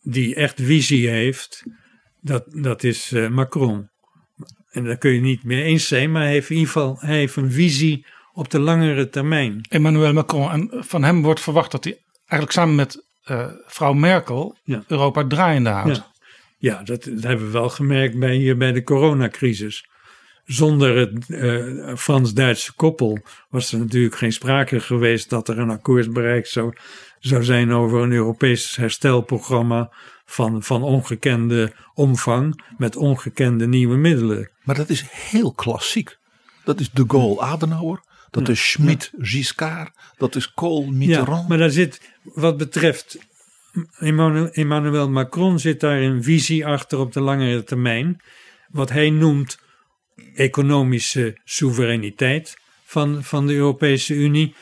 die 0.03 0.35
echt 0.35 0.61
visie 0.63 1.09
heeft, 1.09 1.63
dat, 2.21 2.45
dat 2.49 2.83
is 2.83 3.13
uh, 3.13 3.29
Macron. 3.29 3.89
En 4.71 4.85
daar 4.85 4.99
kun 4.99 5.11
je 5.11 5.21
niet 5.21 5.45
mee 5.45 5.63
eens 5.63 5.89
zijn, 5.89 6.13
maar 6.13 6.23
hij 6.23 6.33
heeft 6.33 6.51
in 6.51 6.57
ieder 6.57 6.73
geval 6.73 6.97
hij 7.01 7.17
heeft 7.17 7.37
een 7.37 7.53
visie 7.53 8.07
op 8.37 8.51
de 8.51 8.59
langere 8.59 9.09
termijn. 9.09 9.67
Emmanuel 9.69 10.13
Macron, 10.13 10.51
en 10.51 10.71
van 10.73 11.05
hem 11.05 11.23
wordt 11.23 11.41
verwacht 11.41 11.71
dat 11.71 11.85
hij 11.85 11.99
eigenlijk 12.19 12.53
samen 12.53 12.75
met 12.75 13.05
uh, 13.31 13.47
vrouw 13.67 13.93
Merkel 13.93 14.57
Ja. 14.63 14.83
Europa 14.87 15.27
draaiende 15.27 15.71
houdt. 15.71 15.97
Ja, 15.97 16.07
ja 16.59 16.83
dat, 16.83 17.05
dat 17.05 17.23
hebben 17.23 17.47
we 17.47 17.53
wel 17.53 17.69
gemerkt 17.69 18.19
bij, 18.19 18.35
hier 18.35 18.57
bij 18.57 18.73
de 18.73 18.83
coronacrisis. 18.83 19.89
Zonder 20.45 20.97
het 20.97 21.31
eh, 21.31 21.97
Frans-Duitse 21.97 22.75
koppel 22.75 23.19
was 23.49 23.73
er 23.73 23.79
natuurlijk 23.79 24.17
geen 24.17 24.33
sprake 24.33 24.81
geweest 24.81 25.31
dat 25.31 25.49
er 25.49 25.59
een 25.59 25.71
akkoord 25.71 26.13
bereikt 26.13 26.49
zou, 26.49 26.73
zou 27.19 27.45
zijn 27.45 27.73
over 27.73 28.03
een 28.03 28.13
Europees 28.13 28.77
herstelprogramma 28.77 29.93
van, 30.25 30.63
van 30.63 30.83
ongekende 30.83 31.73
omvang 31.95 32.63
met 32.77 32.97
ongekende 32.97 33.67
nieuwe 33.67 33.97
middelen. 33.97 34.51
Maar 34.63 34.77
dat 34.77 34.89
is 34.89 35.05
heel 35.11 35.53
klassiek. 35.53 36.17
Dat 36.65 36.81
is 36.81 36.91
de 36.91 37.05
Gaulle 37.07 37.41
Adenauer, 37.41 38.01
dat 38.31 38.49
is 38.49 38.71
Schmidt 38.71 39.13
Giscard, 39.19 39.91
dat 40.17 40.37
is 40.37 40.53
Kohl 40.55 40.91
Mitterrand. 40.91 41.43
Ja, 41.43 41.49
maar 41.49 41.59
daar 41.59 41.71
zit, 41.71 42.01
wat 42.23 42.57
betreft 42.57 43.19
Emmanuel, 43.99 44.51
Emmanuel 44.51 45.11
Macron, 45.11 45.59
zit 45.59 45.81
daar 45.81 46.01
een 46.01 46.23
visie 46.23 46.67
achter 46.67 46.99
op 46.99 47.13
de 47.13 47.21
langere 47.21 47.65
termijn. 47.65 48.21
Wat 48.69 48.91
hij 48.91 49.11
noemt 49.11 49.59
economische 50.35 51.37
soevereiniteit 51.45 52.57
van, 52.85 53.25
van 53.25 53.47
de 53.47 53.55
Europese 53.55 54.15
Unie. 54.15 54.55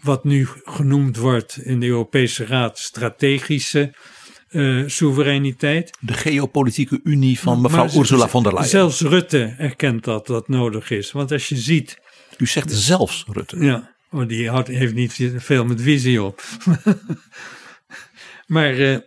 Wat 0.00 0.24
nu 0.24 0.48
genoemd 0.64 1.16
wordt 1.16 1.58
in 1.64 1.80
de 1.80 1.86
Europese 1.86 2.46
Raad 2.46 2.78
strategische 2.78 3.94
uh, 4.50 4.88
soevereiniteit. 4.88 5.90
De 6.00 6.12
geopolitieke 6.12 7.00
unie 7.04 7.38
van 7.38 7.60
mevrouw 7.60 7.84
Maar 7.84 7.96
Ursula 7.96 8.28
von 8.28 8.42
der 8.42 8.52
Leyen. 8.52 8.68
Zelfs 8.68 9.00
Rutte 9.00 9.54
erkent 9.58 10.04
dat 10.04 10.26
dat 10.26 10.48
nodig 10.48 10.90
is. 10.90 11.12
Want 11.12 11.32
als 11.32 11.48
je 11.48 11.56
ziet. 11.56 12.00
U 12.42 12.46
zegt 12.46 12.72
zelfs 12.72 13.24
Rutte. 13.28 13.64
Ja, 13.64 13.94
oh, 14.10 14.28
die 14.28 14.50
houdt, 14.50 14.68
heeft 14.68 14.94
niet 14.94 15.32
veel 15.36 15.64
met 15.64 15.82
visie 15.82 16.22
op. 16.22 16.42
maar 18.46 18.74
uh, 18.74 18.98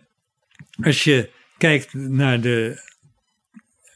als 0.80 1.04
je 1.04 1.30
kijkt 1.58 1.94
naar 1.94 2.40
de, 2.40 2.82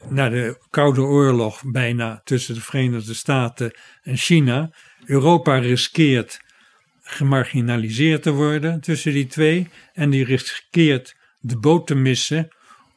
naar 0.09 0.29
de 0.29 0.57
Koude 0.69 1.01
Oorlog 1.01 1.61
bijna 1.65 2.21
tussen 2.23 2.55
de 2.55 2.61
Verenigde 2.61 3.13
Staten 3.13 3.71
en 4.01 4.17
China. 4.17 4.73
Europa 5.05 5.57
riskeert 5.57 6.41
gemarginaliseerd 7.03 8.23
te 8.23 8.31
worden 8.31 8.81
tussen 8.81 9.13
die 9.13 9.27
twee. 9.27 9.67
En 9.93 10.09
die 10.09 10.25
riskeert 10.25 11.15
de 11.39 11.57
boot 11.57 11.87
te 11.87 11.95
missen 11.95 12.47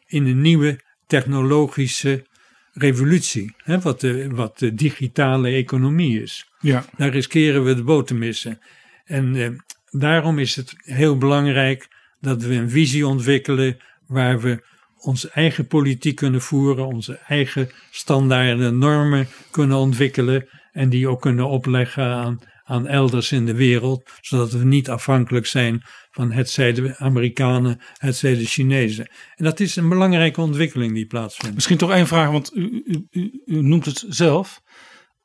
in 0.07 0.27
een 0.27 0.41
nieuwe 0.41 0.81
technologische 1.07 2.27
revolutie. 2.75 3.55
Hè, 3.57 3.81
wat, 3.81 4.01
de, 4.01 4.29
wat 4.31 4.59
de 4.59 4.75
digitale 4.75 5.49
economie 5.49 6.23
is. 6.23 6.49
Ja. 6.61 6.85
Daar 6.97 7.11
riskeren 7.11 7.65
we 7.65 7.75
de 7.75 7.83
boot 7.83 8.07
te 8.07 8.15
missen. 8.15 8.59
En 9.05 9.37
eh, 9.37 9.49
daarom 9.91 10.39
is 10.39 10.57
het 10.57 10.75
heel 10.79 11.19
belangrijk 11.19 11.89
dat 12.21 12.43
we 12.43 12.55
een 12.55 12.71
visie 12.71 13.07
ontwikkelen 13.07 13.77
waar 14.07 14.41
we 14.41 14.63
onze 14.99 15.31
eigen 15.31 15.67
politiek 15.67 16.17
kunnen 16.17 16.41
voeren, 16.41 16.87
onze 16.87 17.19
eigen 17.19 17.71
standaarden, 17.91 18.79
normen 18.79 19.27
kunnen 19.51 19.77
ontwikkelen 19.77 20.49
en 20.73 20.89
die 20.89 21.09
ook 21.09 21.21
kunnen 21.21 21.49
opleggen 21.49 22.05
aan, 22.05 22.41
aan 22.65 22.87
elders 22.87 23.33
in 23.33 23.47
de 23.47 23.55
wereld, 23.55 24.11
zodat 24.21 24.53
we 24.53 24.65
niet 24.65 24.91
afhankelijk 24.91 25.47
zijn 25.47 25.83
van 26.11 26.33
hetzij 26.33 26.73
de 26.73 26.97
Amerikanen, 26.99 27.81
hetzij 27.97 28.37
de 28.37 28.45
Chinezen. 28.45 29.11
En 29.35 29.45
dat 29.45 29.61
is 29.61 29.77
een 29.77 29.89
belangrijke 29.89 30.41
ontwikkeling 30.41 30.95
die 30.95 31.07
plaatsvindt. 31.07 31.55
Misschien 31.55 31.77
toch 31.77 31.91
één 31.91 32.07
vraag, 32.07 32.31
want 32.31 32.57
u, 32.57 32.83
u, 32.85 33.07
u, 33.11 33.43
u 33.45 33.63
noemt 33.63 33.85
het 33.85 34.05
zelf. 34.09 34.63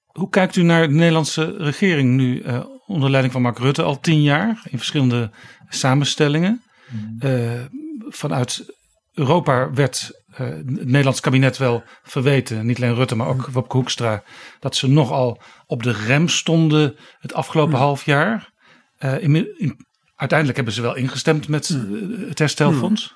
Hoe 0.06 0.30
kijkt 0.30 0.56
u 0.56 0.62
naar 0.62 0.88
de 0.88 0.94
Nederlandse 0.94 1.56
regering 1.58 2.16
nu 2.16 2.42
uh, 2.42 2.66
onder 2.86 3.10
leiding 3.10 3.34
van 3.34 3.42
Mark 3.42 3.60
Rutte 3.60 3.84
al 3.84 4.00
tien 4.00 4.22
jaar 4.22 4.62
in 4.70 4.78
verschillende 4.78 5.32
samenstellingen? 5.68 6.64
Mm. 6.90 7.18
Uh, 7.20 7.66
vanuit 8.08 8.78
Europa 9.14 9.74
werd 9.74 10.19
het 10.46 10.86
Nederlands 10.86 11.20
kabinet 11.20 11.58
wel 11.58 11.84
verweten, 12.04 12.66
niet 12.66 12.78
alleen 12.78 12.96
Rutte, 12.96 13.16
maar 13.16 13.28
ook 13.28 13.48
Wopke 13.48 13.78
Hoekstra, 13.78 14.24
dat 14.60 14.76
ze 14.76 14.88
nogal 14.88 15.42
op 15.66 15.84
de 15.84 15.92
rem 15.92 16.28
stonden 16.28 16.96
het 17.20 17.34
afgelopen 17.34 17.74
mm. 17.74 17.80
half 17.80 18.06
jaar. 18.06 18.52
In, 19.00 19.36
in, 19.58 19.86
uiteindelijk 20.16 20.58
hebben 20.58 20.76
ze 20.76 20.82
wel 20.82 20.96
ingestemd 20.96 21.48
met 21.48 21.70
mm. 21.70 22.28
het 22.28 22.40
herstelfonds. 22.40 23.16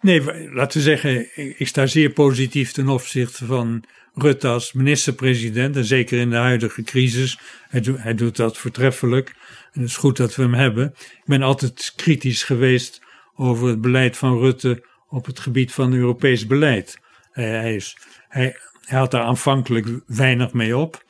Nee, 0.00 0.50
laten 0.52 0.78
we 0.78 0.84
zeggen, 0.84 1.36
ik 1.58 1.68
sta 1.68 1.86
zeer 1.86 2.10
positief 2.10 2.72
ten 2.72 2.88
opzichte 2.88 3.44
van 3.44 3.84
Rutte 4.14 4.48
als 4.48 4.72
minister-president. 4.72 5.76
En 5.76 5.84
zeker 5.84 6.18
in 6.18 6.30
de 6.30 6.36
huidige 6.36 6.82
crisis. 6.82 7.38
Hij, 7.68 7.80
do, 7.80 7.96
hij 7.96 8.14
doet 8.14 8.36
dat 8.36 8.58
voortreffelijk. 8.58 9.28
En 9.72 9.80
het 9.80 9.90
is 9.90 9.96
goed 9.96 10.16
dat 10.16 10.34
we 10.34 10.42
hem 10.42 10.54
hebben. 10.54 10.94
Ik 10.96 11.22
ben 11.24 11.42
altijd 11.42 11.92
kritisch 11.96 12.42
geweest 12.42 13.00
over 13.34 13.68
het 13.68 13.80
beleid 13.80 14.16
van 14.16 14.38
Rutte 14.38 14.84
op 15.10 15.26
het 15.26 15.40
gebied 15.40 15.72
van 15.72 15.92
Europees 15.92 16.46
beleid. 16.46 16.98
Hij, 17.32 17.74
is, 17.74 17.96
hij, 18.28 18.56
hij 18.84 18.98
had 18.98 19.10
daar 19.10 19.22
aanvankelijk 19.22 19.86
weinig 20.06 20.52
mee 20.52 20.76
op. 20.76 21.04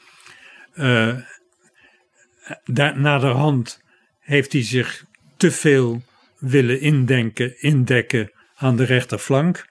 Uh, 0.75 1.17
daar, 2.65 2.99
naderhand 2.99 3.83
heeft 4.21 4.53
hij 4.53 4.65
zich 4.65 5.05
te 5.37 5.51
veel 5.51 6.03
willen 6.39 6.81
indenken, 6.81 7.63
indekken 7.63 8.33
aan 8.55 8.77
de 8.77 8.85
rechterflank. 8.85 9.69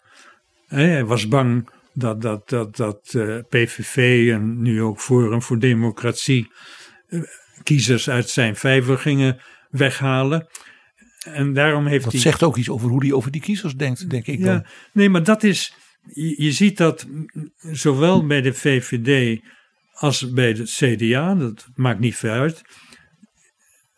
Hij 0.67 1.05
was 1.05 1.27
bang 1.27 1.69
dat, 1.93 2.21
dat, 2.21 2.49
dat, 2.49 2.75
dat 2.75 3.13
uh, 3.15 3.39
PVV 3.49 4.29
en 4.31 4.61
nu 4.61 4.81
ook 4.81 4.99
Forum 4.99 5.41
voor 5.41 5.59
Democratie 5.59 6.51
kiezers 7.63 8.09
uit 8.09 8.29
zijn 8.29 8.55
vijver 8.55 8.97
gingen 8.97 9.41
weghalen. 9.69 10.47
En 11.19 11.53
daarom 11.53 11.85
heeft 11.85 12.03
dat 12.03 12.13
zegt 12.13 12.43
ook 12.43 12.57
iets 12.57 12.69
over 12.69 12.89
hoe 12.89 13.03
hij 13.03 13.13
over 13.13 13.31
die 13.31 13.41
kiezers 13.41 13.75
denkt, 13.75 14.09
denk 14.09 14.27
ik. 14.27 14.39
Ja, 14.39 14.45
dan. 14.45 14.65
nee, 14.91 15.09
maar 15.09 15.23
dat 15.23 15.43
is. 15.43 15.73
Je, 16.13 16.43
je 16.43 16.51
ziet 16.51 16.77
dat 16.77 17.07
zowel 17.71 18.25
bij 18.25 18.41
de 18.41 18.53
VVD 18.53 19.41
als 19.93 20.31
bij 20.31 20.53
de 20.53 20.63
CDA, 20.63 21.35
dat 21.35 21.67
maakt 21.75 21.99
niet 21.99 22.15
veel 22.15 22.31
uit, 22.31 22.61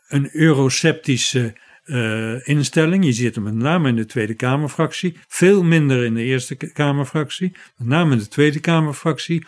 een 0.07 0.30
euroceptische 0.31 1.56
uh, 1.85 2.48
instelling. 2.48 3.06
Je 3.06 3.11
ziet 3.11 3.35
het 3.35 3.43
met 3.43 3.53
name 3.53 3.89
in 3.89 3.95
de 3.95 4.06
Tweede 4.06 4.34
Kamerfractie, 4.34 5.18
veel 5.27 5.64
minder 5.64 6.06
in 6.06 6.14
de 6.14 6.23
Eerste 6.23 6.56
Kamerfractie, 6.56 7.52
met 7.77 7.88
name 7.88 8.11
in 8.11 8.18
de 8.18 8.27
Tweede 8.27 8.60
Kamerfractie. 8.60 9.45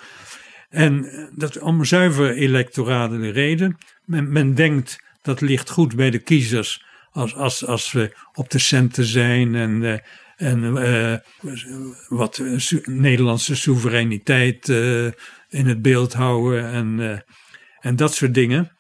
En 0.69 1.05
dat 1.35 1.59
om 1.59 1.85
zuiver 1.85 2.35
electorale 2.35 3.31
reden. 3.31 3.77
Men, 4.05 4.31
men 4.31 4.55
denkt 4.55 5.03
dat 5.21 5.41
ligt 5.41 5.69
goed 5.69 5.95
bij 5.95 6.09
de 6.09 6.19
kiezers 6.19 6.85
als, 7.13 7.35
als, 7.35 7.65
als 7.65 7.91
we 7.91 8.17
op 8.33 8.49
de 8.49 8.59
centen 8.59 9.05
zijn 9.05 9.55
en, 9.55 9.81
uh, 9.81 9.97
en 10.35 10.63
uh, 10.63 11.15
wat 12.07 12.41
Nederlandse 12.83 13.55
soevereiniteit 13.55 14.67
uh, 14.67 15.05
in 15.49 15.67
het 15.67 15.81
beeld 15.81 16.13
houden 16.13 16.65
en, 16.71 17.23
en 17.79 17.95
dat 17.95 18.13
soort 18.13 18.33
dingen. 18.33 18.71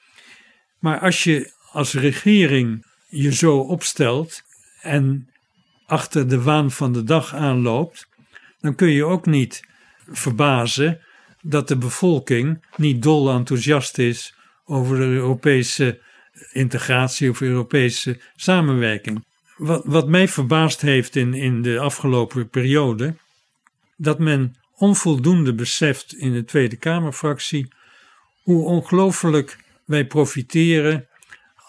Maar 0.79 0.99
als 0.99 1.23
je 1.23 1.51
als 1.71 1.93
regering 1.93 2.85
je 3.09 3.33
zo 3.33 3.57
opstelt 3.57 4.41
en 4.81 5.29
achter 5.85 6.29
de 6.29 6.41
waan 6.41 6.71
van 6.71 6.93
de 6.93 7.03
dag 7.03 7.33
aanloopt, 7.33 8.07
dan 8.59 8.75
kun 8.75 8.89
je 8.89 9.05
ook 9.05 9.25
niet 9.25 9.67
verbazen 10.11 10.99
dat 11.41 11.67
de 11.67 11.77
bevolking 11.77 12.65
niet 12.75 13.01
dol 13.01 13.31
enthousiast 13.31 13.97
is 13.97 14.35
over 14.65 14.97
de 14.97 15.03
Europese 15.03 16.01
integratie 16.51 17.29
of 17.29 17.41
Europese 17.41 18.19
samenwerking. 18.35 19.25
Wat, 19.57 19.81
wat 19.85 20.07
mij 20.07 20.27
verbaasd 20.27 20.81
heeft 20.81 21.15
in, 21.15 21.33
in 21.33 21.61
de 21.61 21.79
afgelopen 21.79 22.49
periode, 22.49 23.15
dat 23.97 24.19
men 24.19 24.55
onvoldoende 24.75 25.53
beseft 25.53 26.15
in 26.15 26.33
de 26.33 26.45
Tweede 26.45 26.75
Kamerfractie 26.75 27.67
hoe 28.41 28.65
ongelooflijk 28.65 29.57
wij 29.85 30.05
profiteren 30.05 31.07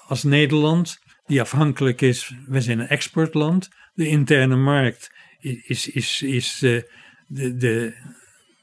als 0.07 0.23
Nederland, 0.23 0.99
die 1.27 1.41
afhankelijk 1.41 2.01
is, 2.01 2.35
we 2.47 2.61
zijn 2.61 2.79
een 2.79 2.89
exportland. 2.89 3.71
De 3.95 4.09
interne 4.09 4.57
markt 4.57 5.13
is, 5.41 5.89
is, 5.89 6.23
is 6.23 6.59
de, 6.59 6.91
de, 7.27 7.57
de, 7.57 7.95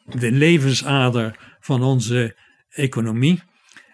de 0.06 0.32
levensader 0.32 1.56
van 1.60 1.84
onze 1.84 2.36
economie. 2.70 3.42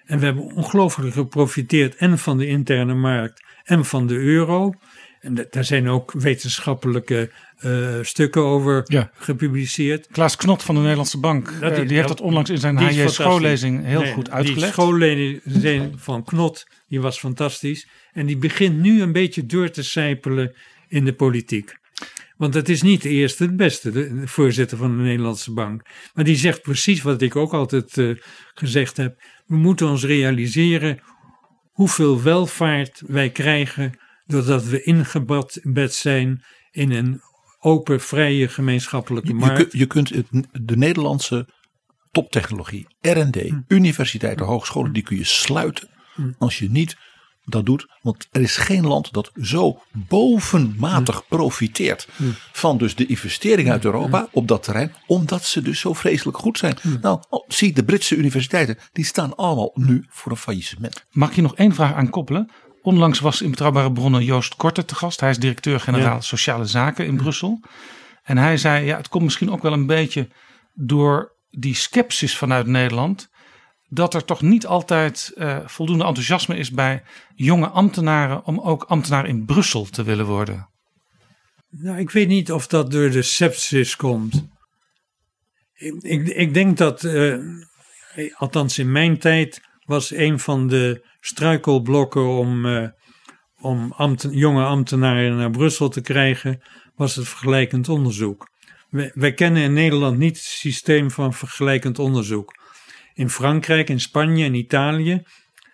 En 0.07 0.19
we 0.19 0.25
hebben 0.25 0.43
ongelooflijk 0.55 1.13
geprofiteerd 1.13 1.95
en 1.95 2.17
van 2.17 2.38
de 2.38 2.47
interne 2.47 2.93
markt 2.93 3.43
en 3.63 3.85
van 3.85 4.07
de 4.07 4.15
euro. 4.15 4.73
En 5.19 5.47
daar 5.49 5.63
zijn 5.63 5.89
ook 5.89 6.11
wetenschappelijke 6.11 7.31
uh, 7.65 7.97
stukken 8.01 8.41
over 8.41 8.84
ja. 8.85 9.11
gepubliceerd. 9.13 10.07
Klaas 10.11 10.35
Knot 10.35 10.63
van 10.63 10.75
de 10.75 10.81
Nederlandse 10.81 11.19
Bank, 11.19 11.49
uh, 11.49 11.75
die, 11.75 11.97
heeft 11.97 12.07
dat 12.07 12.21
onlangs 12.21 12.49
in 12.49 12.57
zijn 12.57 12.77
HJ 12.77 13.07
schoollezing 13.07 13.85
heel 13.85 14.01
nee, 14.01 14.13
goed 14.13 14.29
uitgelegd. 14.29 14.61
Die 14.61 14.71
schoollezing 14.71 15.93
van 15.95 16.23
Knot, 16.23 16.67
die 16.88 17.01
was 17.01 17.19
fantastisch. 17.19 17.88
En 18.13 18.25
die 18.25 18.38
begint 18.38 18.77
nu 18.77 19.01
een 19.01 19.11
beetje 19.11 19.45
door 19.45 19.69
te 19.69 19.84
sijpelen 19.84 20.55
in 20.88 21.05
de 21.05 21.13
politiek. 21.13 21.75
Want 22.38 22.53
het 22.53 22.69
is 22.69 22.81
niet 22.81 23.01
de 23.01 23.09
eerste 23.09 23.43
het 23.43 23.55
beste, 23.55 23.91
de 23.91 24.27
voorzitter 24.27 24.77
van 24.77 24.97
de 24.97 25.03
Nederlandse 25.03 25.53
Bank. 25.53 25.81
Maar 26.14 26.23
die 26.23 26.35
zegt 26.35 26.61
precies 26.61 27.01
wat 27.01 27.22
ik 27.22 27.35
ook 27.35 27.53
altijd 27.53 27.97
uh, 27.97 28.18
gezegd 28.53 28.97
heb. 28.97 29.22
We 29.45 29.55
moeten 29.55 29.88
ons 29.88 30.03
realiseren 30.03 30.99
hoeveel 31.72 32.22
welvaart 32.22 33.01
wij 33.05 33.30
krijgen 33.30 33.99
doordat 34.26 34.65
we 34.65 34.84
ingebed 34.84 35.93
zijn 35.93 36.43
in 36.72 36.91
een 36.91 37.22
open, 37.59 38.01
vrije 38.01 38.47
gemeenschappelijke 38.47 39.34
markt. 39.34 39.57
Je, 39.57 39.68
je, 39.72 39.77
je 39.77 39.85
kunt 39.85 40.09
het, 40.09 40.27
de 40.51 40.77
Nederlandse 40.77 41.47
toptechnologie, 42.11 42.88
R&D, 43.01 43.35
hm. 43.35 43.61
universiteiten, 43.68 44.45
hogescholen, 44.45 44.93
die 44.93 45.03
kun 45.03 45.18
je 45.18 45.23
sluiten 45.23 45.89
hm. 46.14 46.31
als 46.38 46.59
je 46.59 46.69
niet 46.69 46.97
dat 47.49 47.65
doet. 47.65 47.86
Want 48.02 48.28
er 48.32 48.41
is 48.41 48.57
geen 48.57 48.88
land 48.88 49.14
dat 49.14 49.32
zo 49.41 49.82
bovenmatig 49.91 51.28
profiteert 51.28 52.07
van 52.52 52.78
dus 52.78 52.95
de 52.95 53.06
investeringen 53.06 53.72
uit 53.72 53.86
Europa 53.86 54.28
op 54.32 54.48
dat 54.48 54.64
terrein. 54.64 54.94
Omdat 55.06 55.45
ze 55.45 55.61
dus 55.61 55.80
zo 55.80 55.94
vreselijk 55.94 56.38
goed 56.38 56.57
zijn. 56.57 56.78
Nou, 57.02 57.19
zie 57.48 57.74
de 57.74 57.84
Britse 57.84 58.15
universiteiten, 58.15 58.78
die 58.91 59.06
staan 59.06 59.36
allemaal 59.36 59.72
nu 59.74 60.06
voor 60.10 60.32
een 60.32 60.38
faillissement. 60.38 61.06
Mag 61.11 61.36
je 61.36 61.41
nog 61.41 61.56
één 61.56 61.74
vraag 61.74 61.94
aan 61.94 62.10
koppelen? 62.10 62.49
Onlangs 62.82 63.19
was 63.19 63.41
in 63.41 63.49
Betrouwbare 63.49 63.91
Bronnen 63.91 64.24
Joost 64.24 64.56
Korte 64.56 64.86
te 64.86 64.95
gast. 64.95 65.19
Hij 65.19 65.30
is 65.30 65.38
directeur-generaal 65.38 66.15
ja. 66.15 66.22
Sociale 66.22 66.65
Zaken 66.65 67.06
in 67.06 67.18
Brussel. 67.18 67.60
En 68.24 68.38
hij 68.38 68.57
zei, 68.57 68.86
ja, 68.86 68.98
het 68.98 69.10
komt 69.10 69.24
misschien 69.24 69.52
ook 69.52 69.61
wel 69.61 69.74
een 69.74 69.86
beetje 69.86 70.28
door 70.74 71.36
die 71.49 71.76
scepsis 71.76 72.38
vanuit 72.38 72.68
Nederland 72.68 73.30
dat 73.89 74.14
er 74.14 74.26
toch 74.26 74.41
niet 74.41 74.65
altijd 74.65 75.31
uh, 75.35 75.59
voldoende 75.65 76.05
enthousiasme 76.05 76.57
is 76.57 76.72
bij 76.72 77.03
jonge 77.35 77.68
ambtenaren 77.68 78.45
om 78.45 78.59
ook 78.59 78.84
ambtenaar 78.84 79.27
in 79.27 79.45
Brussel 79.45 79.85
te 79.85 80.03
willen 80.03 80.26
worden. 80.26 80.69
Nou, 81.69 81.99
ik 81.99 82.09
weet 82.09 82.27
niet 82.27 82.51
of 82.51 82.68
dat 82.68 82.91
door 82.91 83.09
de 83.09 83.22
sepsis 83.22 83.95
komt. 83.95 84.47
Ik, 86.01 86.27
ik, 86.27 86.53
denk 86.53 86.77
dat, 86.77 87.03
uh, 87.03 87.43
althans 88.38 88.80
in 88.80 88.91
mijn 88.91 89.18
tijd, 89.18 89.61
was 89.85 90.11
een 90.11 90.39
van 90.39 90.68
de 90.68 91.05
struikelblokken 91.19 92.27
om, 92.27 92.65
uh, 92.65 92.88
om 93.59 93.93
jonge 94.31 94.65
ambtenaren 94.65 95.38
naar 95.38 95.51
Brussel 95.51 95.89
te 95.89 96.01
krijgen, 96.01 96.61
was 96.95 97.15
het 97.15 97.27
vergelijkend 97.27 97.89
onderzoek. 97.89 98.49
Wij, 98.89 99.11
wij 99.14 99.34
kennen 99.34 99.64
in 99.64 99.73
Nederland 99.73 100.18
niet 100.18 100.35
het 100.35 100.45
systeem 100.45 101.11
van 101.11 101.34
vergelijkend 101.34 101.99
onderzoek 101.99 102.55
in 103.18 103.30
Frankrijk, 103.30 103.89
in 103.89 103.99
Spanje 103.99 104.45
en 104.45 104.53
Italië, 104.53 105.23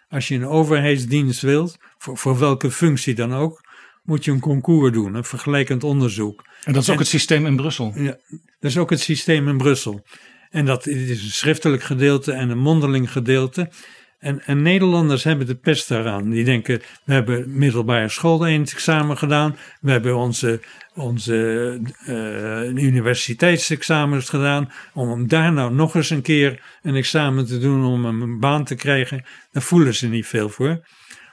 als 0.10 0.28
je 0.28 0.36
een 0.36 0.48
overheidsdienst 0.48 1.42
wilt, 1.42 1.78
voor, 1.98 2.18
voor 2.18 2.40
welke 2.40 2.72
functie 2.72 3.14
dan 3.14 3.34
ook, 3.34 3.62
moet 4.04 4.26
je 4.26 4.32
een 4.32 4.40
concours 4.40 4.94
doen, 4.94 5.16
een 5.16 5.24
vergelijkend 5.24 5.84
onderzoek. 5.84 6.44
En 6.64 6.74
dat 6.74 6.82
is 6.82 6.90
ook 6.90 7.00
het 7.00 7.08
systeem 7.08 7.46
in 7.46 7.56
Brussel? 7.56 7.94
Ja, 7.96 8.18
dat 8.60 8.72
is 8.72 8.78
ook 8.78 8.90
het 8.90 9.00
systeem 9.00 9.48
in 9.48 9.58
Brussel. 9.58 10.06
En 10.50 10.66
dat 10.66 10.88
is 10.88 11.24
een 11.24 11.32
schriftelijk 11.32 11.84
gedeelte 11.84 12.32
en 12.32 12.50
een 12.50 12.58
mondeling 12.58 13.12
gedeelte. 13.12 13.70
En, 14.24 14.46
en, 14.46 14.62
Nederlanders 14.62 15.24
hebben 15.24 15.48
de 15.48 15.56
pest 15.56 15.88
daaraan. 15.88 16.30
Die 16.30 16.44
denken, 16.44 16.82
we 17.04 17.14
hebben 17.14 17.58
middelbare 17.58 18.10
school 18.10 18.46
examen 18.46 19.18
gedaan. 19.18 19.56
We 19.82 19.92
hebben 19.92 20.18
onze, 20.18 20.60
onze 20.96 21.80
uh, 22.08 22.84
universiteitsexamens 22.84 24.30
gedaan. 24.30 24.72
Om 24.94 25.28
daar 25.28 25.54
nou 25.54 25.74
nog 25.74 25.96
eens 25.96 26.10
een 26.10 26.22
keer 26.22 26.62
een 26.82 26.96
examen 26.96 27.46
te 27.46 27.60
doen 27.60 27.86
om 27.86 28.06
een 28.06 28.40
baan 28.40 28.64
te 28.64 28.76
krijgen. 28.76 29.26
Daar 29.52 29.64
voelen 29.64 29.96
ze 29.96 30.08
niet 30.08 30.28
veel 30.28 30.50
voor. 30.50 30.88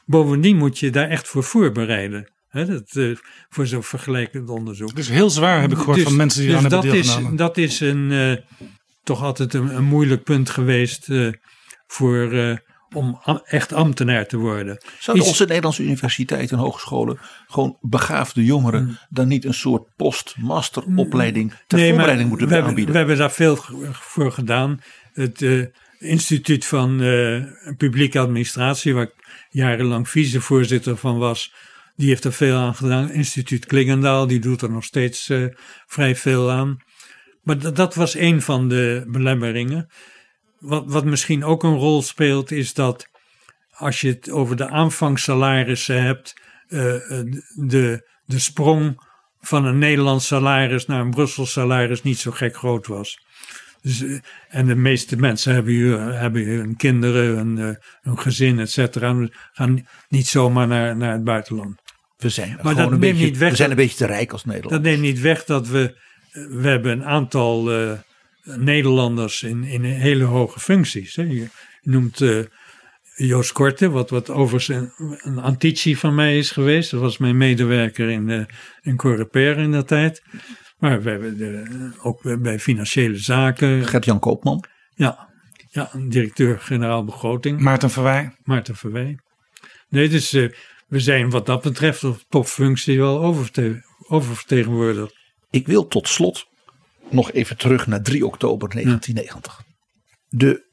Bovendien 0.04 0.56
moet 0.56 0.78
je 0.78 0.90
daar 0.90 1.08
echt 1.08 1.28
voor 1.28 1.44
voorbereiden. 1.44 2.30
Hè, 2.48 2.66
dat, 2.66 2.94
uh, 2.94 3.16
voor 3.48 3.66
zo'n 3.66 3.82
vergelijkend 3.82 4.48
onderzoek. 4.48 4.96
Dus 4.96 5.08
heel 5.08 5.30
zwaar 5.30 5.60
heb 5.60 5.70
ik 5.70 5.78
gehoord 5.78 5.96
dus, 5.96 6.04
van 6.06 6.16
mensen 6.16 6.40
die 6.40 6.48
dus 6.48 6.56
aan 6.56 6.70
hebben 6.70 6.82
dat 6.82 6.92
deelgenomen. 6.92 7.32
Is, 7.32 7.38
dat 7.38 7.56
is 7.56 7.80
een, 7.80 8.10
uh, 8.10 8.36
toch 9.02 9.22
altijd 9.22 9.54
een, 9.54 9.76
een, 9.76 9.84
moeilijk 9.84 10.22
punt 10.22 10.50
geweest 10.50 11.08
voor 11.86 12.58
om 12.94 13.20
echt 13.44 13.72
ambtenaar 13.72 14.26
te 14.26 14.36
worden. 14.36 14.78
Zouden 14.98 15.26
onze 15.26 15.44
Nederlandse 15.44 15.82
universiteiten 15.82 16.56
en 16.56 16.62
hogescholen 16.62 17.18
gewoon 17.48 17.78
begaafde 17.80 18.44
jongeren 18.44 18.82
mm. 18.82 18.98
dan 19.08 19.28
niet 19.28 19.44
een 19.44 19.54
soort 19.54 19.96
post-masteropleiding 19.96 21.52
ter 21.66 21.78
nee, 21.78 21.88
voorbereiding 21.88 22.28
moeten 22.28 22.48
we 22.48 22.54
aanbieden? 22.54 22.74
Hebben, 22.76 22.92
we 22.92 22.98
hebben 22.98 23.16
daar 23.16 23.30
veel 23.30 23.56
voor 23.92 24.32
gedaan. 24.32 24.80
Het 25.12 25.40
uh, 25.40 25.66
instituut 25.98 26.66
van 26.66 27.02
uh, 27.02 27.44
publieke 27.76 28.18
administratie, 28.18 28.94
waar 28.94 29.02
ik 29.02 29.14
jarenlang 29.50 30.08
vicevoorzitter 30.08 30.96
van 30.96 31.18
was, 31.18 31.54
die 31.96 32.08
heeft 32.08 32.24
er 32.24 32.32
veel 32.32 32.56
aan 32.56 32.74
gedaan. 32.74 33.10
Instituut 33.10 33.66
Klingendaal, 33.66 34.26
die 34.26 34.38
doet 34.38 34.62
er 34.62 34.70
nog 34.70 34.84
steeds 34.84 35.28
uh, 35.28 35.46
vrij 35.86 36.16
veel 36.16 36.50
aan. 36.50 36.78
Maar 37.42 37.74
dat 37.74 37.94
was 37.94 38.14
een 38.16 38.42
van 38.42 38.68
de 38.68 39.04
belemmeringen 39.06 39.88
wat, 40.60 40.84
wat 40.86 41.04
misschien 41.04 41.44
ook 41.44 41.62
een 41.62 41.76
rol 41.76 42.02
speelt, 42.02 42.50
is 42.50 42.74
dat 42.74 43.08
als 43.70 44.00
je 44.00 44.08
het 44.08 44.30
over 44.30 44.56
de 44.56 44.68
aanvangssalarissen 44.68 46.02
hebt, 46.02 46.34
uh, 46.68 46.80
de, 47.54 48.08
de 48.24 48.38
sprong 48.38 49.08
van 49.40 49.64
een 49.64 49.78
Nederlands 49.78 50.26
salaris 50.26 50.86
naar 50.86 51.00
een 51.00 51.10
Brussels 51.10 51.52
salaris 51.52 52.02
niet 52.02 52.18
zo 52.18 52.30
gek 52.30 52.56
groot 52.56 52.86
was. 52.86 53.18
Dus, 53.82 54.02
uh, 54.02 54.20
en 54.48 54.66
de 54.66 54.74
meeste 54.74 55.16
mensen 55.16 55.54
hebben, 55.54 56.18
hebben 56.18 56.46
hun 56.46 56.76
kinderen, 56.76 57.36
hun, 57.36 57.78
hun 58.02 58.18
gezin, 58.18 58.58
et 58.58 58.70
cetera. 58.70 59.28
Gaan 59.52 59.86
niet 60.08 60.26
zomaar 60.26 60.66
naar, 60.66 60.96
naar 60.96 61.12
het 61.12 61.24
buitenland. 61.24 61.80
We 62.16 62.28
zijn, 62.28 62.58
maar 62.62 62.74
dat 62.74 62.90
een 62.92 63.00
beetje, 63.00 63.24
niet 63.24 63.38
weg, 63.38 63.50
we 63.50 63.56
zijn 63.56 63.70
een 63.70 63.76
beetje 63.76 63.96
te 63.96 64.06
rijk 64.06 64.32
als 64.32 64.44
Nederland. 64.44 64.72
Dat 64.72 64.82
neemt 64.82 65.02
niet 65.02 65.20
weg 65.20 65.44
dat 65.44 65.68
we, 65.68 65.96
we 66.32 66.68
hebben 66.68 66.92
een 66.92 67.04
aantal 67.04 67.70
Nederlanders 68.44 69.42
in, 69.42 69.64
in 69.64 69.84
hele 69.84 70.24
hoge 70.24 70.60
functies. 70.60 71.16
Hè. 71.16 71.22
Je 71.22 71.48
noemt 71.82 72.20
uh, 72.20 72.44
Joost 73.14 73.52
Korte, 73.52 73.90
wat, 73.90 74.10
wat 74.10 74.30
overigens 74.30 74.68
een, 74.68 75.18
een 75.18 75.38
antitie 75.38 75.98
van 75.98 76.14
mij 76.14 76.38
is 76.38 76.50
geweest. 76.50 76.90
Dat 76.90 77.00
was 77.00 77.18
mijn 77.18 77.36
medewerker 77.36 78.08
in, 78.10 78.28
uh, 78.28 78.44
in 78.82 78.96
Coreper 78.96 79.58
in 79.58 79.72
dat 79.72 79.88
tijd. 79.88 80.22
Maar 80.78 81.02
we 81.02 81.10
hebben 81.10 81.36
de, 81.36 81.92
ook 82.02 82.42
bij 82.42 82.58
financiële 82.58 83.18
zaken. 83.18 83.86
Gert-Jan 83.86 84.18
Koopman. 84.18 84.64
Ja, 84.94 85.28
ja 85.70 85.90
directeur-generaal 86.08 87.04
begroting. 87.04 87.60
Maarten 87.60 87.90
Verwij. 87.90 88.36
Maarten 88.42 88.76
Verwij. 88.76 89.18
Nee, 89.88 90.08
dus 90.08 90.32
uh, 90.32 90.50
we 90.88 91.00
zijn 91.00 91.30
wat 91.30 91.46
dat 91.46 91.62
betreft 91.62 92.04
op 92.04 92.22
topfunctie 92.28 92.98
wel 92.98 93.20
oververte 93.22 93.88
oververtegenwoordigd. 94.08 95.16
Ik 95.50 95.66
wil 95.66 95.86
tot 95.86 96.08
slot 96.08 96.49
nog 97.12 97.32
even 97.32 97.56
terug 97.56 97.86
naar 97.86 98.02
3 98.02 98.26
oktober 98.26 98.68
1990. 98.68 99.62
De, 100.28 100.68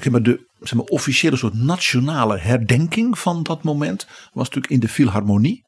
zeg 0.00 0.12
maar, 0.12 0.22
de 0.22 0.50
zeg 0.60 0.74
maar, 0.74 0.84
officiële 0.84 1.36
soort 1.36 1.54
nationale 1.54 2.38
herdenking 2.38 3.18
van 3.18 3.42
dat 3.42 3.62
moment 3.62 4.06
was 4.32 4.44
natuurlijk 4.44 4.72
in 4.72 4.80
de 4.80 4.88
Philharmonie 4.88 5.64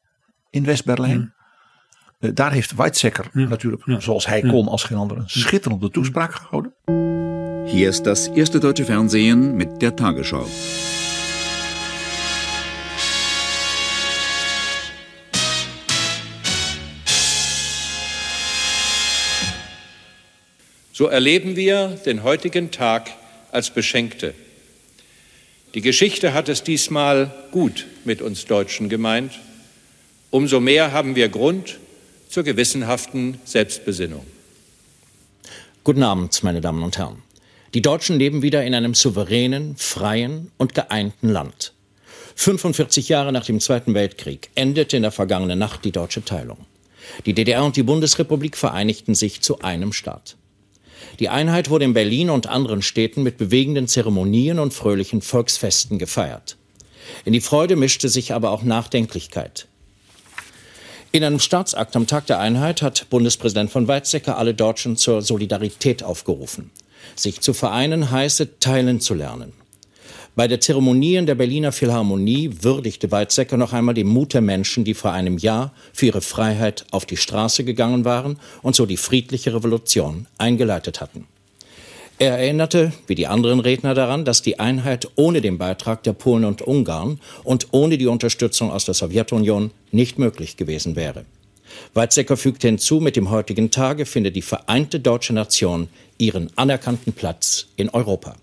in 0.49 0.63
West-Berlijn. 0.63 1.33
Uh, 2.19 2.31
daar 2.33 2.51
heeft 2.51 2.75
Weizsäcker 2.75 3.29
natuurlijk, 3.33 3.83
zoals 3.97 4.25
hij 4.25 4.41
kon 4.41 4.67
als 4.67 4.83
geen 4.83 4.97
ander, 4.97 5.17
een 5.17 5.29
schitterende 5.29 5.89
toespraak 5.89 6.33
gehouden. 6.33 6.73
Hier 7.65 7.87
ist 7.87 8.03
das 8.03 8.29
erste 8.29 8.59
deutsche 8.59 8.85
Fernsehen 8.85 9.55
mit 9.55 9.79
der 9.79 9.95
Tagesschau. 9.95 10.45
So 20.97 21.07
erleben 21.07 21.57
wir 21.57 21.99
den 22.05 22.23
heutigen 22.23 22.71
Tag 22.71 23.11
als 23.51 23.69
Beschenkte. 23.69 24.33
Die 25.73 25.81
Geschichte 25.81 26.33
hat 26.33 26.47
es 26.47 26.63
diesmal 26.63 27.33
gut 27.51 27.85
mit 28.05 28.21
uns 28.21 28.45
Deutschen 28.45 28.87
gemeint. 28.87 29.33
Umso 30.31 30.61
mehr 30.61 30.93
haben 30.93 31.17
wir 31.17 31.27
Grund 31.27 31.79
zur 32.29 32.43
gewissenhaften 32.43 33.41
Selbstbesinnung. 33.43 34.25
Guten 35.83 36.01
Abend, 36.01 36.41
meine 36.43 36.61
Damen 36.61 36.81
und 36.81 36.97
Herren. 36.97 37.21
Die 37.73 37.81
Deutschen 37.81 38.17
leben 38.17 38.41
wieder 38.41 38.63
in 38.63 38.73
einem 38.73 38.93
souveränen, 38.93 39.75
freien 39.75 40.49
und 40.55 40.75
geeinten 40.75 41.27
Land. 41.27 41.73
45 42.35 43.09
Jahre 43.09 43.33
nach 43.33 43.45
dem 43.45 43.59
Zweiten 43.59 43.95
Weltkrieg 43.95 44.49
endete 44.55 44.95
in 44.95 45.03
der 45.03 45.11
vergangenen 45.11 45.59
Nacht 45.59 45.83
die 45.83 45.91
deutsche 45.91 46.23
Teilung. 46.23 46.59
Die 47.25 47.33
DDR 47.33 47.65
und 47.65 47.75
die 47.75 47.83
Bundesrepublik 47.83 48.55
vereinigten 48.55 49.13
sich 49.13 49.41
zu 49.41 49.59
einem 49.59 49.91
Staat. 49.91 50.37
Die 51.19 51.29
Einheit 51.29 51.69
wurde 51.69 51.85
in 51.85 51.93
Berlin 51.93 52.29
und 52.29 52.47
anderen 52.47 52.81
Städten 52.81 53.23
mit 53.23 53.37
bewegenden 53.37 53.87
Zeremonien 53.87 54.59
und 54.59 54.73
fröhlichen 54.73 55.21
Volksfesten 55.21 55.99
gefeiert. 55.99 56.57
In 57.23 57.33
die 57.33 57.41
Freude 57.41 57.75
mischte 57.75 58.09
sich 58.09 58.33
aber 58.33 58.51
auch 58.51 58.63
Nachdenklichkeit. 58.63 59.67
In 61.11 61.23
einem 61.23 61.39
Staatsakt 61.39 61.95
am 61.95 62.07
Tag 62.07 62.27
der 62.27 62.39
Einheit 62.39 62.81
hat 62.81 63.09
Bundespräsident 63.09 63.71
von 63.71 63.87
Weizsäcker 63.87 64.37
alle 64.37 64.53
Deutschen 64.53 64.97
zur 64.97 65.21
Solidarität 65.21 66.03
aufgerufen. 66.03 66.71
Sich 67.15 67.39
zu 67.39 67.53
vereinen 67.53 68.11
heiße, 68.11 68.59
teilen 68.59 68.99
zu 68.99 69.13
lernen. 69.13 69.53
Bei 70.35 70.49
der 70.49 70.59
Zeremonie 70.59 71.15
in 71.15 71.25
der 71.27 71.35
Berliner 71.35 71.71
Philharmonie 71.71 72.49
würdigte 72.61 73.09
Weizsäcker 73.09 73.55
noch 73.55 73.71
einmal 73.71 73.95
den 73.95 74.07
Mut 74.07 74.33
der 74.33 74.41
Menschen, 74.41 74.83
die 74.83 74.93
vor 74.93 75.13
einem 75.13 75.37
Jahr 75.37 75.73
für 75.93 76.07
ihre 76.07 76.19
Freiheit 76.19 76.85
auf 76.91 77.05
die 77.05 77.15
Straße 77.15 77.63
gegangen 77.63 78.03
waren 78.03 78.37
und 78.61 78.75
so 78.75 78.85
die 78.85 78.97
friedliche 78.97 79.53
Revolution 79.53 80.27
eingeleitet 80.37 80.99
hatten. 80.99 81.25
Er 82.19 82.37
erinnerte, 82.37 82.91
wie 83.07 83.15
die 83.15 83.27
anderen 83.27 83.61
Redner, 83.61 83.93
daran, 83.93 84.25
dass 84.25 84.41
die 84.41 84.59
Einheit 84.59 85.07
ohne 85.15 85.39
den 85.39 85.57
Beitrag 85.57 86.03
der 86.03 86.13
Polen 86.13 86.43
und 86.43 86.61
Ungarn 86.61 87.21
und 87.45 87.67
ohne 87.71 87.97
die 87.97 88.07
Unterstützung 88.07 88.71
aus 88.71 88.83
der 88.83 88.93
Sowjetunion 88.93 89.71
nicht 89.91 90.19
möglich 90.19 90.57
gewesen 90.57 90.97
wäre. 90.97 91.23
Weizsäcker 91.93 92.35
fügte 92.35 92.67
hinzu, 92.67 92.99
mit 92.99 93.15
dem 93.15 93.29
heutigen 93.29 93.71
Tage 93.71 94.05
finde 94.05 94.33
die 94.33 94.41
vereinte 94.41 94.99
deutsche 94.99 95.33
Nation 95.33 95.87
ihren 96.17 96.49
anerkannten 96.57 97.13
Platz 97.13 97.67
in 97.77 97.89
Europa. 97.89 98.35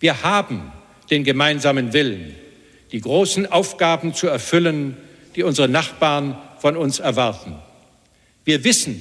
Wir 0.00 0.22
haben 0.22 0.72
den 1.10 1.24
gemeinsamen 1.24 1.92
Willen, 1.92 2.34
die 2.92 3.00
großen 3.00 3.50
Aufgaben 3.50 4.14
zu 4.14 4.26
erfüllen, 4.26 4.96
die 5.34 5.42
unsere 5.42 5.68
Nachbarn 5.68 6.38
von 6.58 6.76
uns 6.76 6.98
erwarten. 6.98 7.56
Wir 8.44 8.64
wissen, 8.64 9.00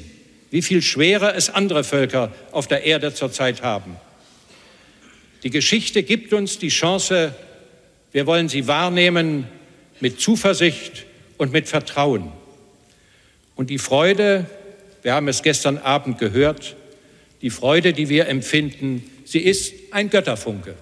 wie 0.51 0.61
viel 0.61 0.81
schwerer 0.81 1.35
es 1.35 1.49
andere 1.49 1.83
Völker 1.83 2.31
auf 2.51 2.67
der 2.67 2.83
Erde 2.83 3.13
zurzeit 3.13 3.61
haben. 3.61 3.97
Die 5.43 5.49
Geschichte 5.49 6.03
gibt 6.03 6.33
uns 6.33 6.57
die 6.57 6.69
Chance, 6.69 7.33
wir 8.11 8.25
wollen 8.25 8.49
sie 8.49 8.67
wahrnehmen 8.67 9.47
mit 9.99 10.19
Zuversicht 10.19 11.05
und 11.37 11.51
mit 11.51 11.67
Vertrauen. 11.67 12.31
Und 13.55 13.69
die 13.69 13.77
Freude, 13.77 14.45
wir 15.03 15.13
haben 15.13 15.27
es 15.27 15.43
gestern 15.43 15.77
Abend 15.77 16.17
gehört, 16.17 16.75
die 17.41 17.49
Freude, 17.49 17.93
die 17.93 18.09
wir 18.09 18.27
empfinden, 18.27 19.03
sie 19.25 19.39
ist 19.39 19.73
ein 19.91 20.09
Götterfunke. 20.09 20.75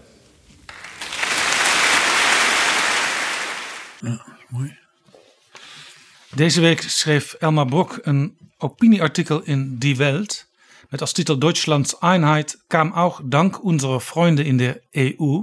Deze 6.36 6.62
week 6.62 6.82
schreef 6.82 7.34
Elmar 7.34 7.66
Brok 7.66 8.00
een 8.02 8.38
opinieartikel 8.58 9.42
in 9.42 9.78
Die 9.78 9.98
Welt 9.98 10.48
met 10.90 11.02
als 11.02 11.14
titel 11.14 11.38
Deutschlands 11.38 12.00
Einheit 12.00 12.58
kam 12.68 12.94
auch 12.94 13.22
dank 13.24 13.64
unserer 13.64 14.00
Freunde 14.00 14.44
in 14.44 14.58
der 14.58 14.82
EU. 14.96 15.42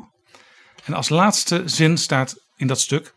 En 0.85 0.95
als 0.95 1.09
laatste 1.09 1.63
zin 1.69 1.99
staat 1.99 2.37
in 2.57 2.67
dat 2.67 2.81
stuk: 2.81 3.15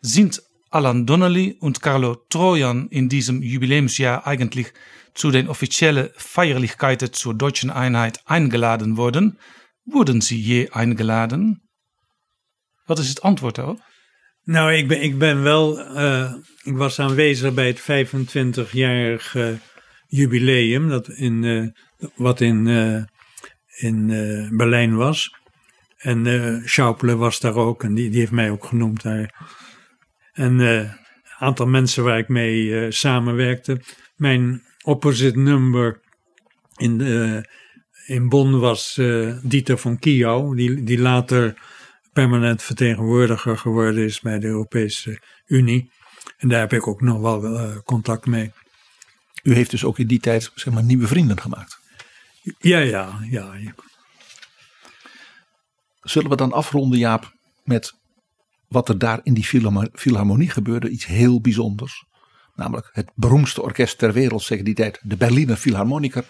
Sind 0.00 0.42
Alan 0.68 1.06
Donnelly 1.06 1.56
und 1.60 1.80
Carlo 1.80 2.14
Trojan 2.28 2.88
in 2.90 3.08
diesem 3.08 3.42
Jubiläumsjahr 3.42 4.26
eigentlich 4.26 4.72
zu 5.14 5.30
den 5.30 5.48
offiziellen 5.48 6.10
Feierlichkeiten 6.16 7.12
zur 7.12 7.34
deutschen 7.34 7.70
Einheit 7.70 8.20
eingeladen 8.26 8.96
worden? 8.96 9.38
Wurden 9.84 10.20
sie 10.20 10.40
je 10.40 10.72
eingeladen? 10.72 11.62
Wat 12.86 12.98
is 12.98 13.08
het 13.08 13.22
antwoord 13.22 13.56
daarop? 13.56 13.87
Nou, 14.48 14.72
ik 14.72 14.88
ben, 14.88 15.02
ik 15.02 15.18
ben 15.18 15.42
wel, 15.42 15.78
uh, 15.96 16.34
ik 16.62 16.76
was 16.76 16.98
aanwezig 16.98 17.54
bij 17.54 17.66
het 17.66 17.80
25-jarige 17.80 19.58
jubileum, 20.06 20.88
dat 20.88 21.08
in, 21.08 21.42
uh, 21.42 21.66
wat 22.14 22.40
in, 22.40 22.66
uh, 22.66 23.02
in 23.76 24.06
Berlijn 24.56 24.96
was. 24.96 25.34
En 25.96 26.24
uh, 26.24 27.16
was 27.16 27.40
daar 27.40 27.54
ook 27.54 27.82
en 27.82 27.94
die, 27.94 28.10
die 28.10 28.18
heeft 28.18 28.32
mij 28.32 28.50
ook 28.50 28.64
genoemd 28.64 29.02
daar. 29.02 29.48
En 30.32 30.58
een 30.58 30.90
aantal 31.38 31.66
mensen 31.66 32.04
waar 32.04 32.18
ik 32.18 32.28
mee 32.28 32.90
samenwerkte. 32.90 33.80
Mijn 34.16 34.62
opposite 34.84 35.38
number 35.38 36.00
in, 36.76 37.00
in 38.06 38.28
Bonn 38.28 38.58
was 38.58 39.00
Dieter 39.42 39.78
van 39.78 39.98
Kiau, 39.98 40.56
die, 40.56 40.84
die 40.84 40.98
later 40.98 41.54
permanent 42.12 42.62
vertegenwoordiger 42.62 43.58
geworden 43.58 44.04
is 44.04 44.20
bij 44.20 44.38
de 44.38 44.46
Europese 44.46 45.22
Unie. 45.46 45.90
En 46.36 46.48
daar 46.48 46.60
heb 46.60 46.72
ik 46.72 46.86
ook 46.86 47.00
nog 47.00 47.20
wel 47.20 47.44
uh, 47.44 47.76
contact 47.84 48.26
mee. 48.26 48.52
U 49.42 49.54
heeft 49.54 49.70
dus 49.70 49.84
ook 49.84 49.98
in 49.98 50.06
die 50.06 50.20
tijd 50.20 50.50
zeg 50.54 50.74
maar, 50.74 50.82
nieuwe 50.82 51.06
vrienden 51.06 51.40
gemaakt? 51.40 51.78
Ja, 52.58 52.78
ja, 52.78 53.18
ja. 53.30 53.74
Zullen 56.02 56.30
we 56.30 56.36
dan 56.36 56.52
afronden, 56.52 56.98
Jaap, 56.98 57.32
met 57.64 57.94
wat 58.68 58.88
er 58.88 58.98
daar 58.98 59.20
in 59.22 59.34
die 59.34 59.44
Philharmonie 59.92 60.50
gebeurde? 60.50 60.88
Iets 60.88 61.06
heel 61.06 61.40
bijzonders. 61.40 62.04
Namelijk 62.54 62.88
het 62.92 63.10
beroemdste 63.14 63.62
orkest 63.62 63.98
ter 63.98 64.12
wereld, 64.12 64.42
zeg 64.42 64.62
die 64.62 64.74
tijd, 64.74 65.00
de 65.02 65.16
Berliner 65.16 65.56
Philharmoniker. 65.56 66.24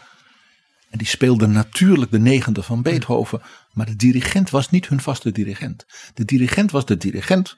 En 0.91 0.99
die 0.99 1.07
speelde 1.07 1.47
natuurlijk 1.47 2.11
de 2.11 2.19
negende 2.19 2.63
van 2.63 2.83
Beethoven. 2.83 3.43
Maar 3.73 3.87
de 3.87 3.97
dirigent 3.97 4.51
was 4.51 4.71
niet 4.71 4.89
hun 4.89 5.01
vaste 5.01 5.33
dirigent. 5.33 5.87
De 6.15 6.25
dirigent 6.25 6.71
was 6.71 6.85
de 6.85 6.97
dirigent 6.97 7.57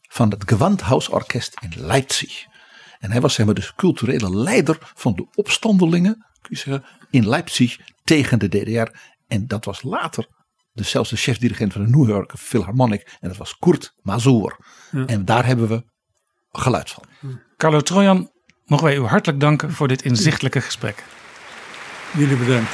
van 0.00 0.30
het 0.30 0.42
Gewandhausorkest 0.46 1.54
in 1.60 1.86
Leipzig. 1.86 2.44
En 2.98 3.10
hij 3.10 3.20
was 3.20 3.34
zeg 3.34 3.46
maar 3.46 3.54
de 3.54 3.72
culturele 3.76 4.36
leider 4.36 4.78
van 4.94 5.14
de 5.14 5.26
opstandelingen 5.34 6.26
kun 6.40 6.56
je 6.56 6.56
zeggen, 6.56 6.84
in 7.10 7.28
Leipzig 7.28 7.78
tegen 8.04 8.38
de 8.38 8.48
DDR. 8.48 8.98
En 9.26 9.46
dat 9.46 9.64
was 9.64 9.82
later 9.82 10.26
zelfs 10.74 11.10
de 11.10 11.16
chefdirigent 11.16 11.72
van 11.72 11.84
de 11.84 11.90
New 11.90 12.08
York 12.08 12.32
Philharmonic. 12.38 13.16
En 13.20 13.28
dat 13.28 13.36
was 13.36 13.58
Kurt 13.58 13.94
Mazur. 14.02 14.56
En 15.06 15.24
daar 15.24 15.46
hebben 15.46 15.68
we 15.68 15.84
geluid 16.52 16.90
van. 16.90 17.04
Carlo 17.56 17.80
Trojan, 17.80 18.30
mogen 18.64 18.84
wij 18.84 18.96
u 18.96 19.00
hartelijk 19.00 19.40
danken 19.40 19.72
voor 19.72 19.88
dit 19.88 20.02
inzichtelijke 20.02 20.60
gesprek. 20.60 21.04
Jullie 22.16 22.36
bedankt. 22.36 22.70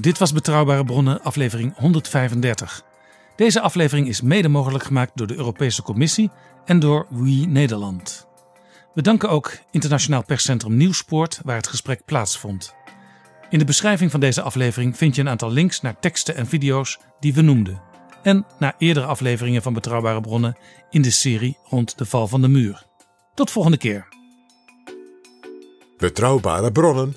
Dit 0.00 0.18
was 0.18 0.32
Betrouwbare 0.32 0.84
Bronnen, 0.84 1.22
aflevering 1.22 1.76
135. 1.76 2.82
Deze 3.36 3.60
aflevering 3.60 4.08
is 4.08 4.20
mede 4.20 4.48
mogelijk 4.48 4.84
gemaakt 4.84 5.12
door 5.14 5.26
de 5.26 5.36
Europese 5.36 5.82
Commissie 5.82 6.30
en 6.64 6.78
door 6.78 7.06
WE 7.10 7.46
Nederland. 7.48 8.28
We 8.94 9.02
danken 9.02 9.28
ook 9.30 9.52
Internationaal 9.70 10.24
Perscentrum 10.24 10.76
Nieuwspoort, 10.76 11.40
waar 11.44 11.56
het 11.56 11.66
gesprek 11.66 12.04
plaatsvond. 12.04 12.74
In 13.50 13.58
de 13.58 13.64
beschrijving 13.64 14.10
van 14.10 14.20
deze 14.20 14.42
aflevering 14.42 14.96
vind 14.96 15.14
je 15.14 15.20
een 15.20 15.28
aantal 15.28 15.50
links 15.50 15.80
naar 15.80 15.98
teksten 16.00 16.36
en 16.36 16.46
video's 16.46 16.98
die 17.20 17.34
we 17.34 17.42
noemden. 17.42 17.82
En 18.22 18.46
naar 18.58 18.74
eerdere 18.78 19.06
afleveringen 19.06 19.62
van 19.62 19.72
Betrouwbare 19.72 20.20
Bronnen 20.20 20.56
in 20.90 21.02
de 21.02 21.10
serie 21.10 21.58
rond 21.64 21.98
de 21.98 22.06
val 22.06 22.28
van 22.28 22.40
de 22.40 22.48
muur. 22.48 22.86
Tot 23.34 23.50
volgende 23.50 23.78
keer. 23.78 24.08
Betrouwbare 25.98 26.72
Bronnen 26.72 27.16